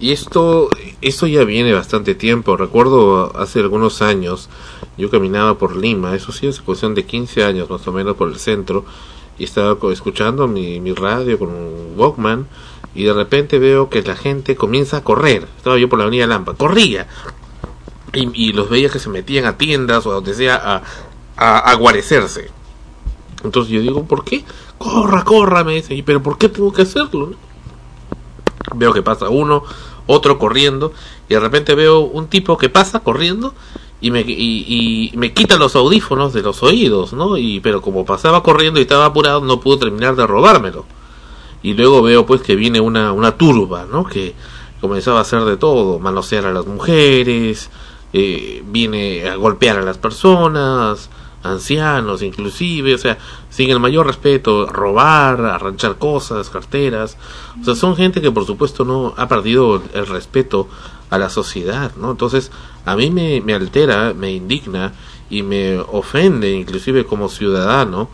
Y 0.00 0.12
esto, 0.12 0.70
esto 1.02 1.26
ya 1.26 1.44
viene 1.44 1.74
bastante 1.74 2.14
tiempo. 2.14 2.56
Recuerdo 2.56 3.36
hace 3.38 3.60
algunos 3.60 4.00
años, 4.00 4.48
yo 4.96 5.10
caminaba 5.10 5.58
por 5.58 5.76
Lima, 5.76 6.16
eso 6.16 6.32
sí, 6.32 6.46
es 6.46 6.60
cuestión 6.60 6.94
de 6.94 7.04
15 7.04 7.44
años 7.44 7.68
más 7.68 7.86
o 7.86 7.92
menos 7.92 8.16
por 8.16 8.28
el 8.28 8.38
centro, 8.38 8.86
y 9.38 9.44
estaba 9.44 9.76
escuchando 9.92 10.48
mi, 10.48 10.80
mi 10.80 10.94
radio 10.94 11.38
con 11.38 11.50
un 11.50 11.94
Walkman, 11.96 12.48
y 12.94 13.04
de 13.04 13.12
repente 13.12 13.58
veo 13.58 13.90
que 13.90 14.02
la 14.02 14.16
gente 14.16 14.56
comienza 14.56 14.98
a 14.98 15.04
correr. 15.04 15.46
Estaba 15.56 15.78
yo 15.78 15.88
por 15.88 15.98
la 15.98 16.06
avenida 16.06 16.26
Lampa, 16.26 16.54
corría. 16.54 17.06
Y, 18.12 18.52
los 18.52 18.68
veía 18.68 18.88
que 18.88 18.98
se 18.98 19.08
metían 19.08 19.44
a 19.44 19.56
tiendas 19.56 20.04
o 20.04 20.10
a 20.10 20.14
donde 20.14 20.34
sea 20.34 20.82
a, 21.36 21.58
a, 21.58 21.74
guarecerse. 21.74 22.50
Entonces 23.44 23.72
yo 23.72 23.80
digo, 23.80 24.04
¿por 24.04 24.24
qué? 24.24 24.44
Corra, 24.78 25.22
corra, 25.22 25.62
me 25.62 25.74
dicen. 25.74 25.96
"¿Y 25.96 26.02
¿Pero 26.02 26.20
por 26.20 26.36
qué 26.36 26.48
tengo 26.48 26.72
que 26.72 26.82
hacerlo? 26.82 27.28
no?" 27.28 27.50
Veo 28.74 28.92
que 28.92 29.02
pasa 29.02 29.28
uno, 29.28 29.62
otro 30.10 30.38
corriendo, 30.38 30.92
y 31.28 31.34
de 31.34 31.40
repente 31.40 31.74
veo 31.74 32.00
un 32.00 32.28
tipo 32.28 32.56
que 32.58 32.68
pasa 32.68 33.00
corriendo 33.00 33.54
y 34.00 34.10
me, 34.10 34.20
y, 34.20 35.12
me 35.14 35.32
quita 35.32 35.56
los 35.56 35.76
audífonos 35.76 36.32
de 36.32 36.42
los 36.42 36.62
oídos, 36.62 37.12
¿no? 37.12 37.36
Y, 37.36 37.60
pero 37.60 37.82
como 37.82 38.04
pasaba 38.04 38.42
corriendo 38.42 38.80
y 38.80 38.82
estaba 38.82 39.06
apurado, 39.06 39.40
no 39.40 39.60
pudo 39.60 39.78
terminar 39.78 40.16
de 40.16 40.26
robármelo. 40.26 40.86
Y 41.62 41.74
luego 41.74 42.02
veo 42.02 42.24
pues 42.24 42.40
que 42.40 42.56
viene 42.56 42.80
una, 42.80 43.12
una 43.12 43.36
turba, 43.36 43.86
¿no? 43.90 44.04
Que 44.04 44.34
comenzaba 44.80 45.18
a 45.18 45.22
hacer 45.22 45.44
de 45.44 45.58
todo, 45.58 45.98
manosear 45.98 46.46
a 46.46 46.52
las 46.52 46.66
mujeres, 46.66 47.70
eh, 48.12 48.62
viene 48.66 49.28
a 49.28 49.36
golpear 49.36 49.78
a 49.78 49.82
las 49.82 49.98
personas, 49.98 51.10
ancianos 51.42 52.22
inclusive, 52.22 52.94
o 52.94 52.98
sea, 52.98 53.18
sin 53.48 53.70
el 53.70 53.80
mayor 53.80 54.06
respeto, 54.06 54.66
robar, 54.66 55.40
arranchar 55.40 55.96
cosas, 55.96 56.50
carteras, 56.50 57.16
o 57.60 57.64
sea, 57.64 57.74
son 57.74 57.96
gente 57.96 58.20
que 58.20 58.30
por 58.30 58.46
supuesto 58.46 58.84
no 58.84 59.14
ha 59.16 59.28
perdido 59.28 59.82
el 59.94 60.06
respeto 60.06 60.68
a 61.08 61.18
la 61.18 61.30
sociedad, 61.30 61.92
¿no? 61.96 62.12
Entonces, 62.12 62.50
a 62.84 62.96
mí 62.96 63.10
me, 63.10 63.40
me 63.40 63.54
altera, 63.54 64.14
me 64.14 64.32
indigna 64.32 64.92
y 65.28 65.42
me 65.42 65.78
ofende 65.78 66.52
inclusive 66.52 67.04
como 67.04 67.28
ciudadano 67.28 68.08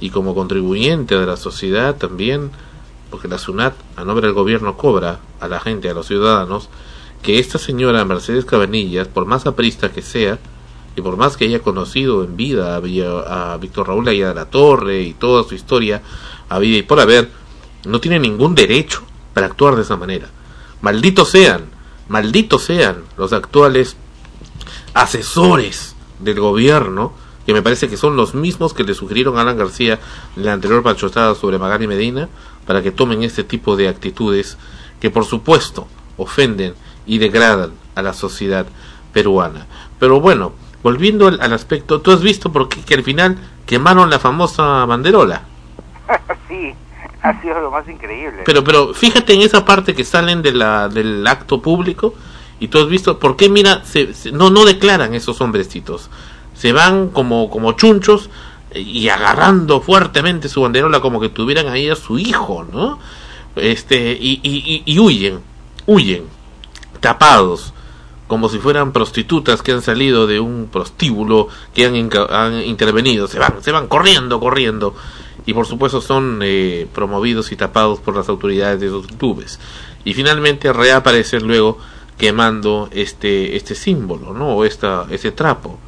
y 0.00 0.10
como 0.10 0.34
contribuyente 0.34 1.16
de 1.16 1.26
la 1.26 1.36
sociedad 1.36 1.96
también, 1.96 2.50
porque 3.10 3.28
la 3.28 3.38
SUNAT 3.38 3.74
a 3.96 4.04
nombre 4.04 4.26
del 4.26 4.34
gobierno 4.34 4.76
cobra 4.76 5.20
a 5.40 5.48
la 5.48 5.60
gente, 5.60 5.90
a 5.90 5.94
los 5.94 6.06
ciudadanos, 6.06 6.68
que 7.22 7.38
esta 7.38 7.58
señora 7.58 8.04
Mercedes 8.04 8.44
Cabanillas, 8.44 9.08
por 9.08 9.26
más 9.26 9.46
aprista 9.46 9.92
que 9.92 10.00
sea, 10.00 10.38
y 11.00 11.02
por 11.02 11.16
más 11.16 11.36
que 11.36 11.46
haya 11.46 11.60
conocido 11.60 12.22
en 12.22 12.36
vida 12.36 12.76
a, 12.76 13.56
Víctor 13.56 13.88
Raúl 13.88 14.06
Allá 14.06 14.28
de 14.28 14.34
la 14.34 14.50
Torre 14.50 15.00
y 15.00 15.14
toda 15.14 15.44
su 15.44 15.54
historia 15.54 16.02
a 16.48 16.58
vida 16.58 16.76
y 16.76 16.82
por 16.82 17.00
haber, 17.00 17.30
no 17.86 18.00
tiene 18.00 18.18
ningún 18.18 18.54
derecho 18.54 19.02
para 19.32 19.46
actuar 19.46 19.76
de 19.76 19.82
esa 19.82 19.96
manera. 19.96 20.28
Malditos 20.82 21.30
sean, 21.30 21.64
malditos 22.08 22.64
sean 22.64 23.02
los 23.16 23.32
actuales 23.32 23.96
asesores 24.92 25.96
del 26.18 26.38
gobierno, 26.38 27.12
que 27.46 27.54
me 27.54 27.62
parece 27.62 27.88
que 27.88 27.96
son 27.96 28.14
los 28.14 28.34
mismos 28.34 28.74
que 28.74 28.84
le 28.84 28.92
sugirieron 28.92 29.38
a 29.38 29.40
Alan 29.40 29.56
García 29.56 29.98
la 30.36 30.52
anterior 30.52 30.82
pachotada 30.82 31.34
sobre 31.34 31.58
Magani 31.58 31.86
Medina, 31.86 32.28
para 32.66 32.82
que 32.82 32.92
tomen 32.92 33.22
este 33.22 33.42
tipo 33.42 33.76
de 33.76 33.88
actitudes 33.88 34.58
que 35.00 35.08
por 35.08 35.24
supuesto 35.24 35.88
ofenden 36.18 36.74
y 37.06 37.18
degradan 37.18 37.72
a 37.94 38.02
la 38.02 38.12
sociedad 38.12 38.66
peruana. 39.14 39.66
Pero 39.98 40.20
bueno, 40.20 40.52
volviendo 40.82 41.28
al, 41.28 41.40
al 41.40 41.52
aspecto, 41.52 42.00
tú 42.00 42.10
has 42.12 42.22
visto 42.22 42.52
por 42.52 42.68
qué 42.68 42.80
que 42.82 42.94
al 42.94 43.02
final 43.02 43.38
quemaron 43.66 44.10
la 44.10 44.18
famosa 44.18 44.84
banderola. 44.86 45.42
sí, 46.48 46.72
ha 47.22 47.40
sido 47.40 47.60
lo 47.60 47.70
más 47.70 47.88
increíble. 47.88 48.42
Pero, 48.44 48.64
pero 48.64 48.94
fíjate 48.94 49.34
en 49.34 49.42
esa 49.42 49.64
parte 49.64 49.94
que 49.94 50.04
salen 50.04 50.42
de 50.42 50.52
la, 50.52 50.88
del 50.88 51.26
acto 51.26 51.60
público 51.60 52.14
y 52.58 52.68
tú 52.68 52.78
has 52.78 52.88
visto 52.88 53.18
por 53.18 53.36
qué, 53.36 53.48
mira, 53.48 53.84
se, 53.84 54.12
se- 54.14 54.32
no, 54.32 54.50
no 54.50 54.64
declaran 54.64 55.14
esos 55.14 55.40
hombrecitos. 55.40 56.10
Se 56.54 56.72
van 56.72 57.08
como, 57.08 57.48
como 57.50 57.72
chunchos 57.72 58.28
y 58.74 59.08
agarrando 59.08 59.80
fuertemente 59.80 60.48
su 60.48 60.60
banderola 60.62 61.00
como 61.00 61.20
que 61.20 61.28
tuvieran 61.28 61.68
ahí 61.68 61.88
a 61.88 61.96
su 61.96 62.18
hijo, 62.18 62.66
¿no? 62.70 62.98
Este, 63.56 64.12
y, 64.12 64.40
y, 64.42 64.56
y- 64.58 64.82
y 64.86 64.98
huyen, 64.98 65.40
huyen, 65.86 66.24
tapados, 67.00 67.72
como 68.30 68.48
si 68.48 68.60
fueran 68.60 68.92
prostitutas 68.92 69.60
que 69.60 69.72
han 69.72 69.82
salido 69.82 70.28
de 70.28 70.38
un 70.38 70.68
prostíbulo, 70.70 71.48
que 71.74 71.84
han, 71.84 71.96
intervenido, 71.96 73.26
se 73.26 73.40
van, 73.40 73.60
se 73.60 73.72
van 73.72 73.88
corriendo, 73.88 74.38
corriendo, 74.38 74.94
y 75.46 75.52
por 75.52 75.66
supuesto 75.66 76.00
son 76.00 76.38
eh, 76.44 76.86
promovidos 76.94 77.50
y 77.50 77.56
tapados 77.56 77.98
por 77.98 78.14
las 78.14 78.28
autoridades 78.28 78.78
de 78.78 78.86
esos 78.86 79.08
clubes. 79.08 79.58
Y 80.04 80.14
finalmente 80.14 80.72
reaparecen 80.72 81.44
luego 81.48 81.78
quemando 82.18 82.88
este, 82.92 83.56
este 83.56 83.74
símbolo, 83.74 84.32
¿no? 84.32 84.50
O 84.54 84.64
esta, 84.64 85.08
ese 85.10 85.32
trapo. 85.32 85.80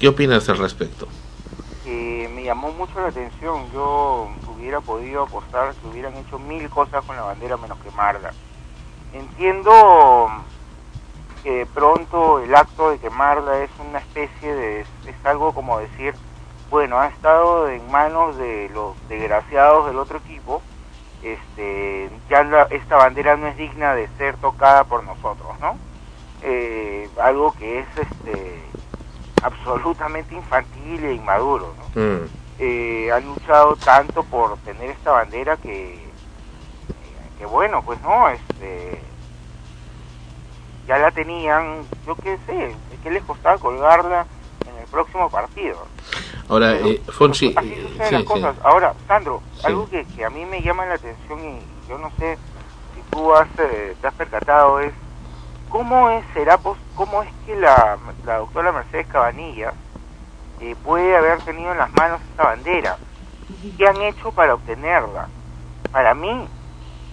¿Qué 0.00 0.08
opinas 0.08 0.48
al 0.48 0.58
respecto? 0.58 1.06
Eh, 1.86 2.28
me 2.34 2.42
llamó 2.42 2.72
mucho 2.72 3.00
la 3.00 3.06
atención. 3.06 3.66
Yo 3.72 4.28
hubiera 4.52 4.80
podido 4.80 5.22
apostar 5.22 5.76
que 5.76 5.86
hubieran 5.86 6.16
hecho 6.16 6.40
mil 6.40 6.68
cosas 6.70 7.04
con 7.04 7.14
la 7.14 7.22
bandera 7.22 7.56
menos 7.56 7.78
quemarla. 7.84 8.32
Entiendo 9.12 10.42
que 11.42 11.50
de 11.50 11.66
pronto 11.66 12.40
el 12.40 12.54
acto 12.54 12.90
de 12.90 12.98
quemarla 13.00 13.64
es 13.64 13.70
una 13.78 13.98
especie 13.98 14.54
de... 14.54 14.86
es 15.04 15.16
algo 15.24 15.52
como 15.52 15.78
decir, 15.80 16.16
bueno, 16.70 16.98
ha 17.00 17.08
estado 17.08 17.68
en 17.68 17.90
manos 17.90 18.36
de 18.38 18.68
los 18.70 18.96
desgraciados 19.08 19.86
del 19.86 19.98
otro 19.98 20.18
equipo, 20.18 20.62
este, 21.22 22.10
ya 22.28 22.42
la- 22.44 22.68
esta 22.70 22.96
bandera 22.96 23.36
no 23.36 23.48
es 23.48 23.56
digna 23.56 23.94
de 23.94 24.08
ser 24.18 24.36
tocada 24.38 24.84
por 24.84 25.04
nosotros, 25.04 25.58
¿no? 25.60 25.78
Eh, 26.40 27.10
algo 27.20 27.52
que 27.52 27.80
es 27.80 27.88
este 27.96 28.70
absolutamente 29.40 30.34
infantil 30.34 31.04
e 31.04 31.14
inmaduro, 31.14 31.74
¿no? 31.76 31.90
Mm. 32.00 32.30
eh, 32.58 33.10
han 33.12 33.24
luchado 33.26 33.76
tanto 33.78 34.24
por 34.24 34.58
tener 34.58 34.90
esta 34.90 35.10
bandera 35.12 35.56
que, 35.58 36.14
que 37.36 37.46
bueno, 37.46 37.82
pues 37.84 38.00
no, 38.02 38.28
este, 38.30 39.11
ya 40.86 40.98
la 40.98 41.10
tenían, 41.12 41.86
yo 42.06 42.14
qué 42.16 42.38
sé, 42.46 42.76
¿qué 43.02 43.10
les 43.10 43.22
costaba 43.24 43.58
colgarla 43.58 44.26
en 44.66 44.76
el 44.78 44.86
próximo 44.88 45.30
partido? 45.30 45.86
Ahora, 46.48 46.72
eh, 46.72 47.02
Así 47.56 47.72
eh, 47.72 47.82
suceden 47.82 48.08
sí, 48.08 48.14
las 48.14 48.22
sí. 48.22 48.28
cosas. 48.28 48.56
Ahora, 48.64 48.94
Sandro, 49.06 49.42
Sí. 49.58 49.66
algo 49.66 49.88
que, 49.88 50.04
que 50.06 50.24
a 50.24 50.30
mí 50.30 50.44
me 50.44 50.62
llama 50.62 50.86
la 50.86 50.94
atención 50.94 51.44
y 51.44 51.86
yo 51.88 51.98
no 51.98 52.10
sé 52.18 52.38
si 52.94 53.02
tú 53.12 53.34
has, 53.34 53.48
eh, 53.58 53.96
te 54.00 54.06
has 54.08 54.14
percatado 54.14 54.80
es 54.80 54.92
cómo 55.68 56.10
es, 56.10 56.24
será 56.34 56.58
pos- 56.58 56.78
cómo 56.94 57.22
es 57.22 57.30
que 57.46 57.56
la, 57.56 57.98
la 58.24 58.38
doctora 58.38 58.72
Mercedes 58.72 59.06
Cabanilla 59.06 59.72
eh, 60.60 60.76
puede 60.82 61.16
haber 61.16 61.40
tenido 61.42 61.72
en 61.72 61.78
las 61.78 61.92
manos 61.92 62.20
esta 62.30 62.44
bandera. 62.44 62.98
¿Qué 63.78 63.86
han 63.88 64.02
hecho 64.02 64.32
para 64.32 64.54
obtenerla? 64.54 65.28
Para 65.90 66.14
mí, 66.14 66.48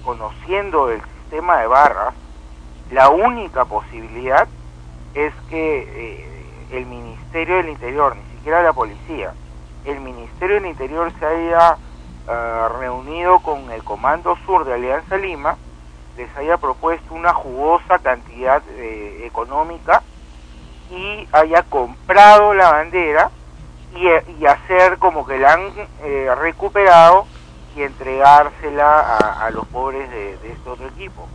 conociendo 0.02 0.90
el 0.92 1.02
sistema 1.22 1.60
de 1.62 1.68
barras, 1.68 2.16
la 2.92 3.10
única 3.10 3.66
posibilidad 3.66 4.48
es 5.14 5.34
que 5.50 5.80
eh, 5.80 6.30
el 6.72 6.86
Ministerio 6.86 7.58
del 7.58 7.70
Interior, 7.70 8.16
ni 8.16 8.38
siquiera 8.38 8.64
la 8.64 8.74
policía, 8.74 9.34
el 9.86 10.00
Ministerio 10.00 10.56
del 10.56 10.68
Interior 10.68 11.12
se 11.20 11.26
haya 11.26 11.78
eh, 12.28 12.68
reunido 12.80 13.40
con 13.40 13.72
el 13.72 13.84
Comando 13.84 14.38
Sur 14.46 14.66
de 14.66 14.74
Alianza 14.74 15.18
Lima, 15.18 15.58
les 16.18 16.36
haya 16.38 16.58
propuesto 16.58 17.14
una 17.14 17.34
jugosa 17.34 18.00
cantidad 18.00 18.62
eh, 18.72 19.24
económica 19.26 20.04
y 20.92 21.28
haya 21.32 21.64
comprado 21.64 22.54
la 22.54 22.72
bandera 22.72 23.32
y, 23.96 24.08
eh, 24.08 24.48
hacer 24.48 24.98
como 24.98 25.26
que 25.26 25.38
la 25.38 25.54
han 25.54 25.72
recuperado 26.40 27.26
y 27.76 27.84
entregársela 27.84 29.00
a, 29.00 29.46
a 29.46 29.50
los 29.52 29.66
pobres 29.68 30.10
de, 30.10 30.38
de 30.38 30.52
este 30.52 30.70
otro 30.70 30.88
equipo. 30.88 31.28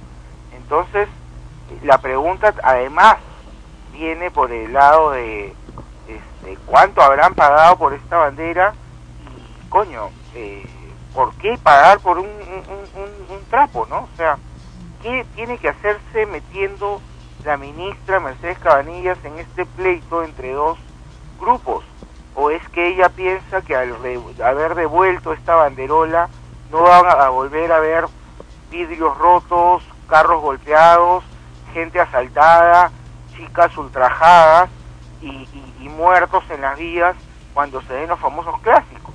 Entonces, 0.57 1.09
la 1.83 1.99
pregunta 1.99 2.55
además 2.63 3.17
viene 3.93 4.31
por 4.31 4.51
el 4.53 4.73
lado 4.73 5.11
de 5.13 5.55
este, 6.09 6.59
cuánto 6.67 7.03
habrán 7.03 7.35
pagado 7.35 7.77
por 7.77 7.95
esta 7.95 8.17
bandera 8.17 8.75
y, 9.65 9.69
coño, 9.69 10.11
eh, 10.35 10.65
¿por 11.15 11.33
qué 11.37 11.57
pagar 11.63 12.01
por 12.01 12.19
un, 12.19 12.27
un- 12.27 13.45
trapo, 13.51 13.87
no? 13.89 13.99
O 13.99 14.09
sea, 14.17 14.37
¿qué 15.03 15.25
tiene 15.37 15.59
que 15.59 15.69
hacerse 15.69 16.27
metiendo 16.27 17.01
la 17.45 17.57
ministra 17.57 18.19
Mercedes 18.19 18.59
Cabanillas 18.59 19.19
en 19.25 19.39
este 19.39 19.65
pleito 19.65 20.25
entre 20.25 20.53
dos 20.53 20.77
grupos? 21.39 21.85
¿O 22.35 22.51
es 22.51 22.67
que 22.71 22.89
ella 22.89 23.11
piensa 23.11 23.63
que 23.63 23.77
al 23.77 23.97
re- 24.03 24.19
haber 24.45 24.75
devuelto 24.75 25.33
esta 25.33 25.55
banderola 25.55 26.29
no 26.73 26.83
van 26.83 27.07
a 27.07 27.29
volver 27.29 27.71
a 27.71 27.79
ver 27.79 28.07
vidrios 28.71 29.17
rotos, 29.19 29.85
carros 30.09 30.43
golpeados, 30.43 31.23
gente 31.75 32.01
asaltada, 32.01 32.91
chicas 33.37 33.77
ultrajadas 33.77 34.71
y, 35.21 35.27
y- 35.27 35.75
y 35.83 35.89
muertos 35.91 36.43
en 36.49 36.63
las 36.63 36.79
vías 36.79 37.15
cuando 37.53 37.83
se 37.83 37.93
den 37.93 38.09
los 38.09 38.19
famosos 38.21 38.55
clásicos? 38.63 39.13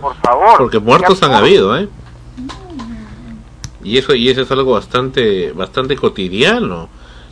Por 0.00 0.16
favor. 0.16 0.58
Porque 0.58 0.80
muertos 0.80 1.22
han 1.22 1.32
habido, 1.32 1.76
¿eh? 1.78 1.88
Y 3.84 3.98
eso 3.98 4.14
y 4.14 4.28
eso 4.28 4.42
es 4.42 4.50
algo 4.50 4.72
bastante 4.72 5.52
bastante 5.52 5.96
cotidiano. 5.96 6.88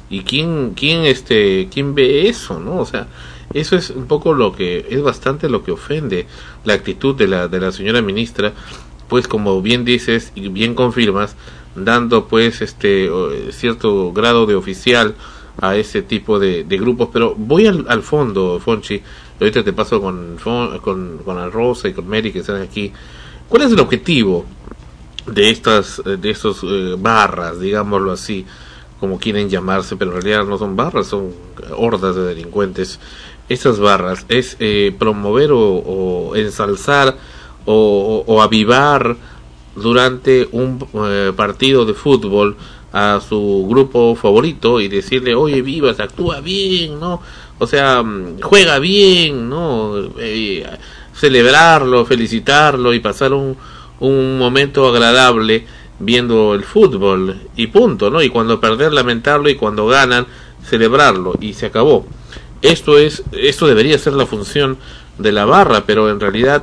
¿Y 0.09 0.23
quién 0.25 0.75
quién 0.77 1.05
este 1.05 1.69
quién 1.73 1.95
ve 1.95 2.29
eso, 2.29 2.59
no? 2.59 2.77
O 2.79 2.87
sea, 2.87 3.07
eso 3.55 3.77
es 3.77 3.91
un 3.91 4.07
poco 4.07 4.35
lo 4.35 4.53
que 4.53 4.87
es 4.91 5.03
bastante 5.03 5.49
lo 5.49 5.63
que 5.63 5.71
ofende 5.73 6.27
la 6.65 6.75
actitud 6.75 7.15
de 7.17 7.29
la 7.29 7.47
de 7.49 7.61
la 7.61 7.71
señora 7.73 8.03
ministra, 8.03 8.53
pues 9.09 9.29
como 9.29 9.61
bien 9.63 9.85
dices 9.85 10.33
y 10.35 10.49
bien 10.49 10.75
confirmas, 10.75 11.37
dando 11.75 12.27
pues 12.27 12.61
este 12.63 13.09
cierto 13.51 14.13
grado 14.13 14.47
de 14.47 14.55
oficial 14.55 15.15
a 15.61 15.77
ese 15.77 16.03
tipo 16.03 16.39
de, 16.39 16.65
grupos, 16.65 17.11
pero 17.13 17.35
voy 17.37 17.67
al, 17.67 17.85
al 17.89 18.03
fondo, 18.03 18.59
Fonchi, 18.61 19.03
ahorita 19.39 19.63
te 19.63 19.73
paso 19.73 20.01
con, 20.01 20.37
con, 20.43 21.19
con 21.19 21.39
Alrosa 21.39 21.89
y 21.89 21.93
con 21.93 22.09
Mary 22.09 22.33
que 22.33 22.41
están 22.41 22.63
aquí. 22.63 22.93
¿Cuál 23.49 23.63
es 23.63 23.73
el 23.73 23.81
objetivo 23.81 24.47
de 25.27 25.51
estas 25.51 26.03
de 26.05 26.31
estos 26.31 26.63
eh, 26.63 26.97
barras, 26.99 27.61
digámoslo 27.61 28.13
así, 28.13 28.47
como 28.99 29.19
quieren 29.19 29.49
llamarse, 29.49 29.97
pero 29.97 30.13
en 30.13 30.23
realidad 30.23 30.47
no 30.47 30.59
son 30.59 30.77
barras, 30.77 31.07
son 31.07 31.33
hordas 31.77 32.17
de 32.17 32.23
delincuentes. 32.23 33.01
Estas 33.49 33.81
barras 33.81 34.27
es 34.29 34.57
eh, 34.61 34.95
promover 34.99 35.51
o, 35.53 36.33
ensalzar 36.37 37.17
o 37.67 38.43
avivar 38.43 39.17
durante 39.77 40.49
un 40.53 40.85
eh, 40.95 41.33
partido 41.35 41.85
de 41.85 41.95
fútbol 41.95 42.57
a 42.93 43.21
su 43.27 43.67
grupo 43.69 44.17
favorito 44.17 44.81
y 44.81 44.89
decirle, 44.89 45.35
oye, 45.35 45.63
vivas, 45.63 46.01
actúa 46.01 46.41
bien, 46.41 46.99
¿no? 46.99 47.21
O 47.59 47.67
sea, 47.67 48.03
mm, 48.03 48.41
juega 48.41 48.79
bien, 48.79 49.49
¿no? 49.49 49.95
Eh, 50.19 50.67
celebrarlo, 51.15 52.05
felicitarlo 52.05 52.95
y 52.95 53.01
pasar 53.01 53.33
un, 53.33 53.57
un 54.01 54.39
momento 54.39 54.89
agradable 54.89 55.67
viendo 55.99 56.55
el 56.55 56.65
fútbol 56.65 57.39
y 57.57 57.69
punto, 57.69 58.11
¿no? 58.11 58.23
Y 58.23 58.31
cuando 58.31 58.59
perder 58.59 58.93
lamentarlo 58.93 59.49
y 59.49 59.55
cuando 59.55 59.87
ganan 59.87 60.27
celebrarlo 60.65 61.35
y 61.41 61.53
se 61.53 61.67
acabó. 61.67 62.07
Esto 62.63 62.99
es 62.99 63.23
esto 63.33 63.67
debería 63.67 63.99
ser 63.99 64.15
la 64.15 64.27
función 64.27 64.79
de 65.19 65.33
la 65.33 65.45
barra, 65.45 65.85
pero 65.87 66.11
en 66.11 66.21
realidad 66.21 66.63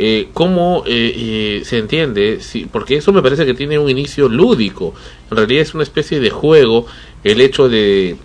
eh, 0.00 0.28
cómo 0.32 0.84
eh, 0.86 1.58
eh, 1.60 1.62
se 1.64 1.78
entiende, 1.78 2.38
sí, 2.40 2.66
porque 2.70 2.96
eso 2.96 3.12
me 3.12 3.20
parece 3.20 3.44
que 3.44 3.52
tiene 3.54 3.78
un 3.78 3.90
inicio 3.90 4.28
lúdico. 4.28 4.94
En 5.30 5.36
realidad 5.36 5.62
es 5.62 5.74
una 5.74 5.82
especie 5.82 6.20
de 6.20 6.30
juego 6.30 6.86
el 7.24 7.40
hecho 7.40 7.68
de 7.68 8.16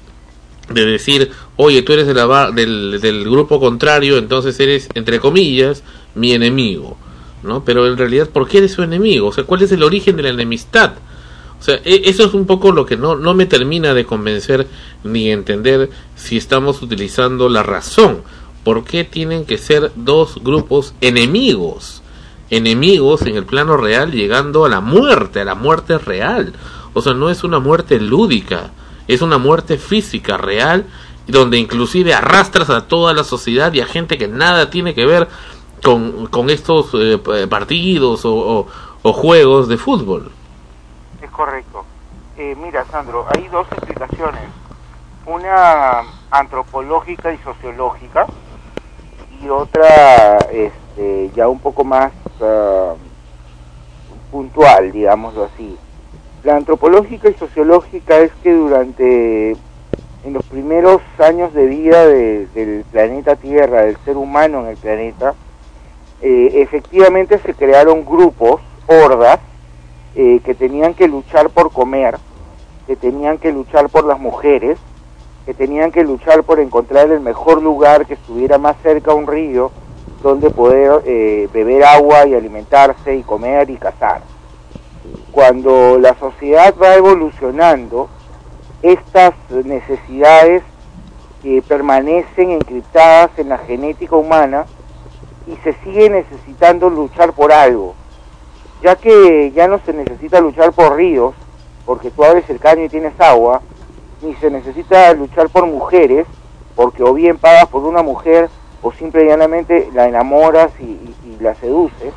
de 0.70 0.86
decir, 0.86 1.30
oye, 1.58 1.82
tú 1.82 1.94
eres 1.94 2.08
de 2.08 2.14
la 2.14 2.52
del, 2.52 3.00
del 3.02 3.24
grupo 3.30 3.60
contrario, 3.60 4.18
entonces 4.18 4.58
eres, 4.60 4.88
entre 4.94 5.20
comillas, 5.20 5.84
mi 6.16 6.32
enemigo, 6.32 6.98
¿no? 7.44 7.66
Pero 7.66 7.86
en 7.88 7.98
realidad, 7.98 8.30
¿por 8.30 8.48
qué 8.48 8.60
eres 8.60 8.72
su 8.72 8.84
enemigo? 8.84 9.28
O 9.28 9.34
sea, 9.34 9.44
¿cuál 9.44 9.62
es 9.62 9.72
el 9.72 9.84
origen 9.84 10.16
de 10.16 10.24
la 10.24 10.30
enemistad? 10.30 10.94
O 11.60 11.64
sea, 11.64 11.76
e- 11.84 12.04
eso 12.06 12.26
es 12.26 12.34
un 12.34 12.46
poco 12.46 12.72
lo 12.72 12.86
que 12.86 12.98
no, 12.98 13.16
no 13.16 13.34
me 13.34 13.46
termina 13.46 13.94
de 13.94 14.06
convencer 14.06 14.68
ni 15.04 15.30
entender 15.32 15.90
si 16.16 16.38
estamos 16.38 16.82
utilizando 16.82 17.50
la 17.50 17.64
razón. 17.64 18.22
¿Por 18.64 18.84
qué 18.84 19.04
tienen 19.04 19.46
que 19.46 19.58
ser 19.58 19.92
dos 19.96 20.40
grupos 20.44 20.94
enemigos? 21.02 22.02
Enemigos 22.50 23.24
en 23.24 23.36
el 23.36 23.46
plano 23.46 23.78
real 23.78 24.12
llegando 24.12 24.66
a 24.66 24.70
la 24.70 24.80
muerte, 24.80 25.42
a 25.42 25.46
la 25.46 25.56
muerte 25.56 25.98
real. 25.98 26.54
O 26.94 27.02
sea, 27.02 27.14
no 27.14 27.30
es 27.30 27.44
una 27.44 27.60
muerte 27.60 28.00
lúdica, 28.00 28.72
es 29.08 29.22
una 29.22 29.38
muerte 29.38 29.78
física, 29.78 30.38
real, 30.38 30.86
donde 31.28 31.58
inclusive 31.58 32.14
arrastras 32.14 32.70
a 32.70 32.88
toda 32.88 33.14
la 33.14 33.24
sociedad 33.24 33.74
y 33.74 33.82
a 33.82 33.86
gente 33.86 34.18
que 34.18 34.28
nada 34.28 34.70
tiene 34.70 34.94
que 34.94 35.06
ver 35.06 35.28
con, 35.84 36.28
con 36.28 36.50
estos 36.50 36.92
eh, 36.94 37.18
partidos 37.50 38.24
o, 38.26 38.34
o- 38.36 38.68
o 39.02 39.12
juegos 39.14 39.68
de 39.68 39.78
fútbol. 39.78 40.32
Es 41.22 41.30
correcto. 41.32 41.84
Eh, 42.38 42.56
mira, 42.62 42.86
Sandro, 42.90 43.26
hay 43.36 43.48
dos 43.50 43.68
explicaciones. 43.72 44.44
Una 45.26 46.02
antropológica 46.32 47.34
y 47.34 47.38
sociológica 47.40 48.26
y 49.44 49.50
otra 49.50 50.38
este, 50.52 51.30
ya 51.36 51.48
un 51.50 51.60
poco 51.60 51.84
más 51.84 52.12
ah, 52.42 52.94
puntual, 54.32 54.92
digámoslo 54.92 55.46
así. 55.46 55.78
La 56.44 56.56
antropológica 56.58 57.30
y 57.30 57.34
sociológica 57.34 58.20
es 58.20 58.32
que 58.44 58.54
durante 58.54 59.52
en 60.26 60.34
los 60.34 60.44
primeros 60.46 61.02
años 61.20 61.54
de 61.54 61.66
vida 61.66 62.06
de- 62.06 62.48
del 62.56 62.86
planeta 62.92 63.36
Tierra, 63.36 63.82
del 63.84 63.98
ser 64.06 64.16
humano 64.18 64.62
en 64.62 64.68
el 64.68 64.78
planeta, 64.78 65.34
eh, 66.22 66.52
efectivamente 66.62 67.38
se 67.40 67.54
crearon 67.54 68.06
grupos, 68.06 68.62
hordas, 68.88 69.40
eh, 70.16 70.40
que 70.46 70.54
tenían 70.54 70.94
que 70.94 71.08
luchar 71.08 71.50
por 71.50 71.72
comer, 71.72 72.18
que 72.88 72.96
tenían 72.96 73.38
que 73.38 73.52
luchar 73.52 73.90
por 73.90 74.06
las 74.06 74.20
mujeres, 74.20 74.78
que 75.46 75.54
tenían 75.54 75.92
que 75.92 76.04
luchar 76.04 76.44
por 76.44 76.60
encontrar 76.60 77.10
el 77.12 77.20
mejor 77.20 77.62
lugar 77.62 78.06
que 78.06 78.14
estuviera 78.14 78.58
más 78.58 78.78
cerca 78.82 79.12
a 79.12 79.16
un 79.16 79.28
río 79.28 79.72
donde 80.22 80.50
poder 80.50 81.02
eh, 81.06 81.50
beber 81.54 81.84
agua 81.84 82.26
y 82.26 82.34
alimentarse 82.34 83.16
y 83.16 83.24
comer 83.24 83.70
y 83.70 83.76
cazar. 83.76 84.22
Cuando 85.32 85.98
la 86.00 86.16
sociedad 86.16 86.74
va 86.82 86.96
evolucionando, 86.96 88.10
estas 88.82 89.34
necesidades 89.66 90.64
eh, 91.44 91.62
permanecen 91.68 92.52
encriptadas 92.52 93.32
en 93.38 93.50
la 93.50 93.58
genética 93.58 94.16
humana 94.16 94.66
y 95.46 95.58
se 95.58 95.74
sigue 95.84 96.10
necesitando 96.10 96.90
luchar 96.90 97.34
por 97.34 97.52
algo, 97.52 97.96
ya 98.82 98.96
que 98.96 99.52
ya 99.52 99.68
no 99.68 99.80
se 99.86 99.92
necesita 99.92 100.40
luchar 100.40 100.72
por 100.72 100.96
ríos, 100.96 101.34
porque 101.86 102.12
tú 102.12 102.24
abres 102.24 102.50
el 102.50 102.60
caño 102.60 102.86
y 102.86 102.90
tienes 102.90 103.20
agua, 103.20 103.62
ni 104.24 104.34
se 104.36 104.50
necesita 104.50 105.14
luchar 105.14 105.50
por 105.50 105.66
mujeres, 105.68 106.26
porque 106.76 107.04
o 107.04 107.14
bien 107.14 107.38
pagas 107.38 107.68
por 107.68 107.84
una 107.84 108.02
mujer 108.02 108.50
o 108.82 108.92
simple 108.92 109.24
y 109.24 109.28
llanamente 109.28 109.90
la 109.94 110.08
enamoras 110.08 110.72
y, 110.80 110.84
y- 110.84 111.16
y 111.26 111.44
la 111.44 111.54
seduces, 111.56 112.14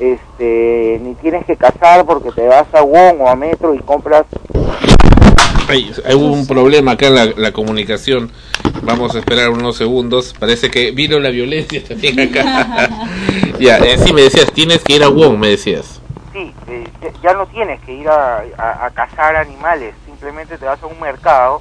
este, 0.00 0.98
ni 1.02 1.14
tienes 1.14 1.44
que 1.44 1.56
casar 1.56 2.04
porque 2.04 2.30
te 2.32 2.46
vas 2.48 2.66
a 2.72 2.82
Wong 2.82 3.20
o 3.20 3.28
a 3.28 3.36
Metro 3.36 3.74
y 3.74 3.78
compras 3.80 4.24
Ay, 5.66 5.90
hay 6.04 6.14
un 6.14 6.46
problema 6.46 6.92
acá 6.92 7.06
en 7.06 7.14
la, 7.14 7.24
la 7.24 7.52
comunicación. 7.52 8.30
Vamos 8.82 9.14
a 9.16 9.20
esperar 9.20 9.48
unos 9.48 9.78
segundos. 9.78 10.34
Parece 10.38 10.70
que 10.70 10.90
vino 10.90 11.18
la 11.18 11.30
violencia 11.30 11.82
también 11.88 12.20
acá. 12.20 12.90
ya, 13.58 13.78
eh, 13.78 13.96
sí, 13.96 14.12
me 14.12 14.20
decías, 14.22 14.52
tienes 14.52 14.84
que 14.84 14.96
ir 14.96 15.02
a 15.02 15.08
Wong, 15.08 15.38
me 15.38 15.48
decías. 15.48 16.02
Sí, 16.34 16.52
eh, 16.68 16.84
ya- 17.00 17.12
ya 17.22 17.32
no 17.32 17.46
tienes 17.46 17.80
que 17.80 17.94
ir 17.94 18.06
a, 18.08 18.42
a- 18.58 18.84
a 18.86 18.90
cazar 18.90 19.36
animales, 19.36 19.94
simplemente 20.14 20.58
te 20.58 20.64
vas 20.64 20.80
a 20.80 20.86
un 20.86 21.00
mercado 21.00 21.60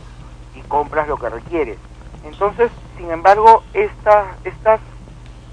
y 0.55 0.61
compras 0.61 1.07
lo 1.07 1.17
que 1.17 1.27
requieres. 1.29 1.77
Entonces, 2.23 2.69
sin 2.97 3.09
embargo, 3.09 3.63
estas 3.73 4.27
estas 4.43 4.79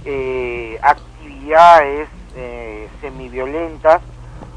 eh, 0.04 0.78
actividades 0.82 2.08
eh, 2.36 2.88
semiviolentas 3.00 4.00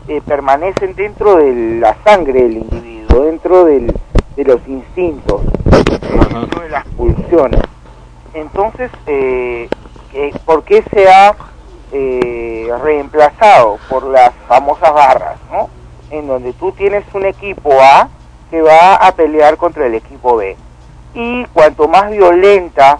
eh, 0.09 0.21
permanecen 0.27 0.93
dentro 0.95 1.35
de 1.37 1.79
la 1.79 1.95
sangre 2.03 2.43
del 2.43 2.57
individuo, 2.57 3.23
dentro 3.23 3.63
del- 3.65 3.93
de 4.35 4.43
los 4.43 4.59
instintos, 4.67 5.41
dentro 6.29 6.61
de 6.61 6.69
las 6.69 6.85
pulsiones. 6.97 7.61
Entonces, 8.33 8.91
eh, 9.07 9.69
eh, 10.13 10.31
¿por 10.45 10.63
qué 10.63 10.83
se 10.93 11.09
ha 11.09 11.33
eh, 11.93 12.69
reemplazado 12.83 13.77
por 13.89 14.03
las 14.05 14.31
famosas 14.47 14.91
barras, 14.93 15.37
¿no? 15.51 15.69
En 16.09 16.27
donde 16.27 16.51
tú 16.53 16.71
tienes 16.73 17.03
un 17.13 17.25
equipo 17.25 17.71
A 17.81 18.09
que 18.53 18.61
va 18.61 18.93
a 18.93 19.15
pelear 19.15 19.57
contra 19.57 19.87
el 19.87 19.95
equipo 19.95 20.35
B. 20.35 20.55
Y 21.15 21.43
cuanto 21.45 21.87
más 21.87 22.11
violenta 22.11 22.99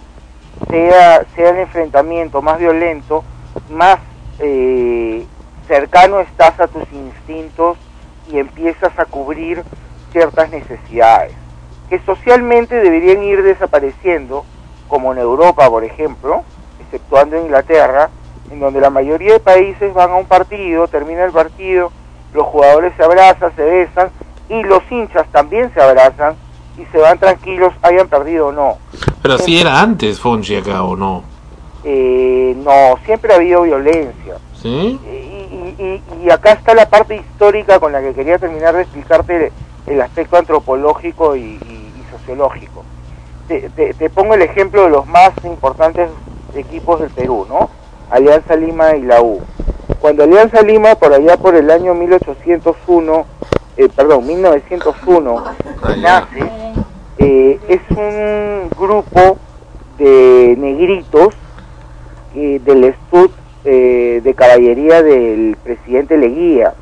sea, 0.68 1.24
sea 1.36 1.50
el 1.52 1.60
enfrentamiento, 1.60 2.42
más 2.42 2.58
violento, 2.58 3.24
más 3.70 4.00
eh, 4.40 5.24
cercano 5.68 6.22
estás 6.22 6.60
a 6.60 6.66
tus 6.66 6.92
instintos 6.92 7.78
y 8.32 8.40
empiezas 8.40 8.98
a 8.98 9.06
cubrir 9.06 9.62
ciertas 10.12 10.50
necesidades 10.50 11.34
que 11.88 12.00
socialmente 12.00 12.74
deberían 12.74 13.22
ir 13.22 13.44
desapareciendo, 13.44 14.46
como 14.88 15.14
en 15.14 15.20
Europa, 15.20 15.70
por 15.70 15.84
ejemplo, 15.84 16.42
exceptuando 16.80 17.38
Inglaterra, 17.38 18.10
en 18.50 18.60
donde 18.60 18.82
la 18.82 18.90
mayoría 18.90 19.34
de 19.34 19.40
países 19.40 19.94
van 19.94 20.10
a 20.10 20.16
un 20.16 20.26
partido, 20.26 20.88
termina 20.88 21.24
el 21.24 21.32
partido, 21.32 21.92
los 22.34 22.48
jugadores 22.48 22.92
se 22.98 23.04
abrazan, 23.04 23.56
se 23.56 23.62
besan 23.64 24.10
y 24.60 24.64
los 24.64 24.82
hinchas 24.92 25.26
también 25.32 25.72
se 25.74 25.82
abrazan 25.82 26.36
y 26.78 26.86
se 26.92 26.98
van 26.98 27.18
tranquilos, 27.20 27.74
hayan 27.82 28.08
perdido 28.08 28.48
o 28.48 28.52
no. 28.52 28.78
Pero 29.22 29.38
sí 29.38 29.60
era 29.60 29.80
antes 29.80 30.20
Fonchi 30.20 30.56
acá, 30.56 30.84
¿o 30.84 30.96
no? 30.96 31.24
Eh, 31.84 32.56
no, 32.58 32.98
siempre 33.06 33.34
ha 33.34 33.38
habido 33.38 33.64
violencia. 33.64 34.36
¿Sí? 34.62 35.00
Y, 35.06 35.82
y- 35.84 36.02
y 36.26 36.30
acá 36.32 36.54
está 36.54 36.74
la 36.74 36.88
parte 36.90 37.16
histórica 37.16 37.80
con 37.80 37.92
la 37.92 38.02
que 38.02 38.14
quería 38.14 38.38
terminar 38.38 38.76
de 38.76 38.84
explicarte 38.84 39.52
el 39.88 40.02
aspecto 40.02 40.38
antropológico 40.38 41.36
y, 41.36 41.42
y- 41.42 41.94
y 42.00 42.04
sociológico. 42.18 42.84
Te, 43.48 43.70
te- 43.72 43.94
te 43.94 44.10
pongo 44.10 44.34
el 44.36 44.42
ejemplo 44.42 44.84
de 44.84 44.90
los 44.90 45.06
más 45.06 45.32
importantes 45.44 46.10
equipos 46.56 47.02
del 47.02 47.10
Perú, 47.10 47.46
¿no? 47.50 47.70
Alianza 48.10 48.56
Lima 48.56 48.96
y 48.96 49.02
la 49.02 49.22
U. 49.22 49.42
Cuando 50.00 50.24
Alianza 50.24 50.62
Lima, 50.62 50.96
por 50.96 51.14
allá 51.14 51.36
por 51.38 51.56
el 51.56 51.70
año 51.70 51.94
1801, 51.94 53.26
eh, 53.78 53.90
perdón, 53.96 54.28
1901, 54.28 55.44
nace, 55.98 56.52
eh, 57.18 57.60
es 57.68 57.82
un 57.98 58.70
grupo 58.78 59.38
de 59.98 60.56
negritos 60.58 61.36
eh, 62.36 62.60
del 62.64 62.86
estud 62.86 63.30
eh, 63.64 64.22
de 64.24 64.34
caballería 64.34 65.04
del 65.04 65.56
presidente 65.64 66.18
Leguía. 66.18 66.74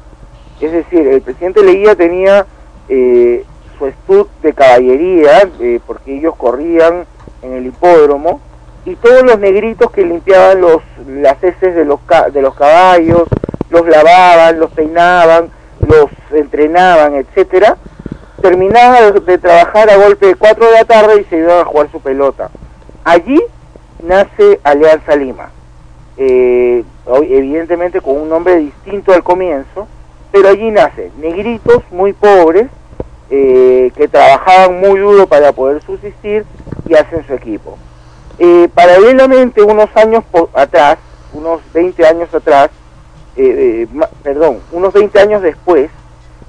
Es 0.60 0.72
decir, 0.72 1.08
el 1.08 1.22
presidente 1.22 1.64
Leguía 1.64 1.96
tenía 1.96 2.46
eh, 2.88 3.44
su 3.78 3.88
estud 3.88 4.28
de 4.42 4.54
caballería, 4.54 5.50
porque 5.86 6.18
ellos 6.18 6.36
corrían 6.38 7.06
en 7.42 7.54
el 7.54 7.68
hipódromo, 7.68 8.40
y 8.86 8.96
todos 8.96 9.24
los 9.24 9.40
negritos 9.40 9.92
que 9.92 10.06
limpiaban 10.06 10.62
los, 10.62 10.82
las 11.08 11.44
heces 11.44 11.76
de 11.76 11.86
los, 11.86 12.00
de 12.34 12.42
los 12.42 12.56
caballos, 12.56 13.24
los 13.70 13.88
lavaban, 13.88 14.60
los 14.60 14.72
peinaban, 14.72 15.50
los 15.88 16.10
entrenaban, 16.32 17.16
etcétera, 17.16 17.78
terminaban 18.42 19.24
de, 19.26 19.38
trabajar 19.38 19.90
a 19.90 19.98
golpe 19.98 20.28
de 20.28 20.36
4 20.36 20.66
de 20.66 20.72
la 20.72 20.86
tarde 20.86 21.22
y 21.22 21.24
se 21.26 21.38
iban 21.38 21.60
a 21.60 21.66
jugar 21.66 21.92
su 21.92 22.00
pelota. 22.00 22.50
Allí 23.04 23.42
nace 24.04 24.60
Alianza 24.64 25.16
Lima. 25.16 25.52
Eh, 26.18 26.84
evidentemente 27.08 28.02
con 28.02 28.18
un 28.18 28.30
nombre 28.30 28.58
distinto 28.58 29.14
al 29.14 29.24
comienzo, 29.24 29.88
pero 30.32 30.50
allí 30.50 30.70
nace 30.72 31.12
negritos 31.20 31.84
muy 31.92 32.14
pobres 32.14 32.68
eh, 33.30 33.92
que 33.96 34.08
trabajaban 34.08 34.80
muy 34.80 35.00
duro 35.00 35.26
para 35.28 35.52
poder 35.52 35.82
subsistir 35.84 36.46
y 36.88 36.96
hacen 36.96 37.26
su 37.26 37.34
equipo. 37.34 37.78
Eh, 38.40 38.70
paralelamente, 38.74 39.62
unos 39.62 39.90
años 39.96 40.24
atrás, 40.54 40.98
unos 41.34 41.62
20 41.74 42.06
años 42.06 42.34
atrás, 42.34 42.70
eh, 43.36 43.88
eh, 43.94 44.06
perdón, 44.24 44.60
unos 44.72 44.94
20 44.94 45.20
años 45.20 45.42
después, 45.42 45.90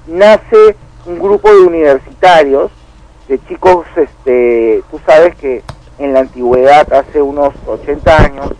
nace 0.07 0.75
un 1.05 1.19
grupo 1.19 1.51
de 1.51 1.61
universitarios, 1.61 2.71
de 3.27 3.39
chicos, 3.47 3.85
este, 3.95 4.83
tú 4.91 4.99
sabes 5.05 5.35
que 5.35 5.63
en 5.99 6.13
la 6.13 6.21
antigüedad, 6.21 6.91
hace 6.93 7.21
unos 7.21 7.53
80 7.65 8.17
años, 8.17 8.53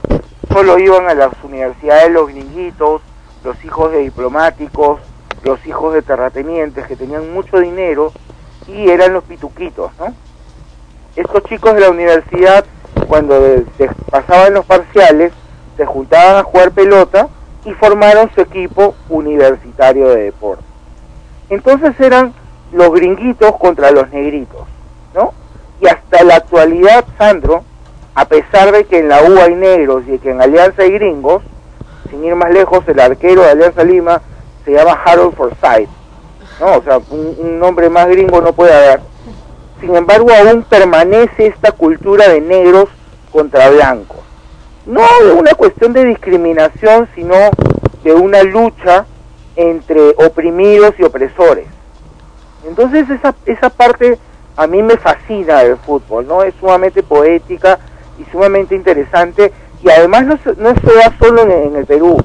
solo 0.51 0.79
iban 0.79 1.09
a 1.09 1.15
las 1.15 1.33
universidades 1.43 2.11
los 2.11 2.29
gringuitos, 2.29 3.01
los 3.43 3.63
hijos 3.65 3.91
de 3.91 3.99
diplomáticos, 3.99 4.99
los 5.43 5.65
hijos 5.65 5.93
de 5.93 6.01
terratenientes 6.01 6.87
que 6.87 6.95
tenían 6.95 7.33
mucho 7.33 7.59
dinero 7.59 8.13
y 8.67 8.89
eran 8.89 9.13
los 9.13 9.23
pituquitos, 9.25 9.91
¿no? 9.99 10.13
Estos 11.15 11.43
chicos 11.43 11.75
de 11.75 11.81
la 11.81 11.89
universidad, 11.89 12.65
cuando 13.07 13.39
pasaban 14.09 14.53
los 14.53 14.65
parciales, 14.65 15.33
se 15.75 15.85
juntaban 15.85 16.37
a 16.37 16.43
jugar 16.43 16.71
pelota 16.71 17.27
y 17.65 17.71
formaron 17.73 18.29
su 18.33 18.41
equipo 18.41 18.95
universitario 19.09 20.09
de 20.09 20.23
deporte. 20.23 20.63
Entonces 21.49 21.97
eran 21.99 22.33
los 22.71 22.91
gringuitos 22.91 23.55
contra 23.57 23.91
los 23.91 24.09
negritos, 24.09 24.61
¿no? 25.13 25.33
Y 25.81 25.87
hasta 25.87 26.23
la 26.23 26.35
actualidad, 26.35 27.05
Sandro, 27.17 27.63
a 28.15 28.25
pesar 28.25 28.71
de 28.71 28.85
que 28.85 28.99
en 28.99 29.09
la 29.09 29.21
U 29.23 29.39
hay 29.39 29.55
negros 29.55 30.03
y 30.07 30.17
que 30.19 30.31
en 30.31 30.41
Alianza 30.41 30.83
hay 30.83 30.91
gringos, 30.91 31.41
sin 32.09 32.23
ir 32.23 32.35
más 32.35 32.51
lejos, 32.51 32.87
el 32.87 32.99
arquero 32.99 33.41
de 33.41 33.51
Alianza 33.51 33.83
Lima 33.83 34.21
se 34.65 34.71
llama 34.71 34.99
Harold 35.05 35.35
Forsyth, 35.35 35.89
¿no? 36.59 36.77
O 36.77 36.83
sea, 36.83 36.99
un, 37.09 37.35
un 37.39 37.59
nombre 37.59 37.89
más 37.89 38.07
gringo 38.07 38.41
no 38.41 38.53
puede 38.53 38.73
haber. 38.73 39.01
Sin 39.79 39.95
embargo, 39.95 40.29
aún 40.31 40.63
permanece 40.63 41.47
esta 41.47 41.71
cultura 41.71 42.29
de 42.29 42.39
negros 42.39 42.89
contra 43.31 43.69
blancos. 43.69 44.22
No 44.85 45.01
de 45.23 45.31
una 45.31 45.53
cuestión 45.53 45.93
de 45.93 46.05
discriminación, 46.05 47.07
sino 47.15 47.35
de 48.03 48.13
una 48.13 48.43
lucha 48.43 49.05
entre 49.55 50.09
oprimidos 50.17 50.93
y 50.97 51.03
opresores. 51.03 51.67
Entonces 52.67 53.09
esa, 53.09 53.33
esa 53.45 53.69
parte 53.69 54.17
a 54.57 54.67
mí 54.67 54.81
me 54.83 54.97
fascina 54.97 55.63
del 55.63 55.77
fútbol, 55.77 56.27
¿no? 56.27 56.43
Es 56.43 56.53
sumamente 56.59 57.01
poética 57.03 57.79
y 58.19 58.29
sumamente 58.31 58.75
interesante 58.75 59.51
y 59.83 59.89
además 59.89 60.25
no 60.25 60.37
se, 60.43 60.53
no 60.61 60.73
se 60.75 60.93
da 60.95 61.13
solo 61.19 61.41
en, 61.43 61.75
el 61.75 61.85
Perú, 61.85 62.17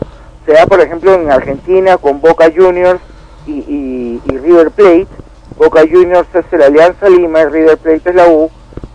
se 0.46 0.52
da 0.52 0.66
por 0.66 0.80
ejemplo 0.80 1.14
en 1.14 1.30
Argentina 1.30 1.96
con 1.96 2.20
Boca 2.20 2.50
Juniors 2.54 3.00
y, 3.46 3.52
y- 3.52 4.22
y 4.26 4.38
River 4.38 4.70
Plate 4.70 5.06
Boca 5.56 5.80
Juniors 5.90 6.28
es 6.34 6.44
el 6.52 6.62
Alianza 6.62 7.08
Lima, 7.08 7.40
el 7.42 7.50
River 7.52 7.78
Plate 7.78 8.10
es 8.10 8.14
la 8.14 8.28
U, 8.28 8.48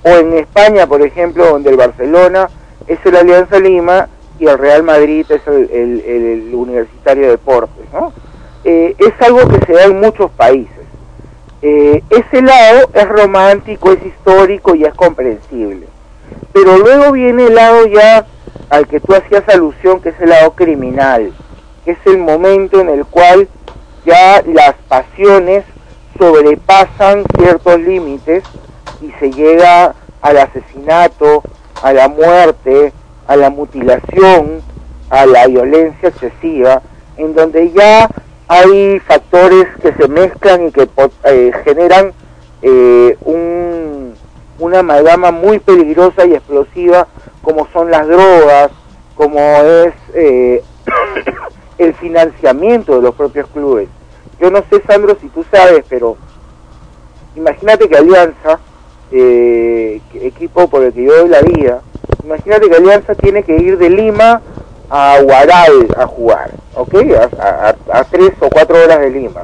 o 0.04 0.10
en 0.10 0.34
España, 0.34 0.88
por 0.88 1.02
ejemplo, 1.02 1.46
donde 1.46 1.72
el 1.72 1.78
Barcelona 1.78 2.50
es 2.88 3.00
el 3.06 3.16
Alianza 3.16 3.60
Lima 3.60 4.08
y 4.40 4.48
el 4.48 4.58
Real 4.58 4.84
Madrid 4.84 5.26
es 5.30 5.42
el, 5.48 5.70
el- 5.72 6.54
Universitario 6.54 7.24
de 7.24 7.30
Deportes, 7.32 7.86
¿no? 7.94 8.14
Eh, 8.64 8.96
es 8.98 9.14
algo 9.22 9.48
que 9.48 9.66
se 9.66 9.74
da 9.74 9.84
en 9.86 10.00
muchos 10.00 10.32
países. 10.32 10.70
Eh, 11.62 12.04
ese 12.10 12.42
lado 12.42 12.90
es 12.94 13.08
romántico, 13.10 13.92
es 13.92 14.06
histórico 14.06 14.76
y 14.76 14.86
es 14.86 14.94
comprensible. 14.94 15.88
Pero 16.54 16.78
luego 16.78 17.12
viene 17.12 17.46
el 17.48 17.56
lado 17.56 17.86
ya 17.88 18.26
al 18.70 18.88
que 18.88 19.00
tú 19.00 19.14
hacías 19.16 19.48
alusión, 19.50 20.02
que 20.02 20.10
es 20.10 20.20
el 20.22 20.30
lado 20.30 20.52
criminal, 20.54 21.32
que 21.86 21.92
es 21.92 21.98
el 22.06 22.18
momento 22.18 22.80
en 22.80 22.90
el 22.90 23.06
cual 23.06 23.48
ya 24.06 24.42
las 24.46 24.74
pasiones 24.88 25.64
sobrepasan 26.18 27.24
ciertos 27.38 27.80
límites 27.80 28.44
y 29.02 29.12
se 29.20 29.32
llega 29.32 29.94
al 30.22 30.38
asesinato, 30.38 31.44
a 31.84 31.94
la 31.94 32.08
muerte, 32.08 32.94
a 33.28 33.36
la 33.36 33.50
mutilación, 33.50 34.62
a 35.10 35.26
la 35.26 35.46
violencia 35.48 36.10
excesiva, 36.10 36.82
en 37.18 37.36
donde 37.36 37.72
ya 37.72 38.10
hay 38.48 39.00
factores 39.02 39.68
que 39.82 39.94
se 39.94 40.08
mezclan 40.08 40.68
y 40.68 40.72
que 40.72 40.90
eh, 41.26 41.52
generan 41.66 42.14
eh, 42.62 43.18
un, 43.26 44.16
una 44.60 44.80
amalgama 44.80 45.32
muy 45.32 45.60
peligrosa 45.60 46.26
y 46.26 46.34
explosiva, 46.34 47.08
como 47.42 47.68
son 47.74 47.92
las 47.92 48.08
drogas, 48.08 48.72
como 49.16 49.40
es 49.40 49.94
eh, 50.14 50.64
el 51.78 51.94
financiamiento 51.96 52.96
de 52.96 53.02
los 53.02 53.16
propios 53.16 53.48
clubes. 53.50 53.90
Yo 54.40 54.50
no 54.50 54.64
sé, 54.70 54.82
Sandro, 54.88 55.18
si 55.20 55.28
tú 55.28 55.46
sabes, 55.52 55.84
pero 55.90 56.16
imagínate 57.36 57.90
que 57.90 57.98
Alianza, 57.98 58.60
eh, 59.14 60.02
equipo 60.16 60.68
por 60.68 60.84
el 60.84 60.92
que 60.94 61.04
yo 61.04 61.16
doy 61.18 61.30
la 61.30 61.42
vida, 61.42 61.82
imagínate 62.24 62.70
que 62.70 62.76
Alianza 62.76 63.14
tiene 63.16 63.44
que 63.44 63.56
ir 63.56 63.78
de 63.78 63.90
Lima 63.90 64.42
a 64.90 65.18
Huaral 65.24 65.88
a 65.98 66.06
jugar, 66.08 66.52
¿ok? 66.76 66.94
A, 67.40 67.70
a- 67.70 68.00
a 68.00 68.04
tres 68.06 68.32
o 68.40 68.50
cuatro 68.50 68.76
horas 68.84 69.00
de 69.00 69.10
Lima. 69.12 69.42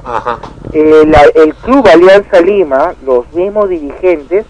Eh, 0.74 1.04
la- 1.08 1.30
el 1.42 1.54
club 1.56 1.88
Alianza 1.88 2.42
Lima, 2.42 2.94
los 3.06 3.32
mismos 3.34 3.70
dirigentes, 3.70 4.46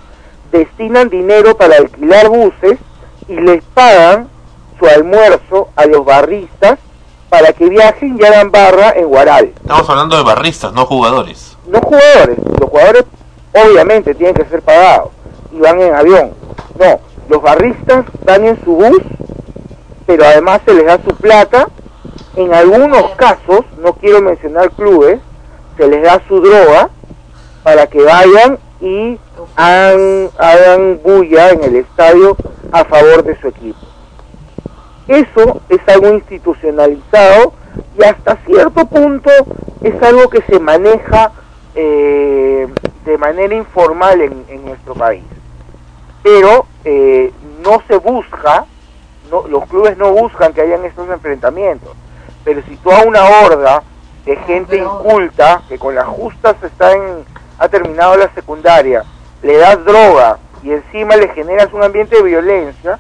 destinan 0.52 1.10
dinero 1.10 1.56
para 1.58 1.76
alquilar 1.78 2.28
buses 2.30 2.80
y 3.28 3.34
les 3.36 3.64
pagan 3.74 4.28
su 4.80 4.86
almuerzo 4.88 5.68
a 5.76 5.86
los 5.86 6.04
barristas 6.06 6.80
para 7.30 7.54
que 7.54 7.70
viajen 7.70 8.18
y 8.20 8.26
hagan 8.26 8.50
barra 8.52 8.92
en 8.96 9.06
Huaral. 9.06 9.52
Estamos 9.62 9.88
hablando 9.90 10.18
de 10.18 10.24
barristas, 10.24 10.74
no 10.74 10.86
jugadores. 10.86 11.56
No 11.68 11.80
jugadores, 11.82 12.38
los 12.60 12.70
jugadores 12.70 13.04
obviamente 13.54 14.16
tienen 14.16 14.36
que 14.36 14.46
ser 14.46 14.62
pagados 14.62 15.10
y 15.52 15.60
van 15.60 15.80
en 15.82 15.94
avión. 15.94 16.32
No, 16.80 17.00
los 17.28 17.42
barristas 17.42 18.06
van 18.26 18.46
en 18.46 18.64
su 18.64 18.76
bus, 18.76 19.02
pero 20.06 20.26
además 20.26 20.62
se 20.66 20.74
les 20.74 20.86
da 20.86 21.00
su 21.04 21.16
plata. 21.16 21.68
En 22.36 22.54
algunos 22.54 23.12
casos, 23.16 23.66
no 23.82 23.94
quiero 23.94 24.22
mencionar 24.22 24.72
clubes, 24.72 25.20
se 25.78 25.88
les 25.88 26.04
da 26.04 26.22
su 26.28 26.40
droga 26.42 26.90
para 27.64 27.88
que 27.88 28.02
vayan 28.02 28.58
y 28.82 29.20
hagan, 29.56 30.30
hagan 30.38 31.00
bulla 31.04 31.50
en 31.50 31.64
el 31.64 31.76
estadio 31.78 32.38
a 32.72 32.86
favor 32.86 33.24
de 33.24 33.40
su 33.40 33.48
equipo. 33.48 33.80
Eso 35.08 35.62
es 35.70 35.80
algo 35.88 36.10
institucionalizado 36.14 37.54
y 37.98 38.04
hasta 38.04 38.38
cierto 38.46 38.86
punto 38.86 39.32
es 39.82 40.02
algo 40.04 40.30
que 40.30 40.42
se 40.44 40.60
maneja 40.60 41.32
eh, 41.76 42.68
de 43.06 43.18
manera 43.18 43.56
informal 43.56 44.22
en, 44.22 44.46
en 44.50 44.66
nuestro 44.66 44.94
país. 44.94 45.24
Pero 46.24 46.66
eh, 46.84 47.32
no 47.64 47.82
se 47.88 47.98
busca, 47.98 48.66
no, 49.32 49.48
los 49.48 49.66
clubes 49.68 49.98
no 49.98 50.12
buscan 50.12 50.54
que 50.54 50.62
hayan 50.62 50.86
estos 50.86 51.10
enfrentamientos. 51.10 51.96
Pero 52.44 52.62
si 52.68 52.76
tú 52.78 52.92
a 52.92 53.04
una 53.04 53.24
horda 53.24 53.84
de 54.26 54.36
gente 54.38 54.78
inculta 54.78 55.62
que 55.68 55.78
con 55.78 55.96
las 55.96 56.06
justas 56.06 56.56
está 56.64 56.94
en, 56.94 57.26
ha 57.58 57.68
terminado 57.68 58.18
la 58.18 58.34
secundaria, 58.34 59.04
le 59.42 59.58
das 59.58 59.84
droga 59.86 60.40
y 60.64 60.72
encima 60.72 61.16
le 61.16 61.30
generas 61.30 61.72
un 61.74 61.84
ambiente 61.84 62.18
de 62.18 62.24
violencia, 62.24 63.00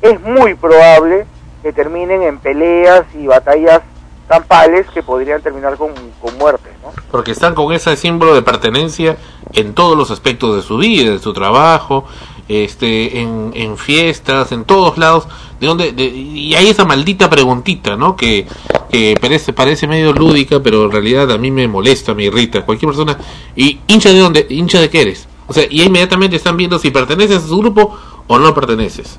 es 0.00 0.20
muy 0.20 0.54
probable 0.54 1.26
que 1.62 1.72
terminen 1.72 2.22
en 2.22 2.38
peleas 2.38 3.04
y 3.14 3.26
batallas 3.26 3.80
campales 4.28 4.86
que 4.92 5.02
podrían 5.02 5.40
terminar 5.42 5.76
con, 5.76 5.92
con 6.20 6.36
muerte, 6.38 6.70
¿no? 6.82 6.90
Porque 7.10 7.32
están 7.32 7.54
con 7.54 7.72
ese 7.72 7.96
símbolo 7.96 8.34
de 8.34 8.42
pertenencia 8.42 9.16
en 9.52 9.74
todos 9.74 9.96
los 9.96 10.10
aspectos 10.10 10.56
de 10.56 10.62
su 10.62 10.78
vida, 10.78 11.10
de 11.12 11.18
su 11.18 11.32
trabajo, 11.32 12.04
este, 12.48 13.20
en, 13.20 13.52
en 13.54 13.76
fiestas, 13.78 14.52
en 14.52 14.64
todos 14.64 14.98
lados. 14.98 15.26
De 15.60 15.66
donde, 15.66 15.92
de- 15.92 16.04
y 16.06 16.54
hay 16.54 16.68
esa 16.68 16.84
maldita 16.84 17.30
preguntita, 17.30 17.96
¿no? 17.96 18.16
Que, 18.16 18.46
que 18.90 19.14
parece, 19.20 19.52
parece 19.52 19.86
medio 19.86 20.12
lúdica, 20.12 20.60
pero 20.60 20.84
en 20.86 20.90
realidad 20.92 21.30
a 21.30 21.38
mí 21.38 21.50
me 21.50 21.68
molesta, 21.68 22.14
me 22.14 22.24
irrita. 22.24 22.64
Cualquier 22.64 22.90
persona. 22.90 23.16
¿Y 23.54 23.80
hincha 23.86 24.10
de 24.10 24.18
dónde? 24.18 24.46
¿Hincha 24.50 24.80
de 24.80 24.90
qué 24.90 25.02
eres? 25.02 25.28
O 25.46 25.52
sea, 25.52 25.64
y 25.68 25.82
inmediatamente 25.82 26.36
están 26.36 26.56
viendo 26.56 26.78
si 26.78 26.90
perteneces 26.90 27.44
a 27.44 27.46
su 27.46 27.58
grupo 27.58 27.96
o 28.26 28.38
no 28.38 28.54
perteneces. 28.54 29.18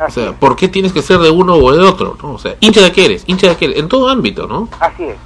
O 0.00 0.10
sea, 0.10 0.32
¿por 0.32 0.54
qué 0.56 0.68
tienes 0.68 0.92
que 0.92 1.02
ser 1.02 1.18
de 1.18 1.30
uno 1.30 1.54
o 1.54 1.72
de 1.72 1.82
otro? 1.84 2.16
¿no? 2.22 2.32
O 2.32 2.38
sea, 2.38 2.54
hincha 2.60 2.80
de 2.80 2.92
qué 2.92 3.04
eres, 3.04 3.24
hincha 3.26 3.48
de 3.48 3.56
qué 3.56 3.64
eres, 3.66 3.78
en 3.78 3.88
todo 3.88 4.08
ámbito, 4.08 4.46
¿no? 4.46 4.68
Así 4.78 5.04
es, 5.04 5.16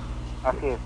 así 0.45 0.67
es. 0.67 0.79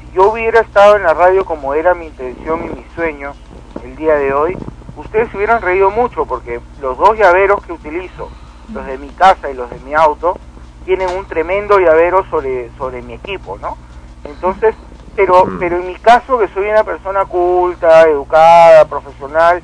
Si 0.00 0.16
yo 0.16 0.30
hubiera 0.30 0.60
estado 0.60 0.96
en 0.96 1.02
la 1.02 1.14
radio 1.14 1.44
como 1.44 1.74
era 1.74 1.94
mi 1.94 2.06
intención 2.06 2.64
y 2.64 2.68
mi 2.76 2.86
sueño 2.94 3.34
el 3.82 3.96
día 3.96 4.14
de 4.14 4.32
hoy, 4.32 4.56
ustedes 4.96 5.30
se 5.30 5.36
hubieran 5.36 5.60
reído 5.60 5.90
mucho 5.90 6.24
porque 6.24 6.60
los 6.80 6.96
dos 6.96 7.18
llaveros 7.18 7.62
que 7.64 7.72
utilizo, 7.72 8.30
los 8.72 8.86
de 8.86 8.96
mi 8.96 9.08
casa 9.08 9.50
y 9.50 9.54
los 9.54 9.68
de 9.68 9.78
mi 9.80 9.94
auto, 9.94 10.38
tienen 10.84 11.08
un 11.16 11.24
tremendo 11.26 11.78
llavero 11.78 12.24
sobre, 12.30 12.70
sobre 12.78 13.02
mi 13.02 13.14
equipo, 13.14 13.58
¿no? 13.58 13.76
Entonces, 14.24 14.74
pero, 15.16 15.46
pero 15.58 15.76
en 15.76 15.86
mi 15.86 15.94
caso, 15.96 16.38
que 16.38 16.48
soy 16.48 16.68
una 16.68 16.84
persona 16.84 17.24
culta, 17.24 18.02
educada, 18.02 18.84
profesional, 18.86 19.62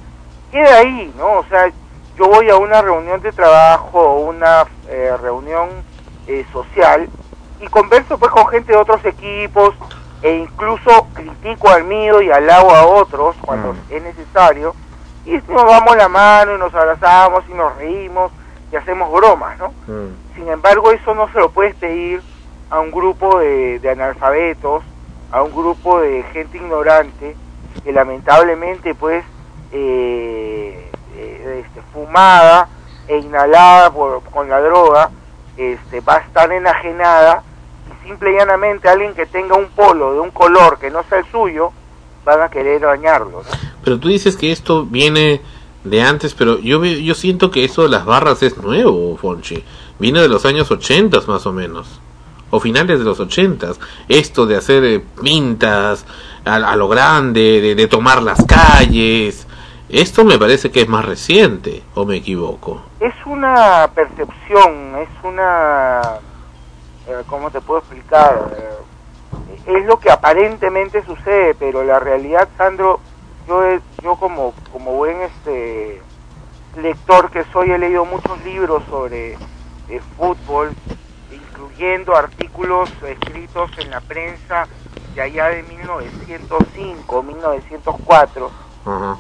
queda 0.53 0.79
ahí, 0.79 1.13
¿no? 1.17 1.39
O 1.39 1.45
sea, 1.49 1.71
yo 2.17 2.29
voy 2.29 2.51
a 2.51 2.57
una 2.57 2.83
reunión 2.83 3.21
de 3.21 3.33
trabajo 3.33 3.99
o 3.99 4.21
una 4.21 4.67
eh, 4.89 5.17
reunión 5.21 5.69
eh, 6.27 6.45
social 6.53 7.09
y 7.61 7.67
converso 7.69 8.19
pues 8.19 8.31
con 8.31 8.47
gente 8.49 8.73
de 8.73 8.79
otros 8.79 9.05
equipos 9.05 9.75
e 10.23 10.37
incluso 10.37 11.09
critico 11.15 11.69
al 11.69 11.85
mío 11.85 12.21
y 12.21 12.31
alabo 12.31 12.75
a 12.75 12.87
otros 12.87 13.37
cuando 13.41 13.75
es 13.89 14.03
necesario. 14.03 14.75
Y 15.25 15.33
nos 15.33 15.65
damos 15.67 15.97
la 15.97 16.09
mano 16.09 16.55
y 16.55 16.59
nos 16.59 16.75
abrazamos 16.75 17.45
y 17.49 17.55
nos 17.55 17.77
reímos 17.77 18.33
y 18.73 18.77
hacemos 18.77 19.11
bromas, 19.13 19.59
¿no? 19.59 19.73
Sin 20.35 20.49
embargo, 20.49 20.93
eso 20.93 21.15
no 21.15 21.31
se 21.33 21.39
lo 21.39 21.51
puedes 21.51 21.75
pedir 21.75 22.23
a 22.71 22.81
un 22.81 22.91
grupo 22.91 23.39
de, 23.39 23.79
de 23.81 23.91
analfabetos, 23.91 24.83
a 25.33 25.43
un 25.43 25.53
grupo 25.53 26.01
de 26.01 26.23
gente 26.33 26.59
ignorante 26.59 27.37
que 27.85 27.93
lamentablemente 27.93 28.95
pues 28.95 29.25
eh, 29.73 30.90
eh, 31.21 31.65
este, 31.67 31.81
fumada 31.93 32.69
e 33.09 33.19
inhalada 33.19 33.91
por- 33.91 34.23
con 34.25 34.49
la 34.49 34.61
droga 34.61 35.11
este, 35.57 36.01
va 36.01 36.17
a 36.17 36.19
estar 36.19 36.51
enajenada 36.53 37.43
y 38.03 38.07
simple 38.09 38.33
y 38.33 38.37
llanamente 38.37 38.89
alguien 38.89 39.15
que 39.15 39.27
tenga 39.27 39.57
un 39.57 39.67
polo 39.69 40.15
de 40.15 40.21
un 40.21 40.31
color 40.31 40.79
que 40.79 40.91
no 40.91 41.03
sea 41.09 41.19
el 41.19 41.27
suyo 41.31 41.73
van 42.25 42.41
a 42.43 42.49
querer 42.49 42.81
dañarlo. 42.81 43.43
Pero 43.85 43.99
tú 43.99 44.09
dices 44.09 44.37
que 44.37 44.53
esto 44.53 44.85
viene 44.85 45.41
de 45.85 46.03
antes, 46.03 46.35
pero 46.35 46.59
yo 46.59 46.85
yo 46.85 47.15
siento 47.15 47.51
que 47.51 47.65
eso 47.65 47.83
de 47.83 47.89
las 47.89 48.05
barras 48.05 48.43
es 48.43 48.57
nuevo, 48.59 49.17
Fonchi. 49.17 49.65
Viene 49.99 50.21
de 50.21 50.29
los 50.29 50.45
años 50.47 50.71
80 50.71 51.19
más 51.27 51.47
o 51.47 51.53
menos. 51.53 52.01
O 52.53 52.59
finales 52.59 52.99
de 52.99 53.05
los 53.05 53.21
80 53.21 53.69
Esto 54.09 54.45
de 54.45 54.57
hacer 54.57 54.85
eh, 54.85 55.05
pintas 55.23 56.05
a, 56.45 56.57
a 56.57 56.75
lo 56.77 56.89
grande, 56.89 57.61
de, 57.61 57.75
de 57.75 57.87
tomar 57.87 58.23
las 58.23 58.45
calles. 58.45 59.47
Esto 59.93 60.25
me 60.25 60.39
parece 60.39 60.71
que 60.71 60.83
es 60.83 60.89
más 60.89 61.05
reciente, 61.05 61.83
o 61.95 62.05
me 62.05 62.17
equivoco. 62.19 62.81
Es 63.01 63.15
una 63.27 63.91
percepción, 63.93 64.95
es 64.97 65.09
una... 65.25 66.01
eh, 67.09 67.23
¿Cómo 67.27 67.51
te 67.51 67.61
puedo 67.61 67.81
explicar? 67.81 68.53
Eh, 68.57 69.77
es 69.79 69.85
lo 69.87 69.99
que 69.99 70.13
aparentemente 70.13 71.05
sucede, 71.05 71.57
pero 71.57 71.83
la 71.83 71.99
realidad, 71.99 72.49
Sandro, 72.57 73.01
yo, 73.49 73.63
yo 74.01 74.15
como, 74.15 74.55
como 74.73 74.93
buen 74.93 75.23
este 75.23 76.01
lector 76.81 77.29
que 77.33 77.43
soy, 77.53 77.73
he 77.73 77.79
leído 77.79 78.05
muchos 78.05 78.41
libros 78.45 78.85
sobre 78.89 79.33
eh, 79.33 80.01
fútbol, 80.17 80.71
incluyendo 81.33 82.15
artículos 82.15 82.89
escritos 83.09 83.73
en 83.79 83.91
la 83.91 84.01
prensa 84.01 84.69
de 85.17 85.21
allá 85.23 85.49
de 85.49 85.65
1905, 85.65 87.23
1904, 87.25 88.51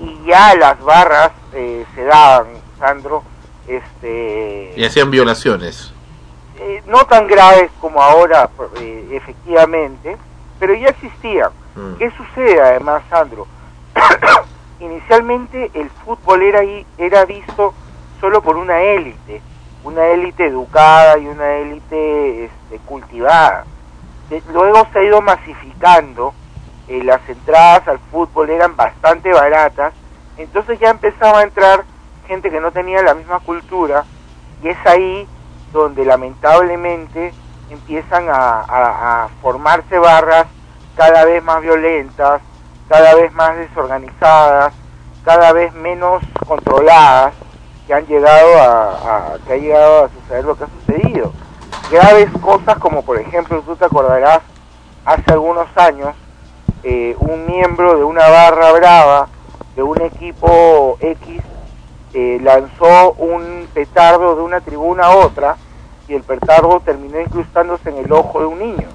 y 0.00 0.24
ya 0.26 0.54
las 0.56 0.80
barras 0.82 1.32
eh, 1.52 1.84
se 1.94 2.04
daban, 2.04 2.46
Sandro, 2.78 3.22
este, 3.68 4.72
Y 4.76 4.84
hacían 4.84 5.10
violaciones. 5.10 5.92
eh, 6.58 6.82
no 6.86 7.04
tan 7.06 7.26
graves 7.26 7.70
como 7.80 8.02
ahora, 8.02 8.48
eh, 8.80 9.08
efectivamente, 9.12 10.16
pero 10.58 10.74
ya 10.74 10.88
existían. 10.88 11.50
¿Qué 11.98 12.10
sucede 12.10 12.60
además, 12.60 13.02
Sandro? 13.08 13.46
inicialmente 14.80 15.70
el 15.74 15.90
fútbol 16.04 16.42
era, 16.42 16.60
era 16.98 17.24
visto 17.24 17.74
solo 18.20 18.42
por 18.42 18.56
una 18.56 18.80
élite, 18.80 19.40
una 19.84 20.06
élite 20.08 20.46
educada 20.46 21.18
y 21.18 21.26
una 21.26 21.56
élite 21.56 22.44
este, 22.46 22.78
cultivada. 22.86 23.64
De- 24.28 24.42
luego 24.52 24.86
se 24.92 24.98
ha 24.98 25.02
ido 25.04 25.20
masificando, 25.20 26.34
eh, 26.90 27.02
las 27.04 27.20
entradas 27.28 27.86
al 27.88 27.98
fútbol 28.10 28.50
eran 28.50 28.76
bastante 28.76 29.32
baratas, 29.32 29.92
entonces 30.36 30.78
ya 30.80 30.90
empezaba 30.90 31.38
a 31.40 31.42
entrar 31.44 31.84
gente 32.26 32.50
que 32.50 32.60
no 32.60 32.72
tenía 32.72 33.02
la 33.02 33.14
misma 33.14 33.38
cultura 33.40 34.04
y 34.62 34.68
es 34.68 34.78
ahí 34.86 35.26
donde 35.72 36.04
lamentablemente 36.04 37.32
empiezan 37.70 38.26
a, 38.28 39.28
formarse 39.40 39.98
barras 39.98 40.46
cada 40.96 41.24
vez 41.24 41.42
más 41.44 41.60
violentas, 41.62 42.40
cada 42.88 43.14
vez 43.14 43.32
más 43.32 43.56
desorganizadas, 43.56 44.72
cada 45.24 45.52
vez 45.52 45.72
menos 45.74 46.22
controladas, 46.46 47.32
que 47.86 47.94
han 47.94 48.06
llegado 48.06 48.58
a, 48.60 49.34
a- 49.34 49.38
que 49.46 49.52
ha 49.52 49.56
llegado 49.56 50.04
a 50.04 50.08
suceder 50.08 50.44
lo 50.44 50.56
que 50.56 50.64
ha 50.64 50.68
sucedido. 50.68 51.32
Graves 51.90 52.30
cosas 52.42 52.78
como 52.78 53.04
por 53.04 53.18
ejemplo, 53.18 53.62
tú 53.62 53.76
te 53.76 53.84
acordarás, 53.84 54.40
hace 55.04 55.32
algunos 55.32 55.66
años, 55.76 56.14
eh, 56.82 57.14
un 57.18 57.46
miembro 57.46 57.96
de 57.96 58.04
una 58.04 58.28
barra 58.28 58.72
brava 58.72 59.28
de 59.76 59.82
un 59.82 60.00
equipo 60.02 60.96
X 61.00 61.40
eh, 62.14 62.38
lanzó 62.42 63.12
un 63.12 63.68
petardo 63.72 64.34
de 64.36 64.42
una 64.42 64.60
tribuna 64.60 65.04
a 65.04 65.16
otra 65.16 65.56
y 66.08 66.14
el 66.14 66.22
petardo 66.22 66.80
terminó 66.80 67.20
incrustándose 67.20 67.88
en 67.90 67.98
el 67.98 68.12
ojo 68.12 68.40
de 68.40 68.46
un 68.46 68.58
niño. 68.58 68.88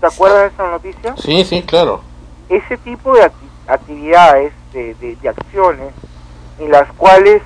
¿Te 0.00 0.06
acuerdas 0.06 0.40
de 0.42 0.46
esa 0.48 0.70
noticia? 0.70 1.14
Sí, 1.16 1.44
sí, 1.44 1.62
claro. 1.62 2.00
Ese 2.48 2.76
tipo 2.78 3.14
de 3.14 3.22
acti- 3.22 3.50
actividades, 3.68 4.52
de, 4.72 4.94
de- 4.94 5.16
de 5.16 5.28
acciones, 5.28 5.92
en 6.58 6.70
las 6.70 6.90
cuales 6.94 7.40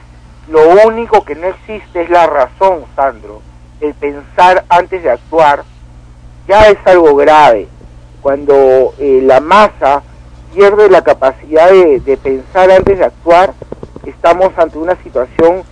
lo 0.49 0.61
único 0.87 1.25
que 1.25 1.35
no 1.35 1.47
existe 1.49 2.03
es 2.03 2.11
la 2.11 2.27
razón, 2.27 2.85
Sandro, 2.97 3.43
el 3.81 3.95
pensar 3.95 4.65
antes 4.69 5.03
de 5.03 5.11
actuar, 5.11 5.65
ya 6.49 6.69
es 6.69 6.79
algo 6.87 7.15
grave. 7.15 7.69
Cuando 8.27 8.93
eh, 8.99 9.21
la 9.23 9.39
masa 9.39 10.03
pierde 10.53 10.91
la 10.91 11.05
capacidad 11.05 11.71
de, 11.71 12.19
pensar 12.21 12.73
antes 12.73 12.99
de 12.99 13.05
actuar, 13.05 13.55
estamos 14.05 14.51
ante 14.59 14.79
una 14.79 14.97
situación 15.05 15.63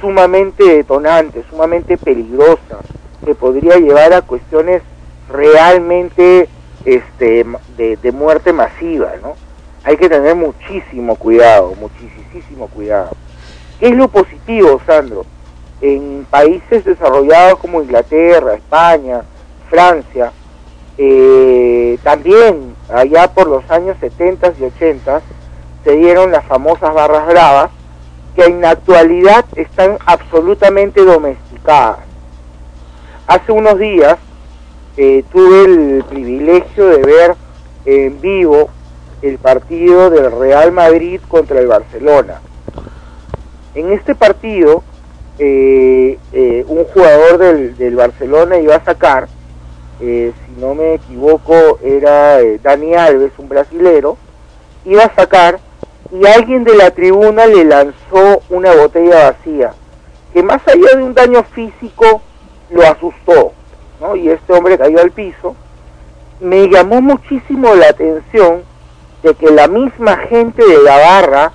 sumamente 0.00 0.62
detonante, 0.62 1.42
sumamente 1.50 1.98
peligrosa, 1.98 2.78
que 3.24 3.34
podría 3.34 3.78
llevar 3.78 4.12
a 4.12 4.22
cuestiones 4.22 4.82
realmente 5.28 6.48
este, 6.84 7.44
de 7.76 8.12
muerte 8.12 8.52
masiva, 8.52 9.14
¿no? 9.20 9.34
Hay 9.82 9.96
que 9.96 10.08
tener 10.08 10.36
muchísimo 10.36 11.16
cuidado, 11.16 11.74
muchísimo 11.74 12.68
cuidado. 12.68 13.16
¿Qué 13.80 13.88
es 13.88 13.96
lo 13.96 14.06
positivo, 14.06 14.80
Sandro? 14.86 15.26
En 15.80 16.24
países 16.30 16.84
desarrollados 16.84 17.58
como 17.58 17.82
Inglaterra, 17.82 18.54
España, 18.54 19.22
Francia, 19.68 20.30
eh, 20.98 21.98
también 22.02 22.74
allá 22.92 23.28
por 23.28 23.48
los 23.48 23.68
años 23.70 23.96
70 24.00 24.54
y 24.58 24.64
80 24.64 25.20
se 25.84 25.92
dieron 25.96 26.30
las 26.30 26.44
famosas 26.46 26.92
barras 26.94 27.26
bravas 27.26 27.70
que 28.34 28.44
en 28.44 28.60
la 28.60 28.70
actualidad 28.70 29.44
están 29.56 29.98
absolutamente 30.04 31.04
domesticadas. 31.04 32.00
Hace 33.26 33.52
unos 33.52 33.78
días 33.78 34.16
eh, 34.96 35.24
tuve 35.32 35.64
el 35.64 36.04
privilegio 36.04 36.86
de 36.86 37.02
ver 37.02 37.34
en 37.84 38.20
vivo 38.20 38.70
el 39.22 39.38
partido 39.38 40.10
del 40.10 40.30
Real 40.32 40.72
Madrid 40.72 41.20
contra 41.28 41.60
el 41.60 41.66
Barcelona. 41.66 42.40
En 43.74 43.92
este 43.92 44.14
partido, 44.14 44.82
eh, 45.38 46.18
eh, 46.32 46.64
un 46.68 46.84
jugador 46.84 47.38
del, 47.38 47.76
del 47.76 47.96
Barcelona 47.96 48.58
iba 48.58 48.76
a 48.76 48.84
sacar, 48.84 49.28
eh, 50.00 50.32
si 50.34 50.60
no 50.60 50.74
me 50.74 50.94
equivoco, 50.94 51.78
era 51.82 52.40
eh, 52.40 52.60
Dani 52.62 52.94
Alves, 52.94 53.32
un 53.38 53.48
brasilero, 53.48 54.18
iba 54.84 55.04
a 55.04 55.14
sacar 55.14 55.58
y 56.12 56.26
alguien 56.26 56.64
de 56.64 56.76
la 56.76 56.90
tribuna 56.90 57.46
le 57.46 57.64
lanzó 57.64 58.42
una 58.50 58.74
botella 58.74 59.30
vacía, 59.30 59.72
que 60.32 60.42
más 60.42 60.60
allá 60.68 60.96
de 60.96 61.02
un 61.02 61.14
daño 61.14 61.42
físico 61.44 62.22
lo 62.70 62.82
asustó, 62.82 63.52
¿no? 64.00 64.14
Y 64.16 64.28
este 64.28 64.52
hombre 64.52 64.78
cayó 64.78 65.00
al 65.00 65.10
piso. 65.10 65.56
Me 66.40 66.68
llamó 66.68 67.00
muchísimo 67.00 67.74
la 67.74 67.88
atención 67.88 68.62
de 69.22 69.34
que 69.34 69.50
la 69.50 69.66
misma 69.66 70.16
gente 70.28 70.62
de 70.64 70.82
la 70.82 70.96
barra, 70.98 71.52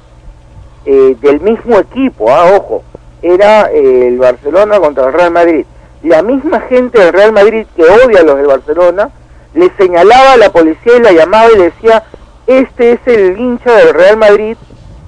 eh, 0.86 1.16
del 1.22 1.40
mismo 1.42 1.78
equipo, 1.78 2.32
ah, 2.32 2.56
ojo, 2.58 2.84
era 3.22 3.70
el 3.72 4.18
Barcelona 4.18 4.80
contra 4.80 5.08
el 5.08 5.14
Real 5.14 5.32
Madrid. 5.32 5.66
La 6.04 6.24
misma 6.24 6.62
gente 6.62 7.00
del 7.00 7.14
Real 7.14 7.32
Madrid 7.32 7.68
que 7.76 7.84
odia 7.84 8.22
a 8.22 8.24
los 8.24 8.38
del 8.38 8.48
Barcelona, 8.48 9.10
le 9.54 9.72
señalaba 9.78 10.34
a 10.34 10.38
la 10.38 10.52
policía 10.52 10.98
y 10.98 11.02
la 11.02 11.12
llamaba 11.12 11.52
y 11.52 11.58
le 11.58 11.64
decía, 11.66 12.04
este 12.48 12.94
es 12.94 13.00
el 13.06 13.40
hincha 13.40 13.72
del 13.72 13.94
Real 13.94 14.18
Madrid, 14.18 14.58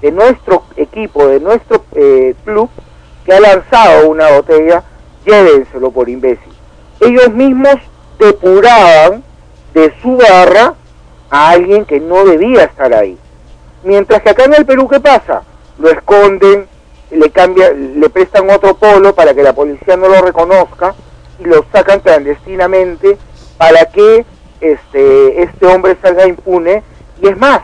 de 0.01 0.11
nuestro 0.11 0.63
equipo, 0.75 1.27
de 1.27 1.39
nuestro 1.39 1.83
eh, 1.95 2.35
club, 2.45 2.69
que 3.25 3.33
ha 3.33 3.39
lanzado 3.39 4.09
una 4.09 4.29
botella, 4.31 4.83
llévenselo 5.25 5.91
por 5.91 6.09
imbécil. 6.09 6.53
Ellos 6.99 7.33
mismos 7.33 7.75
depuraban 8.19 9.23
de 9.73 9.93
su 10.01 10.17
barra 10.17 10.75
a 11.29 11.49
alguien 11.49 11.85
que 11.85 11.99
no 11.99 12.23
debía 12.25 12.65
estar 12.65 12.93
ahí. 12.93 13.17
Mientras 13.83 14.21
que 14.21 14.29
acá 14.29 14.43
en 14.43 14.53
el 14.53 14.65
Perú, 14.65 14.87
¿qué 14.87 14.99
pasa? 14.99 15.41
Lo 15.79 15.89
esconden, 15.89 16.67
le 17.15 17.29
cambia, 17.31 17.71
le 17.71 18.09
prestan 18.09 18.49
otro 18.49 18.75
polo 18.75 19.13
para 19.15 19.33
que 19.33 19.43
la 19.43 19.53
policía 19.53 19.95
no 19.97 20.07
lo 20.07 20.21
reconozca 20.21 20.93
y 21.39 21.45
lo 21.45 21.65
sacan 21.71 21.99
clandestinamente 21.99 23.17
para 23.57 23.85
que 23.85 24.25
este, 24.61 25.43
este 25.43 25.65
hombre 25.65 25.97
salga 26.01 26.27
impune. 26.27 26.83
Y 27.21 27.27
es 27.27 27.37
más, 27.37 27.59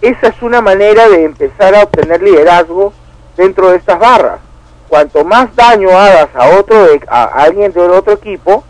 esa 0.00 0.28
es 0.28 0.42
una 0.42 0.60
manera 0.60 1.08
de 1.08 1.24
empezar 1.24 1.74
a 1.74 1.82
obtener 1.84 2.22
liderazgo 2.22 2.92
dentro 3.36 3.70
de 3.70 3.76
estas 3.76 3.98
barras. 3.98 4.40
Cuanto 4.88 5.24
más 5.24 5.54
daño 5.56 5.90
hagas 5.90 6.28
a 6.34 6.58
otro 6.58 6.84
de- 6.86 7.00
a 7.08 7.24
alguien 7.24 7.72
de 7.72 7.80
otro 7.80 8.12
equipo, 8.14 8.62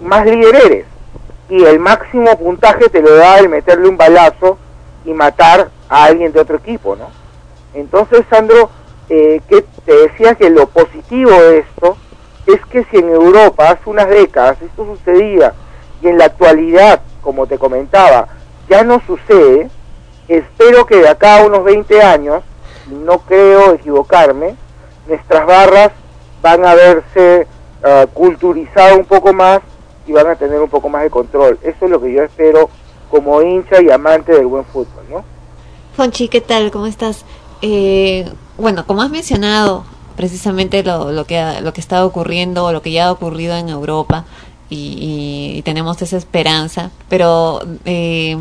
más 0.00 0.26
líder 0.26 0.54
eres. 0.66 0.86
Y 1.48 1.64
el 1.64 1.78
máximo 1.78 2.36
puntaje 2.38 2.88
te 2.88 3.00
lo 3.00 3.14
da 3.14 3.38
el 3.38 3.48
meterle 3.48 3.88
un 3.88 3.96
balazo 3.96 4.58
y 5.04 5.12
matar 5.12 5.70
a 5.88 6.04
alguien 6.04 6.32
de 6.32 6.40
otro 6.40 6.56
equipo, 6.56 6.96
¿no? 6.96 7.08
Entonces, 7.72 8.22
Sandro, 8.28 8.70
eh, 9.08 9.40
que 9.48 9.64
te 9.84 9.92
decía 9.94 10.34
que 10.34 10.50
lo 10.50 10.66
positivo 10.68 11.30
de 11.30 11.58
esto 11.58 11.96
es 12.46 12.64
que 12.66 12.84
si 12.84 12.96
en 12.96 13.08
Europa 13.08 13.70
hace 13.70 13.88
unas 13.90 14.08
décadas 14.08 14.60
esto 14.62 14.84
sucedía 14.84 15.52
y 16.02 16.08
en 16.08 16.18
la 16.18 16.26
actualidad, 16.26 17.00
como 17.20 17.46
te 17.46 17.58
comentaba, 17.58 18.28
ya 18.68 18.84
no 18.84 19.00
sucede, 19.06 19.68
espero 20.28 20.86
que 20.86 20.96
de 20.96 21.08
acá 21.08 21.38
a 21.38 21.46
unos 21.46 21.64
20 21.64 22.02
años, 22.02 22.42
no 22.88 23.18
creo 23.20 23.74
equivocarme, 23.74 24.54
nuestras 25.06 25.46
barras 25.46 25.92
van 26.42 26.64
a 26.64 26.74
verse 26.74 27.46
ah, 27.82 28.06
culturizado 28.12 28.96
un 28.96 29.04
poco 29.04 29.32
más 29.32 29.60
y 30.06 30.12
van 30.12 30.28
a 30.28 30.36
tener 30.36 30.60
un 30.60 30.68
poco 30.68 30.88
más 30.88 31.02
de 31.02 31.10
control. 31.10 31.58
Eso 31.62 31.84
es 31.84 31.90
lo 31.90 32.00
que 32.00 32.12
yo 32.12 32.22
espero 32.22 32.70
como 33.10 33.42
hincha 33.42 33.80
y 33.82 33.90
amante 33.90 34.32
del 34.32 34.46
buen 34.46 34.64
fútbol, 34.64 35.04
¿no? 35.10 35.24
Fonchi, 35.96 36.28
¿qué 36.28 36.40
tal? 36.40 36.70
¿Cómo 36.70 36.86
estás? 36.86 37.24
Eh, 37.62 38.30
bueno, 38.58 38.86
como 38.86 39.02
has 39.02 39.10
mencionado 39.10 39.84
precisamente 40.16 40.82
lo, 40.82 41.12
lo 41.12 41.26
que 41.26 41.60
lo 41.60 41.72
que 41.72 41.80
está 41.80 42.04
ocurriendo, 42.04 42.72
lo 42.72 42.82
que 42.82 42.92
ya 42.92 43.06
ha 43.06 43.12
ocurrido 43.12 43.56
en 43.56 43.68
Europa 43.68 44.24
y, 44.70 45.54
y 45.56 45.62
tenemos 45.62 46.00
esa 46.02 46.16
esperanza, 46.16 46.90
pero 47.08 47.60
eh, 47.84 48.38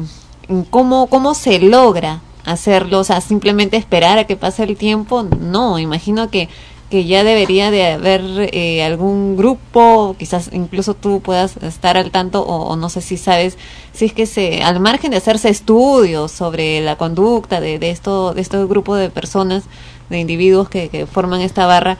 ¿cómo, 0.69 1.07
¿cómo 1.07 1.33
se 1.33 1.59
logra 1.59 2.21
hacerlo? 2.45 2.99
O 2.99 3.03
sea, 3.03 3.21
simplemente 3.21 3.77
esperar 3.77 4.17
a 4.17 4.23
que 4.25 4.37
pase 4.37 4.63
el 4.63 4.77
tiempo, 4.77 5.23
no, 5.23 5.79
imagino 5.79 6.29
que 6.29 6.49
que 6.89 7.05
ya 7.05 7.23
debería 7.23 7.71
de 7.71 7.87
haber 7.87 8.21
eh, 8.53 8.83
algún 8.83 9.35
grupo, 9.35 10.15
quizás 10.19 10.51
incluso 10.53 10.93
tú 10.93 11.19
puedas 11.19 11.57
estar 11.57 11.97
al 11.97 12.11
tanto 12.11 12.41
o, 12.41 12.67
o 12.67 12.75
no 12.75 12.89
sé 12.89 13.01
si 13.01 13.17
sabes 13.17 13.57
si 13.91 14.05
es 14.05 14.13
que 14.13 14.27
se 14.27 14.61
al 14.61 14.79
margen 14.79 15.11
de 15.11 15.17
hacerse 15.17 15.49
estudios 15.49 16.31
sobre 16.31 16.81
la 16.81 16.95
conducta 16.95 17.59
de, 17.59 17.79
de 17.79 17.89
esto 17.89 18.33
de 18.33 18.41
este 18.41 18.63
grupo 18.65 18.95
de 18.95 19.09
personas 19.09 19.63
de 20.09 20.19
individuos 20.19 20.69
que, 20.69 20.89
que 20.89 21.05
forman 21.05 21.41
esta 21.41 21.65
barra 21.65 21.97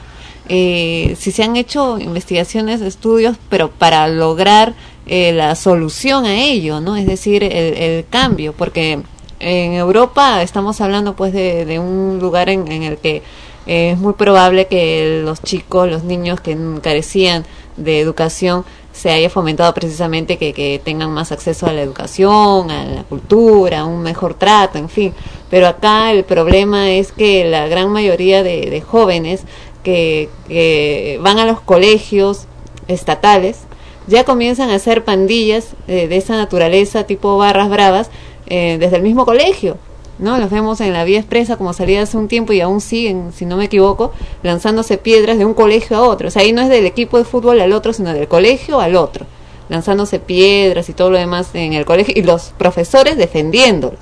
eh, 0.48 1.15
si 1.18 1.32
se 1.32 1.44
han 1.44 1.56
hecho 1.56 1.98
investigaciones 1.98 2.82
estudios 2.82 3.36
pero 3.49 3.72
para 3.72 4.07
lograr 4.07 4.76
eh, 5.07 5.32
la 5.32 5.56
solución 5.56 6.26
a 6.26 6.36
ello 6.36 6.82
no 6.82 6.95
es 6.98 7.07
decir 7.07 7.44
el, 7.44 8.06
cambio 8.10 8.53
porque 8.53 8.99
en 9.40 9.73
Europa 9.73 10.44
estamos 10.44 10.82
hablando 10.82 11.15
pues 11.15 11.34
de, 11.34 11.80
un 11.80 12.19
lugar 12.19 12.49
en, 12.49 12.72
en 12.72 12.84
el 12.84 12.98
que 12.98 13.23
eh, 13.65 13.91
es 13.91 13.98
muy 13.98 14.14
probable 14.14 14.68
que 14.68 15.22
los 15.23 15.41
chicos, 15.41 15.90
los 15.90 16.03
niños 16.03 16.40
que 16.40 16.57
carecían 16.82 17.45
de 17.77 17.99
educación 17.99 18.64
se 18.95 19.11
haya 19.11 19.30
fomentado 19.30 19.73
precisamente 19.73 20.38
que, 20.38 20.53
que 20.53 20.80
tengan 20.84 21.11
más 21.11 21.31
acceso 21.34 21.67
a 21.67 21.73
la 21.73 21.81
educación, 21.81 22.72
a 22.72 22.85
la 22.85 23.03
cultura, 23.03 23.84
un 23.84 24.01
mejor 24.01 24.35
trato, 24.35 24.77
en 24.77 24.88
fin. 24.88 25.13
Pero 25.49 25.67
acá 25.67 26.11
el 26.11 26.23
problema 26.23 26.91
es 26.91 27.11
que 27.11 27.43
la 27.45 27.67
gran 27.67 27.91
mayoría 27.91 28.41
de, 28.41 28.69
de 28.69 28.81
jóvenes 28.81 29.43
que, 29.84 30.30
que 30.47 31.19
van 31.22 31.39
a 31.39 31.45
los 31.45 31.59
colegios 31.59 32.45
estatales 32.88 33.59
ya 34.07 34.23
comienzan 34.23 34.69
a 34.69 34.76
hacer 34.76 35.03
pandillas 35.03 35.76
eh, 35.88 36.07
de 36.07 36.17
esa 36.17 36.38
naturaleza 36.38 37.05
tipo 37.05 37.38
barras 37.38 37.69
bravas 37.69 38.09
eh, 38.47 38.77
desde 38.80 38.95
el 38.97 39.03
mismo 39.03 39.26
colegio. 39.26 39.77
¿No? 40.17 40.37
Los 40.37 40.49
vemos 40.49 40.79
en 40.81 40.93
la 40.93 41.03
vía 41.03 41.19
expresa 41.19 41.57
como 41.57 41.73
salía 41.73 42.01
hace 42.01 42.17
un 42.17 42.27
tiempo 42.27 42.53
y 42.53 42.61
aún 42.61 42.81
siguen, 42.81 43.31
si 43.33 43.45
no 43.45 43.57
me 43.57 43.65
equivoco, 43.65 44.11
lanzándose 44.43 44.97
piedras 44.97 45.37
de 45.37 45.45
un 45.45 45.53
colegio 45.53 45.97
a 45.97 46.01
otro. 46.03 46.27
O 46.27 46.31
sea, 46.31 46.41
ahí 46.41 46.53
no 46.53 46.61
es 46.61 46.69
del 46.69 46.85
equipo 46.85 47.17
de 47.17 47.25
fútbol 47.25 47.59
al 47.59 47.73
otro, 47.73 47.93
sino 47.93 48.13
del 48.13 48.27
colegio 48.27 48.79
al 48.79 48.95
otro. 48.95 49.25
Lanzándose 49.69 50.19
piedras 50.19 50.89
y 50.89 50.93
todo 50.93 51.09
lo 51.09 51.17
demás 51.17 51.49
en 51.53 51.73
el 51.73 51.85
colegio 51.85 52.13
y 52.15 52.23
los 52.23 52.53
profesores 52.57 53.17
defendiéndolos. 53.17 53.99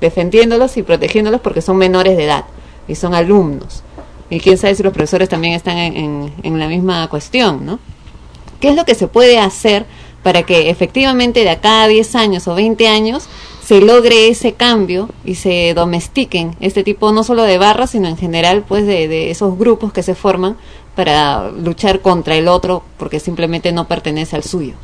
Defendiéndolos 0.00 0.76
y 0.76 0.82
protegiéndolos 0.82 1.40
porque 1.40 1.62
son 1.62 1.76
menores 1.76 2.16
de 2.16 2.24
edad 2.24 2.44
y 2.86 2.94
son 2.94 3.14
alumnos. 3.14 3.82
Y 4.28 4.40
quién 4.40 4.58
sabe 4.58 4.74
si 4.74 4.82
los 4.82 4.92
profesores 4.92 5.28
también 5.28 5.54
están 5.54 5.78
en, 5.78 5.96
en, 5.96 6.32
en 6.42 6.58
la 6.58 6.68
misma 6.68 7.08
cuestión, 7.08 7.64
¿no? 7.64 7.78
¿Qué 8.60 8.68
es 8.68 8.76
lo 8.76 8.84
que 8.84 8.94
se 8.94 9.06
puede 9.06 9.38
hacer 9.38 9.86
para 10.22 10.42
que 10.42 10.70
efectivamente 10.70 11.44
de 11.44 11.50
acá 11.50 11.84
a 11.84 11.88
10 11.88 12.14
años 12.16 12.48
o 12.48 12.54
20 12.54 12.88
años 12.88 13.28
se 13.66 13.80
logre 13.80 14.28
ese 14.28 14.52
cambio 14.52 15.08
y 15.24 15.34
se 15.34 15.74
domestiquen 15.74 16.54
este 16.60 16.84
tipo 16.84 17.10
no 17.10 17.24
solo 17.24 17.42
de 17.42 17.58
barras, 17.58 17.90
sino 17.90 18.06
en 18.06 18.16
general 18.16 18.64
pues 18.66 18.86
de, 18.86 19.28
esos 19.32 19.58
grupos 19.58 19.92
que 19.92 20.04
se 20.04 20.14
forman 20.14 20.56
para 20.94 21.50
luchar 21.50 22.00
contra 22.00 22.36
el 22.36 22.46
otro 22.46 22.84
porque 22.96 23.18
simplemente 23.18 23.72
no 23.72 23.88
pertenece 23.88 24.36
al 24.36 24.44
suyo. 24.44 24.74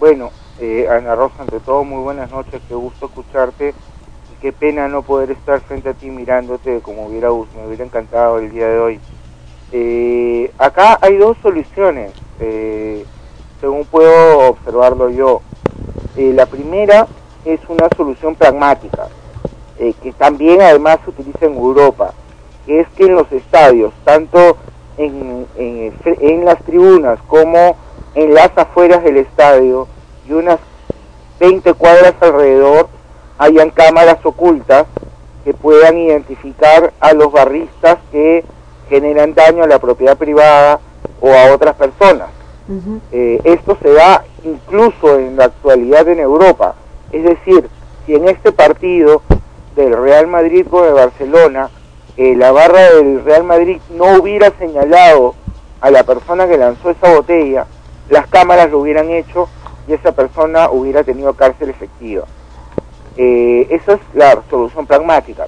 Bueno, 0.00 0.30
eh, 0.58 0.88
Ana 0.88 1.14
Rosa, 1.14 1.34
ante 1.42 1.60
todo, 1.60 1.84
muy 1.84 2.02
buenas 2.02 2.30
noches, 2.30 2.62
qué 2.66 2.74
gusto 2.74 3.06
escucharte 3.06 3.74
y 4.32 4.40
qué 4.40 4.50
pena 4.54 4.88
no 4.88 5.02
poder 5.02 5.30
estar 5.30 5.60
frente 5.60 5.90
a 5.90 5.92
ti 5.92 6.08
mirándote 6.08 6.80
como 6.80 7.08
hubiera, 7.08 7.28
me 7.28 7.66
hubiera 7.66 7.84
encantado 7.84 8.38
el 8.38 8.50
día 8.52 8.68
de 8.68 8.78
hoy. 8.78 9.00
Eh, 9.70 10.50
acá 10.56 10.98
hay 11.02 11.18
dos 11.18 11.36
soluciones, 11.42 12.10
eh, 12.40 13.04
según 13.60 13.84
puedo 13.84 14.48
observarlo 14.48 15.10
yo. 15.10 15.42
Eh, 16.16 16.32
la 16.32 16.46
primera 16.46 17.06
es 17.44 17.60
una 17.68 17.88
solución 17.96 18.34
pragmática, 18.34 19.08
eh, 19.78 19.94
que 20.02 20.12
también 20.12 20.62
además 20.62 20.98
se 21.04 21.10
utiliza 21.10 21.46
en 21.46 21.54
Europa, 21.54 22.12
que 22.66 22.80
es 22.80 22.88
que 22.96 23.04
en 23.04 23.14
los 23.14 23.30
estadios, 23.32 23.92
tanto 24.04 24.56
en, 24.96 25.46
en, 25.56 25.92
en 26.04 26.44
las 26.44 26.62
tribunas 26.64 27.18
como 27.26 27.76
en 28.14 28.34
las 28.34 28.50
afueras 28.56 29.02
del 29.02 29.18
estadio 29.18 29.88
y 30.28 30.32
unas 30.32 30.58
20 31.40 31.74
cuadras 31.74 32.14
alrededor, 32.20 32.88
hayan 33.38 33.70
cámaras 33.70 34.24
ocultas 34.24 34.86
que 35.44 35.52
puedan 35.52 35.98
identificar 35.98 36.92
a 37.00 37.12
los 37.12 37.30
barristas 37.32 37.98
que 38.10 38.44
generan 38.88 39.34
daño 39.34 39.64
a 39.64 39.66
la 39.66 39.78
propiedad 39.78 40.16
privada 40.16 40.80
o 41.20 41.32
a 41.32 41.52
otras 41.52 41.74
personas. 41.74 42.28
Eh, 43.12 43.40
esto 43.44 43.76
se 43.82 43.92
da 43.92 44.24
incluso 44.42 45.18
en 45.18 45.36
la 45.36 45.46
actualidad 45.46 46.08
en 46.08 46.20
Europa. 46.20 46.74
Es 47.14 47.22
decir, 47.22 47.70
si 48.04 48.16
en 48.16 48.28
este 48.28 48.50
partido 48.50 49.22
del 49.76 49.96
Real 49.96 50.26
Madrid 50.26 50.66
con 50.68 50.84
el 50.84 50.94
Barcelona, 50.94 51.70
eh, 52.16 52.34
la 52.34 52.50
barra 52.50 52.90
del 52.90 53.24
Real 53.24 53.44
Madrid 53.44 53.80
no 53.90 54.18
hubiera 54.18 54.50
señalado 54.58 55.36
a 55.80 55.92
la 55.92 56.02
persona 56.02 56.48
que 56.48 56.58
lanzó 56.58 56.90
esa 56.90 57.14
botella, 57.14 57.66
las 58.10 58.26
cámaras 58.26 58.68
lo 58.72 58.80
hubieran 58.80 59.10
hecho 59.10 59.48
y 59.86 59.92
esa 59.92 60.10
persona 60.10 60.70
hubiera 60.70 61.04
tenido 61.04 61.34
cárcel 61.34 61.70
efectiva. 61.70 62.24
Eh, 63.16 63.68
esa 63.70 63.92
es 63.92 64.00
la 64.14 64.42
solución 64.50 64.84
pragmática. 64.84 65.46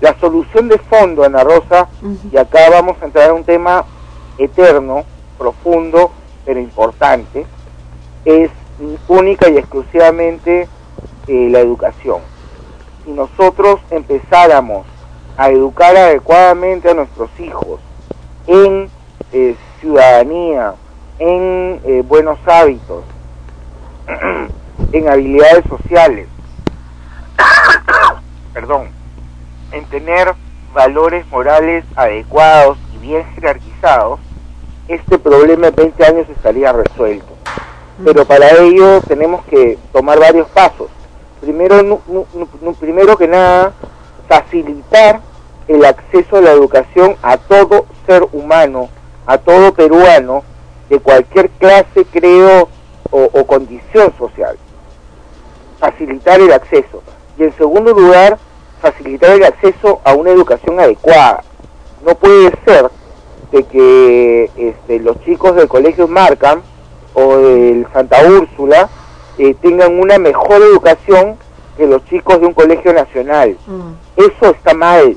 La 0.00 0.18
solución 0.18 0.68
de 0.68 0.78
fondo, 0.78 1.24
Ana 1.24 1.44
Rosa, 1.44 1.88
y 2.32 2.38
acá 2.38 2.70
vamos 2.70 2.96
a 3.02 3.04
entrar 3.04 3.28
a 3.28 3.34
un 3.34 3.44
tema 3.44 3.84
eterno, 4.38 5.04
profundo, 5.36 6.10
pero 6.46 6.58
importante, 6.58 7.44
es 8.24 8.50
única 9.08 9.48
y 9.48 9.58
exclusivamente 9.58 10.68
eh, 11.26 11.48
la 11.50 11.60
educación. 11.60 12.20
Si 13.04 13.10
nosotros 13.12 13.80
empezáramos 13.90 14.86
a 15.36 15.50
educar 15.50 15.96
adecuadamente 15.96 16.90
a 16.90 16.94
nuestros 16.94 17.30
hijos 17.38 17.80
en 18.46 18.90
eh, 19.32 19.56
ciudadanía, 19.80 20.74
en 21.18 21.80
eh, 21.84 22.02
buenos 22.06 22.38
hábitos, 22.46 23.04
en 24.92 25.08
habilidades 25.08 25.64
sociales, 25.68 26.28
perdón, 28.52 28.88
en 29.72 29.84
tener 29.86 30.34
valores 30.72 31.26
morales 31.28 31.84
adecuados 31.94 32.78
y 32.94 32.98
bien 32.98 33.24
jerarquizados, 33.34 34.20
este 34.88 35.18
problema 35.18 35.68
en 35.68 35.74
20 35.74 36.06
años 36.06 36.28
estaría 36.30 36.72
resuelto. 36.72 37.37
Pero 38.04 38.24
para 38.24 38.50
ello 38.58 39.00
tenemos 39.06 39.44
que 39.46 39.78
tomar 39.92 40.18
varios 40.18 40.48
pasos. 40.48 40.88
Primero, 41.40 42.00
primero 42.78 43.16
que 43.16 43.26
nada, 43.26 43.72
facilitar 44.28 45.20
el 45.66 45.84
acceso 45.84 46.36
a 46.36 46.40
la 46.40 46.52
educación 46.52 47.16
a 47.22 47.36
todo 47.36 47.86
ser 48.06 48.26
humano, 48.32 48.88
a 49.26 49.38
todo 49.38 49.72
peruano, 49.74 50.42
de 50.88 50.98
cualquier 50.98 51.50
clase, 51.50 52.04
credo 52.10 52.68
o, 53.10 53.46
condición 53.46 54.12
social. 54.18 54.56
Facilitar 55.78 56.40
el 56.40 56.52
acceso. 56.52 57.02
Y 57.38 57.44
en 57.44 57.56
segundo 57.56 57.92
lugar, 57.92 58.38
facilitar 58.80 59.30
el 59.30 59.44
acceso 59.44 60.00
a 60.04 60.14
una 60.14 60.30
educación 60.30 60.78
adecuada. 60.80 61.42
No 62.04 62.14
puede 62.14 62.52
ser 62.64 62.90
de 63.52 63.64
que 63.64 64.50
este, 64.56 64.98
los 65.00 65.20
chicos 65.24 65.54
del 65.56 65.68
colegio 65.68 66.06
Markham 66.06 66.62
o 67.18 67.36
del 67.38 67.86
Santa 67.92 68.22
Úrsula 68.22 68.88
eh, 69.38 69.54
tengan 69.60 69.98
una 69.98 70.18
mejor 70.18 70.62
educación 70.62 71.36
que 71.76 71.86
los 71.86 72.04
chicos 72.06 72.40
de 72.40 72.46
un 72.46 72.54
colegio 72.54 72.92
nacional. 72.92 73.56
Eso 74.16 74.50
está 74.50 74.74
mal, 74.74 75.16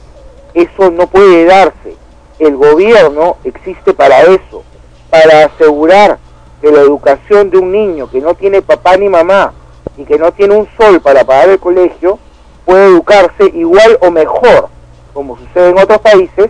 eso 0.54 0.92
no 0.92 1.08
puede 1.08 1.46
darse. 1.46 1.96
El 2.40 2.56
gobierno 2.56 3.38
existe 3.44 3.94
para 3.94 4.22
eso, 4.22 4.64
para 5.10 5.46
asegurar 5.46 6.20
que 6.62 6.72
la 6.72 6.82
educación 6.82 7.50
de 7.50 7.58
un 7.58 7.72
niño 7.72 8.10
que 8.10 8.22
no 8.22 8.36
tiene 8.36 8.62
papá 8.62 8.98
ni 8.98 9.10
mamá 9.10 9.54
y 9.98 10.06
que 10.06 10.18
no 10.18 10.32
tiene 10.32 10.56
un 10.56 10.68
sol 10.78 11.02
para 11.02 11.24
pagar 11.24 11.50
el 11.50 11.60
colegio, 11.60 12.20
puede 12.66 12.86
educarse 12.86 13.46
igual 13.54 13.98
o 14.02 14.12
mejor, 14.12 14.70
como 15.14 15.38
sucede 15.38 15.70
en 15.70 15.80
otros 15.80 16.00
países, 16.00 16.50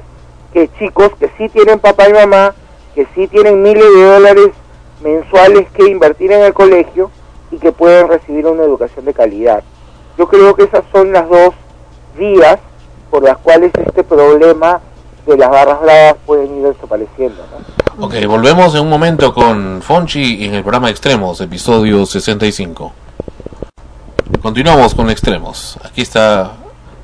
que 0.54 0.70
chicos 0.78 1.12
que 1.18 1.30
sí 1.38 1.48
tienen 1.50 1.80
papá 1.80 2.10
y 2.10 2.14
mamá, 2.14 2.54
que 2.94 3.08
sí 3.16 3.28
tienen 3.28 3.64
miles 3.64 3.86
de 3.96 4.04
dólares 4.04 4.52
mensuales 5.02 5.70
que 5.72 5.90
invertir 5.90 6.32
en 6.32 6.44
el 6.44 6.54
colegio 6.54 7.12
y 7.52 7.58
que 7.58 7.72
pueden 7.72 8.08
recibir 8.08 8.48
una 8.48 8.64
educación 8.64 9.06
de 9.06 9.14
calidad. 9.14 9.64
Yo 10.18 10.28
creo 10.28 10.56
que 10.56 10.64
esas 10.64 10.84
son 10.92 11.12
las 11.12 11.28
dos 11.28 11.54
vías 12.18 12.58
por 13.10 13.24
las 13.24 13.38
cuales 13.38 13.72
este 13.86 14.04
problema 14.04 14.82
de 15.26 15.38
las 15.38 15.50
barras 15.50 15.82
bravas 15.82 16.16
pueden 16.26 16.58
ir 16.58 16.68
desapareciendo. 16.68 17.44
¿no? 17.98 18.06
Ok, 18.06 18.16
volvemos 18.26 18.74
en 18.76 18.82
un 18.82 18.90
momento 18.90 19.34
con 19.34 19.82
Fonchi 19.82 20.46
en 20.46 20.56
el 20.56 20.64
programa 20.64 20.90
Extremos, 20.90 21.42
episodio 21.42 22.06
65. 22.06 22.94
Continuamos 24.42 24.96
con 24.96 25.10
Extremos. 25.10 25.78
Aquí 25.84 26.02
está 26.02 26.54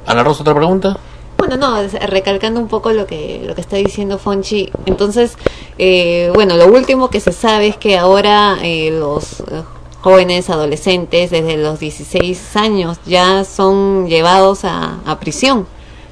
Ana 0.06 0.24
Rosa, 0.24 0.42
¿otra 0.42 0.56
pregunta? 0.56 0.98
Bueno, 1.38 1.56
no, 1.58 1.78
es- 1.78 1.94
recalcando 2.10 2.60
un 2.60 2.68
poco 2.68 2.92
lo 2.92 3.06
que 3.06 3.42
lo 3.46 3.54
que 3.56 3.62
está 3.62 3.78
diciendo 3.78 4.18
Fonchi. 4.18 4.72
Entonces, 4.86 5.38
eh, 5.78 6.32
bueno, 6.34 6.58
lo 6.58 6.68
último 6.68 7.10
que 7.10 7.20
se 7.20 7.32
sabe 7.32 7.68
es 7.68 7.78
que 7.78 7.98
ahora 7.98 8.58
eh, 8.64 8.90
los 8.92 9.42
eh, 9.42 9.64
jóvenes 10.02 10.50
adolescentes 10.50 11.30
desde 11.32 11.58
los 11.58 11.80
16 11.80 12.56
años 12.56 12.98
ya 13.06 13.44
son 13.44 14.08
llevados 14.08 14.66
a, 14.66 15.00
a 15.06 15.20
prisión 15.20 15.68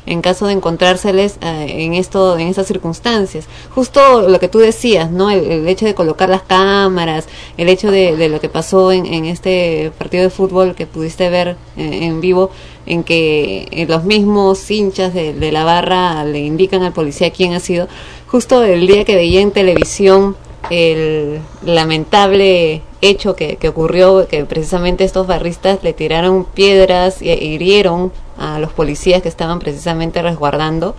en 0.05 0.21
caso 0.21 0.47
de 0.47 0.53
encontrárseles 0.53 1.37
eh, 1.41 1.65
en 1.69 1.93
esto 1.93 2.37
en 2.37 2.47
estas 2.47 2.67
circunstancias. 2.67 3.47
Justo 3.69 4.27
lo 4.27 4.39
que 4.39 4.47
tú 4.47 4.59
decías 4.59 5.11
no 5.11 5.31
el, 5.31 5.67
hecho 5.67 5.85
de 5.85 5.95
colocar 5.95 6.29
las 6.29 6.43
cámaras 6.43 7.27
el 7.57 7.69
hecho 7.69 7.91
de, 7.91 8.15
de 8.15 8.29
lo 8.29 8.39
que 8.39 8.49
pasó 8.49 8.91
en, 8.91 9.05
en 9.05 9.25
este 9.25 9.91
partido 9.97 10.23
de 10.23 10.29
fútbol 10.29 10.75
que 10.75 10.85
pudiste 10.85 11.29
ver 11.29 11.57
eh, 11.77 11.99
en 12.03 12.21
vivo 12.21 12.51
en 12.85 13.03
que 13.03 13.67
eh, 13.71 13.85
los 13.87 14.03
mismos 14.03 14.69
hinchas 14.69 15.13
de, 15.13 15.33
de 15.33 15.51
la 15.51 15.63
barra 15.63 16.23
le 16.23 16.39
indican 16.39 16.83
al 16.83 16.93
policía 16.93 17.31
quién 17.31 17.53
ha 17.53 17.59
sido. 17.59 17.87
Justo 18.27 18.63
el 18.63 18.85
día 18.87 19.05
que 19.05 19.15
veía 19.15 19.41
en 19.41 19.51
televisión 19.51 20.35
el 20.69 21.39
lamentable 21.63 22.81
hecho 23.01 23.35
que, 23.35 23.57
ocurrió, 23.67 24.27
que 24.27 24.45
precisamente 24.45 25.03
estos 25.03 25.27
barristas 25.27 25.79
le 25.83 25.93
tiraron 25.93 26.45
piedras 26.45 27.21
e 27.21 27.33
hirieron 27.43 28.11
a 28.37 28.59
los 28.59 28.71
policías 28.73 29.21
que 29.21 29.29
estaban 29.29 29.59
precisamente 29.59 30.21
resguardando. 30.21 30.95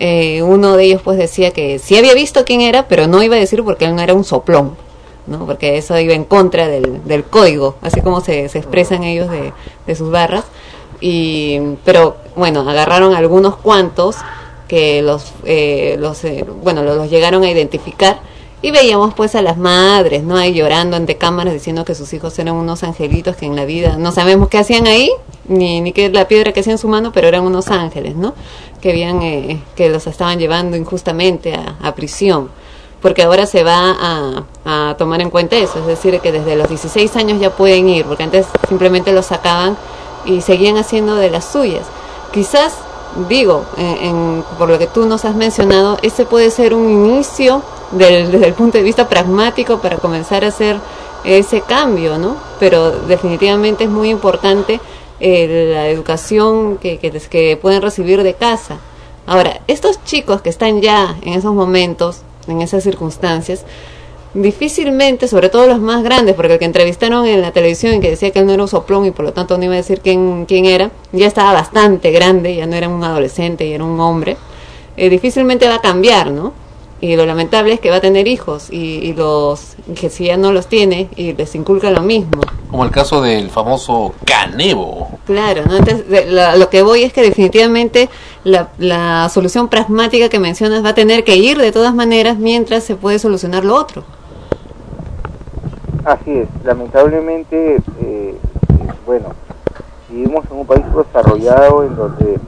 eh, 0.00 0.42
uno 0.42 0.76
de 0.76 0.84
ellos 0.84 1.02
pues 1.02 1.18
decía 1.18 1.50
que 1.52 1.78
sí 1.78 1.96
había 1.96 2.14
visto 2.14 2.44
quién 2.44 2.62
era, 2.62 2.88
pero 2.88 3.06
no 3.06 3.22
iba 3.22 3.36
a 3.36 3.38
decir 3.38 3.62
porque 3.62 3.84
él 3.84 3.94
no 3.94 4.00
era 4.02 4.14
un 4.14 4.24
soplón, 4.24 4.74
¿no? 5.26 5.44
Porque 5.46 5.76
eso 5.76 5.98
iba 5.98 6.14
en 6.14 6.24
contra 6.24 6.68
del, 6.68 7.04
del 7.04 7.24
código, 7.24 7.76
así 7.82 8.00
como 8.00 8.20
se, 8.22 8.48
se 8.48 8.58
expresan 8.58 9.04
ellos 9.04 9.30
de, 9.30 9.52
de 9.86 9.94
sus 9.94 10.10
barras. 10.10 10.44
Y, 11.02 11.58
pero 11.84 12.16
bueno, 12.36 12.68
agarraron 12.68 13.14
algunos 13.14 13.56
cuantos 13.56 14.16
que 14.68 15.02
los, 15.02 15.32
eh, 15.44 15.96
los 15.98 16.24
eh, 16.24 16.44
bueno, 16.62 16.82
los 16.82 17.10
llegaron 17.10 17.42
a 17.44 17.50
identificar 17.50 18.20
y 18.62 18.70
veíamos 18.72 19.14
pues 19.14 19.34
a 19.34 19.42
las 19.42 19.56
madres, 19.56 20.22
¿no? 20.22 20.36
Ahí 20.36 20.52
llorando 20.52 20.96
ante 20.96 21.16
cámaras 21.16 21.54
diciendo 21.54 21.84
que 21.84 21.94
sus 21.94 22.12
hijos 22.12 22.38
eran 22.38 22.54
unos 22.54 22.82
angelitos 22.82 23.36
que 23.36 23.46
en 23.46 23.56
la 23.56 23.64
vida 23.64 23.96
no 23.98 24.12
sabemos 24.12 24.48
qué 24.48 24.58
hacían 24.58 24.86
ahí, 24.86 25.10
ni, 25.48 25.80
ni 25.80 25.92
qué 25.92 26.10
la 26.10 26.28
piedra 26.28 26.52
que 26.52 26.60
hacía 26.60 26.72
en 26.72 26.78
su 26.78 26.88
mano, 26.88 27.10
pero 27.12 27.26
eran 27.28 27.42
unos 27.44 27.68
ángeles, 27.68 28.16
¿no? 28.16 28.34
Que 28.82 28.90
habían, 28.90 29.22
eh, 29.22 29.62
que 29.76 29.88
los 29.88 30.06
estaban 30.06 30.38
llevando 30.38 30.76
injustamente 30.76 31.54
a, 31.54 31.76
a 31.82 31.94
prisión. 31.94 32.50
Porque 33.00 33.22
ahora 33.22 33.46
se 33.46 33.64
va 33.64 33.96
a, 33.98 34.42
a 34.90 34.94
tomar 34.98 35.22
en 35.22 35.30
cuenta 35.30 35.56
eso, 35.56 35.78
es 35.78 35.86
decir, 35.86 36.20
que 36.20 36.32
desde 36.32 36.54
los 36.54 36.68
16 36.68 37.16
años 37.16 37.40
ya 37.40 37.48
pueden 37.56 37.88
ir, 37.88 38.04
porque 38.04 38.24
antes 38.24 38.44
simplemente 38.68 39.12
los 39.14 39.24
sacaban 39.24 39.78
y 40.26 40.42
seguían 40.42 40.76
haciendo 40.76 41.14
de 41.14 41.30
las 41.30 41.46
suyas. 41.46 41.86
Quizás, 42.34 42.74
digo, 43.30 43.64
en, 43.78 43.96
en- 44.04 44.44
por 44.58 44.68
lo 44.68 44.78
que 44.78 44.86
tú 44.86 45.06
nos 45.06 45.24
has 45.24 45.34
mencionado, 45.34 45.96
ese 46.02 46.26
puede 46.26 46.50
ser 46.50 46.74
un 46.74 46.90
inicio 46.90 47.62
del- 47.92 48.30
desde 48.30 48.46
el 48.46 48.54
punto 48.54 48.78
de 48.78 48.84
vista 48.84 49.08
pragmático 49.08 49.80
para 49.80 49.96
comenzar 49.96 50.44
a 50.44 50.48
hacer 50.48 50.76
ese 51.24 51.60
cambio, 51.62 52.18
¿no? 52.18 52.36
Pero 52.58 52.90
definitivamente 52.90 53.84
es 53.84 53.90
muy 53.90 54.10
importante 54.10 54.80
eh, 55.20 55.70
la 55.74 55.88
educación 55.88 56.78
que, 56.78 56.98
que, 56.98 57.58
pueden 57.60 57.82
recibir 57.82 58.22
de 58.22 58.34
casa. 58.34 58.78
Ahora, 59.26 59.60
estos 59.66 60.02
chicos 60.04 60.40
que 60.40 60.48
están 60.48 60.80
ya 60.80 61.16
en 61.22 61.34
esos 61.34 61.54
momentos, 61.54 62.22
en 62.48 62.62
esas 62.62 62.82
circunstancias, 62.82 63.64
difícilmente, 64.32 65.28
sobre 65.28 65.48
todo 65.48 65.66
los 65.66 65.80
más 65.80 66.02
grandes, 66.02 66.34
porque 66.34 66.54
el 66.54 66.58
que 66.58 66.64
entrevistaron 66.64 67.26
en 67.26 67.42
la 67.42 67.52
televisión 67.52 67.94
y 67.94 68.00
que 68.00 68.10
decía 68.10 68.30
que 68.30 68.38
él 68.38 68.46
no 68.46 68.52
era 68.52 68.62
un 68.62 68.68
soplón 68.68 69.04
y 69.04 69.10
por 69.10 69.24
lo 69.24 69.32
tanto 69.32 69.58
no 69.58 69.64
iba 69.64 69.74
a 69.74 69.76
decir 69.76 70.00
quién, 70.00 70.46
quién 70.46 70.64
era, 70.64 70.90
ya 71.12 71.26
estaba 71.26 71.52
bastante 71.52 72.10
grande, 72.12 72.54
ya 72.54 72.66
no 72.66 72.76
era 72.76 72.88
un 72.88 73.02
adolescente, 73.04 73.68
ya 73.68 73.74
era 73.74 73.84
un 73.84 74.00
hombre, 74.00 74.36
eh, 74.96 75.10
difícilmente 75.10 75.68
va 75.68 75.76
a 75.76 75.80
cambiar, 75.80 76.30
¿no? 76.30 76.52
Y 77.02 77.16
lo 77.16 77.24
lamentable 77.24 77.72
es 77.72 77.80
que 77.80 77.88
va 77.88 77.96
a 77.96 78.00
tener 78.02 78.28
hijos 78.28 78.68
y, 78.70 78.96
y 78.98 79.14
los 79.14 79.74
que 79.98 80.10
si 80.10 80.26
ya 80.26 80.36
no 80.36 80.52
los 80.52 80.66
tiene 80.66 81.08
y 81.16 81.32
les 81.32 81.54
inculca 81.54 81.90
lo 81.90 82.02
mismo. 82.02 82.42
Como 82.70 82.84
el 82.84 82.90
caso 82.90 83.22
del 83.22 83.48
famoso 83.48 84.12
Canebo. 84.26 85.08
Claro, 85.24 85.62
¿no? 85.66 85.76
Entonces, 85.78 86.06
de- 86.10 86.26
la- 86.26 86.56
lo 86.56 86.68
que 86.68 86.82
voy 86.82 87.02
es 87.04 87.12
que 87.14 87.22
definitivamente 87.22 88.10
la, 88.44 88.68
la 88.76 89.30
solución 89.30 89.68
pragmática 89.68 90.28
que 90.28 90.38
mencionas 90.38 90.84
va 90.84 90.90
a 90.90 90.94
tener 90.94 91.24
que 91.24 91.36
ir 91.36 91.56
de 91.56 91.72
todas 91.72 91.94
maneras 91.94 92.36
mientras 92.38 92.84
se 92.84 92.96
puede 92.96 93.18
solucionar 93.18 93.64
lo 93.64 93.76
otro. 93.76 94.04
Así 96.04 96.30
es, 96.32 96.48
lamentablemente, 96.64 97.76
eh, 97.76 97.80
eh, 98.02 98.36
bueno, 99.06 99.28
vivimos 100.10 100.44
en 100.50 100.58
un 100.58 100.66
país 100.66 100.84
desarrollado 100.94 101.82
en 101.84 101.96
donde 101.96 102.38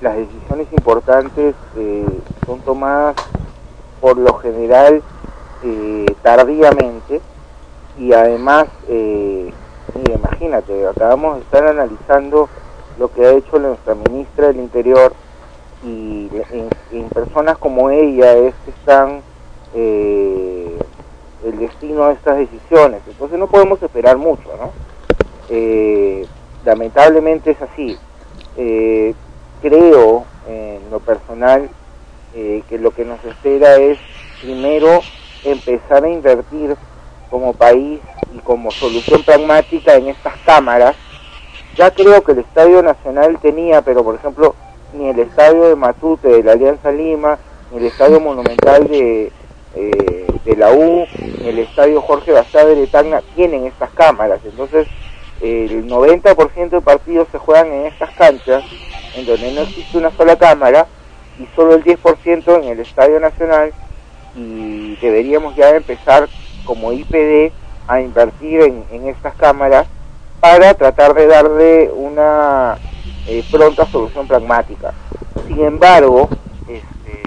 las 0.00 0.16
decisiones 0.16 0.66
importantes 0.72 1.54
eh, 1.76 2.04
son 2.46 2.60
tomadas 2.60 3.14
por 4.02 4.18
lo 4.18 4.34
general 4.34 5.00
eh, 5.62 6.06
tardíamente 6.22 7.22
y 7.98 8.12
además, 8.12 8.66
eh, 8.88 9.52
mira, 9.94 10.14
imagínate, 10.14 10.86
acabamos 10.88 11.36
de 11.36 11.42
estar 11.42 11.66
analizando 11.66 12.48
lo 12.98 13.12
que 13.12 13.24
ha 13.24 13.30
hecho 13.30 13.58
nuestra 13.60 13.94
ministra 13.94 14.48
del 14.48 14.56
Interior 14.56 15.14
y 15.84 16.28
en, 16.90 17.08
personas 17.08 17.58
como 17.58 17.90
ella 17.90 18.34
es 18.34 18.54
que 18.64 18.70
están 18.70 19.20
eh, 19.74 20.78
el 21.44 21.58
destino 21.58 22.08
de 22.08 22.14
estas 22.14 22.38
decisiones. 22.38 23.02
Entonces 23.06 23.38
no 23.38 23.46
podemos 23.46 23.82
esperar 23.82 24.16
mucho, 24.16 24.48
¿no? 24.58 24.70
Eh, 25.48 26.26
lamentablemente 26.64 27.52
es 27.52 27.62
así. 27.62 27.96
Eh, 28.56 29.14
creo, 29.60 30.24
en 30.48 30.90
lo 30.90 30.98
personal, 31.00 31.68
eh, 32.34 32.62
que 32.68 32.78
lo 32.78 32.92
que 32.92 33.04
nos 33.04 33.22
espera 33.24 33.76
es 33.76 33.98
primero 34.40 35.00
empezar 35.44 36.04
a 36.04 36.08
invertir 36.08 36.76
como 37.30 37.52
país 37.52 38.00
y 38.34 38.38
como 38.38 38.70
solución 38.70 39.22
pragmática 39.22 39.94
en 39.94 40.08
estas 40.08 40.34
cámaras. 40.44 40.96
Ya 41.76 41.90
creo 41.90 42.22
que 42.22 42.32
el 42.32 42.40
Estadio 42.40 42.82
Nacional 42.82 43.38
tenía, 43.40 43.82
pero 43.82 44.04
por 44.04 44.14
ejemplo, 44.14 44.54
ni 44.92 45.08
el 45.08 45.18
Estadio 45.18 45.64
de 45.64 45.76
Matute 45.76 46.28
de 46.28 46.42
la 46.42 46.52
Alianza 46.52 46.92
Lima, 46.92 47.38
ni 47.70 47.78
el 47.78 47.86
Estadio 47.86 48.20
Monumental 48.20 48.86
de, 48.88 49.32
eh, 49.74 50.26
de 50.44 50.56
la 50.56 50.72
U, 50.72 51.06
ni 51.40 51.48
el 51.48 51.58
Estadio 51.60 52.00
Jorge 52.02 52.32
Basadre 52.32 52.74
de 52.74 52.86
Tacna 52.86 53.22
tienen 53.34 53.64
estas 53.66 53.90
cámaras. 53.90 54.40
Entonces, 54.44 54.86
el 55.40 55.88
90% 55.88 56.68
de 56.68 56.80
partidos 56.80 57.28
se 57.32 57.38
juegan 57.38 57.66
en 57.68 57.86
estas 57.86 58.10
canchas, 58.14 58.62
en 59.16 59.26
donde 59.26 59.52
no 59.52 59.62
existe 59.62 59.98
una 59.98 60.10
sola 60.12 60.36
cámara, 60.36 60.86
y 61.42 61.48
solo 61.56 61.74
el 61.74 61.84
10% 61.84 62.62
en 62.62 62.68
el 62.68 62.80
Estadio 62.80 63.18
Nacional, 63.20 63.72
y 64.36 64.96
deberíamos 64.96 65.56
ya 65.56 65.70
empezar 65.70 66.28
como 66.64 66.92
IPD 66.92 67.52
a 67.88 68.00
invertir 68.00 68.60
en, 68.90 69.08
estas 69.08 69.34
cámaras 69.34 69.86
para 70.40 70.72
tratar 70.74 71.14
de 71.14 71.26
darle 71.26 71.90
una 71.94 72.78
eh, 73.26 73.44
pronta 73.50 73.84
solución 73.86 74.26
pragmática. 74.28 74.94
Sin 75.48 75.60
embargo, 75.60 76.28
este, 76.68 77.22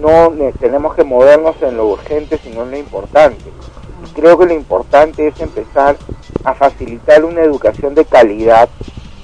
no 0.00 0.30
ne- 0.30 0.52
tenemos 0.52 0.94
que 0.94 1.04
movernos 1.04 1.56
en 1.62 1.76
lo 1.76 1.86
urgente, 1.86 2.38
sino 2.38 2.62
en 2.64 2.70
lo 2.72 2.76
importante. 2.76 3.44
Creo 4.14 4.38
que 4.38 4.46
lo 4.46 4.54
importante 4.54 5.28
es 5.28 5.40
empezar 5.40 5.96
a 6.44 6.54
facilitar 6.54 7.24
una 7.24 7.40
educación 7.40 7.94
de 7.94 8.04
calidad, 8.04 8.68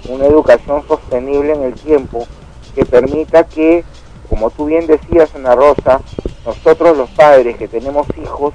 una 0.08 0.26
educación 0.26 0.82
sostenible 0.88 1.52
en 1.52 1.62
el 1.62 1.74
tiempo, 1.74 2.26
que 2.74 2.84
permita 2.84 3.44
que, 3.44 3.84
como 4.28 4.50
tú 4.50 4.66
bien 4.66 4.86
decías, 4.86 5.34
Ana 5.34 5.54
Rosa, 5.54 6.00
nosotros 6.44 6.96
los 6.96 7.10
padres 7.10 7.56
que 7.56 7.68
tenemos 7.68 8.06
hijos 8.20 8.54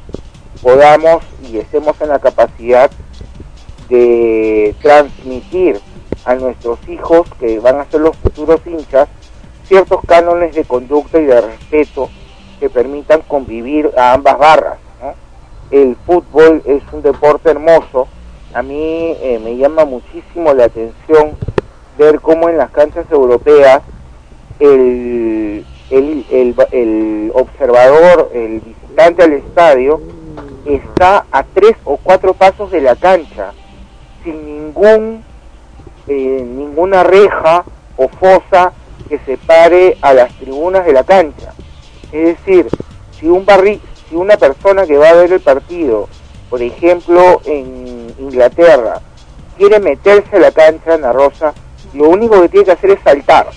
podamos 0.61 1.23
y 1.49 1.57
estemos 1.57 1.99
en 2.01 2.09
la 2.09 2.19
capacidad 2.19 2.91
de 3.89 4.75
transmitir 4.81 5.79
a 6.25 6.35
nuestros 6.35 6.77
hijos, 6.87 7.27
que 7.39 7.59
van 7.59 7.79
a 7.79 7.85
ser 7.85 8.01
los 8.01 8.15
futuros 8.17 8.59
hinchas, 8.65 9.07
ciertos 9.67 10.01
cánones 10.05 10.53
de 10.53 10.65
conducta 10.65 11.19
y 11.19 11.25
de 11.25 11.41
respeto 11.41 12.09
que 12.59 12.69
permitan 12.69 13.21
convivir 13.21 13.91
a 13.97 14.13
ambas 14.13 14.37
barras. 14.37 14.77
El 15.71 15.95
fútbol 16.05 16.63
es 16.65 16.81
un 16.91 17.03
deporte 17.03 17.51
hermoso. 17.51 18.07
A 18.53 18.63
mí 18.63 19.15
eh, 19.21 19.39
me 19.43 19.55
llama 19.55 19.85
muchísimo 19.85 20.53
la 20.53 20.65
atención 20.65 21.37
ver 21.97 22.19
cómo 22.21 22.49
en 22.49 22.57
las 22.57 22.71
canchas 22.71 23.05
europeas 23.11 23.81
el, 24.59 25.65
el, 25.89 26.55
el, 26.71 27.31
observador, 27.33 28.29
el 28.33 28.59
visitante 28.59 29.23
al 29.23 29.33
estadio, 29.33 30.01
está 30.65 31.25
a 31.31 31.43
tres 31.43 31.75
o 31.85 31.97
cuatro 31.97 32.33
pasos 32.33 32.71
de 32.71 32.81
la 32.81 32.95
cancha, 32.95 33.53
sin 34.23 34.45
ningún 34.45 35.23
eh, 36.07 36.43
ninguna 36.45 37.03
reja 37.03 37.63
o 37.95 38.07
fosa 38.07 38.73
que 39.07 39.19
separe 39.19 39.97
a 40.01 40.13
las 40.13 40.33
tribunas 40.33 40.85
de 40.85 40.93
la 40.93 41.03
cancha. 41.03 41.53
Es 42.11 42.37
decir, 42.37 42.67
si 43.11 43.27
un 43.27 43.45
barri 43.45 43.79
si 44.09 44.15
una 44.15 44.37
persona 44.37 44.85
que 44.85 44.97
va 44.97 45.09
a 45.09 45.13
ver 45.13 45.31
el 45.31 45.39
partido, 45.39 46.09
por 46.49 46.61
ejemplo 46.61 47.41
en 47.45 48.13
Inglaterra, 48.17 49.01
quiere 49.57 49.79
meterse 49.79 50.37
a 50.37 50.39
la 50.39 50.51
cancha, 50.51 50.95
Ana 50.95 51.13
Rosa, 51.13 51.53
lo 51.93 52.09
único 52.09 52.41
que 52.41 52.49
tiene 52.49 52.65
que 52.65 52.71
hacer 52.71 52.91
es 52.91 52.99
saltar. 53.03 53.47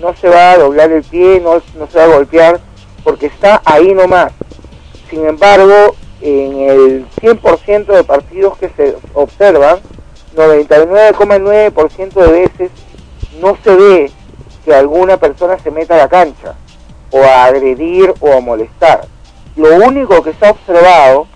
No 0.00 0.14
se 0.14 0.28
va 0.28 0.52
a 0.52 0.58
doblar 0.58 0.92
el 0.92 1.02
pie, 1.02 1.40
no, 1.40 1.62
no 1.78 1.86
se 1.86 1.98
va 1.98 2.04
a 2.04 2.14
golpear, 2.14 2.60
porque 3.04 3.26
está 3.26 3.62
ahí 3.64 3.94
nomás. 3.94 4.32
Sin 5.08 5.26
embargo, 5.26 5.94
en 6.20 6.60
el 6.60 7.06
100% 7.20 7.86
de 7.86 8.04
partidos 8.04 8.58
que 8.58 8.68
se 8.70 8.96
observan, 9.14 9.78
99,9% 10.36 12.12
de 12.12 12.30
veces 12.30 12.70
no 13.40 13.56
se 13.62 13.74
ve 13.74 14.10
que 14.64 14.74
alguna 14.74 15.16
persona 15.16 15.58
se 15.58 15.70
meta 15.70 15.94
a 15.94 15.98
la 15.98 16.08
cancha 16.08 16.54
o 17.10 17.22
a 17.22 17.44
agredir 17.44 18.12
o 18.20 18.32
a 18.32 18.40
molestar. 18.40 19.06
Lo 19.54 19.74
único 19.76 20.22
que 20.22 20.34
se 20.34 20.46
ha 20.46 20.50
observado 20.50 21.26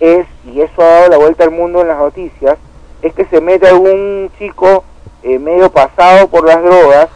es, 0.00 0.26
y 0.52 0.60
eso 0.60 0.82
ha 0.82 0.84
dado 0.84 1.08
la 1.08 1.16
vuelta 1.16 1.44
al 1.44 1.50
mundo 1.50 1.80
en 1.80 1.88
las 1.88 1.98
noticias, 1.98 2.58
es 3.02 3.12
que 3.14 3.24
se 3.26 3.40
mete 3.40 3.68
algún 3.68 4.30
chico 4.38 4.84
eh, 5.22 5.38
medio 5.38 5.70
pasado 5.70 6.28
por 6.28 6.46
las 6.46 6.62
drogas, 6.62 7.08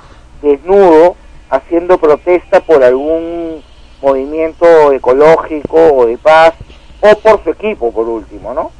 desnudo, 0.42 1.16
haciendo 1.50 1.98
protesta 1.98 2.60
por 2.60 2.82
algún 2.82 3.62
movimiento 4.02 4.92
ecológico 4.92 5.76
o 5.76 6.06
de 6.06 6.18
paz, 6.18 6.54
o 7.00 7.16
por 7.18 7.42
su 7.42 7.50
equipo, 7.50 7.92
por 7.92 8.08
último, 8.08 8.54
¿no? 8.54 8.70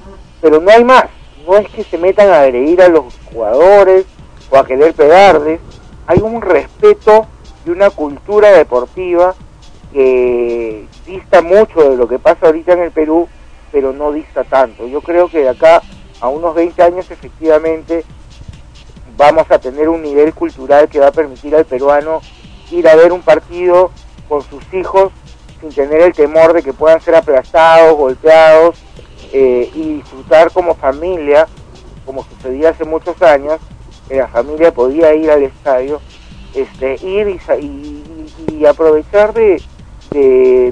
Pero 0.41 0.61
no 0.61 0.71
hay 0.71 0.85
más, 0.85 1.05
no 1.47 1.57
es 1.57 1.69
que 1.69 1.85
se 1.85 1.99
metan 1.99 2.31
a 2.31 2.43
agredir 2.43 2.83
a 2.83 2.89
los 2.89 3.05
jugadores 3.33 4.07
o 4.51 4.57
a 4.57 4.67
querer 4.67 4.95
pegarles, 4.95 5.61
hay 6.07 6.19
un 6.21 6.41
respeto 6.41 7.27
y 7.67 7.71
una 7.71 7.91
cultura 7.91 8.51
deportiva 8.53 9.35
que 9.93 10.87
dista 11.07 11.43
mucho 11.43 11.91
de 11.91 11.97
lo 11.97 12.09
que 12.09 12.19
pasa 12.19 12.47
ahorita 12.47 12.73
en 12.73 12.81
el 12.81 12.91
Perú, 12.91 13.29
pero 13.73 13.93
no 13.93 14.13
dista 14.13 14.45
tanto. 14.45 14.87
Yo 14.87 15.01
creo 15.01 15.29
que 15.29 15.41
de 15.41 15.49
acá 15.51 15.83
a 16.21 16.29
unos 16.29 16.55
20 16.55 16.83
años 16.83 17.11
efectivamente 17.11 18.05
vamos 19.19 19.51
a 19.51 19.59
tener 19.59 19.89
un 19.89 20.01
nivel 20.01 20.33
cultural 20.33 20.89
que 20.89 21.01
va 21.01 21.09
a 21.09 21.13
permitir 21.13 21.55
al 21.57 21.67
peruano 21.67 22.21
ir 22.71 22.89
a 22.89 22.95
ver 22.95 23.13
un 23.13 23.21
partido 23.21 23.91
con 24.29 24.43
sus 24.43 24.63
hijos 24.73 25.13
sin 25.61 25.71
tener 25.71 26.01
el 26.03 26.13
temor 26.13 26.53
de 26.53 26.63
que 26.63 26.73
puedan 26.73 27.01
ser 27.01 27.17
aplastados, 27.17 27.97
golpeados 27.97 28.77
eh, 29.33 29.69
y 29.75 29.95
disfrutar 29.95 30.53
como 30.53 30.77
familia, 30.77 31.49
como 32.07 32.25
sucedía 32.25 32.71
hace 32.71 32.85
muchos 32.85 33.21
años, 33.21 33.59
que 34.09 34.19
la 34.19 34.29
familia 34.29 34.73
podía 34.73 35.13
ir 35.15 35.31
al 35.33 35.43
estadio, 35.43 36.01
este, 36.55 36.95
ir 37.05 37.41
y, 37.61 38.65
aprovechar 38.67 39.33
de 39.33 39.61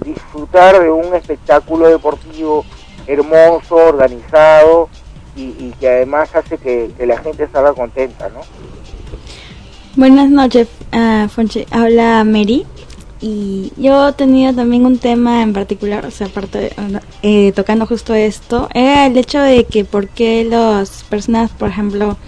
disfrutar 0.04 0.80
de 0.80 0.90
un 0.90 1.14
espectáculo 1.14 1.88
deportivo 1.88 2.64
hermoso, 3.06 3.76
organizado 3.76 4.88
y, 5.36 5.72
que 5.78 5.88
además 5.88 6.34
hace 6.34 6.58
que, 6.58 6.90
la 7.06 7.18
gente 7.18 7.48
salga 7.52 7.74
contenta, 7.74 8.28
¿no? 8.30 8.40
Buenas 9.94 10.30
noches, 10.30 10.68
uh, 10.92 11.28
Fonche. 11.28 11.66
Habla 11.70 12.24
Mary. 12.24 12.66
Y 13.20 13.72
yo 13.78 14.12
tenía 14.12 14.52
también 14.52 14.84
un 14.84 14.98
tema 14.98 15.42
en 15.42 15.54
particular, 15.54 16.04
o 16.04 16.10
sea, 16.10 16.26
aparte 16.26 16.72
eh, 17.22 17.50
tocando 17.52 17.86
justo 17.86 18.14
esto, 18.14 18.68
era 18.74 19.06
el 19.06 19.16
hecho 19.16 19.40
de 19.40 19.64
que 19.64 19.86
por 19.86 20.08
qué 20.08 20.44
las 20.44 21.02
personas, 21.04 21.50
por 21.50 21.70
ejemplo, 21.70 22.18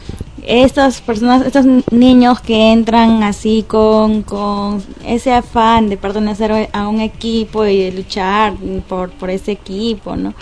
estas 0.47 1.03
personas, 1.03 1.45
estos 1.45 1.67
niños 1.93 2.41
que 2.41 2.73
entran 2.73 3.23
así 3.23 3.67
con, 3.69 4.23
con 4.23 4.83
ese 5.05 5.31
afán 5.31 5.91
de 5.91 5.99
pertenecer 5.99 6.71
a 6.73 6.89
un 6.89 7.03
equipo 7.03 7.67
y 7.67 7.83
de 7.83 7.93
luchar 7.93 8.55
por, 8.89 9.11
por 9.11 9.29
ese 9.29 9.53
equipo, 9.53 10.17
¿no? 10.17 10.33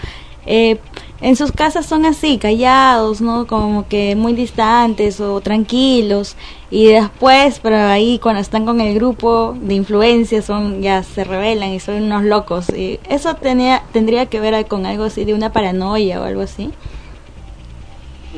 Eh, 0.46 0.78
en 1.20 1.34
sus 1.34 1.50
casas 1.50 1.86
son 1.86 2.04
así, 2.04 2.38
callados, 2.38 3.20
¿no? 3.20 3.46
Como 3.46 3.88
que 3.88 4.14
muy 4.16 4.34
distantes 4.34 5.20
o 5.20 5.40
tranquilos. 5.40 6.36
Y 6.70 6.88
después, 6.88 7.58
pero 7.62 7.76
ahí 7.76 8.18
cuando 8.18 8.40
están 8.40 8.66
con 8.66 8.80
el 8.80 8.94
grupo 8.94 9.54
de 9.60 9.74
influencia, 9.74 10.42
son 10.42 10.82
ya 10.82 11.02
se 11.02 11.24
rebelan 11.24 11.70
y 11.70 11.80
son 11.80 12.02
unos 12.02 12.24
locos. 12.24 12.68
Y 12.70 13.00
eso 13.08 13.34
tenía, 13.36 13.82
tendría 13.92 14.26
que 14.26 14.40
ver 14.40 14.66
con 14.66 14.84
algo 14.84 15.04
así 15.04 15.24
de 15.24 15.34
una 15.34 15.52
paranoia 15.52 16.20
o 16.20 16.24
algo 16.24 16.42
así. 16.42 16.72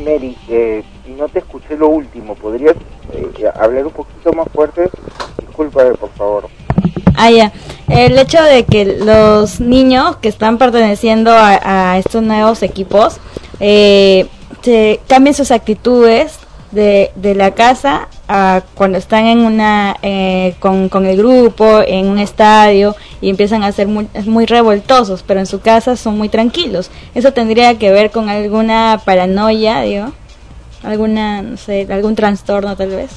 Mary, 0.04 0.36
eh, 0.48 0.84
no 1.16 1.28
te 1.28 1.40
escuché 1.40 1.76
lo 1.76 1.88
último, 1.88 2.36
¿podrías 2.36 2.76
eh, 3.12 3.50
hablar 3.54 3.86
un 3.86 3.92
poquito 3.92 4.32
más 4.32 4.46
fuerte? 4.52 4.88
Disculpa, 5.40 5.92
por 5.94 6.10
favor. 6.10 6.48
Ah, 7.20 7.32
ya. 7.32 7.52
El 7.88 8.16
hecho 8.16 8.40
de 8.40 8.64
que 8.64 8.84
los 8.84 9.58
niños 9.58 10.16
que 10.18 10.28
están 10.28 10.56
perteneciendo 10.56 11.32
a, 11.34 11.98
estos 11.98 12.22
nuevos 12.22 12.62
equipos 12.62 13.16
eh, 13.58 14.28
se 14.62 15.00
cambien 15.08 15.34
sus 15.34 15.50
actitudes 15.50 16.38
de, 16.70 17.10
de 17.16 17.34
la 17.34 17.54
casa 17.54 18.06
a 18.28 18.62
cuando 18.74 18.98
están 18.98 19.26
en 19.26 19.40
una 19.40 19.96
eh, 20.02 20.54
con, 20.60 20.88
con, 20.88 21.06
el 21.06 21.16
grupo 21.16 21.80
en 21.84 22.06
un 22.06 22.18
estadio 22.18 22.94
y 23.20 23.30
empiezan 23.30 23.64
a 23.64 23.72
ser 23.72 23.88
muy, 23.88 24.06
muy 24.26 24.46
revoltosos 24.46 25.24
pero 25.26 25.40
en 25.40 25.46
su 25.46 25.60
casa 25.60 25.96
son 25.96 26.16
muy 26.16 26.28
tranquilos. 26.28 26.88
Eso 27.16 27.32
tendría 27.32 27.78
que 27.78 27.90
ver 27.90 28.12
con 28.12 28.28
alguna 28.28 29.00
paranoia 29.04 29.80
digo. 29.80 30.12
Alguna 30.84 31.42
no 31.42 31.56
sé 31.56 31.84
algún 31.90 32.14
trastorno 32.14 32.76
tal 32.76 32.90
vez. 32.90 33.10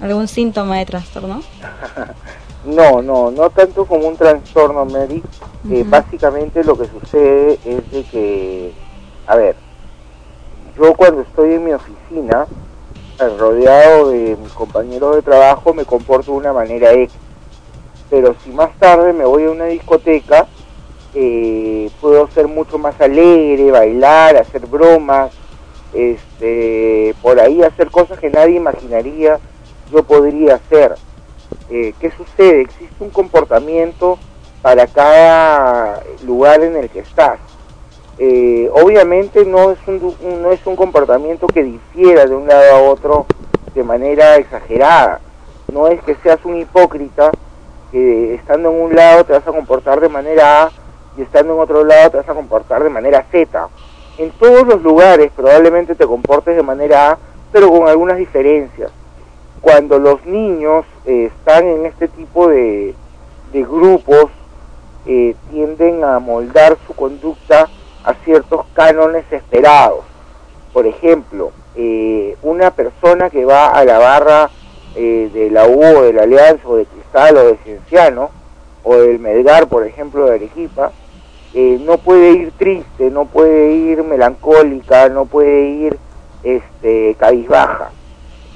Algún 0.00 0.26
síntoma 0.26 0.78
de 0.78 0.86
trastorno 0.86 1.42
no 2.64 3.02
no 3.02 3.30
no 3.30 3.50
tanto 3.50 3.84
como 3.86 4.06
un 4.06 4.16
trastorno 4.16 4.84
Mary 4.84 5.22
uh 5.64 5.68
-huh. 5.68 5.80
eh, 5.80 5.84
básicamente 5.86 6.62
lo 6.62 6.76
que 6.78 6.86
sucede 6.86 7.58
es 7.64 7.90
de 7.90 8.04
que 8.04 8.72
a 9.26 9.36
ver 9.36 9.56
yo 10.76 10.94
cuando 10.94 11.22
estoy 11.22 11.54
en 11.54 11.64
mi 11.64 11.72
oficina 11.72 12.46
rodeado 13.28 14.10
de 14.10 14.36
mis 14.36 14.52
compañeros 14.52 15.16
de 15.16 15.22
trabajo 15.22 15.74
me 15.74 15.84
comporto 15.84 16.32
de 16.32 16.38
una 16.38 16.52
manera 16.52 16.92
X. 16.92 17.12
Pero 18.10 18.34
si 18.44 18.50
más 18.50 18.70
tarde 18.78 19.12
me 19.12 19.24
voy 19.24 19.44
a 19.44 19.50
una 19.50 19.66
discoteca, 19.66 20.46
eh, 21.14 21.90
puedo 22.00 22.28
ser 22.28 22.48
mucho 22.48 22.78
más 22.78 23.00
alegre, 23.00 23.70
bailar, 23.70 24.36
hacer 24.36 24.66
bromas, 24.66 25.32
este, 25.94 27.14
por 27.22 27.38
ahí 27.38 27.62
hacer 27.62 27.90
cosas 27.90 28.18
que 28.18 28.30
nadie 28.30 28.56
imaginaría 28.56 29.38
yo 29.90 30.02
podría 30.02 30.54
hacer. 30.56 30.94
Eh, 31.74 31.94
¿Qué 31.98 32.10
sucede? 32.10 32.60
Existe 32.60 33.02
un 33.02 33.08
comportamiento 33.08 34.18
para 34.60 34.86
cada 34.86 36.02
lugar 36.22 36.62
en 36.62 36.76
el 36.76 36.90
que 36.90 36.98
estás. 36.98 37.38
Eh, 38.18 38.68
obviamente 38.74 39.46
no 39.46 39.70
es 39.70 39.78
un, 39.86 40.14
no 40.42 40.52
es 40.52 40.66
un 40.66 40.76
comportamiento 40.76 41.46
que 41.46 41.62
difiera 41.62 42.26
de 42.26 42.34
un 42.34 42.46
lado 42.46 42.76
a 42.76 42.90
otro 42.90 43.24
de 43.74 43.82
manera 43.84 44.36
exagerada. 44.36 45.20
No 45.72 45.88
es 45.88 46.02
que 46.02 46.14
seas 46.16 46.44
un 46.44 46.58
hipócrita 46.58 47.30
que 47.90 48.34
estando 48.34 48.70
en 48.70 48.78
un 48.78 48.94
lado 48.94 49.24
te 49.24 49.32
vas 49.32 49.48
a 49.48 49.52
comportar 49.52 49.98
de 49.98 50.10
manera 50.10 50.64
A 50.64 50.70
y 51.16 51.22
estando 51.22 51.54
en 51.54 51.60
otro 51.60 51.84
lado 51.84 52.10
te 52.10 52.16
vas 52.18 52.28
a 52.28 52.34
comportar 52.34 52.84
de 52.84 52.90
manera 52.90 53.24
Z. 53.32 53.68
En 54.18 54.30
todos 54.32 54.66
los 54.66 54.82
lugares 54.82 55.32
probablemente 55.34 55.94
te 55.94 56.06
comportes 56.06 56.54
de 56.54 56.62
manera 56.62 57.12
A, 57.12 57.18
pero 57.50 57.70
con 57.70 57.88
algunas 57.88 58.18
diferencias. 58.18 58.92
Cuando 59.62 60.00
los 60.00 60.26
niños 60.26 60.84
eh, 61.06 61.30
están 61.32 61.64
en 61.64 61.86
este 61.86 62.08
tipo 62.08 62.48
de, 62.48 62.96
grupos, 63.52 64.26
eh, 65.06 65.36
tienden 65.52 66.02
a 66.02 66.18
moldar 66.18 66.76
su 66.84 66.94
conducta 66.94 67.68
a 68.02 68.14
ciertos 68.24 68.66
cánones 68.74 69.24
esperados. 69.30 70.04
Por 70.72 70.88
ejemplo, 70.88 71.52
eh, 71.76 72.36
una 72.42 72.72
persona 72.72 73.30
que 73.30 73.44
va 73.44 73.68
a 73.68 73.84
la 73.84 73.98
barra 73.98 74.50
de 74.94 75.48
la 75.50 75.66
U 75.66 75.80
o 75.80 76.02
de 76.02 76.12
la 76.12 76.24
Alianza 76.24 76.68
o 76.68 76.76
de 76.76 76.84
Cristal 76.84 77.36
o 77.36 77.46
de 77.46 77.56
Cienciano 77.64 78.30
o 78.82 78.96
del 78.96 79.20
Melgar, 79.20 79.68
por 79.68 79.86
ejemplo, 79.86 80.26
de 80.26 80.34
Arequipa, 80.34 80.90
no 81.54 81.98
puede 81.98 82.32
ir 82.32 82.52
triste, 82.58 83.10
no 83.10 83.26
puede 83.26 83.72
ir 83.72 84.02
melancólica, 84.02 85.08
no 85.08 85.24
puede 85.24 85.64
ir 85.66 85.98
este, 86.42 87.14
cabizbaja. 87.14 87.92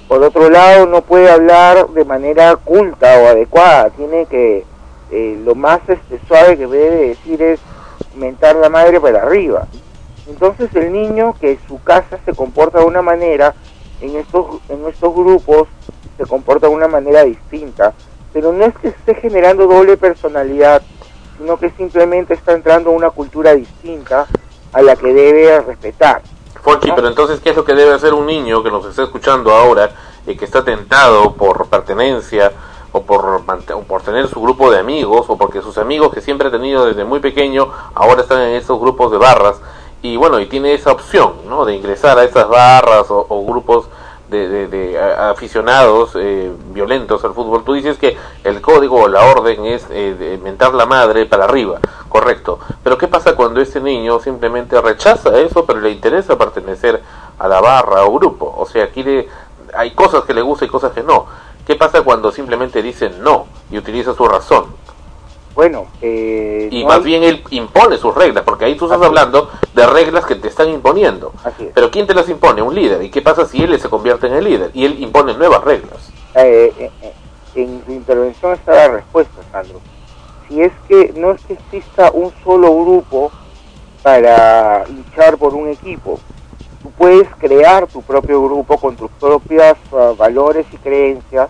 Por 0.08 0.22
otro 0.22 0.48
lado, 0.48 0.86
no 0.86 1.02
puede 1.02 1.28
hablar 1.28 1.88
de 1.88 2.04
manera 2.04 2.54
culta 2.56 3.18
o 3.18 3.26
adecuada, 3.26 3.90
tiene 3.90 4.26
que, 4.26 4.64
lo 5.44 5.54
más 5.54 5.80
este, 5.88 6.20
suave 6.28 6.56
que 6.56 6.66
debe 6.66 7.08
decir 7.08 7.42
es 7.42 7.60
mentar 8.14 8.54
la 8.56 8.68
madre 8.68 9.00
para 9.00 9.22
arriba. 9.22 9.66
Entonces 10.28 10.74
el 10.74 10.92
niño 10.92 11.34
que 11.40 11.52
en 11.52 11.58
su 11.66 11.82
casa 11.82 12.18
se 12.24 12.34
comporta 12.34 12.78
de 12.78 12.84
una 12.84 13.02
manera, 13.02 13.54
en 14.00 14.16
estos, 14.16 14.60
en 14.68 14.86
estos 14.86 15.14
grupos 15.14 15.68
se 16.16 16.24
comporta 16.24 16.68
de 16.68 16.74
una 16.74 16.88
manera 16.88 17.24
distinta, 17.24 17.92
pero 18.32 18.52
no 18.52 18.64
es 18.64 18.74
que 18.78 18.88
esté 18.88 19.14
generando 19.16 19.66
doble 19.66 19.96
personalidad, 19.96 20.82
sino 21.38 21.58
que 21.58 21.70
simplemente 21.70 22.34
está 22.34 22.52
entrando 22.52 22.90
a 22.90 22.94
una 22.94 23.10
cultura 23.10 23.54
distinta 23.54 24.26
a 24.72 24.82
la 24.82 24.96
que 24.96 25.12
debe 25.12 25.60
respetar. 25.60 26.22
Fonchi, 26.66 26.90
pero 26.96 27.06
entonces, 27.06 27.38
¿qué 27.38 27.50
es 27.50 27.56
lo 27.56 27.64
que 27.64 27.76
debe 27.76 27.94
hacer 27.94 28.12
un 28.12 28.26
niño 28.26 28.60
que 28.64 28.72
nos 28.72 28.84
está 28.86 29.04
escuchando 29.04 29.52
ahora 29.52 29.92
y 30.26 30.34
que 30.34 30.44
está 30.44 30.64
tentado 30.64 31.34
por 31.34 31.68
pertenencia 31.68 32.50
o 32.90 33.02
por, 33.02 33.24
o 33.24 33.82
por 33.82 34.02
tener 34.02 34.26
su 34.26 34.40
grupo 34.40 34.72
de 34.72 34.80
amigos 34.80 35.26
o 35.28 35.38
porque 35.38 35.62
sus 35.62 35.78
amigos 35.78 36.12
que 36.12 36.20
siempre 36.20 36.48
ha 36.48 36.50
tenido 36.50 36.84
desde 36.84 37.04
muy 37.04 37.20
pequeño 37.20 37.68
ahora 37.94 38.22
están 38.22 38.40
en 38.40 38.56
esos 38.56 38.80
grupos 38.80 39.12
de 39.12 39.18
barras 39.18 39.60
y 40.02 40.16
bueno, 40.16 40.40
y 40.40 40.46
tiene 40.46 40.74
esa 40.74 40.90
opción 40.90 41.34
¿no? 41.48 41.66
de 41.66 41.76
ingresar 41.76 42.18
a 42.18 42.24
esas 42.24 42.48
barras 42.48 43.12
o, 43.12 43.24
o 43.28 43.46
grupos 43.46 43.86
de, 44.28 44.48
de, 44.48 44.66
de 44.68 44.98
aficionados 45.00 46.12
eh, 46.16 46.50
violentos 46.72 47.24
al 47.24 47.34
fútbol. 47.34 47.64
Tú 47.64 47.74
dices 47.74 47.98
que 47.98 48.16
el 48.44 48.60
código 48.60 49.02
o 49.02 49.08
la 49.08 49.24
orden 49.24 49.64
es 49.66 49.86
eh, 49.90 50.38
mentar 50.42 50.74
la 50.74 50.86
madre 50.86 51.26
para 51.26 51.44
arriba, 51.44 51.78
correcto. 52.08 52.58
Pero 52.82 52.98
¿qué 52.98 53.08
pasa 53.08 53.36
cuando 53.36 53.60
ese 53.60 53.80
niño 53.80 54.18
simplemente 54.20 54.80
rechaza 54.80 55.38
eso, 55.38 55.64
pero 55.64 55.80
le 55.80 55.90
interesa 55.90 56.36
pertenecer 56.36 57.02
a 57.38 57.48
la 57.48 57.60
barra 57.60 58.04
o 58.04 58.12
grupo? 58.12 58.54
O 58.56 58.66
sea, 58.66 58.90
quiere, 58.90 59.28
hay 59.74 59.92
cosas 59.92 60.24
que 60.24 60.34
le 60.34 60.42
gustan 60.42 60.68
y 60.68 60.70
cosas 60.70 60.92
que 60.92 61.02
no. 61.02 61.26
¿Qué 61.66 61.74
pasa 61.74 62.02
cuando 62.02 62.30
simplemente 62.30 62.80
dice 62.80 63.10
no 63.10 63.46
y 63.70 63.78
utiliza 63.78 64.14
su 64.14 64.26
razón? 64.26 64.66
Bueno, 65.56 65.86
eh, 66.02 66.68
y 66.70 66.82
no 66.82 66.88
más 66.88 66.98
hay- 66.98 67.04
bien 67.04 67.22
él 67.24 67.42
impone 67.50 67.96
sus 67.96 68.14
reglas, 68.14 68.44
porque 68.44 68.66
ahí 68.66 68.76
tú 68.76 68.84
estás 68.84 69.00
hablando 69.00 69.48
de 69.74 69.86
reglas 69.86 70.26
que 70.26 70.34
te 70.34 70.48
están 70.48 70.68
imponiendo. 70.68 71.32
Pero 71.74 71.90
¿quién 71.90 72.06
te 72.06 72.12
las 72.14 72.28
impone? 72.28 72.60
Un 72.60 72.74
líder. 72.74 73.02
¿Y 73.02 73.08
qué 73.10 73.22
pasa 73.22 73.46
si 73.46 73.62
él 73.62 73.80
se 73.80 73.88
convierte 73.88 74.26
en 74.26 74.34
el 74.34 74.44
líder 74.44 74.70
y 74.74 74.84
él 74.84 75.02
impone 75.02 75.32
nuevas 75.34 75.64
reglas? 75.64 76.12
eh, 76.34 76.70
eh, 76.78 76.90
eh, 77.02 77.12
en 77.54 77.80
tu 77.80 77.92
intervención 77.92 78.52
está 78.52 78.74
la 78.74 78.88
respuesta, 78.88 79.40
Sandro. 79.50 79.80
Si 80.46 80.60
es 80.60 80.72
que 80.86 81.14
no 81.16 81.30
es 81.32 81.42
que 81.46 81.54
exista 81.54 82.10
un 82.12 82.30
solo 82.44 82.70
grupo 82.76 83.32
para 84.02 84.84
luchar 84.86 85.38
por 85.38 85.54
un 85.54 85.68
equipo, 85.70 86.20
tú 86.82 86.90
puedes 86.90 87.26
crear 87.38 87.86
tu 87.86 88.02
propio 88.02 88.42
grupo 88.42 88.76
con 88.76 88.94
tus 88.96 89.10
propios 89.12 89.76
ah, 89.94 90.12
valores 90.18 90.66
y 90.70 90.76
creencias 90.76 91.48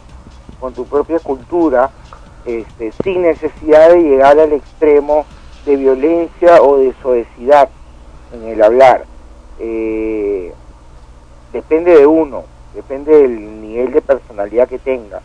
con 0.61 0.73
tu 0.73 0.87
propia 0.87 1.19
cultura, 1.19 1.91
este, 2.47 2.93
sin 3.03 3.23
necesidad 3.23 3.91
de 3.91 4.03
llegar 4.03 4.39
al 4.39 4.53
extremo 4.53 5.27
de 5.65 5.77
violencia 5.77 6.63
o 6.63 6.79
de 6.79 6.95
soecidad 7.03 7.69
en 8.33 8.49
el 8.49 8.63
hablar. 8.63 9.05
Eh, 9.59 10.53
depende 11.53 11.97
de 11.97 12.07
uno, 12.07 12.45
depende 12.75 13.23
del 13.23 13.61
nivel 13.61 13.93
de 13.93 14.01
personalidad 14.01 14.69
que 14.69 14.79
tenga. 14.79 15.21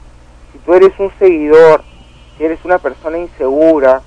Si 0.52 0.58
tú 0.60 0.74
eres 0.74 0.98
un 1.00 1.12
seguidor, 1.20 1.84
si 2.38 2.46
eres 2.46 2.64
una 2.66 2.80
persona 2.80 3.18
insegura, 3.18 4.02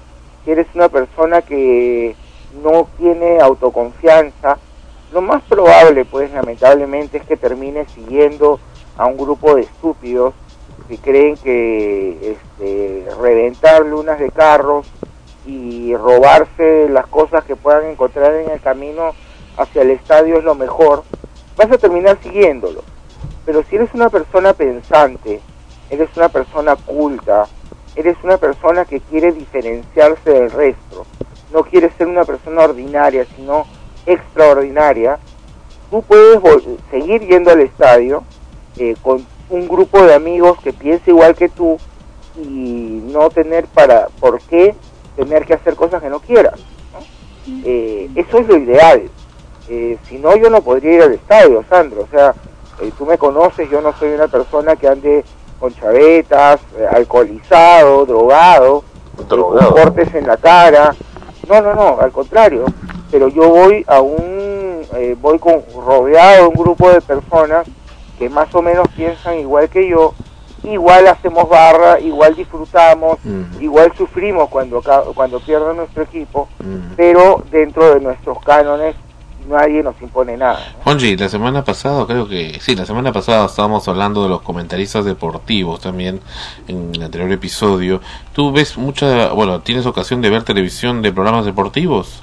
si 0.45 0.51
eres 0.51 0.66
una 0.74 0.89
persona 0.89 1.43
que 1.43 2.16
no 2.62 2.89
tiene 2.99 3.41
autoconfianza, 3.41 4.59
lo 5.12 5.20
más 5.20 5.43
probable, 5.45 6.05
pues 6.05 6.32
lamentablemente, 6.32 7.19
es 7.19 7.24
que 7.24 7.36
termine 7.36 7.86
siguiendo 7.86 8.59
a 8.97 9.07
un 9.07 9.16
grupo 9.16 9.55
de 9.55 9.62
estúpidos 9.62 10.35
que 10.89 10.98
creen 10.98 11.36
que 11.36 12.36
este, 12.36 13.06
reventar 13.20 13.85
lunas 13.86 14.19
de 14.19 14.31
carros 14.31 14.86
y 15.47 15.94
robarse 15.97 16.89
las 16.89 17.06
cosas 17.06 17.44
que 17.44 17.56
puedan 17.56 17.86
encontrar 17.86 18.35
en 18.35 18.51
el 18.51 18.61
camino 18.61 19.12
hacia 19.56 19.82
el 19.82 19.90
estadio 19.90 20.39
es 20.39 20.44
lo 20.44 20.55
mejor, 20.55 21.05
vas 21.56 21.70
a 21.70 21.78
terminar 21.78 22.19
siguiéndolo. 22.23 22.82
Pero 23.44 23.62
si 23.65 23.77
eres 23.77 23.90
una 23.94 24.09
persona 24.09 24.55
pensante, 24.55 25.40
eres 25.90 26.09
una 26.16 26.28
persona 26.28 26.77
culta, 26.77 27.47
eres 27.94 28.16
una 28.23 28.39
persona 28.39 28.85
que 28.85 29.01
quiere 29.01 29.32
diferenciarse 29.32 30.31
del 30.31 30.51
resto, 30.51 31.06
no 31.52 31.62
quieres 31.62 31.93
ser 31.97 32.06
una 32.06 32.24
persona 32.24 32.62
ordinaria, 32.62 33.27
sino 33.36 33.66
extraordinaria, 34.06 35.19
tú 35.90 36.02
puedes 36.02 36.40
seguir 36.90 37.23
yendo 37.23 37.51
al 37.51 37.61
estadio 37.61 38.24
eh, 38.77 38.97
con 39.02 39.24
un 39.55 39.68
grupo 39.68 40.02
de 40.02 40.14
amigos 40.14 40.59
que 40.62 40.72
piense 40.72 41.10
igual 41.10 41.35
que 41.35 41.48
tú 41.48 41.78
y 42.36 43.01
no 43.12 43.31
tener 43.31 43.66
para 43.66 44.09
por 44.20 44.40
qué 44.43 44.74
tener 45.16 45.44
que 45.44 45.55
hacer 45.55 45.76
cosas 45.76 46.02
que 46.02 46.10
no 46.10 46.20
quieras. 46.20 46.60
Eh, 47.64 48.10
eso 48.14 48.39
es 48.39 48.48
lo 48.48 48.56
ideal. 48.56 49.02
Eh, 49.68 49.97
si 50.09 50.18
no, 50.18 50.36
yo 50.36 50.51
no 50.51 50.60
podría 50.60 50.93
ir 50.94 51.02
al 51.02 51.12
estadio, 51.12 51.64
Sandro. 51.68 52.02
O 52.02 52.09
sea, 52.09 52.35
tú 52.98 53.06
me 53.06 53.16
conoces, 53.16 53.70
yo 53.70 53.81
no 53.81 53.97
soy 53.97 54.10
una 54.10 54.28
persona 54.28 54.76
que 54.76 54.89
ande 54.89 55.24
con 55.60 55.72
chavetas, 55.74 56.60
alcoholizado, 56.90 58.05
drogado, 58.05 58.82
con 59.28 59.56
cortes 59.72 60.12
en 60.14 60.26
la 60.26 60.36
cara. 60.36 60.94
No, 61.48 61.60
no, 61.60 61.74
no, 61.74 62.01
al 62.01 62.10
contrario. 62.10 62.64
Pero 63.10 63.28
yo 63.28 63.48
voy 63.48 63.85
a 63.86 64.01
un, 64.01 64.82
voy 65.20 65.39
con 65.39 65.62
rodeado 65.74 66.43
de 66.43 66.48
un 66.48 66.55
grupo 66.55 66.90
de 66.90 67.01
personas 67.01 67.66
que 68.19 68.28
más 68.28 68.55
o 68.55 68.62
menos 68.62 68.89
piensan 68.89 69.39
igual 69.39 69.69
que 69.69 69.89
yo, 69.89 70.15
igual 70.62 71.07
hacemos 71.07 71.49
barra, 71.49 72.01
igual 72.01 72.35
disfrutamos, 72.35 73.19
igual 73.61 73.93
sufrimos 73.97 74.49
cuando, 74.49 74.82
cuando 75.15 75.41
pierde 75.41 75.74
nuestro 75.74 76.05
equipo, 76.05 76.49
pero 76.97 77.43
dentro 77.51 77.95
de 77.95 78.01
nuestros 78.01 78.43
cánones 78.43 78.97
nadie 79.49 79.82
nos 79.82 80.01
impone 80.01 80.36
nada. 80.36 80.61
¿no? 80.85 80.95
la 80.95 81.28
semana 81.28 81.65
pasada, 81.65 82.07
creo 82.07 82.28
que 82.28 82.59
sí, 82.61 82.74
la 82.74 82.86
semana 82.86 83.12
pasada 83.12 83.47
estábamos 83.47 83.86
hablando 83.89 84.23
de 84.23 84.28
los 84.28 84.43
comentaristas 84.43 85.05
deportivos 85.05 85.81
también 85.81 86.20
en 86.69 86.93
el 86.95 87.03
anterior 87.03 87.31
episodio. 87.32 88.01
¿Tú 88.32 88.53
ves 88.53 88.77
mucha, 88.78 89.32
bueno, 89.32 89.61
tienes 89.61 89.86
ocasión 89.86 90.20
de 90.23 90.31
ver 90.31 90.43
televisión 90.43 91.03
de 91.03 91.12
programas 91.12 91.45
deportivos? 91.45 92.23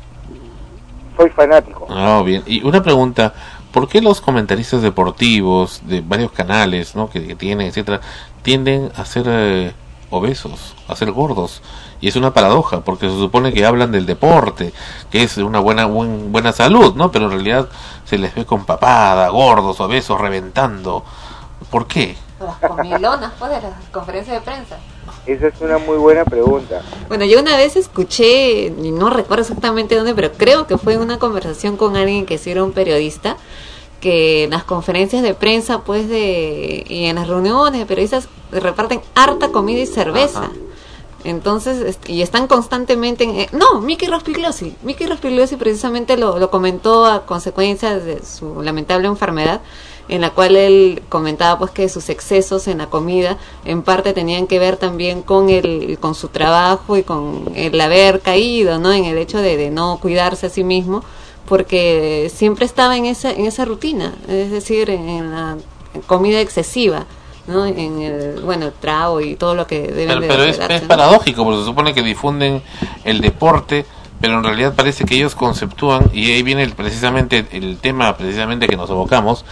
Soy 1.18 1.30
fanático. 1.30 1.86
Ah, 1.90 2.24
bien. 2.26 2.42
Y 2.48 2.66
una 2.66 2.82
pregunta, 2.82 3.34
¿por 3.72 3.88
qué 3.88 4.02
los 4.02 4.22
comentaristas 4.22 4.82
deportivos 4.82 5.82
de 5.86 6.02
varios 6.02 6.32
canales, 6.32 6.96
¿no? 6.96 7.10
que, 7.10 7.36
tienen, 7.36 7.68
etcétera, 7.68 8.02
tienden 8.42 8.92
a 8.96 9.06
ser 9.06 9.26
eh, 9.28 9.74
obesos, 10.10 10.76
a 10.88 10.96
ser 10.96 11.12
gordos? 11.12 11.62
Y 12.02 12.08
es 12.08 12.16
una 12.16 12.34
paradoja, 12.34 12.82
porque 12.82 13.08
se 13.08 13.16
supone 13.16 13.54
que 13.54 13.66
hablan 13.66 13.92
del 13.92 14.06
deporte, 14.06 14.74
que 15.12 15.24
es 15.24 15.38
una 15.38 15.60
buena 15.60 15.86
buena 15.86 16.52
salud, 16.52 16.96
¿no? 16.96 17.12
Pero 17.12 17.26
en 17.26 17.32
realidad 17.32 17.70
se 18.06 18.18
les 18.18 18.34
ve 18.34 18.44
con 18.44 18.66
papada, 18.66 19.30
gordos, 19.30 19.80
obesos, 19.80 20.20
reventando. 20.20 21.06
¿Por 21.70 21.86
qué? 21.86 22.18
Las 22.40 22.58
comilonas, 22.58 23.32
pues, 23.38 23.52
de 23.52 23.62
las 23.62 23.74
conferencias 23.92 24.38
de 24.38 24.42
prensa. 24.42 24.78
Esa 25.26 25.48
es 25.48 25.62
una 25.62 25.78
muy 25.78 25.98
buena 25.98 26.26
pregunta. 26.26 26.82
Bueno, 27.08 27.26
yo 27.26 27.40
una 27.40 27.56
vez 27.56 27.76
escuché, 27.76 28.72
no 28.72 29.10
recuerdo 29.10 29.44
exactamente 29.44 29.96
dónde, 29.96 30.16
pero 30.16 30.32
creo 30.32 30.68
que 30.68 30.78
fue 30.78 30.94
en 30.94 31.02
una 31.02 31.20
conversación 31.20 31.78
con 31.78 31.96
alguien 31.96 32.26
que 32.26 32.38
sí 32.38 32.52
era 32.52 32.64
un 32.64 32.72
periodista, 32.72 33.38
que 34.00 34.46
en 34.46 34.50
las 34.50 34.64
conferencias 34.64 35.22
de 35.22 35.36
prensa, 35.36 35.84
pues, 35.84 36.10
de 36.10 36.84
y 36.88 37.06
en 37.06 37.18
las 37.18 37.28
reuniones 37.28 37.80
de 37.80 37.86
periodistas 37.86 38.28
reparten 38.52 39.02
harta 39.14 39.50
comida 39.50 39.80
y 39.80 39.86
cerveza. 39.86 40.50
Entonces, 41.24 42.00
y 42.08 42.24
están 42.24 42.48
constantemente 42.48 43.24
en... 43.26 43.36
Eh, 43.42 43.50
no, 43.52 43.80
Mickey 43.80 44.08
Rospigliosi. 44.08 44.76
Mickey 44.82 45.06
Rospigliosi 45.06 45.56
precisamente 45.56 46.18
lo, 46.18 46.40
lo 46.40 46.50
comentó 46.50 47.06
a 47.06 47.28
consecuencia 47.28 48.00
de 48.00 48.26
su 48.26 48.64
lamentable 48.64 49.08
enfermedad 49.08 49.62
en 50.10 50.22
la 50.22 50.32
cual 50.32 50.56
él 50.56 51.02
comentaba 51.10 51.60
pues 51.60 51.72
que 51.72 51.90
sus 51.90 52.10
excesos 52.10 52.68
en 52.68 52.80
la 52.80 52.88
comida 52.88 53.38
en 53.66 53.82
parte 53.82 54.14
tenían 54.14 54.48
que 54.48 54.60
ver 54.60 54.78
también 54.78 55.22
con 55.22 55.50
el 55.50 55.98
con 56.00 56.16
su 56.16 56.28
trabajo 56.28 56.98
y 56.98 57.04
con 57.04 57.52
el 57.56 57.80
haber 57.80 58.22
caído 58.22 58.80
no 58.80 58.92
en 58.92 59.06
el 59.06 59.18
hecho 59.18 59.40
de, 59.40 59.58
de 59.58 59.70
no 59.72 60.00
cuidarse 60.02 60.48
a 60.48 60.50
sí 60.50 60.64
mismo 60.64 61.04
porque 61.48 62.32
siempre 62.34 62.66
estaba 62.66 62.98
en 62.98 63.06
esa 63.06 63.32
en 63.32 63.46
esa 63.46 63.66
rutina 63.66 64.14
es 64.28 64.52
decir 64.52 64.90
en 64.90 65.32
la 65.32 65.58
comida 66.08 66.40
excesiva 66.42 67.06
¿no? 67.48 67.66
en 67.66 68.02
el 68.02 68.42
bueno 68.42 68.72
trago 68.72 69.22
y 69.22 69.36
todo 69.36 69.56
lo 69.56 69.68
que 69.68 69.82
deben 69.82 70.20
pero, 70.20 70.22
de 70.22 70.28
pero 70.28 70.44
es, 70.44 70.60
es 70.60 70.82
paradójico 70.82 71.44
porque 71.44 71.60
se 71.60 71.66
supone 71.66 71.94
que 71.94 72.02
difunden 72.02 72.62
el 73.04 73.22
deporte 73.22 73.86
pero 74.22 74.38
en 74.38 74.44
realidad 74.44 74.74
parece 74.76 75.04
que 75.06 75.16
ellos 75.16 75.36
conceptúan 75.36 76.10
y 76.14 76.32
ahí 76.32 76.44
viene 76.44 76.64
el- 76.64 76.74
precisamente 76.74 77.46
el 77.52 77.78
tema 77.78 78.16
precisamente 78.16 78.68
que 78.68 78.78
nos 78.78 78.90
evocamos 78.90 79.44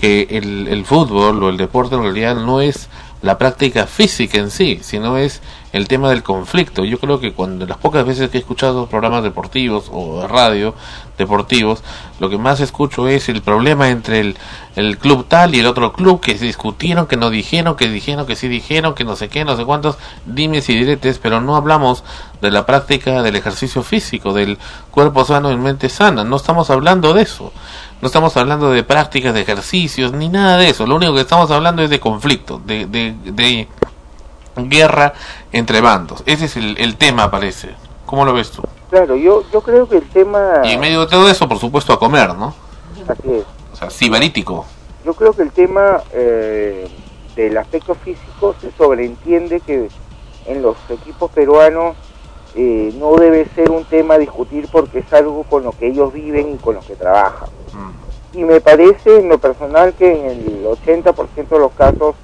que 0.00 0.26
el, 0.30 0.68
el 0.68 0.84
fútbol 0.84 1.42
o 1.42 1.48
el 1.48 1.56
deporte 1.56 1.94
en 1.96 2.02
realidad 2.02 2.36
no 2.36 2.60
es 2.60 2.88
la 3.22 3.38
práctica 3.38 3.86
física 3.86 4.38
en 4.38 4.50
sí 4.50 4.78
sino 4.82 5.16
es 5.18 5.40
el 5.78 5.88
tema 5.88 6.10
del 6.10 6.22
conflicto. 6.22 6.84
Yo 6.84 6.98
creo 6.98 7.20
que 7.20 7.32
cuando 7.32 7.64
las 7.66 7.78
pocas 7.78 8.04
veces 8.04 8.28
que 8.30 8.38
he 8.38 8.40
escuchado 8.40 8.86
programas 8.86 9.22
deportivos 9.22 9.90
o 9.92 10.26
radio 10.26 10.74
deportivos 11.16 11.82
lo 12.20 12.30
que 12.30 12.38
más 12.38 12.60
escucho 12.60 13.08
es 13.08 13.28
el 13.28 13.42
problema 13.42 13.88
entre 13.88 14.20
el, 14.20 14.36
el 14.76 14.98
club 14.98 15.26
tal 15.28 15.54
y 15.54 15.60
el 15.60 15.66
otro 15.66 15.92
club 15.92 16.20
que 16.20 16.38
se 16.38 16.44
discutieron 16.44 17.06
que 17.06 17.16
no 17.16 17.28
dijeron 17.30 17.76
que 17.76 17.88
dijeron 17.88 18.24
que 18.24 18.36
sí 18.36 18.46
dijeron 18.48 18.94
que 18.94 19.04
no 19.04 19.16
sé 19.16 19.28
qué 19.28 19.44
no 19.44 19.56
sé 19.56 19.64
cuántos. 19.64 19.98
Dimes 20.26 20.68
y 20.68 20.74
diretes 20.74 21.18
pero 21.18 21.40
no 21.40 21.56
hablamos 21.56 22.04
de 22.40 22.50
la 22.50 22.66
práctica 22.66 23.22
del 23.22 23.36
ejercicio 23.36 23.82
físico 23.82 24.32
del 24.32 24.58
cuerpo 24.90 25.24
sano 25.24 25.50
y 25.50 25.56
mente 25.56 25.88
sana. 25.88 26.24
No 26.24 26.36
estamos 26.36 26.70
hablando 26.70 27.14
de 27.14 27.22
eso. 27.22 27.52
No 28.00 28.06
estamos 28.06 28.36
hablando 28.36 28.70
de 28.70 28.84
prácticas 28.84 29.34
de 29.34 29.40
ejercicios 29.40 30.12
ni 30.12 30.28
nada 30.28 30.56
de 30.56 30.70
eso. 30.70 30.86
Lo 30.86 30.96
único 30.96 31.14
que 31.14 31.22
estamos 31.22 31.50
hablando 31.50 31.82
es 31.82 31.90
de 31.90 31.98
conflicto 31.98 32.60
de, 32.64 32.86
de, 32.86 33.14
de 33.24 33.68
guerra 34.58 35.12
entre 35.52 35.80
bandos 35.80 36.22
ese 36.26 36.46
es 36.46 36.56
el, 36.56 36.76
el 36.78 36.96
tema 36.96 37.30
parece 37.30 37.74
¿cómo 38.06 38.24
lo 38.24 38.32
ves 38.32 38.50
tú? 38.50 38.62
Claro, 38.90 39.16
yo, 39.16 39.44
yo 39.52 39.60
creo 39.60 39.86
que 39.86 39.98
el 39.98 40.08
tema... 40.08 40.62
y 40.64 40.72
en 40.72 40.80
medio 40.80 41.00
de 41.00 41.06
todo 41.08 41.28
eso 41.28 41.48
por 41.48 41.58
supuesto 41.58 41.92
a 41.92 41.98
comer 41.98 42.34
¿no? 42.34 42.54
Así 43.06 43.30
es. 43.30 43.44
o 43.72 43.76
sea 43.76 43.90
sibarítico 43.90 44.64
Yo 45.04 45.14
creo 45.14 45.32
que 45.32 45.42
el 45.42 45.52
tema 45.52 46.02
eh, 46.12 46.88
del 47.36 47.56
aspecto 47.56 47.94
físico 47.94 48.54
se 48.60 48.72
sobreentiende 48.72 49.60
que 49.60 49.88
en 50.46 50.62
los 50.62 50.76
equipos 50.90 51.30
peruanos 51.30 51.96
eh, 52.54 52.92
no 52.98 53.14
debe 53.16 53.46
ser 53.54 53.70
un 53.70 53.84
tema 53.84 54.14
a 54.14 54.18
discutir 54.18 54.68
porque 54.72 55.00
es 55.00 55.12
algo 55.12 55.44
con 55.44 55.62
lo 55.62 55.72
que 55.72 55.86
ellos 55.86 56.12
viven 56.12 56.54
y 56.54 56.56
con 56.56 56.74
lo 56.74 56.80
que 56.80 56.96
trabajan. 56.96 57.48
Y 58.32 58.42
me 58.44 58.60
parece 58.60 59.20
en 59.20 59.28
lo 59.28 59.38
personal 59.38 59.94
que 59.94 60.10
en 60.10 60.40
el 60.40 60.64
80% 60.64 61.48
de 61.48 61.58
los 61.58 61.72
casos 61.72 62.16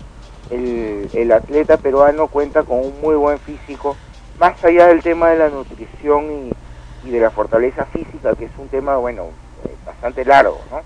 el, 0.50 1.08
el 1.12 1.32
atleta 1.32 1.76
peruano 1.76 2.28
cuenta 2.28 2.62
con 2.62 2.78
un 2.78 3.00
muy 3.00 3.14
buen 3.14 3.38
físico, 3.38 3.96
más 4.38 4.62
allá 4.64 4.88
del 4.88 5.02
tema 5.02 5.30
de 5.30 5.38
la 5.38 5.48
nutrición 5.48 6.50
y, 7.04 7.08
y 7.08 7.10
de 7.10 7.20
la 7.20 7.30
fortaleza 7.30 7.84
física, 7.86 8.34
que 8.34 8.46
es 8.46 8.52
un 8.58 8.68
tema, 8.68 8.96
bueno, 8.96 9.26
eh, 9.64 9.74
bastante 9.86 10.24
largo, 10.24 10.60
¿no? 10.70 10.80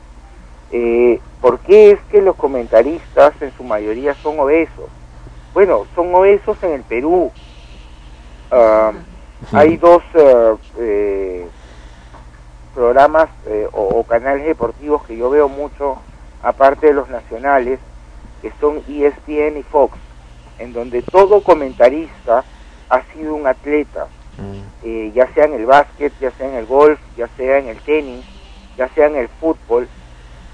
Eh, 0.70 1.20
¿Por 1.40 1.60
qué 1.60 1.92
es 1.92 2.00
que 2.10 2.20
los 2.20 2.36
comentaristas 2.36 3.32
en 3.40 3.52
su 3.56 3.64
mayoría 3.64 4.14
son 4.14 4.38
obesos? 4.38 4.90
Bueno, 5.54 5.86
son 5.94 6.14
obesos 6.14 6.62
en 6.62 6.72
el 6.72 6.82
Perú. 6.82 7.32
Ah, 8.50 8.92
hay 9.52 9.76
dos 9.76 10.02
eh, 10.78 11.46
programas 12.74 13.28
eh, 13.46 13.66
o, 13.72 14.00
o 14.00 14.04
canales 14.04 14.44
deportivos 14.46 15.04
que 15.06 15.16
yo 15.16 15.30
veo 15.30 15.48
mucho, 15.48 15.96
aparte 16.42 16.88
de 16.88 16.92
los 16.92 17.08
nacionales, 17.08 17.80
que 18.42 18.52
son 18.60 18.82
ESPN 18.88 19.58
y 19.58 19.62
Fox, 19.62 19.96
en 20.58 20.72
donde 20.72 21.02
todo 21.02 21.42
comentarista 21.42 22.44
ha 22.88 23.02
sido 23.12 23.34
un 23.34 23.46
atleta, 23.46 24.06
eh, 24.84 25.10
ya 25.14 25.32
sea 25.34 25.44
en 25.44 25.54
el 25.54 25.66
básquet, 25.66 26.12
ya 26.20 26.30
sea 26.32 26.48
en 26.48 26.54
el 26.54 26.66
golf, 26.66 27.00
ya 27.16 27.28
sea 27.36 27.58
en 27.58 27.68
el 27.68 27.78
tenis, 27.78 28.24
ya 28.76 28.88
sea 28.90 29.06
en 29.06 29.16
el 29.16 29.28
fútbol. 29.28 29.88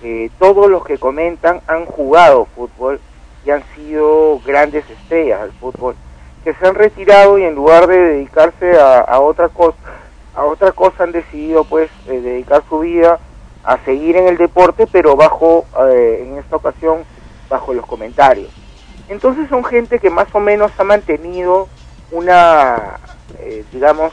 Eh, 0.02 0.30
todos 0.38 0.70
los 0.70 0.84
que 0.84 0.98
comentan 0.98 1.60
han 1.66 1.84
jugado 1.86 2.46
fútbol 2.54 3.00
y 3.44 3.50
han 3.50 3.62
sido 3.74 4.40
grandes 4.44 4.88
estrellas 4.90 5.42
del 5.42 5.52
fútbol, 5.52 5.94
que 6.42 6.54
se 6.54 6.66
han 6.66 6.74
retirado 6.74 7.38
y 7.38 7.44
en 7.44 7.54
lugar 7.54 7.86
de 7.86 7.98
dedicarse 7.98 8.78
a, 8.78 9.00
a 9.00 9.20
otra 9.20 9.48
cosa, 9.48 9.76
a 10.34 10.44
otra 10.44 10.72
cosa 10.72 11.04
han 11.04 11.12
decidido 11.12 11.64
pues 11.64 11.90
eh, 12.06 12.20
dedicar 12.20 12.62
su 12.68 12.80
vida 12.80 13.18
a 13.62 13.78
seguir 13.84 14.16
en 14.16 14.28
el 14.28 14.36
deporte, 14.36 14.86
pero 14.90 15.16
bajo, 15.16 15.64
eh, 15.88 16.26
en 16.26 16.38
esta 16.38 16.56
ocasión, 16.56 17.04
bajo 17.48 17.74
los 17.74 17.86
comentarios. 17.86 18.50
Entonces 19.08 19.48
son 19.48 19.64
gente 19.64 19.98
que 19.98 20.10
más 20.10 20.28
o 20.32 20.40
menos 20.40 20.72
ha 20.78 20.84
mantenido 20.84 21.68
una, 22.10 22.98
eh, 23.38 23.64
digamos, 23.72 24.12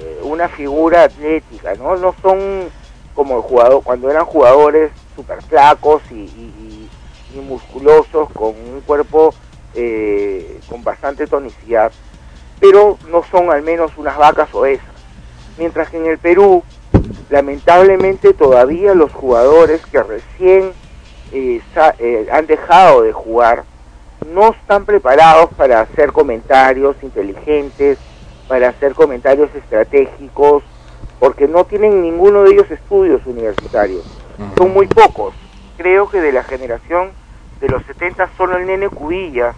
eh, 0.00 0.20
una 0.22 0.48
figura 0.48 1.04
atlética, 1.04 1.74
¿no? 1.74 1.96
No 1.96 2.14
son 2.22 2.70
como 3.14 3.36
el 3.36 3.42
jugador, 3.42 3.82
cuando 3.82 4.10
eran 4.10 4.24
jugadores 4.24 4.90
super 5.14 5.42
flacos 5.42 6.02
y 6.10 6.30
musculosos, 7.40 8.30
con 8.32 8.48
un 8.48 8.82
cuerpo 8.86 9.34
eh, 9.74 10.60
con 10.68 10.84
bastante 10.84 11.26
tonicidad, 11.26 11.92
pero 12.60 12.98
no 13.10 13.22
son 13.30 13.50
al 13.50 13.62
menos 13.62 13.92
unas 13.96 14.16
vacas 14.18 14.52
obesas. 14.54 14.86
Mientras 15.58 15.88
que 15.88 15.96
en 15.96 16.06
el 16.06 16.18
Perú, 16.18 16.62
lamentablemente 17.30 18.34
todavía 18.34 18.94
los 18.94 19.12
jugadores 19.12 19.84
que 19.86 20.02
recién 20.02 20.72
eh, 21.32 21.62
eh, 21.98 22.28
han 22.30 22.46
dejado 22.46 23.02
de 23.02 23.12
jugar 23.12 23.64
no 24.26 24.50
están 24.50 24.84
preparados 24.84 25.50
para 25.56 25.80
hacer 25.80 26.12
comentarios 26.12 26.96
inteligentes, 27.02 27.98
para 28.48 28.68
hacer 28.68 28.94
comentarios 28.94 29.54
estratégicos, 29.54 30.62
porque 31.18 31.48
no 31.48 31.64
tienen 31.64 32.02
ninguno 32.02 32.42
de 32.42 32.52
ellos 32.52 32.70
estudios 32.70 33.24
universitarios. 33.26 34.04
Son 34.56 34.72
muy 34.72 34.86
pocos. 34.86 35.34
Creo 35.76 36.08
que 36.08 36.20
de 36.20 36.32
la 36.32 36.42
generación 36.44 37.10
de 37.60 37.68
los 37.68 37.84
70 37.84 38.30
solo 38.36 38.56
el 38.56 38.66
nene 38.66 38.88
Cubilla 38.88 39.54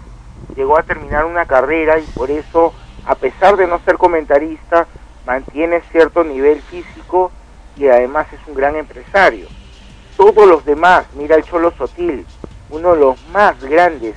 llegó 0.57 0.79
a 0.79 0.83
terminar 0.83 1.25
una 1.25 1.47
carrera 1.47 1.99
y 1.99 2.05
por 2.15 2.31
eso, 2.31 2.73
a 3.07 3.15
pesar 3.15 3.57
de 3.57 3.67
no 3.67 3.81
ser 3.81 3.97
comentarista, 3.97 4.87
mantiene 5.27 5.81
cierto 5.91 6.23
nivel 6.23 6.61
físico 6.63 7.31
y 7.77 7.89
además 7.89 8.27
es 8.33 8.41
un 8.47 8.55
gran 8.55 8.77
empresario. 8.77 9.47
Todos 10.17 10.47
los 10.47 10.65
demás, 10.65 11.05
mira 11.15 11.37
el 11.37 11.45
Cholo 11.45 11.73
Sotil, 11.77 12.25
uno 12.71 12.95
de 12.95 13.01
los 13.01 13.17
más 13.33 13.61
grandes 13.63 14.15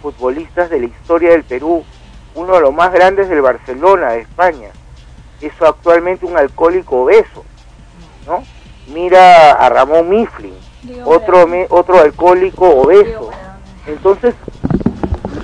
futbolistas 0.00 0.70
de 0.70 0.80
la 0.80 0.86
historia 0.86 1.30
del 1.30 1.44
Perú, 1.44 1.84
uno 2.34 2.54
de 2.54 2.60
los 2.60 2.72
más 2.74 2.92
grandes 2.92 3.28
del 3.28 3.42
Barcelona, 3.42 4.10
de 4.12 4.20
España. 4.20 4.68
Eso 5.40 5.66
actualmente 5.66 6.24
un 6.26 6.36
alcohólico 6.36 7.02
obeso, 7.02 7.44
¿no? 8.26 8.44
Mira 8.92 9.52
a 9.52 9.68
Ramón 9.68 10.08
Mifflin, 10.08 10.54
otro, 11.04 11.46
me- 11.46 11.66
otro 11.70 12.00
alcohólico 12.00 12.68
obeso. 12.68 13.30
Entonces, 13.86 14.34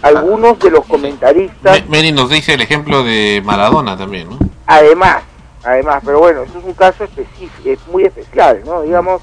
algunos 0.03 0.59
de 0.61 0.71
los 0.71 0.85
comentaristas, 0.87 1.83
Me- 1.89 1.97
Mary 1.99 2.13
nos 2.13 2.31
dice 2.31 2.55
el 2.55 2.61
ejemplo 2.61 3.03
de 3.03 3.43
Maradona 3.45 3.97
también, 3.97 4.29
¿no? 4.31 4.39
además, 4.67 5.23
además, 5.65 6.03
pero 6.05 6.21
bueno, 6.21 6.43
eso 6.43 6.59
es 6.59 6.65
un 6.65 6.75
caso 6.75 7.05
específico, 7.05 7.69
es 7.69 7.79
muy 7.89 8.05
especial, 8.05 8.63
¿no? 8.65 8.83
Digamos, 8.83 9.23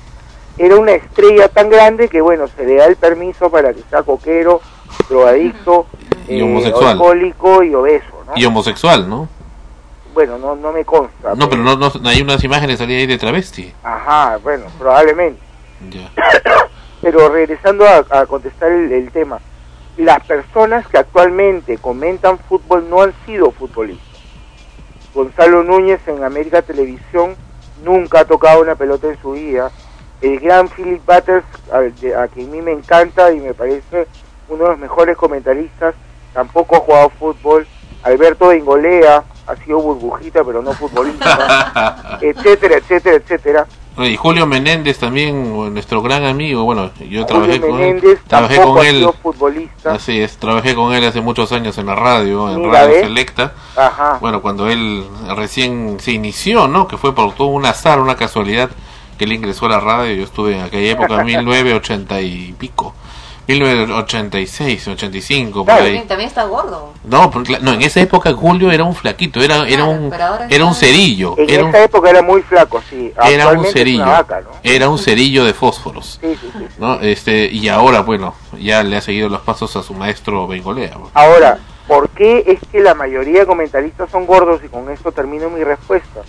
era 0.57 0.75
una 0.77 0.91
estrella 0.93 1.47
tan 1.49 1.69
grande 1.69 2.07
que, 2.09 2.21
bueno, 2.21 2.47
se 2.47 2.65
le 2.65 2.75
da 2.75 2.85
el 2.85 2.95
permiso 2.95 3.49
para 3.49 3.73
que 3.73 3.81
sea 3.89 4.03
coquero, 4.03 4.61
drogadicto, 5.09 5.85
Y 6.27 6.39
eh, 6.39 6.43
homosexual. 6.43 6.91
alcohólico 6.93 7.63
y 7.63 7.75
obeso, 7.75 8.23
¿no? 8.27 8.33
Y 8.35 8.45
homosexual, 8.45 9.09
¿no? 9.09 9.27
Bueno, 10.13 10.37
no, 10.37 10.55
no 10.55 10.71
me 10.71 10.85
consta. 10.85 11.35
No, 11.35 11.49
pero 11.49 11.61
no, 11.61 11.75
no 11.75 11.91
hay 12.09 12.21
unas 12.21 12.41
imágenes 12.43 12.79
salía 12.79 12.97
ahí 12.99 13.05
de 13.05 13.17
travesti. 13.17 13.73
Ajá, 13.83 14.37
bueno, 14.41 14.65
probablemente. 14.79 15.41
Ya. 15.89 16.09
Pero 17.01 17.27
regresando 17.29 17.85
a, 17.85 17.97
a 18.09 18.25
contestar 18.25 18.71
el, 18.71 18.91
el 18.91 19.11
tema, 19.11 19.39
las 19.97 20.25
personas 20.25 20.87
que 20.87 20.97
actualmente 20.97 21.77
comentan 21.77 22.39
fútbol 22.39 22.89
no 22.89 23.01
han 23.01 23.13
sido 23.25 23.51
futbolistas. 23.51 24.05
Gonzalo 25.13 25.63
Núñez 25.63 25.99
en 26.07 26.23
América 26.23 26.61
Televisión 26.61 27.35
nunca 27.83 28.21
ha 28.21 28.25
tocado 28.25 28.61
una 28.61 28.75
pelota 28.75 29.07
en 29.07 29.21
su 29.21 29.33
vida. 29.33 29.69
El 30.21 30.39
gran 30.39 30.69
Philip 30.69 31.01
Butters, 31.05 31.45
a, 31.71 32.27
quien 32.27 32.49
a 32.49 32.51
mí 32.51 32.61
me 32.61 32.71
encanta 32.71 33.31
y 33.31 33.39
me 33.39 33.53
parece 33.53 34.07
uno 34.49 34.63
de 34.63 34.69
los 34.71 34.79
mejores 34.79 35.17
comentaristas, 35.17 35.95
tampoco 36.33 36.77
ha 36.77 36.79
jugado 36.79 37.09
fútbol. 37.09 37.67
Alberto 38.03 38.49
Bengolea 38.49 39.23
ha 39.47 39.55
sido 39.57 39.79
burbujita, 39.79 40.43
pero 40.43 40.61
no 40.61 40.73
futbolista, 40.73 42.17
etcétera, 42.21 42.77
etcétera, 42.77 43.15
etcétera. 43.15 43.67
Y 43.97 44.17
Julio 44.17 44.45
Menéndez 44.45 44.97
también, 44.99 45.73
nuestro 45.73 46.01
gran 46.01 46.25
amigo, 46.25 46.65
bueno, 46.65 46.91
yo 46.99 47.23
Julio 47.23 47.25
trabajé 47.25 47.61
con 47.61 47.79
él, 47.79 47.95
Menéndez 47.95 48.19
trabajé 48.27 48.61
con 48.61 48.85
él, 48.85 49.07
futbolista. 49.23 49.93
así 49.93 50.19
es, 50.21 50.35
trabajé 50.37 50.75
con 50.75 50.93
él 50.93 51.05
hace 51.05 51.21
muchos 51.21 51.51
años 51.53 51.77
en 51.77 51.85
la 51.85 51.95
radio, 51.95 52.49
en 52.51 52.59
Mira, 52.59 52.73
Radio 52.73 52.93
¿ves? 52.93 53.03
Selecta, 53.03 53.53
Ajá. 53.77 54.17
bueno, 54.19 54.41
cuando 54.41 54.69
él 54.69 55.05
recién 55.35 55.97
se 56.01 56.11
inició, 56.11 56.67
¿no? 56.67 56.89
Que 56.89 56.97
fue 56.97 57.15
por 57.15 57.33
todo 57.35 57.47
un 57.47 57.65
azar, 57.65 58.01
una 58.01 58.17
casualidad 58.17 58.69
que 59.17 59.25
él 59.25 59.33
ingresó 59.33 59.65
a 59.65 59.69
la 59.69 59.79
radio, 59.79 60.15
yo 60.15 60.23
estuve 60.23 60.55
en 60.55 60.61
aquella 60.61 60.91
época, 60.91 61.23
1980 61.23 62.21
y 62.21 62.53
pico, 62.57 62.93
1986, 63.47 64.87
85, 64.87 65.65
por 65.65 65.73
ahí. 65.73 65.79
También, 65.83 66.07
también 66.07 66.27
está 66.27 66.45
gordo. 66.45 66.93
No, 67.03 67.29
porque 67.29 67.59
no, 67.59 67.73
en 67.73 67.81
esa 67.83 68.01
época 68.01 68.33
Julio 68.33 68.71
era 68.71 68.83
un 68.83 68.95
flaquito, 68.95 69.41
era, 69.41 69.67
era 69.67 69.85
un, 69.85 70.11
era 70.49 70.65
un 70.65 70.73
cerillo, 70.73 71.35
En 71.37 71.49
era 71.49 71.63
un, 71.63 71.69
esa 71.69 71.83
época 71.83 72.09
era 72.09 72.21
muy 72.23 72.41
flaco, 72.41 72.81
sí. 72.89 73.13
era 73.23 73.49
un 73.49 73.65
cerillo, 73.65 74.03
una 74.03 74.11
vaca, 74.13 74.41
¿no? 74.41 74.49
era 74.63 74.89
un 74.89 74.97
cerillo 74.97 75.45
de 75.45 75.53
fósforos. 75.53 76.17
Sí, 76.21 76.35
sí, 76.41 76.49
sí. 76.57 76.65
¿no? 76.79 76.99
Este, 77.01 77.45
y 77.45 77.67
ahora, 77.67 78.01
bueno, 78.01 78.33
ya 78.59 78.81
le 78.81 78.97
ha 78.97 79.01
seguido 79.01 79.29
los 79.29 79.41
pasos 79.41 79.75
a 79.75 79.83
su 79.83 79.93
maestro 79.93 80.47
Bengolea. 80.47 80.97
Ahora, 81.13 81.59
¿por 81.87 82.09
qué 82.09 82.43
es 82.47 82.59
que 82.71 82.79
la 82.79 82.95
mayoría 82.95 83.41
de 83.41 83.45
comentaristas 83.45 84.09
son 84.09 84.25
gordos? 84.25 84.61
Y 84.63 84.69
con 84.69 84.89
esto 84.89 85.11
termino 85.11 85.51
mi 85.51 85.63
respuesta. 85.63 86.21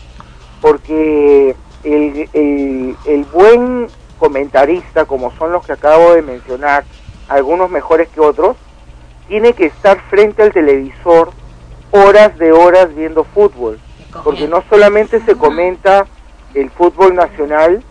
Porque 0.61 1.55
el, 1.87 2.29
el, 2.33 2.97
el 3.07 3.25
buen 3.25 3.87
comentarista, 4.19 5.05
como 5.05 5.31
son 5.37 5.53
los 5.53 5.65
que 5.65 5.73
acabo 5.73 6.15
de 6.15 6.23
mencionar, 6.23 6.85
algunos 7.29 7.71
mejores 7.71 8.09
que 8.09 8.21
otros, 8.21 8.57
tiene 9.29 9.53
que 9.53 9.67
estar 9.67 10.01
frente 10.09 10.43
al 10.43 10.53
televisor 10.53 11.31
horas 11.91 12.37
de 12.39 12.53
horas 12.53 12.95
viendo 12.95 13.25
fútbol. 13.25 13.79
Porque 14.25 14.49
no 14.49 14.63
solamente 14.71 15.21
se 15.21 15.35
comenta 15.35 16.07
el 16.55 16.71
fútbol 16.71 17.15
nacional, 17.15 17.83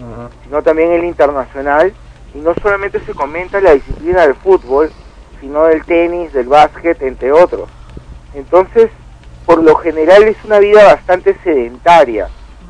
sino 0.43 0.61
también 0.63 0.91
el 0.91 1.05
internacional, 1.05 1.93
y 2.33 2.39
no 2.39 2.53
solamente 2.61 2.99
se 3.01 3.13
comenta 3.13 3.61
la 3.61 3.73
disciplina 3.73 4.21
del 4.21 4.35
fútbol, 4.35 4.91
sino 5.39 5.65
del 5.65 5.85
tenis, 5.85 6.33
del 6.33 6.47
básquet, 6.47 7.01
entre 7.01 7.31
otros. 7.31 7.69
Entonces, 8.33 8.89
por 9.45 9.63
lo 9.63 9.75
general 9.75 10.23
es 10.23 10.37
una 10.43 10.59
vida 10.59 10.83
bastante 10.83 11.37
sedentaria. 11.43 12.27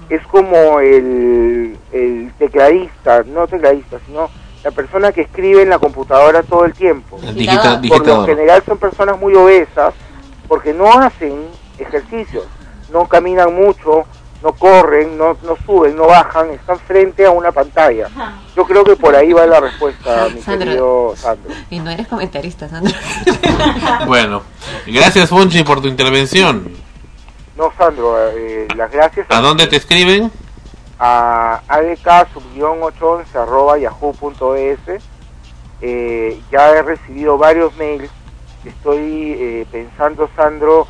Es 0.09 0.21
como 0.27 0.79
el, 0.79 1.77
el 1.91 2.31
tecladista, 2.37 3.23
no 3.23 3.47
tecladista, 3.47 3.97
sino 4.05 4.29
la 4.63 4.71
persona 4.71 5.11
que 5.11 5.21
escribe 5.21 5.61
en 5.63 5.69
la 5.69 5.79
computadora 5.79 6.43
todo 6.43 6.65
el 6.65 6.73
tiempo. 6.73 7.19
El 7.23 7.35
digita- 7.35 7.81
Por 7.87 8.05
lo 8.07 8.25
general 8.25 8.63
son 8.65 8.77
personas 8.77 9.19
muy 9.19 9.33
obesas 9.35 9.93
porque 10.47 10.73
no 10.73 10.91
hacen 10.91 11.47
ejercicios, 11.79 12.45
no 12.91 13.07
caminan 13.07 13.53
mucho, 13.55 14.05
no 14.43 14.53
corren, 14.53 15.17
no, 15.17 15.35
no 15.43 15.57
suben, 15.65 15.95
no 15.95 16.05
bajan, 16.05 16.51
están 16.51 16.77
frente 16.79 17.25
a 17.25 17.31
una 17.31 17.51
pantalla. 17.51 18.07
Yo 18.55 18.63
creo 18.65 18.83
que 18.83 18.95
por 18.95 19.15
ahí 19.15 19.33
va 19.33 19.47
la 19.47 19.59
respuesta, 19.59 20.27
mi 20.33 20.39
Sandro. 20.41 20.65
querido 20.67 21.13
Sandro. 21.15 21.51
Y 21.71 21.79
no 21.79 21.89
eres 21.89 22.07
comentarista, 22.07 22.69
Sandro. 22.69 22.93
Bueno, 24.07 24.43
gracias 24.85 25.29
Fonchi 25.29 25.63
por 25.63 25.81
tu 25.81 25.87
intervención. 25.87 26.69
No, 27.55 27.71
Sandro, 27.77 28.17
eh, 28.31 28.67
las 28.75 28.91
gracias 28.91 29.27
¿A 29.29 29.39
dónde 29.41 29.67
te 29.67 29.77
escriben? 29.77 30.31
a 30.97 31.61
adk-811 31.67 33.25
arroba 33.35 33.77
yahoo.es. 33.77 34.79
Eh, 35.81 36.41
ya 36.51 36.71
he 36.71 36.81
recibido 36.81 37.37
varios 37.37 37.75
mails. 37.77 38.09
Estoy 38.63 39.35
eh, 39.37 39.65
pensando, 39.71 40.29
Sandro, 40.35 40.87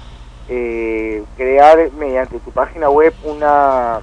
eh, 0.48 1.24
crear 1.36 1.92
mediante 1.94 2.40
tu 2.40 2.52
página 2.52 2.90
web 2.90 3.14
una, 3.24 4.00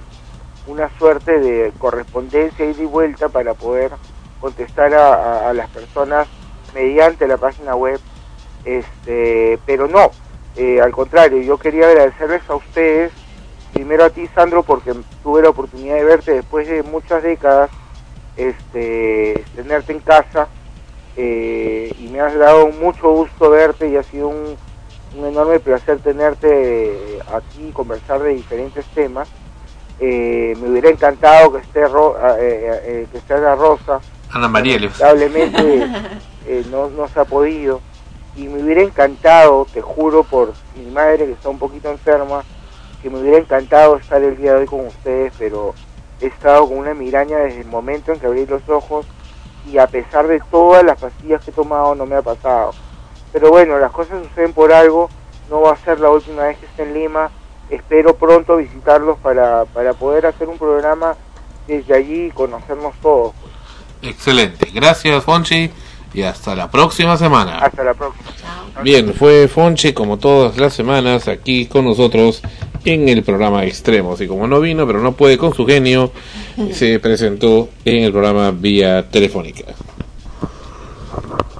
una 0.67 0.89
suerte 0.99 1.39
de 1.39 1.71
correspondencia 1.79 2.65
ida 2.65 2.81
y 2.83 2.85
vuelta 2.85 3.29
para 3.29 3.53
poder 3.53 3.91
contestar 4.41 4.93
a, 4.93 5.13
a- 5.13 5.49
a 5.49 5.53
las 5.53 5.69
personas 5.69 6.27
mediante 6.73 7.27
la 7.27 7.37
página 7.37 7.75
web. 7.75 7.99
Este, 8.65 9.57
pero 9.65 9.87
no, 9.87 10.11
eh, 10.55 10.79
al 10.81 10.91
contrario, 10.91 11.41
yo 11.41 11.57
quería 11.57 11.87
agradecerles 11.87 12.41
a 12.49 12.55
ustedes 12.55 13.11
primero 13.73 14.03
a 14.05 14.09
ti 14.11 14.27
Sandro 14.35 14.63
porque 14.63 14.93
tuve 15.23 15.41
la 15.41 15.49
oportunidad 15.49 15.95
de 15.95 16.03
verte 16.05 16.31
después 16.33 16.67
de 16.67 16.83
muchas 16.83 17.23
décadas 17.23 17.71
este 18.35 19.47
tenerte 19.55 19.93
en 19.93 19.99
casa 20.01 20.49
eh, 21.15 21.91
y 21.97 22.07
me 22.07 22.19
has 22.21 22.37
dado 22.37 22.67
mucho 22.69 23.09
gusto 23.11 23.49
verte 23.49 23.87
y 23.89 23.95
ha 23.95 24.03
sido 24.09 24.27
un, 24.29 24.57
un 25.13 25.25
enorme 25.25 25.59
placer 25.59 25.99
tenerte 26.01 26.47
eh, 26.47 27.19
aquí 27.27 27.67
y 27.67 27.71
conversar 27.73 28.21
de 28.21 28.31
diferentes 28.31 28.85
temas 28.93 29.27
Eh, 29.99 30.55
me 30.57 30.69
hubiera 30.71 30.89
encantado 30.89 31.51
que 31.53 31.59
esté 31.59 31.87
Ro- 31.87 32.15
ah, 32.19 32.35
eh, 32.39 32.81
eh, 32.85 33.07
que 33.11 33.17
esté 33.19 33.33
Ana 33.35 33.55
Rosa 33.55 34.01
Ana 34.29 34.47
María. 34.49 34.77
le- 34.79 34.87
lamentablemente 34.87 35.87
no, 36.71 36.89
no 36.89 37.07
se 37.13 37.19
ha 37.19 37.25
podido. 37.25 37.81
Y 38.35 38.47
me 38.47 38.63
hubiera 38.63 38.81
encantado, 38.81 39.67
te 39.71 39.81
juro 39.81 40.23
por 40.23 40.53
mi 40.75 40.89
madre 40.89 41.25
que 41.25 41.31
está 41.33 41.49
un 41.49 41.59
poquito 41.59 41.89
enferma, 41.91 42.43
que 43.01 43.09
me 43.09 43.19
hubiera 43.19 43.37
encantado 43.37 43.97
estar 43.97 44.23
el 44.23 44.37
día 44.37 44.53
de 44.53 44.59
hoy 44.61 44.65
con 44.65 44.87
ustedes, 44.87 45.33
pero 45.37 45.75
he 46.19 46.27
estado 46.27 46.67
con 46.67 46.77
una 46.77 46.93
migraña 46.93 47.37
desde 47.37 47.61
el 47.61 47.67
momento 47.67 48.11
en 48.11 48.19
que 48.19 48.25
abrí 48.25 48.45
los 48.45 48.67
ojos 48.69 49.05
y 49.71 49.77
a 49.77 49.87
pesar 49.87 50.27
de 50.27 50.39
todas 50.51 50.83
las 50.83 50.99
pastillas 50.99 51.43
que 51.43 51.51
he 51.51 51.53
tomado 51.53 51.95
no 51.95 52.05
me 52.05 52.15
ha 52.15 52.21
pasado. 52.21 52.73
Pero 53.31 53.49
bueno, 53.49 53.77
las 53.77 53.91
cosas 53.91 54.23
suceden 54.23 54.53
por 54.53 54.71
algo, 54.71 55.09
no 55.49 55.61
va 55.61 55.73
a 55.73 55.77
ser 55.77 55.99
la 55.99 56.09
última 56.09 56.43
vez 56.43 56.57
que 56.57 56.65
esté 56.65 56.83
en 56.83 56.93
Lima, 56.93 57.29
espero 57.69 58.15
pronto 58.15 58.57
visitarlos 58.57 59.17
para, 59.19 59.65
para 59.65 59.93
poder 59.93 60.25
hacer 60.25 60.47
un 60.47 60.57
programa 60.57 61.15
desde 61.67 61.93
allí 61.93 62.25
y 62.25 62.31
conocernos 62.31 62.93
todos. 63.01 63.33
Excelente. 64.01 64.69
Gracias, 64.73 65.23
Fonchi. 65.23 65.71
Y 66.13 66.21
hasta 66.21 66.55
la 66.55 66.69
próxima 66.69 67.17
semana. 67.17 67.57
Hasta 67.59 67.83
la 67.83 67.93
próxima. 67.93 68.23
Bien, 68.83 69.13
fue 69.13 69.47
Fonchi 69.47 69.93
como 69.93 70.17
todas 70.17 70.57
las 70.57 70.73
semanas 70.73 71.27
aquí 71.27 71.65
con 71.65 71.85
nosotros 71.85 72.41
en 72.85 73.07
el 73.09 73.23
programa 73.23 73.65
Extremos. 73.65 74.19
Y 74.21 74.27
como 74.27 74.47
no 74.47 74.59
vino, 74.59 74.85
pero 74.85 74.99
no 75.01 75.13
puede 75.13 75.37
con 75.37 75.53
su 75.53 75.65
genio, 75.65 76.11
se 76.73 76.99
presentó 76.99 77.69
en 77.85 78.03
el 78.03 78.11
programa 78.11 78.51
vía 78.51 79.09
telefónica. 79.09 79.65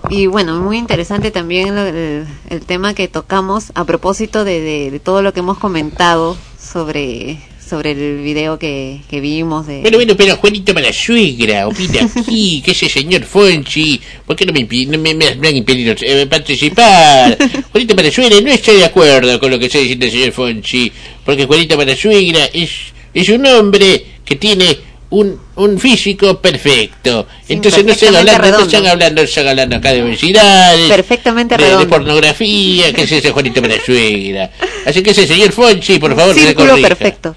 Y 0.10 0.28
bueno, 0.28 0.60
muy 0.60 0.78
interesante 0.78 1.32
también 1.32 1.78
el, 1.78 2.28
el 2.50 2.66
tema 2.66 2.94
que 2.94 3.08
tocamos 3.08 3.72
a 3.74 3.86
propósito 3.86 4.44
de, 4.44 4.60
de- 4.60 4.92
de 4.92 5.00
todo 5.00 5.22
lo 5.22 5.34
que 5.34 5.40
hemos 5.40 5.58
comentado 5.58 6.36
sobre 6.60 7.40
sobre 7.68 7.92
el 7.92 8.22
video 8.22 8.60
que, 8.60 9.00
que 9.10 9.20
vimos 9.22 9.66
de 9.68 9.82
Bueno, 9.82 9.98
bueno, 9.98 10.16
pero 10.18 10.36
Juanito 10.38 10.74
para 10.74 10.88
la 10.88 10.94
suegra, 10.94 11.68
opina 11.68 12.02
aquí, 12.16 12.62
que 12.66 12.72
ese 12.72 12.90
señor 12.90 13.24
Fonchi, 13.24 14.00
¿por 14.26 14.36
qué 14.36 14.46
no 14.46 14.54
me, 14.54 14.64
no 14.86 14.98
me, 15.00 15.14
me- 15.14 15.48
han 15.48 15.56
impedido 15.56 15.96
eh, 16.02 16.26
participar? 16.28 17.38
Juanito 17.72 17.96
para 17.96 18.08
la 18.10 18.14
suegra, 18.14 18.42
no 18.42 18.52
estoy 18.52 18.78
de 18.78 18.86
acuerdo 18.86 19.40
con 19.40 19.50
lo 19.52 19.60
que 19.60 19.66
está 19.68 19.80
diciendo 19.80 20.06
el 20.06 20.12
señor 20.12 20.32
Fonchi, 20.32 20.92
porque 21.26 21.46
Juanito 21.46 21.76
para 21.78 21.92
la 21.92 21.98
suegra 21.98 22.46
es, 22.54 22.70
es 23.14 23.30
un 23.30 23.46
hombre 23.46 24.06
que 24.26 24.36
tiene 24.36 24.78
un, 25.14 25.40
un 25.56 25.80
físico 25.80 26.40
perfecto. 26.40 27.28
Entonces 27.48 27.86
no 27.86 27.92
están 27.92 28.14
perfectamente 28.14 28.32
hablando, 28.36 28.82
no 28.84 28.90
hablando, 28.90 29.22
están 29.22 29.48
hablando 29.48 29.76
acá 29.76 29.92
de 29.94 30.02
obesidades, 30.04 30.90
perfectamente 30.90 31.56
de, 31.58 31.78
de 31.78 31.86
pornografía, 31.86 32.92
que 32.94 33.04
es 33.04 33.12
ese 33.12 33.32
Juanito 33.32 33.62
para 33.62 33.76
la 33.76 33.82
suegra. 33.86 34.50
Así 34.86 35.04
que 35.04 35.12
ese 35.12 35.28
señor 35.28 35.52
Fonchi, 35.52 36.00
por 36.00 36.16
favor, 36.16 36.34
Círculo 36.36 36.76
perfecto. 36.82 37.36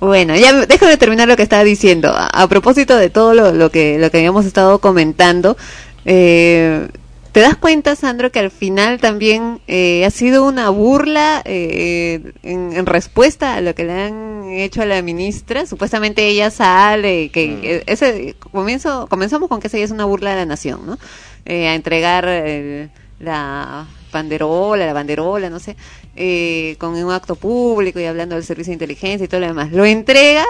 Bueno, 0.00 0.34
ya 0.34 0.52
me- 0.52 0.66
déjame 0.66 0.96
terminar 0.96 1.28
lo 1.28 1.36
que 1.36 1.42
estaba 1.42 1.62
diciendo. 1.62 2.08
A, 2.08 2.26
a 2.26 2.48
propósito 2.48 2.96
de 2.96 3.08
todo 3.10 3.34
lo, 3.34 3.52
lo 3.52 3.70
que 3.70 3.98
lo 3.98 4.10
que 4.10 4.16
habíamos 4.16 4.46
estado 4.46 4.78
comentando, 4.80 5.56
eh, 6.04 6.88
¿te 7.32 7.40
das 7.40 7.56
cuenta, 7.56 7.96
Sandro, 7.96 8.30
que 8.30 8.38
al 8.38 8.50
final 8.50 9.00
también 9.00 9.60
eh, 9.66 10.04
ha 10.04 10.10
sido 10.10 10.46
una 10.46 10.70
burla 10.70 11.42
eh, 11.44 12.32
en, 12.42 12.72
en 12.72 12.86
respuesta 12.86 13.54
a 13.54 13.60
lo 13.60 13.74
que 13.74 13.84
le 13.84 13.92
han 13.92 14.44
hecho 14.50 14.82
a 14.82 14.86
la 14.86 15.02
ministra? 15.02 15.66
Supuestamente 15.66 16.26
ella 16.28 16.50
sale, 16.50 17.30
que 17.30 17.58
eh, 17.62 17.84
ese 17.86 18.36
comienzo 18.52 19.06
comenzamos 19.08 19.48
con 19.48 19.60
que 19.60 19.68
esa 19.68 19.78
es 19.78 19.90
una 19.90 20.04
burla 20.04 20.30
de 20.30 20.36
la 20.36 20.46
nación, 20.46 20.86
¿no? 20.86 20.98
Eh, 21.44 21.66
a 21.68 21.74
entregar 21.74 22.24
eh, 22.28 22.88
la 23.18 23.86
banderola, 24.12 24.86
la 24.86 24.92
banderola, 24.92 25.50
no 25.50 25.58
sé, 25.58 25.76
eh, 26.14 26.76
con 26.78 26.94
un 26.94 27.10
acto 27.12 27.34
público 27.34 27.98
y 27.98 28.04
hablando 28.04 28.34
del 28.36 28.44
servicio 28.44 28.70
de 28.70 28.74
inteligencia 28.74 29.24
y 29.24 29.28
todo 29.28 29.40
lo 29.40 29.46
demás. 29.46 29.72
Lo 29.72 29.84
entrega, 29.84 30.44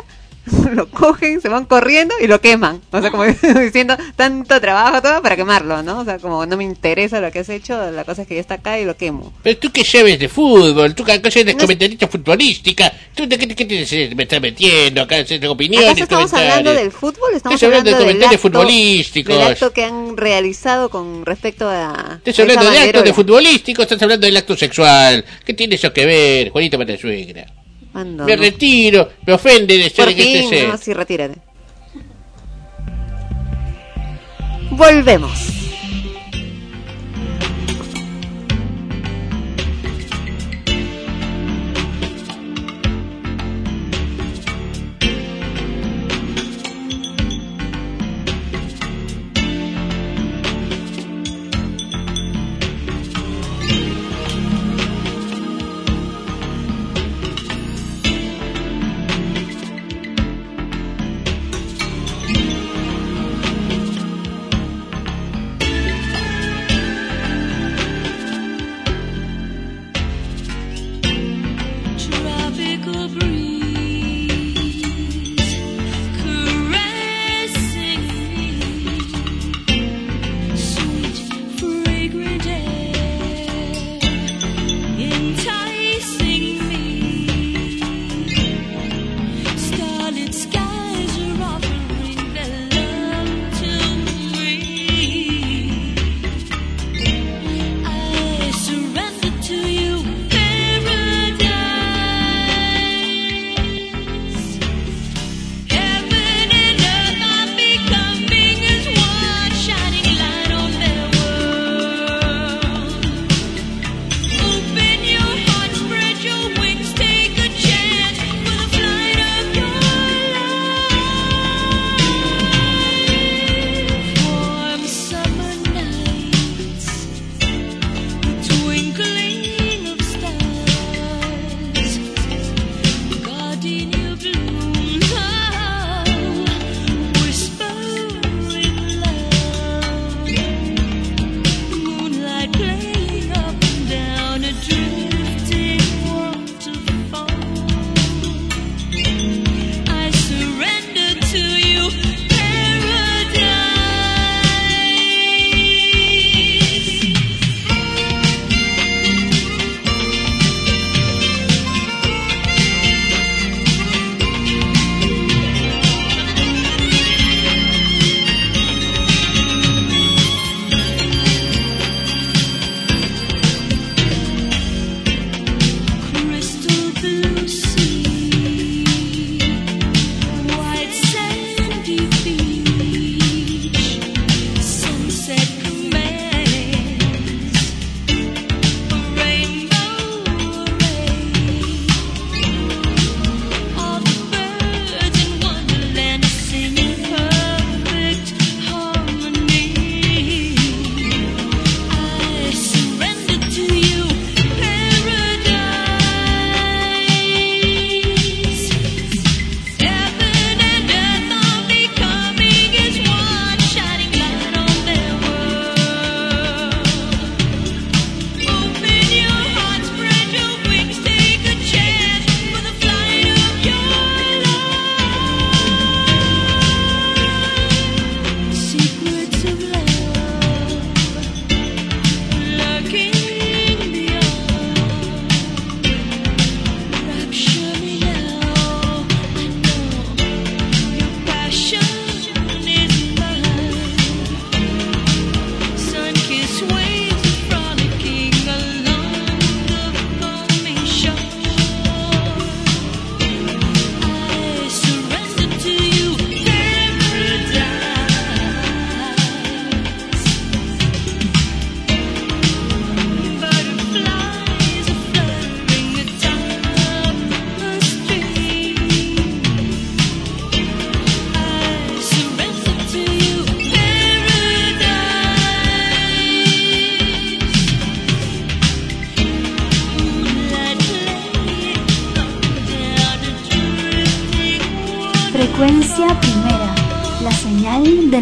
lo 0.75 0.89
cogen, 0.91 1.41
se 1.41 1.49
van 1.49 1.65
corriendo 1.67 2.15
y 2.21 2.27
lo 2.27 2.41
queman. 2.41 2.81
O 2.91 3.01
sea, 3.01 3.11
como 3.11 3.25
diciendo, 3.61 3.97
tanto 4.17 4.61
trabajo 4.61 5.01
todo 5.01 5.23
para 5.23 5.37
quemarlo, 5.37 5.83
¿no? 5.83 6.01
O 6.01 6.05
sea, 6.05 6.19
como 6.19 6.45
no 6.47 6.57
me 6.57 6.65
interesa 6.65 7.21
lo 7.21 7.31
que 7.31 7.41
has 7.41 7.49
hecho, 7.49 7.91
la 7.91 8.05
cosa 8.05 8.23
es 8.23 8.29
que 8.29 8.35
ya 8.35 8.41
está 8.41 8.55
acá 8.55 8.79
y 8.81 8.85
lo 8.85 8.97
quemo. 8.97 9.33
Pero 9.43 9.59
tú 9.59 9.71
que 9.71 9.85
sabes 9.85 10.19
de 10.19 10.29
fútbol, 10.29 10.95
tú 10.95 11.05
que 11.05 11.13
acá 11.13 11.29
eres 11.35 11.55
comentarista 11.55 12.09
futbolística, 12.09 12.93
tú 13.15 13.27
de 13.29 13.39
qué, 13.39 13.49
qué 13.49 13.65
te 13.65 14.15
me 14.17 14.23
estás 14.25 14.41
metiendo 14.41 15.03
acá, 15.03 15.17
haces 15.17 15.45
opiniones, 15.45 15.89
¿Acaso 15.91 16.03
estamos 16.05 16.31
comentarios. 16.31 16.59
hablando 16.59 16.81
del 16.83 16.93
fútbol? 16.93 17.31
Estamos 17.35 17.63
hablando 17.63 17.91
de 17.91 17.97
del 17.97 18.05
comentarios 18.05 18.41
acto- 18.41 18.43
futbolísticos. 18.43 19.35
Del 19.39 19.47
acto 19.47 19.73
que 19.73 19.85
han 19.85 20.17
realizado 20.17 20.91
con 20.91 21.25
respecto 21.25 21.69
a... 21.69 22.19
Estás 22.25 22.41
hablando 22.41 22.71
de 22.71 22.79
actos 22.79 23.05
de 23.05 23.13
futbolísticos, 23.15 23.83
estás 23.85 24.03
hablando 24.03 24.27
del 24.27 24.37
acto 24.37 24.57
sexual. 24.57 25.25
¿Qué 25.45 25.55
tiene 25.55 25.77
eso 25.77 25.93
que 25.93 26.05
ver, 26.07 26.51
Juanito 26.51 26.79
Matasuegra? 26.79 27.47
Ando, 27.95 28.25
Me 28.25 28.37
no. 28.37 28.43
retiro, 28.43 29.09
me 29.27 29.33
ofende 29.35 29.77
de 29.77 29.87
estar 29.87 30.07
Por 30.07 30.13
este 30.19 30.23
fin, 30.23 30.49
set. 30.49 30.69
no, 30.69 30.79
sí, 30.79 30.93
retírate. 30.95 31.39
Volvemos. 34.71 35.33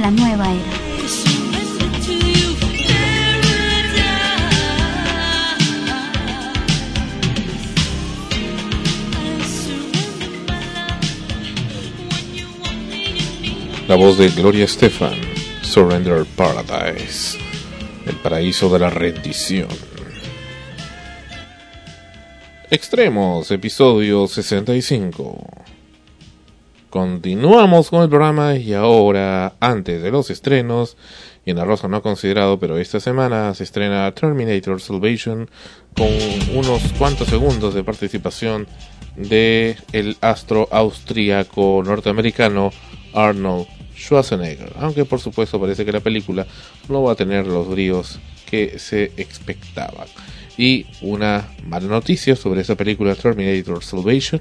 La 0.01 0.11
nueva 0.11 0.51
era. 0.51 0.81
La 13.89 13.97
voz 13.97 14.17
de 14.17 14.29
Gloria 14.29 14.65
Estefan, 14.65 15.19
Surrender 15.62 16.25
Paradise, 16.37 17.37
el 18.07 18.15
paraíso 18.17 18.70
de 18.70 18.79
la 18.79 18.89
rendición. 18.89 19.69
Extremos, 22.70 23.51
episodio 23.51 24.29
65. 24.29 25.50
Continuamos 27.11 27.91
con 27.91 28.03
el 28.05 28.09
programa 28.09 28.55
y 28.55 28.73
ahora, 28.73 29.55
antes 29.59 30.01
de 30.01 30.13
los 30.13 30.31
estrenos, 30.31 30.97
y 31.45 31.51
en 31.51 31.59
Rosa 31.59 31.89
no 31.89 31.97
ha 31.97 32.03
considerado, 32.03 32.61
pero 32.61 32.79
esta 32.79 33.01
semana 33.01 33.53
se 33.53 33.65
estrena 33.65 34.13
Terminator 34.13 34.81
Salvation 34.81 35.51
con 35.97 36.09
unos 36.55 36.81
cuantos 36.99 37.27
segundos 37.27 37.75
de 37.75 37.83
participación 37.83 38.69
de 39.17 39.77
el 39.93 40.19
astro 40.21 40.69
austríaco 40.71 41.83
norteamericano 41.85 42.71
Arnold 43.13 43.67
Schwarzenegger, 43.97 44.73
aunque 44.79 45.05
por 45.05 45.19
supuesto 45.19 45.61
parece 45.61 45.85
que 45.85 45.93
la 45.93 46.01
película 46.01 46.47
no 46.89 47.03
va 47.03 47.13
a 47.13 47.17
tener 47.17 47.45
los 47.45 47.69
bríos 47.69 48.21
que 48.49 48.79
se 48.79 49.11
expectaban. 49.17 50.07
Y 50.57 50.87
una 51.01 51.49
mala 51.67 51.89
noticia 51.89 52.37
sobre 52.37 52.61
esa 52.61 52.77
película 52.77 53.17
Terminator 53.17 53.83
Salvation, 53.83 54.41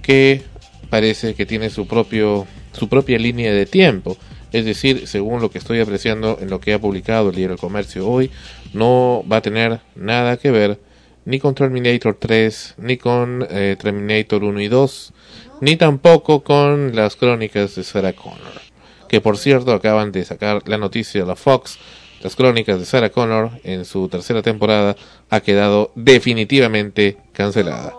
que 0.00 0.42
parece 0.90 1.34
que 1.34 1.46
tiene 1.46 1.70
su 1.70 1.86
propio 1.86 2.46
su 2.72 2.88
propia 2.88 3.18
línea 3.18 3.52
de 3.52 3.66
tiempo. 3.66 4.16
Es 4.52 4.64
decir, 4.64 5.06
según 5.06 5.40
lo 5.40 5.50
que 5.50 5.58
estoy 5.58 5.80
apreciando 5.80 6.38
en 6.40 6.50
lo 6.50 6.60
que 6.60 6.74
ha 6.74 6.78
publicado 6.80 7.30
el 7.30 7.36
diario 7.36 7.54
El 7.54 7.60
Comercio 7.60 8.06
hoy, 8.08 8.30
no 8.72 9.24
va 9.30 9.36
a 9.38 9.42
tener 9.42 9.80
nada 9.94 10.36
que 10.36 10.50
ver 10.50 10.80
ni 11.24 11.38
con 11.38 11.54
Terminator 11.54 12.16
3, 12.18 12.74
ni 12.78 12.96
con 12.96 13.46
eh, 13.48 13.76
Terminator 13.80 14.42
1 14.42 14.60
y 14.60 14.68
2, 14.68 15.12
ni 15.60 15.76
tampoco 15.76 16.42
con 16.42 16.96
las 16.96 17.14
crónicas 17.14 17.76
de 17.76 17.84
Sarah 17.84 18.12
Connor 18.12 18.70
que 19.10 19.20
por 19.20 19.36
cierto 19.38 19.72
acaban 19.72 20.12
de 20.12 20.24
sacar 20.24 20.62
la 20.68 20.78
noticia 20.78 21.22
de 21.22 21.26
la 21.26 21.34
Fox, 21.34 21.78
las 22.22 22.36
crónicas 22.36 22.78
de 22.78 22.86
Sarah 22.86 23.10
Connor 23.10 23.50
en 23.64 23.84
su 23.84 24.08
tercera 24.08 24.40
temporada 24.40 24.94
ha 25.28 25.40
quedado 25.40 25.90
definitivamente 25.96 27.16
cancelada. 27.32 27.92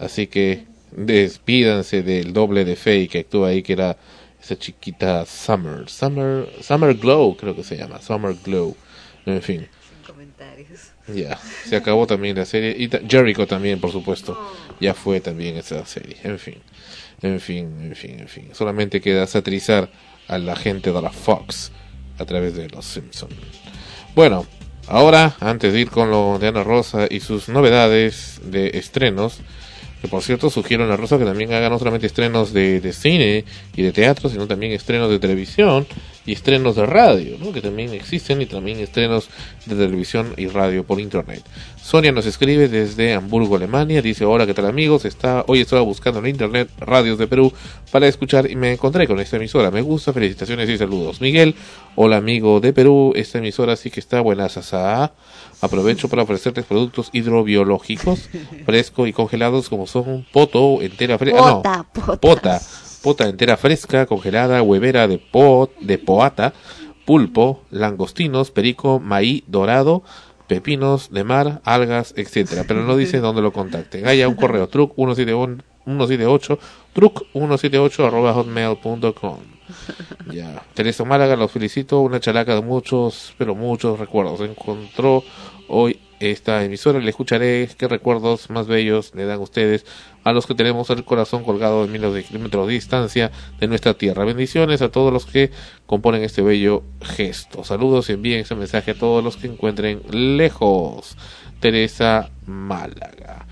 Así 0.00 0.26
que 0.26 0.64
despídanse 0.96 2.02
del 2.02 2.32
doble 2.32 2.64
de 2.64 2.74
Faye 2.74 3.08
que 3.08 3.20
actúa 3.20 3.48
ahí, 3.48 3.62
que 3.62 3.74
era 3.74 3.96
esa 4.40 4.58
chiquita 4.58 5.24
Summer, 5.26 5.88
Summer, 5.88 6.48
Summer 6.60 6.94
Glow 6.94 7.36
creo 7.36 7.54
que 7.54 7.62
se 7.62 7.76
llama, 7.76 8.00
Summer 8.00 8.34
Glow, 8.44 8.76
en 9.26 9.42
fin. 9.42 9.68
Ya, 11.08 11.38
se 11.64 11.76
acabó 11.76 12.06
también 12.06 12.36
la 12.36 12.44
serie. 12.44 12.74
Y 12.76 12.90
Jericho 13.08 13.46
también, 13.46 13.80
por 13.80 13.92
supuesto. 13.92 14.36
Ya 14.80 14.92
fue 14.92 15.20
también 15.20 15.56
esa 15.56 15.86
serie. 15.86 16.16
En 16.24 16.38
fin. 16.38 16.56
En 17.22 17.40
fin, 17.40 17.72
en 17.80 17.94
fin, 17.94 18.20
en 18.20 18.28
fin. 18.28 18.48
Solamente 18.52 19.00
queda 19.00 19.26
satirizar 19.26 19.88
a 20.26 20.38
la 20.38 20.56
gente 20.56 20.92
de 20.92 21.00
la 21.00 21.10
Fox 21.10 21.70
a 22.18 22.24
través 22.24 22.56
de 22.56 22.68
Los 22.68 22.84
Simpson. 22.86 23.28
Bueno, 24.14 24.46
ahora, 24.88 25.36
antes 25.40 25.72
de 25.72 25.80
ir 25.80 25.90
con 25.90 26.10
lo 26.10 26.38
de 26.38 26.48
Ana 26.48 26.64
Rosa 26.64 27.06
y 27.08 27.20
sus 27.20 27.48
novedades 27.48 28.40
de 28.42 28.70
estrenos, 28.74 29.40
que 30.00 30.08
por 30.08 30.22
cierto 30.22 30.50
sugiero 30.50 30.90
a 30.90 30.96
Rosa 30.96 31.18
que 31.18 31.24
también 31.24 31.52
haga 31.52 31.68
no 31.68 31.78
solamente 31.78 32.06
estrenos 32.06 32.52
de, 32.52 32.80
de 32.80 32.92
cine 32.92 33.44
y 33.74 33.82
de 33.82 33.92
teatro, 33.92 34.28
sino 34.28 34.46
también 34.46 34.72
estrenos 34.72 35.10
de 35.10 35.18
televisión 35.18 35.86
y 36.26 36.32
estrenos 36.32 36.76
de 36.76 36.84
radio, 36.86 37.36
¿no? 37.38 37.52
que 37.52 37.60
también 37.60 37.94
existen, 37.94 38.42
y 38.42 38.46
también 38.46 38.80
estrenos 38.80 39.28
de 39.64 39.76
televisión 39.76 40.34
y 40.36 40.48
radio 40.48 40.84
por 40.84 41.00
internet. 41.00 41.42
Sonia 41.80 42.10
nos 42.10 42.26
escribe 42.26 42.68
desde 42.68 43.14
Hamburgo, 43.14 43.54
Alemania, 43.54 44.02
dice, 44.02 44.24
hola, 44.24 44.44
¿qué 44.44 44.54
tal 44.54 44.66
amigos? 44.66 45.04
Está, 45.04 45.44
hoy 45.46 45.60
estaba 45.60 45.82
buscando 45.82 46.18
en 46.18 46.26
internet 46.26 46.68
radios 46.80 47.16
de 47.16 47.28
Perú 47.28 47.52
para 47.92 48.08
escuchar 48.08 48.50
y 48.50 48.56
me 48.56 48.72
encontré 48.72 49.06
con 49.06 49.20
esta 49.20 49.36
emisora. 49.36 49.70
Me 49.70 49.82
gusta, 49.82 50.12
felicitaciones 50.12 50.68
y 50.68 50.76
saludos. 50.76 51.20
Miguel, 51.20 51.54
hola 51.94 52.16
amigo 52.16 52.58
de 52.58 52.72
Perú, 52.72 53.12
esta 53.14 53.38
emisora 53.38 53.76
sí 53.76 53.90
que 53.90 54.00
está 54.00 54.20
buena, 54.20 54.48
sasa. 54.48 55.12
Aprovecho 55.60 56.08
para 56.08 56.22
ofrecerles 56.22 56.66
productos 56.66 57.08
hidrobiológicos 57.12 58.28
frescos 58.66 59.08
y 59.08 59.12
congelados 59.12 59.68
como 59.68 59.86
son 59.86 60.26
poto 60.32 60.82
entera 60.82 61.18
fresca, 61.18 61.40
ah, 61.40 61.50
no, 61.50 61.62
pota 61.62 62.18
pota 62.20 62.60
entera 63.20 63.56
fresca, 63.56 64.06
congelada, 64.06 64.62
huevera 64.62 65.06
de 65.06 65.18
pot, 65.18 65.76
de 65.78 65.98
poata, 65.98 66.52
pulpo, 67.04 67.62
langostinos, 67.70 68.50
perico, 68.50 68.98
maíz 68.98 69.44
dorado, 69.46 70.02
pepinos 70.48 71.10
de 71.10 71.24
mar, 71.24 71.60
algas, 71.64 72.14
etcétera, 72.16 72.64
pero 72.66 72.82
no 72.82 72.96
dice 72.96 73.20
dónde 73.20 73.42
lo 73.42 73.52
contacten. 73.52 74.06
Haya 74.06 74.28
un 74.28 74.34
correo 74.34 74.68
truc 74.72 74.94
178 74.96 76.58
truc 76.92 77.22
178 77.32 78.06
arroba 78.06 78.32
hotmail.com. 78.34 79.38
Ya, 80.32 80.62
Teresa 80.74 81.04
Málaga, 81.04 81.36
los 81.36 81.50
felicito, 81.50 82.00
una 82.00 82.20
chalaca 82.20 82.54
de 82.54 82.62
muchos, 82.62 83.34
pero 83.38 83.54
muchos 83.54 83.98
recuerdos. 83.98 84.40
Encontró 84.40 85.22
hoy 85.68 85.98
esta 86.20 86.64
emisora, 86.64 86.98
le 86.98 87.10
escucharé 87.10 87.68
qué 87.76 87.88
recuerdos 87.88 88.50
más 88.50 88.66
bellos 88.66 89.12
le 89.14 89.24
dan 89.24 89.40
ustedes 89.40 89.84
a 90.24 90.32
los 90.32 90.46
que 90.46 90.54
tenemos 90.54 90.90
el 90.90 91.04
corazón 91.04 91.44
colgado 91.44 91.84
en 91.84 91.92
miles 91.92 92.12
de 92.12 92.24
kilómetros 92.24 92.66
de 92.66 92.74
distancia 92.74 93.30
de 93.60 93.68
nuestra 93.68 93.94
tierra. 93.94 94.24
Bendiciones 94.24 94.82
a 94.82 94.90
todos 94.90 95.12
los 95.12 95.26
que 95.26 95.50
componen 95.86 96.22
este 96.22 96.42
bello 96.42 96.82
gesto. 97.00 97.64
Saludos 97.64 98.08
y 98.08 98.14
envíen 98.14 98.40
ese 98.40 98.54
mensaje 98.54 98.92
a 98.92 98.94
todos 98.94 99.22
los 99.22 99.36
que 99.36 99.46
encuentren 99.46 100.02
lejos. 100.10 101.16
Teresa 101.60 102.30
Málaga. 102.46 103.46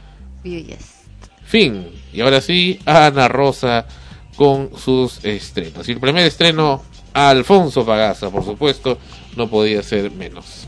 Fin. 1.45 1.87
Y 2.13 2.21
ahora 2.21 2.41
sí, 2.41 2.81
Ana 2.85 3.29
Rosa 3.29 3.87
con 4.37 4.77
sus 4.77 5.25
estrenos. 5.25 5.89
Y 5.89 5.93
el 5.93 6.01
primer 6.01 6.25
estreno, 6.27 6.83
Alfonso 7.13 7.87
Pagaza, 7.87 8.31
por 8.31 8.45
supuesto, 8.45 8.99
no 9.37 9.49
podía 9.49 9.83
ser 9.83 10.11
menos. 10.11 10.67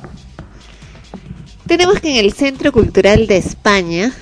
Tenemos 1.66 2.00
que 2.00 2.10
en 2.10 2.24
el 2.24 2.32
Centro 2.32 2.70
Cultural 2.70 3.26
de 3.26 3.38
España 3.38 4.14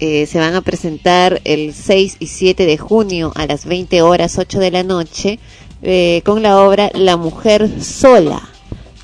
eh, 0.00 0.26
se 0.26 0.40
van 0.40 0.56
a 0.56 0.62
presentar 0.62 1.40
el 1.44 1.72
6 1.72 2.16
y 2.18 2.26
7 2.26 2.66
de 2.66 2.76
junio 2.76 3.30
a 3.36 3.46
las 3.46 3.66
20 3.66 4.02
horas 4.02 4.36
8 4.36 4.58
de 4.58 4.70
la 4.72 4.82
noche 4.82 5.38
eh, 5.82 6.22
con 6.24 6.42
la 6.42 6.60
obra 6.60 6.90
La 6.94 7.16
Mujer 7.16 7.70
Sola, 7.80 8.42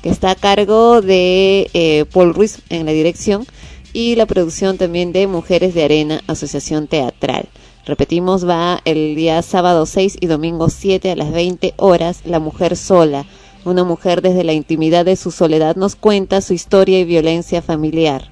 que 0.01 0.09
está 0.09 0.31
a 0.31 0.35
cargo 0.35 1.01
de 1.01 1.69
eh, 1.73 2.03
Paul 2.11 2.33
Ruiz 2.33 2.59
en 2.69 2.85
la 2.85 2.91
dirección 2.91 3.45
y 3.93 4.15
la 4.15 4.25
producción 4.25 4.77
también 4.77 5.13
de 5.13 5.27
Mujeres 5.27 5.73
de 5.73 5.85
Arena, 5.85 6.21
Asociación 6.27 6.87
Teatral. 6.87 7.47
Repetimos, 7.85 8.45
va 8.45 8.81
el 8.83 9.15
día 9.15 9.41
sábado 9.41 9.85
6 9.85 10.17
y 10.19 10.27
domingo 10.27 10.69
7 10.69 11.11
a 11.11 11.15
las 11.15 11.31
20 11.31 11.75
horas 11.77 12.23
La 12.25 12.39
Mujer 12.39 12.75
Sola 12.75 13.25
una 13.65 13.83
mujer 13.83 14.21
desde 14.21 14.43
la 14.43 14.53
intimidad 14.53 15.05
de 15.05 15.15
su 15.15 15.31
soledad 15.31 15.75
nos 15.75 15.95
cuenta 15.95 16.41
su 16.41 16.53
historia 16.53 16.99
y 16.99 17.05
violencia 17.05 17.61
familiar. 17.61 18.31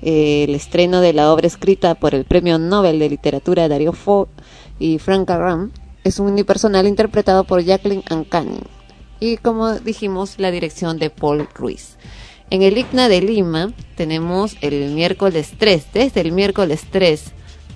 el 0.00 0.54
estreno 0.54 1.00
de 1.00 1.12
la 1.12 1.32
obra 1.32 1.48
escrita 1.48 1.96
por 1.96 2.14
el 2.14 2.24
Premio 2.24 2.58
Nobel 2.58 3.00
de 3.00 3.08
Literatura 3.08 3.66
Dario 3.66 3.92
Fo 3.92 4.28
y 4.78 4.98
Frank 4.98 5.28
Ram 5.28 5.72
es 6.04 6.20
un 6.20 6.28
unipersonal 6.30 6.86
interpretado 6.86 7.42
por 7.44 7.64
Jacqueline 7.64 8.04
Ancani 8.08 8.60
y 9.18 9.38
como 9.38 9.74
dijimos 9.74 10.38
la 10.38 10.50
dirección 10.50 10.98
de 10.98 11.10
Paul 11.10 11.48
Ruiz. 11.54 11.96
En 12.50 12.62
el 12.62 12.78
ICNA 12.78 13.08
de 13.08 13.20
Lima 13.20 13.72
tenemos 13.96 14.56
el 14.60 14.92
miércoles 14.92 15.52
3, 15.58 15.86
desde 15.92 16.20
el 16.20 16.32
miércoles 16.32 16.84
3 16.90 17.32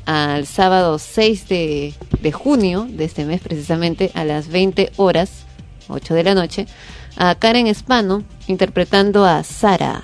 al 0.07 0.47
sábado 0.47 0.99
6 0.99 1.49
de, 1.49 1.95
de 2.21 2.33
junio 2.33 2.87
de 2.89 3.05
este 3.05 3.25
mes 3.25 3.41
precisamente 3.41 4.11
a 4.15 4.25
las 4.25 4.49
20 4.49 4.93
horas 4.97 5.47
8 5.93 6.15
de 6.15 6.25
la 6.25 6.35
noche, 6.35 6.67
a 7.17 7.35
Karen 7.35 7.67
Espano 7.67 8.23
interpretando 8.47 9.25
a 9.25 9.43
Sara, 9.45 10.03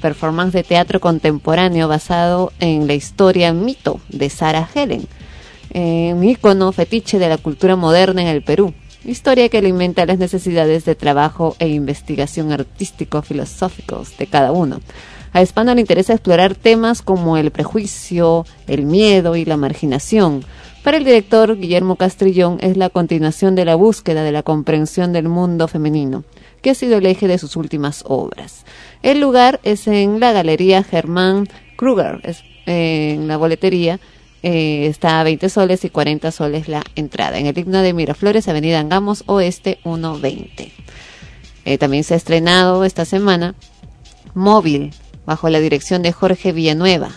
performance 0.00 0.52
de 0.52 0.62
teatro 0.62 1.00
contemporáneo 1.00 1.88
basado 1.88 2.52
en 2.60 2.86
la 2.86 2.94
historia 2.94 3.52
mito 3.52 4.00
de 4.08 4.30
Sara 4.30 4.68
Helen, 4.74 5.06
un 5.72 6.24
ícono 6.24 6.72
fetiche 6.72 7.18
de 7.18 7.28
la 7.28 7.36
cultura 7.38 7.76
moderna 7.76 8.22
en 8.22 8.28
el 8.28 8.42
Perú. 8.42 8.72
Historia 9.04 9.48
que 9.48 9.58
alimenta 9.58 10.04
las 10.04 10.18
necesidades 10.18 10.84
de 10.84 10.94
trabajo 10.94 11.56
e 11.58 11.68
investigación 11.68 12.52
artístico-filosóficos 12.52 14.16
de 14.18 14.26
cada 14.26 14.52
uno. 14.52 14.80
A 15.32 15.40
Espano 15.40 15.74
le 15.74 15.80
interesa 15.80 16.12
explorar 16.12 16.54
temas 16.54 17.00
como 17.00 17.36
el 17.36 17.50
prejuicio, 17.50 18.44
el 18.66 18.84
miedo 18.84 19.36
y 19.36 19.44
la 19.44 19.56
marginación, 19.56 20.44
para 20.82 20.96
el 20.96 21.04
director 21.04 21.58
Guillermo 21.58 21.96
Castrillón 21.96 22.58
es 22.60 22.76
la 22.76 22.90
continuación 22.90 23.54
de 23.54 23.64
la 23.64 23.74
búsqueda 23.74 24.22
de 24.22 24.32
la 24.32 24.42
comprensión 24.42 25.12
del 25.12 25.28
mundo 25.28 25.68
femenino, 25.68 26.24
que 26.62 26.70
ha 26.70 26.74
sido 26.74 26.98
el 26.98 27.06
eje 27.06 27.28
de 27.28 27.38
sus 27.38 27.56
últimas 27.56 28.04
obras. 28.06 28.64
El 29.02 29.20
lugar 29.20 29.60
es 29.62 29.86
en 29.86 30.20
la 30.20 30.32
Galería 30.32 30.82
Germán 30.82 31.48
Kruger, 31.76 32.20
en 32.66 33.28
la 33.28 33.36
boletería, 33.36 34.00
eh, 34.42 34.86
está 34.86 35.20
a 35.20 35.24
20 35.24 35.48
soles 35.50 35.84
y 35.84 35.90
40 35.90 36.30
soles 36.32 36.68
la 36.68 36.82
entrada. 36.96 37.38
En 37.38 37.46
el 37.46 37.58
himno 37.58 37.82
de 37.82 37.92
Miraflores, 37.92 38.48
Avenida 38.48 38.80
Angamos 38.80 39.22
Oeste 39.26 39.78
120. 39.82 40.72
Eh, 41.66 41.78
también 41.78 42.04
se 42.04 42.14
ha 42.14 42.16
estrenado 42.16 42.84
esta 42.84 43.04
semana 43.04 43.54
Móvil, 44.34 44.92
bajo 45.26 45.48
la 45.50 45.60
dirección 45.60 46.02
de 46.02 46.12
Jorge 46.12 46.52
Villanueva. 46.52 47.10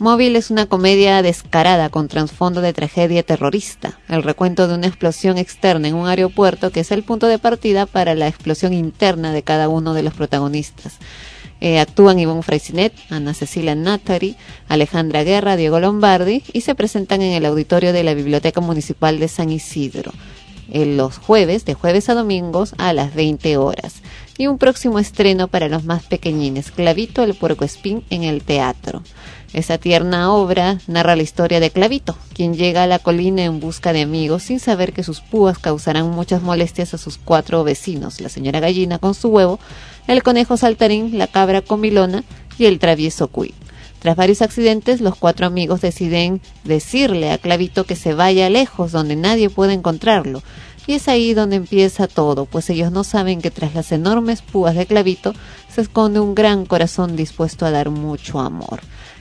Móvil 0.00 0.34
es 0.36 0.50
una 0.50 0.64
comedia 0.64 1.20
descarada 1.20 1.90
con 1.90 2.08
trasfondo 2.08 2.62
de 2.62 2.72
tragedia 2.72 3.22
terrorista, 3.22 4.00
el 4.08 4.22
recuento 4.22 4.66
de 4.66 4.74
una 4.74 4.86
explosión 4.86 5.36
externa 5.36 5.88
en 5.88 5.94
un 5.94 6.08
aeropuerto 6.08 6.70
que 6.70 6.80
es 6.80 6.90
el 6.90 7.02
punto 7.02 7.26
de 7.26 7.38
partida 7.38 7.84
para 7.84 8.14
la 8.14 8.26
explosión 8.26 8.72
interna 8.72 9.30
de 9.30 9.42
cada 9.42 9.68
uno 9.68 9.92
de 9.92 10.02
los 10.02 10.14
protagonistas. 10.14 10.96
Eh, 11.60 11.80
actúan 11.80 12.18
Ivonne 12.18 12.42
Fraisinet, 12.42 12.94
Ana 13.10 13.34
Cecilia 13.34 13.74
Natari, 13.74 14.36
Alejandra 14.68 15.22
Guerra, 15.22 15.56
Diego 15.56 15.80
Lombardi 15.80 16.44
y 16.50 16.62
se 16.62 16.74
presentan 16.74 17.20
en 17.20 17.34
el 17.34 17.44
auditorio 17.44 17.92
de 17.92 18.02
la 18.02 18.14
Biblioteca 18.14 18.62
Municipal 18.62 19.18
de 19.18 19.28
San 19.28 19.50
Isidro 19.50 20.12
en 20.72 20.96
los 20.96 21.18
jueves, 21.18 21.66
de 21.66 21.74
jueves 21.74 22.08
a 22.08 22.14
domingos 22.14 22.74
a 22.78 22.94
las 22.94 23.14
20 23.14 23.58
horas. 23.58 23.96
Y 24.40 24.46
un 24.46 24.56
próximo 24.56 24.98
estreno 24.98 25.48
para 25.48 25.68
los 25.68 25.84
más 25.84 26.02
pequeñines, 26.04 26.70
Clavito 26.70 27.22
el 27.22 27.34
Puerco 27.34 27.66
Espín 27.66 28.04
en 28.08 28.22
el 28.24 28.42
teatro. 28.42 29.02
Esa 29.52 29.76
tierna 29.76 30.32
obra 30.32 30.78
narra 30.86 31.14
la 31.14 31.22
historia 31.22 31.60
de 31.60 31.70
Clavito, 31.70 32.16
quien 32.32 32.54
llega 32.54 32.84
a 32.84 32.86
la 32.86 33.00
colina 33.00 33.44
en 33.44 33.60
busca 33.60 33.92
de 33.92 34.00
amigos 34.00 34.44
sin 34.44 34.58
saber 34.58 34.94
que 34.94 35.02
sus 35.02 35.20
púas 35.20 35.58
causarán 35.58 36.08
muchas 36.08 36.40
molestias 36.40 36.94
a 36.94 36.96
sus 36.96 37.18
cuatro 37.18 37.64
vecinos, 37.64 38.22
la 38.22 38.30
señora 38.30 38.60
gallina 38.60 38.98
con 38.98 39.12
su 39.12 39.28
huevo, 39.28 39.60
el 40.06 40.22
conejo 40.22 40.56
saltarín, 40.56 41.18
la 41.18 41.26
cabra 41.26 41.60
comilona 41.60 42.24
y 42.58 42.64
el 42.64 42.78
travieso 42.78 43.28
cuy. 43.28 43.52
Tras 44.00 44.16
varios 44.16 44.40
accidentes, 44.40 45.02
los 45.02 45.16
cuatro 45.16 45.46
amigos 45.46 45.82
deciden 45.82 46.40
decirle 46.64 47.30
a 47.30 47.36
Clavito 47.36 47.84
que 47.84 47.94
se 47.94 48.14
vaya 48.14 48.48
lejos 48.48 48.92
donde 48.92 49.14
nadie 49.14 49.50
puede 49.50 49.74
encontrarlo. 49.74 50.42
Y 50.86 50.94
es 50.94 51.08
ahí 51.08 51.34
donde 51.34 51.56
empieza 51.56 52.08
todo, 52.08 52.46
pues 52.46 52.68
ellos 52.70 52.90
no 52.90 53.04
saben 53.04 53.40
que 53.40 53.50
tras 53.50 53.74
las 53.74 53.92
enormes 53.92 54.42
púas 54.42 54.74
de 54.74 54.86
Clavito 54.86 55.34
se 55.68 55.82
esconde 55.82 56.20
un 56.20 56.34
gran 56.34 56.66
corazón 56.66 57.16
dispuesto 57.16 57.66
a 57.66 57.70
dar 57.70 57.90
mucho 57.90 58.40
amor. 58.40 58.80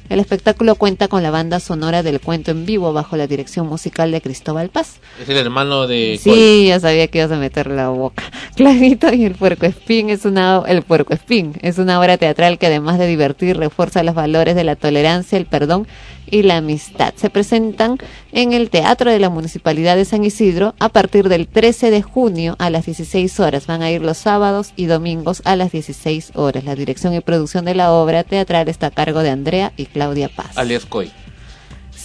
El 0.10 0.20
espectáculo 0.20 0.74
cuenta 0.74 1.08
con 1.08 1.22
la 1.22 1.30
banda 1.30 1.60
sonora 1.60 2.02
del 2.02 2.20
cuento 2.20 2.50
en 2.50 2.66
vivo 2.66 2.92
bajo 2.94 3.16
la 3.16 3.28
dirección 3.28 3.68
musical 3.68 4.12
de 4.12 4.22
Cristóbal 4.22 4.70
Paz. 4.70 5.00
Es 5.22 5.30
el 5.30 5.38
hermano 5.38 5.86
de... 5.86 6.20
Sí, 6.20 6.66
ya 6.68 6.80
sabía 6.80 7.08
que 7.08 7.20
ibas 7.20 7.32
a 7.32 7.38
meter 7.38 7.68
la 7.68 7.90
boca. 7.90 8.24
Clavito 8.56 9.14
y 9.14 9.26
el 9.26 9.36
Puerco 9.36 9.68
Espín 9.68 10.10
es 10.10 10.26
una 10.26 10.64
el 10.68 10.82
Puerco 10.82 11.14
Espín 11.14 11.54
es 11.62 11.78
una 11.78 12.00
obra 12.00 12.18
teatral 12.18 12.58
que 12.58 12.66
además 12.66 12.98
de 12.98 13.06
divertir 13.06 13.58
refuerza 13.58 14.02
los 14.02 14.16
valores 14.16 14.56
de 14.56 14.64
la 14.64 14.76
tolerancia, 14.76 15.38
el 15.38 15.46
perdón 15.46 15.88
y 16.32 16.44
la 16.44 16.58
amistad. 16.58 17.14
Se 17.16 17.30
presentan 17.30 17.98
en 18.32 18.54
el 18.54 18.70
Teatro 18.70 19.12
de 19.12 19.20
la 19.20 19.30
Municipalidad 19.30 19.96
de 19.96 20.06
San 20.06 20.24
Isidro 20.24 20.76
a 20.80 20.90
partir 20.90 21.30
del 21.30 21.48
13 21.48 21.92
de 21.92 22.02
junio 22.02 22.56
a 22.60 22.70
las 22.70 22.86
16 22.86 23.40
horas. 23.40 23.68
Van 23.68 23.82
a 23.82 23.92
ir 23.92 24.02
los 24.02 24.18
sábados 24.18 24.74
y 24.76 24.86
domingos 24.86 25.42
a 25.46 25.56
las 25.56 25.72
16 25.72 26.32
horas. 26.36 26.64
La 26.64 26.76
dirección 26.76 27.14
y 27.14 27.22
producción 27.22 27.66
de 27.66 27.76
la 27.76 27.92
obra 27.92 28.24
teatral 28.24 28.70
está 28.70 28.88
a 28.88 28.92
cargo 28.92 29.22
de 29.22 29.30
Andrea 29.30 29.74
y 29.78 29.86
Claudia 29.86 30.30
Paz. 30.30 30.58
Alias 30.58 30.86
Coy. 30.86 31.12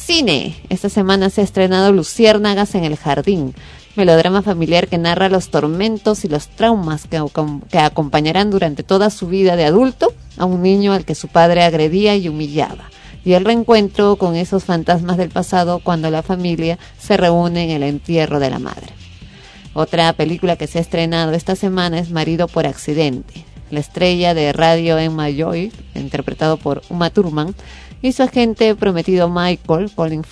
Cine. 0.04 0.54
Esta 0.68 0.90
semana 0.90 1.30
se 1.30 1.40
ha 1.40 1.44
estrenado 1.44 1.90
Luciérnagas 1.90 2.74
en 2.74 2.84
el 2.84 2.96
Jardín, 2.96 3.54
melodrama 3.96 4.42
familiar 4.42 4.88
que 4.88 4.98
narra 4.98 5.30
los 5.30 5.48
tormentos 5.48 6.24
y 6.24 6.28
los 6.28 6.48
traumas 6.48 7.06
que, 7.06 7.22
que, 7.70 7.78
acompañarán 7.78 8.50
durante 8.50 8.82
toda 8.82 9.08
su 9.08 9.28
vida 9.28 9.56
de 9.56 9.64
adulto 9.64 10.12
a 10.36 10.44
un 10.44 10.62
niño 10.62 10.92
al 10.92 11.04
que 11.04 11.14
su 11.14 11.28
padre 11.28 11.62
agredía 11.62 12.16
y 12.16 12.28
humillaba, 12.28 12.90
y 13.24 13.32
el 13.32 13.44
reencuentro 13.44 14.16
con 14.16 14.36
esos 14.36 14.64
fantasmas 14.64 15.16
del 15.16 15.30
pasado 15.30 15.80
cuando 15.80 16.10
la 16.10 16.22
familia 16.22 16.78
se 16.98 17.16
reúne 17.16 17.64
en 17.64 17.70
el 17.70 17.82
entierro 17.82 18.38
de 18.40 18.50
la 18.50 18.58
madre. 18.58 18.88
Otra 19.72 20.12
película 20.12 20.56
que 20.56 20.66
se 20.66 20.78
ha 20.78 20.82
estrenado 20.82 21.32
esta 21.32 21.56
semana 21.56 21.98
es 21.98 22.10
Marido 22.10 22.46
por 22.46 22.66
Accidente. 22.66 23.44
La 23.70 23.80
estrella 23.80 24.34
de 24.34 24.52
radio 24.52 24.98
Emma 24.98 25.30
Joy, 25.30 25.72
interpretado 25.94 26.58
por 26.58 26.82
Uma 26.90 27.10
Thurman, 27.10 27.54
y 28.00 28.12
su 28.12 28.22
agente 28.22 28.74
prometido 28.76 29.28
Michael 29.28 29.90
Colin 29.94 30.22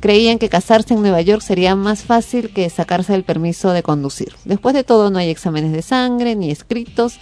creían 0.00 0.38
que 0.38 0.48
casarse 0.48 0.94
en 0.94 1.02
Nueva 1.02 1.20
York 1.20 1.42
sería 1.42 1.74
más 1.74 2.02
fácil 2.02 2.50
que 2.50 2.68
sacarse 2.70 3.14
el 3.14 3.22
permiso 3.22 3.72
de 3.72 3.82
conducir. 3.82 4.32
Después 4.44 4.74
de 4.74 4.84
todo, 4.84 5.10
no 5.10 5.18
hay 5.18 5.30
exámenes 5.30 5.72
de 5.72 5.82
sangre 5.82 6.34
ni 6.34 6.50
escritos. 6.50 7.18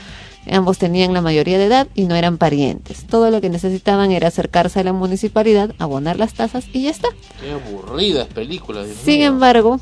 Ambos 0.51 0.79
tenían 0.79 1.13
la 1.13 1.21
mayoría 1.21 1.59
de 1.59 1.67
edad 1.67 1.89
y 1.95 2.05
no 2.05 2.15
eran 2.15 2.39
parientes. 2.39 3.07
Todo 3.07 3.31
lo 3.31 3.41
que 3.41 3.51
necesitaban 3.51 4.13
era 4.13 4.29
acercarse 4.29 4.81
a 4.81 4.85
la 4.85 4.93
municipalidad, 4.93 5.75
abonar 5.79 6.19
las 6.19 6.35
tasas 6.35 6.67
y 6.73 6.83
ya 6.83 6.91
está. 6.91 7.09
Qué 7.41 7.53
aburridas 7.53 8.27
películas. 8.29 8.89
Sin 9.05 9.23
embargo, 9.23 9.81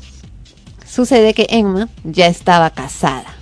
sucede 0.85 1.33
que 1.33 1.47
Emma 1.49 1.89
ya 2.03 2.27
estaba 2.27 2.69
casada. 2.69 3.35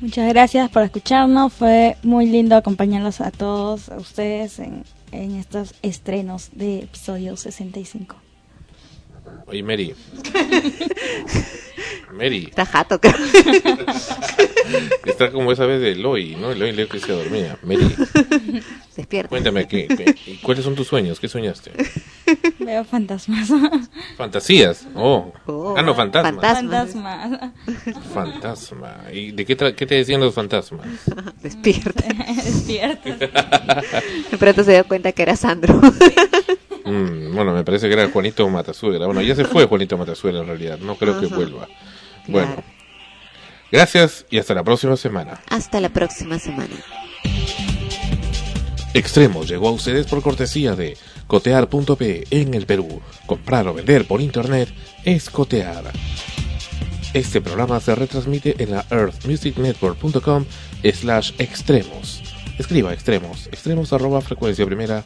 Muchas 0.00 0.28
gracias 0.28 0.70
por 0.70 0.82
escucharnos. 0.82 1.52
Fue 1.52 1.96
muy 2.02 2.26
lindo 2.26 2.56
acompañarlos 2.56 3.20
a 3.20 3.30
todos, 3.30 3.88
a 3.88 3.96
ustedes 3.96 4.58
en, 4.58 4.82
en 5.12 5.36
estos 5.36 5.74
estrenos 5.82 6.50
de 6.52 6.80
episodio 6.80 7.36
65. 7.36 8.27
Oye, 9.46 9.62
Mary. 9.62 9.94
Mary. 12.12 12.46
Está 12.48 12.66
jato, 12.66 13.00
creo. 13.00 13.14
Está 15.04 15.30
como 15.30 15.52
esa 15.52 15.66
vez 15.66 15.80
de 15.80 15.92
Eloy, 15.92 16.36
¿no? 16.36 16.50
Eloy 16.50 16.72
leo 16.72 16.88
que 16.88 17.00
se 17.00 17.12
dormía. 17.12 17.58
Mary. 17.62 17.94
Despierta. 18.96 19.28
Cuéntame, 19.28 19.66
¿qué, 19.66 19.88
qué, 19.88 20.38
¿cuáles 20.42 20.64
son 20.64 20.74
tus 20.74 20.88
sueños? 20.88 21.20
¿Qué 21.20 21.28
soñaste? 21.28 21.72
Veo 22.58 22.84
fantasmas. 22.84 23.48
Fantasías. 24.16 24.86
Oh. 24.94 25.32
ah, 25.76 25.82
no, 25.82 25.94
fantasmas. 25.94 26.34
Fantasmas. 26.34 26.90
Fantasma. 28.12 28.96
¿Y 29.12 29.32
de 29.32 29.46
qué, 29.46 29.56
qué 29.74 29.86
te 29.86 29.94
decían 29.94 30.20
los 30.20 30.34
fantasmas? 30.34 30.86
Despierta. 31.42 32.04
Despierta. 32.34 33.16
De 34.30 34.38
pronto 34.38 34.64
se 34.64 34.72
dio 34.72 34.86
cuenta 34.86 35.12
que 35.12 35.22
era 35.22 35.36
Sandro. 35.36 35.80
Mm, 36.88 37.34
bueno, 37.34 37.52
me 37.52 37.64
parece 37.64 37.86
que 37.86 37.92
era 37.92 38.08
Juanito 38.08 38.48
Matasuegra. 38.48 39.06
Bueno, 39.06 39.20
ya 39.20 39.34
se 39.34 39.44
fue 39.44 39.66
Juanito 39.66 39.98
Matasuegra 39.98 40.40
en 40.40 40.46
realidad. 40.46 40.78
No 40.78 40.96
creo 40.96 41.20
que 41.20 41.26
vuelva. 41.26 41.68
Bueno. 42.26 42.62
Gracias 43.70 44.24
y 44.30 44.38
hasta 44.38 44.54
la 44.54 44.64
próxima 44.64 44.96
semana. 44.96 45.40
Hasta 45.50 45.80
la 45.80 45.90
próxima 45.90 46.38
semana. 46.38 46.74
Extremos 48.94 49.46
llegó 49.46 49.68
a 49.68 49.72
ustedes 49.72 50.06
por 50.06 50.22
cortesía 50.22 50.74
de 50.74 50.96
cotear.pe 51.26 52.26
en 52.30 52.54
el 52.54 52.64
Perú. 52.64 53.02
Comprar 53.26 53.68
o 53.68 53.74
vender 53.74 54.06
por 54.06 54.22
internet 54.22 54.70
es 55.04 55.28
cotear. 55.28 55.92
Este 57.12 57.42
programa 57.42 57.80
se 57.80 57.94
retransmite 57.94 58.62
en 58.62 58.70
la 58.70 58.86
earthmusicnetwork.com 58.90 60.46
slash 60.94 61.32
extremos. 61.38 62.22
Escriba 62.58 62.92
extremos, 62.94 63.46
extremos 63.48 63.92
arroba 63.92 64.20
frecuencia 64.22 64.64
primera 64.64 65.04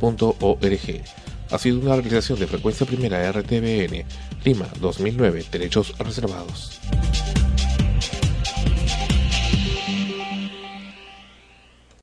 punto 0.00 0.36
org. 0.40 1.02
Ha 1.50 1.58
sido 1.58 1.80
una 1.80 1.94
realización 1.94 2.38
de 2.38 2.46
frecuencia 2.46 2.86
primera 2.86 3.30
RTBN, 3.30 4.04
Lima 4.44 4.66
2009, 4.80 5.44
derechos 5.50 5.96
reservados. 5.98 6.80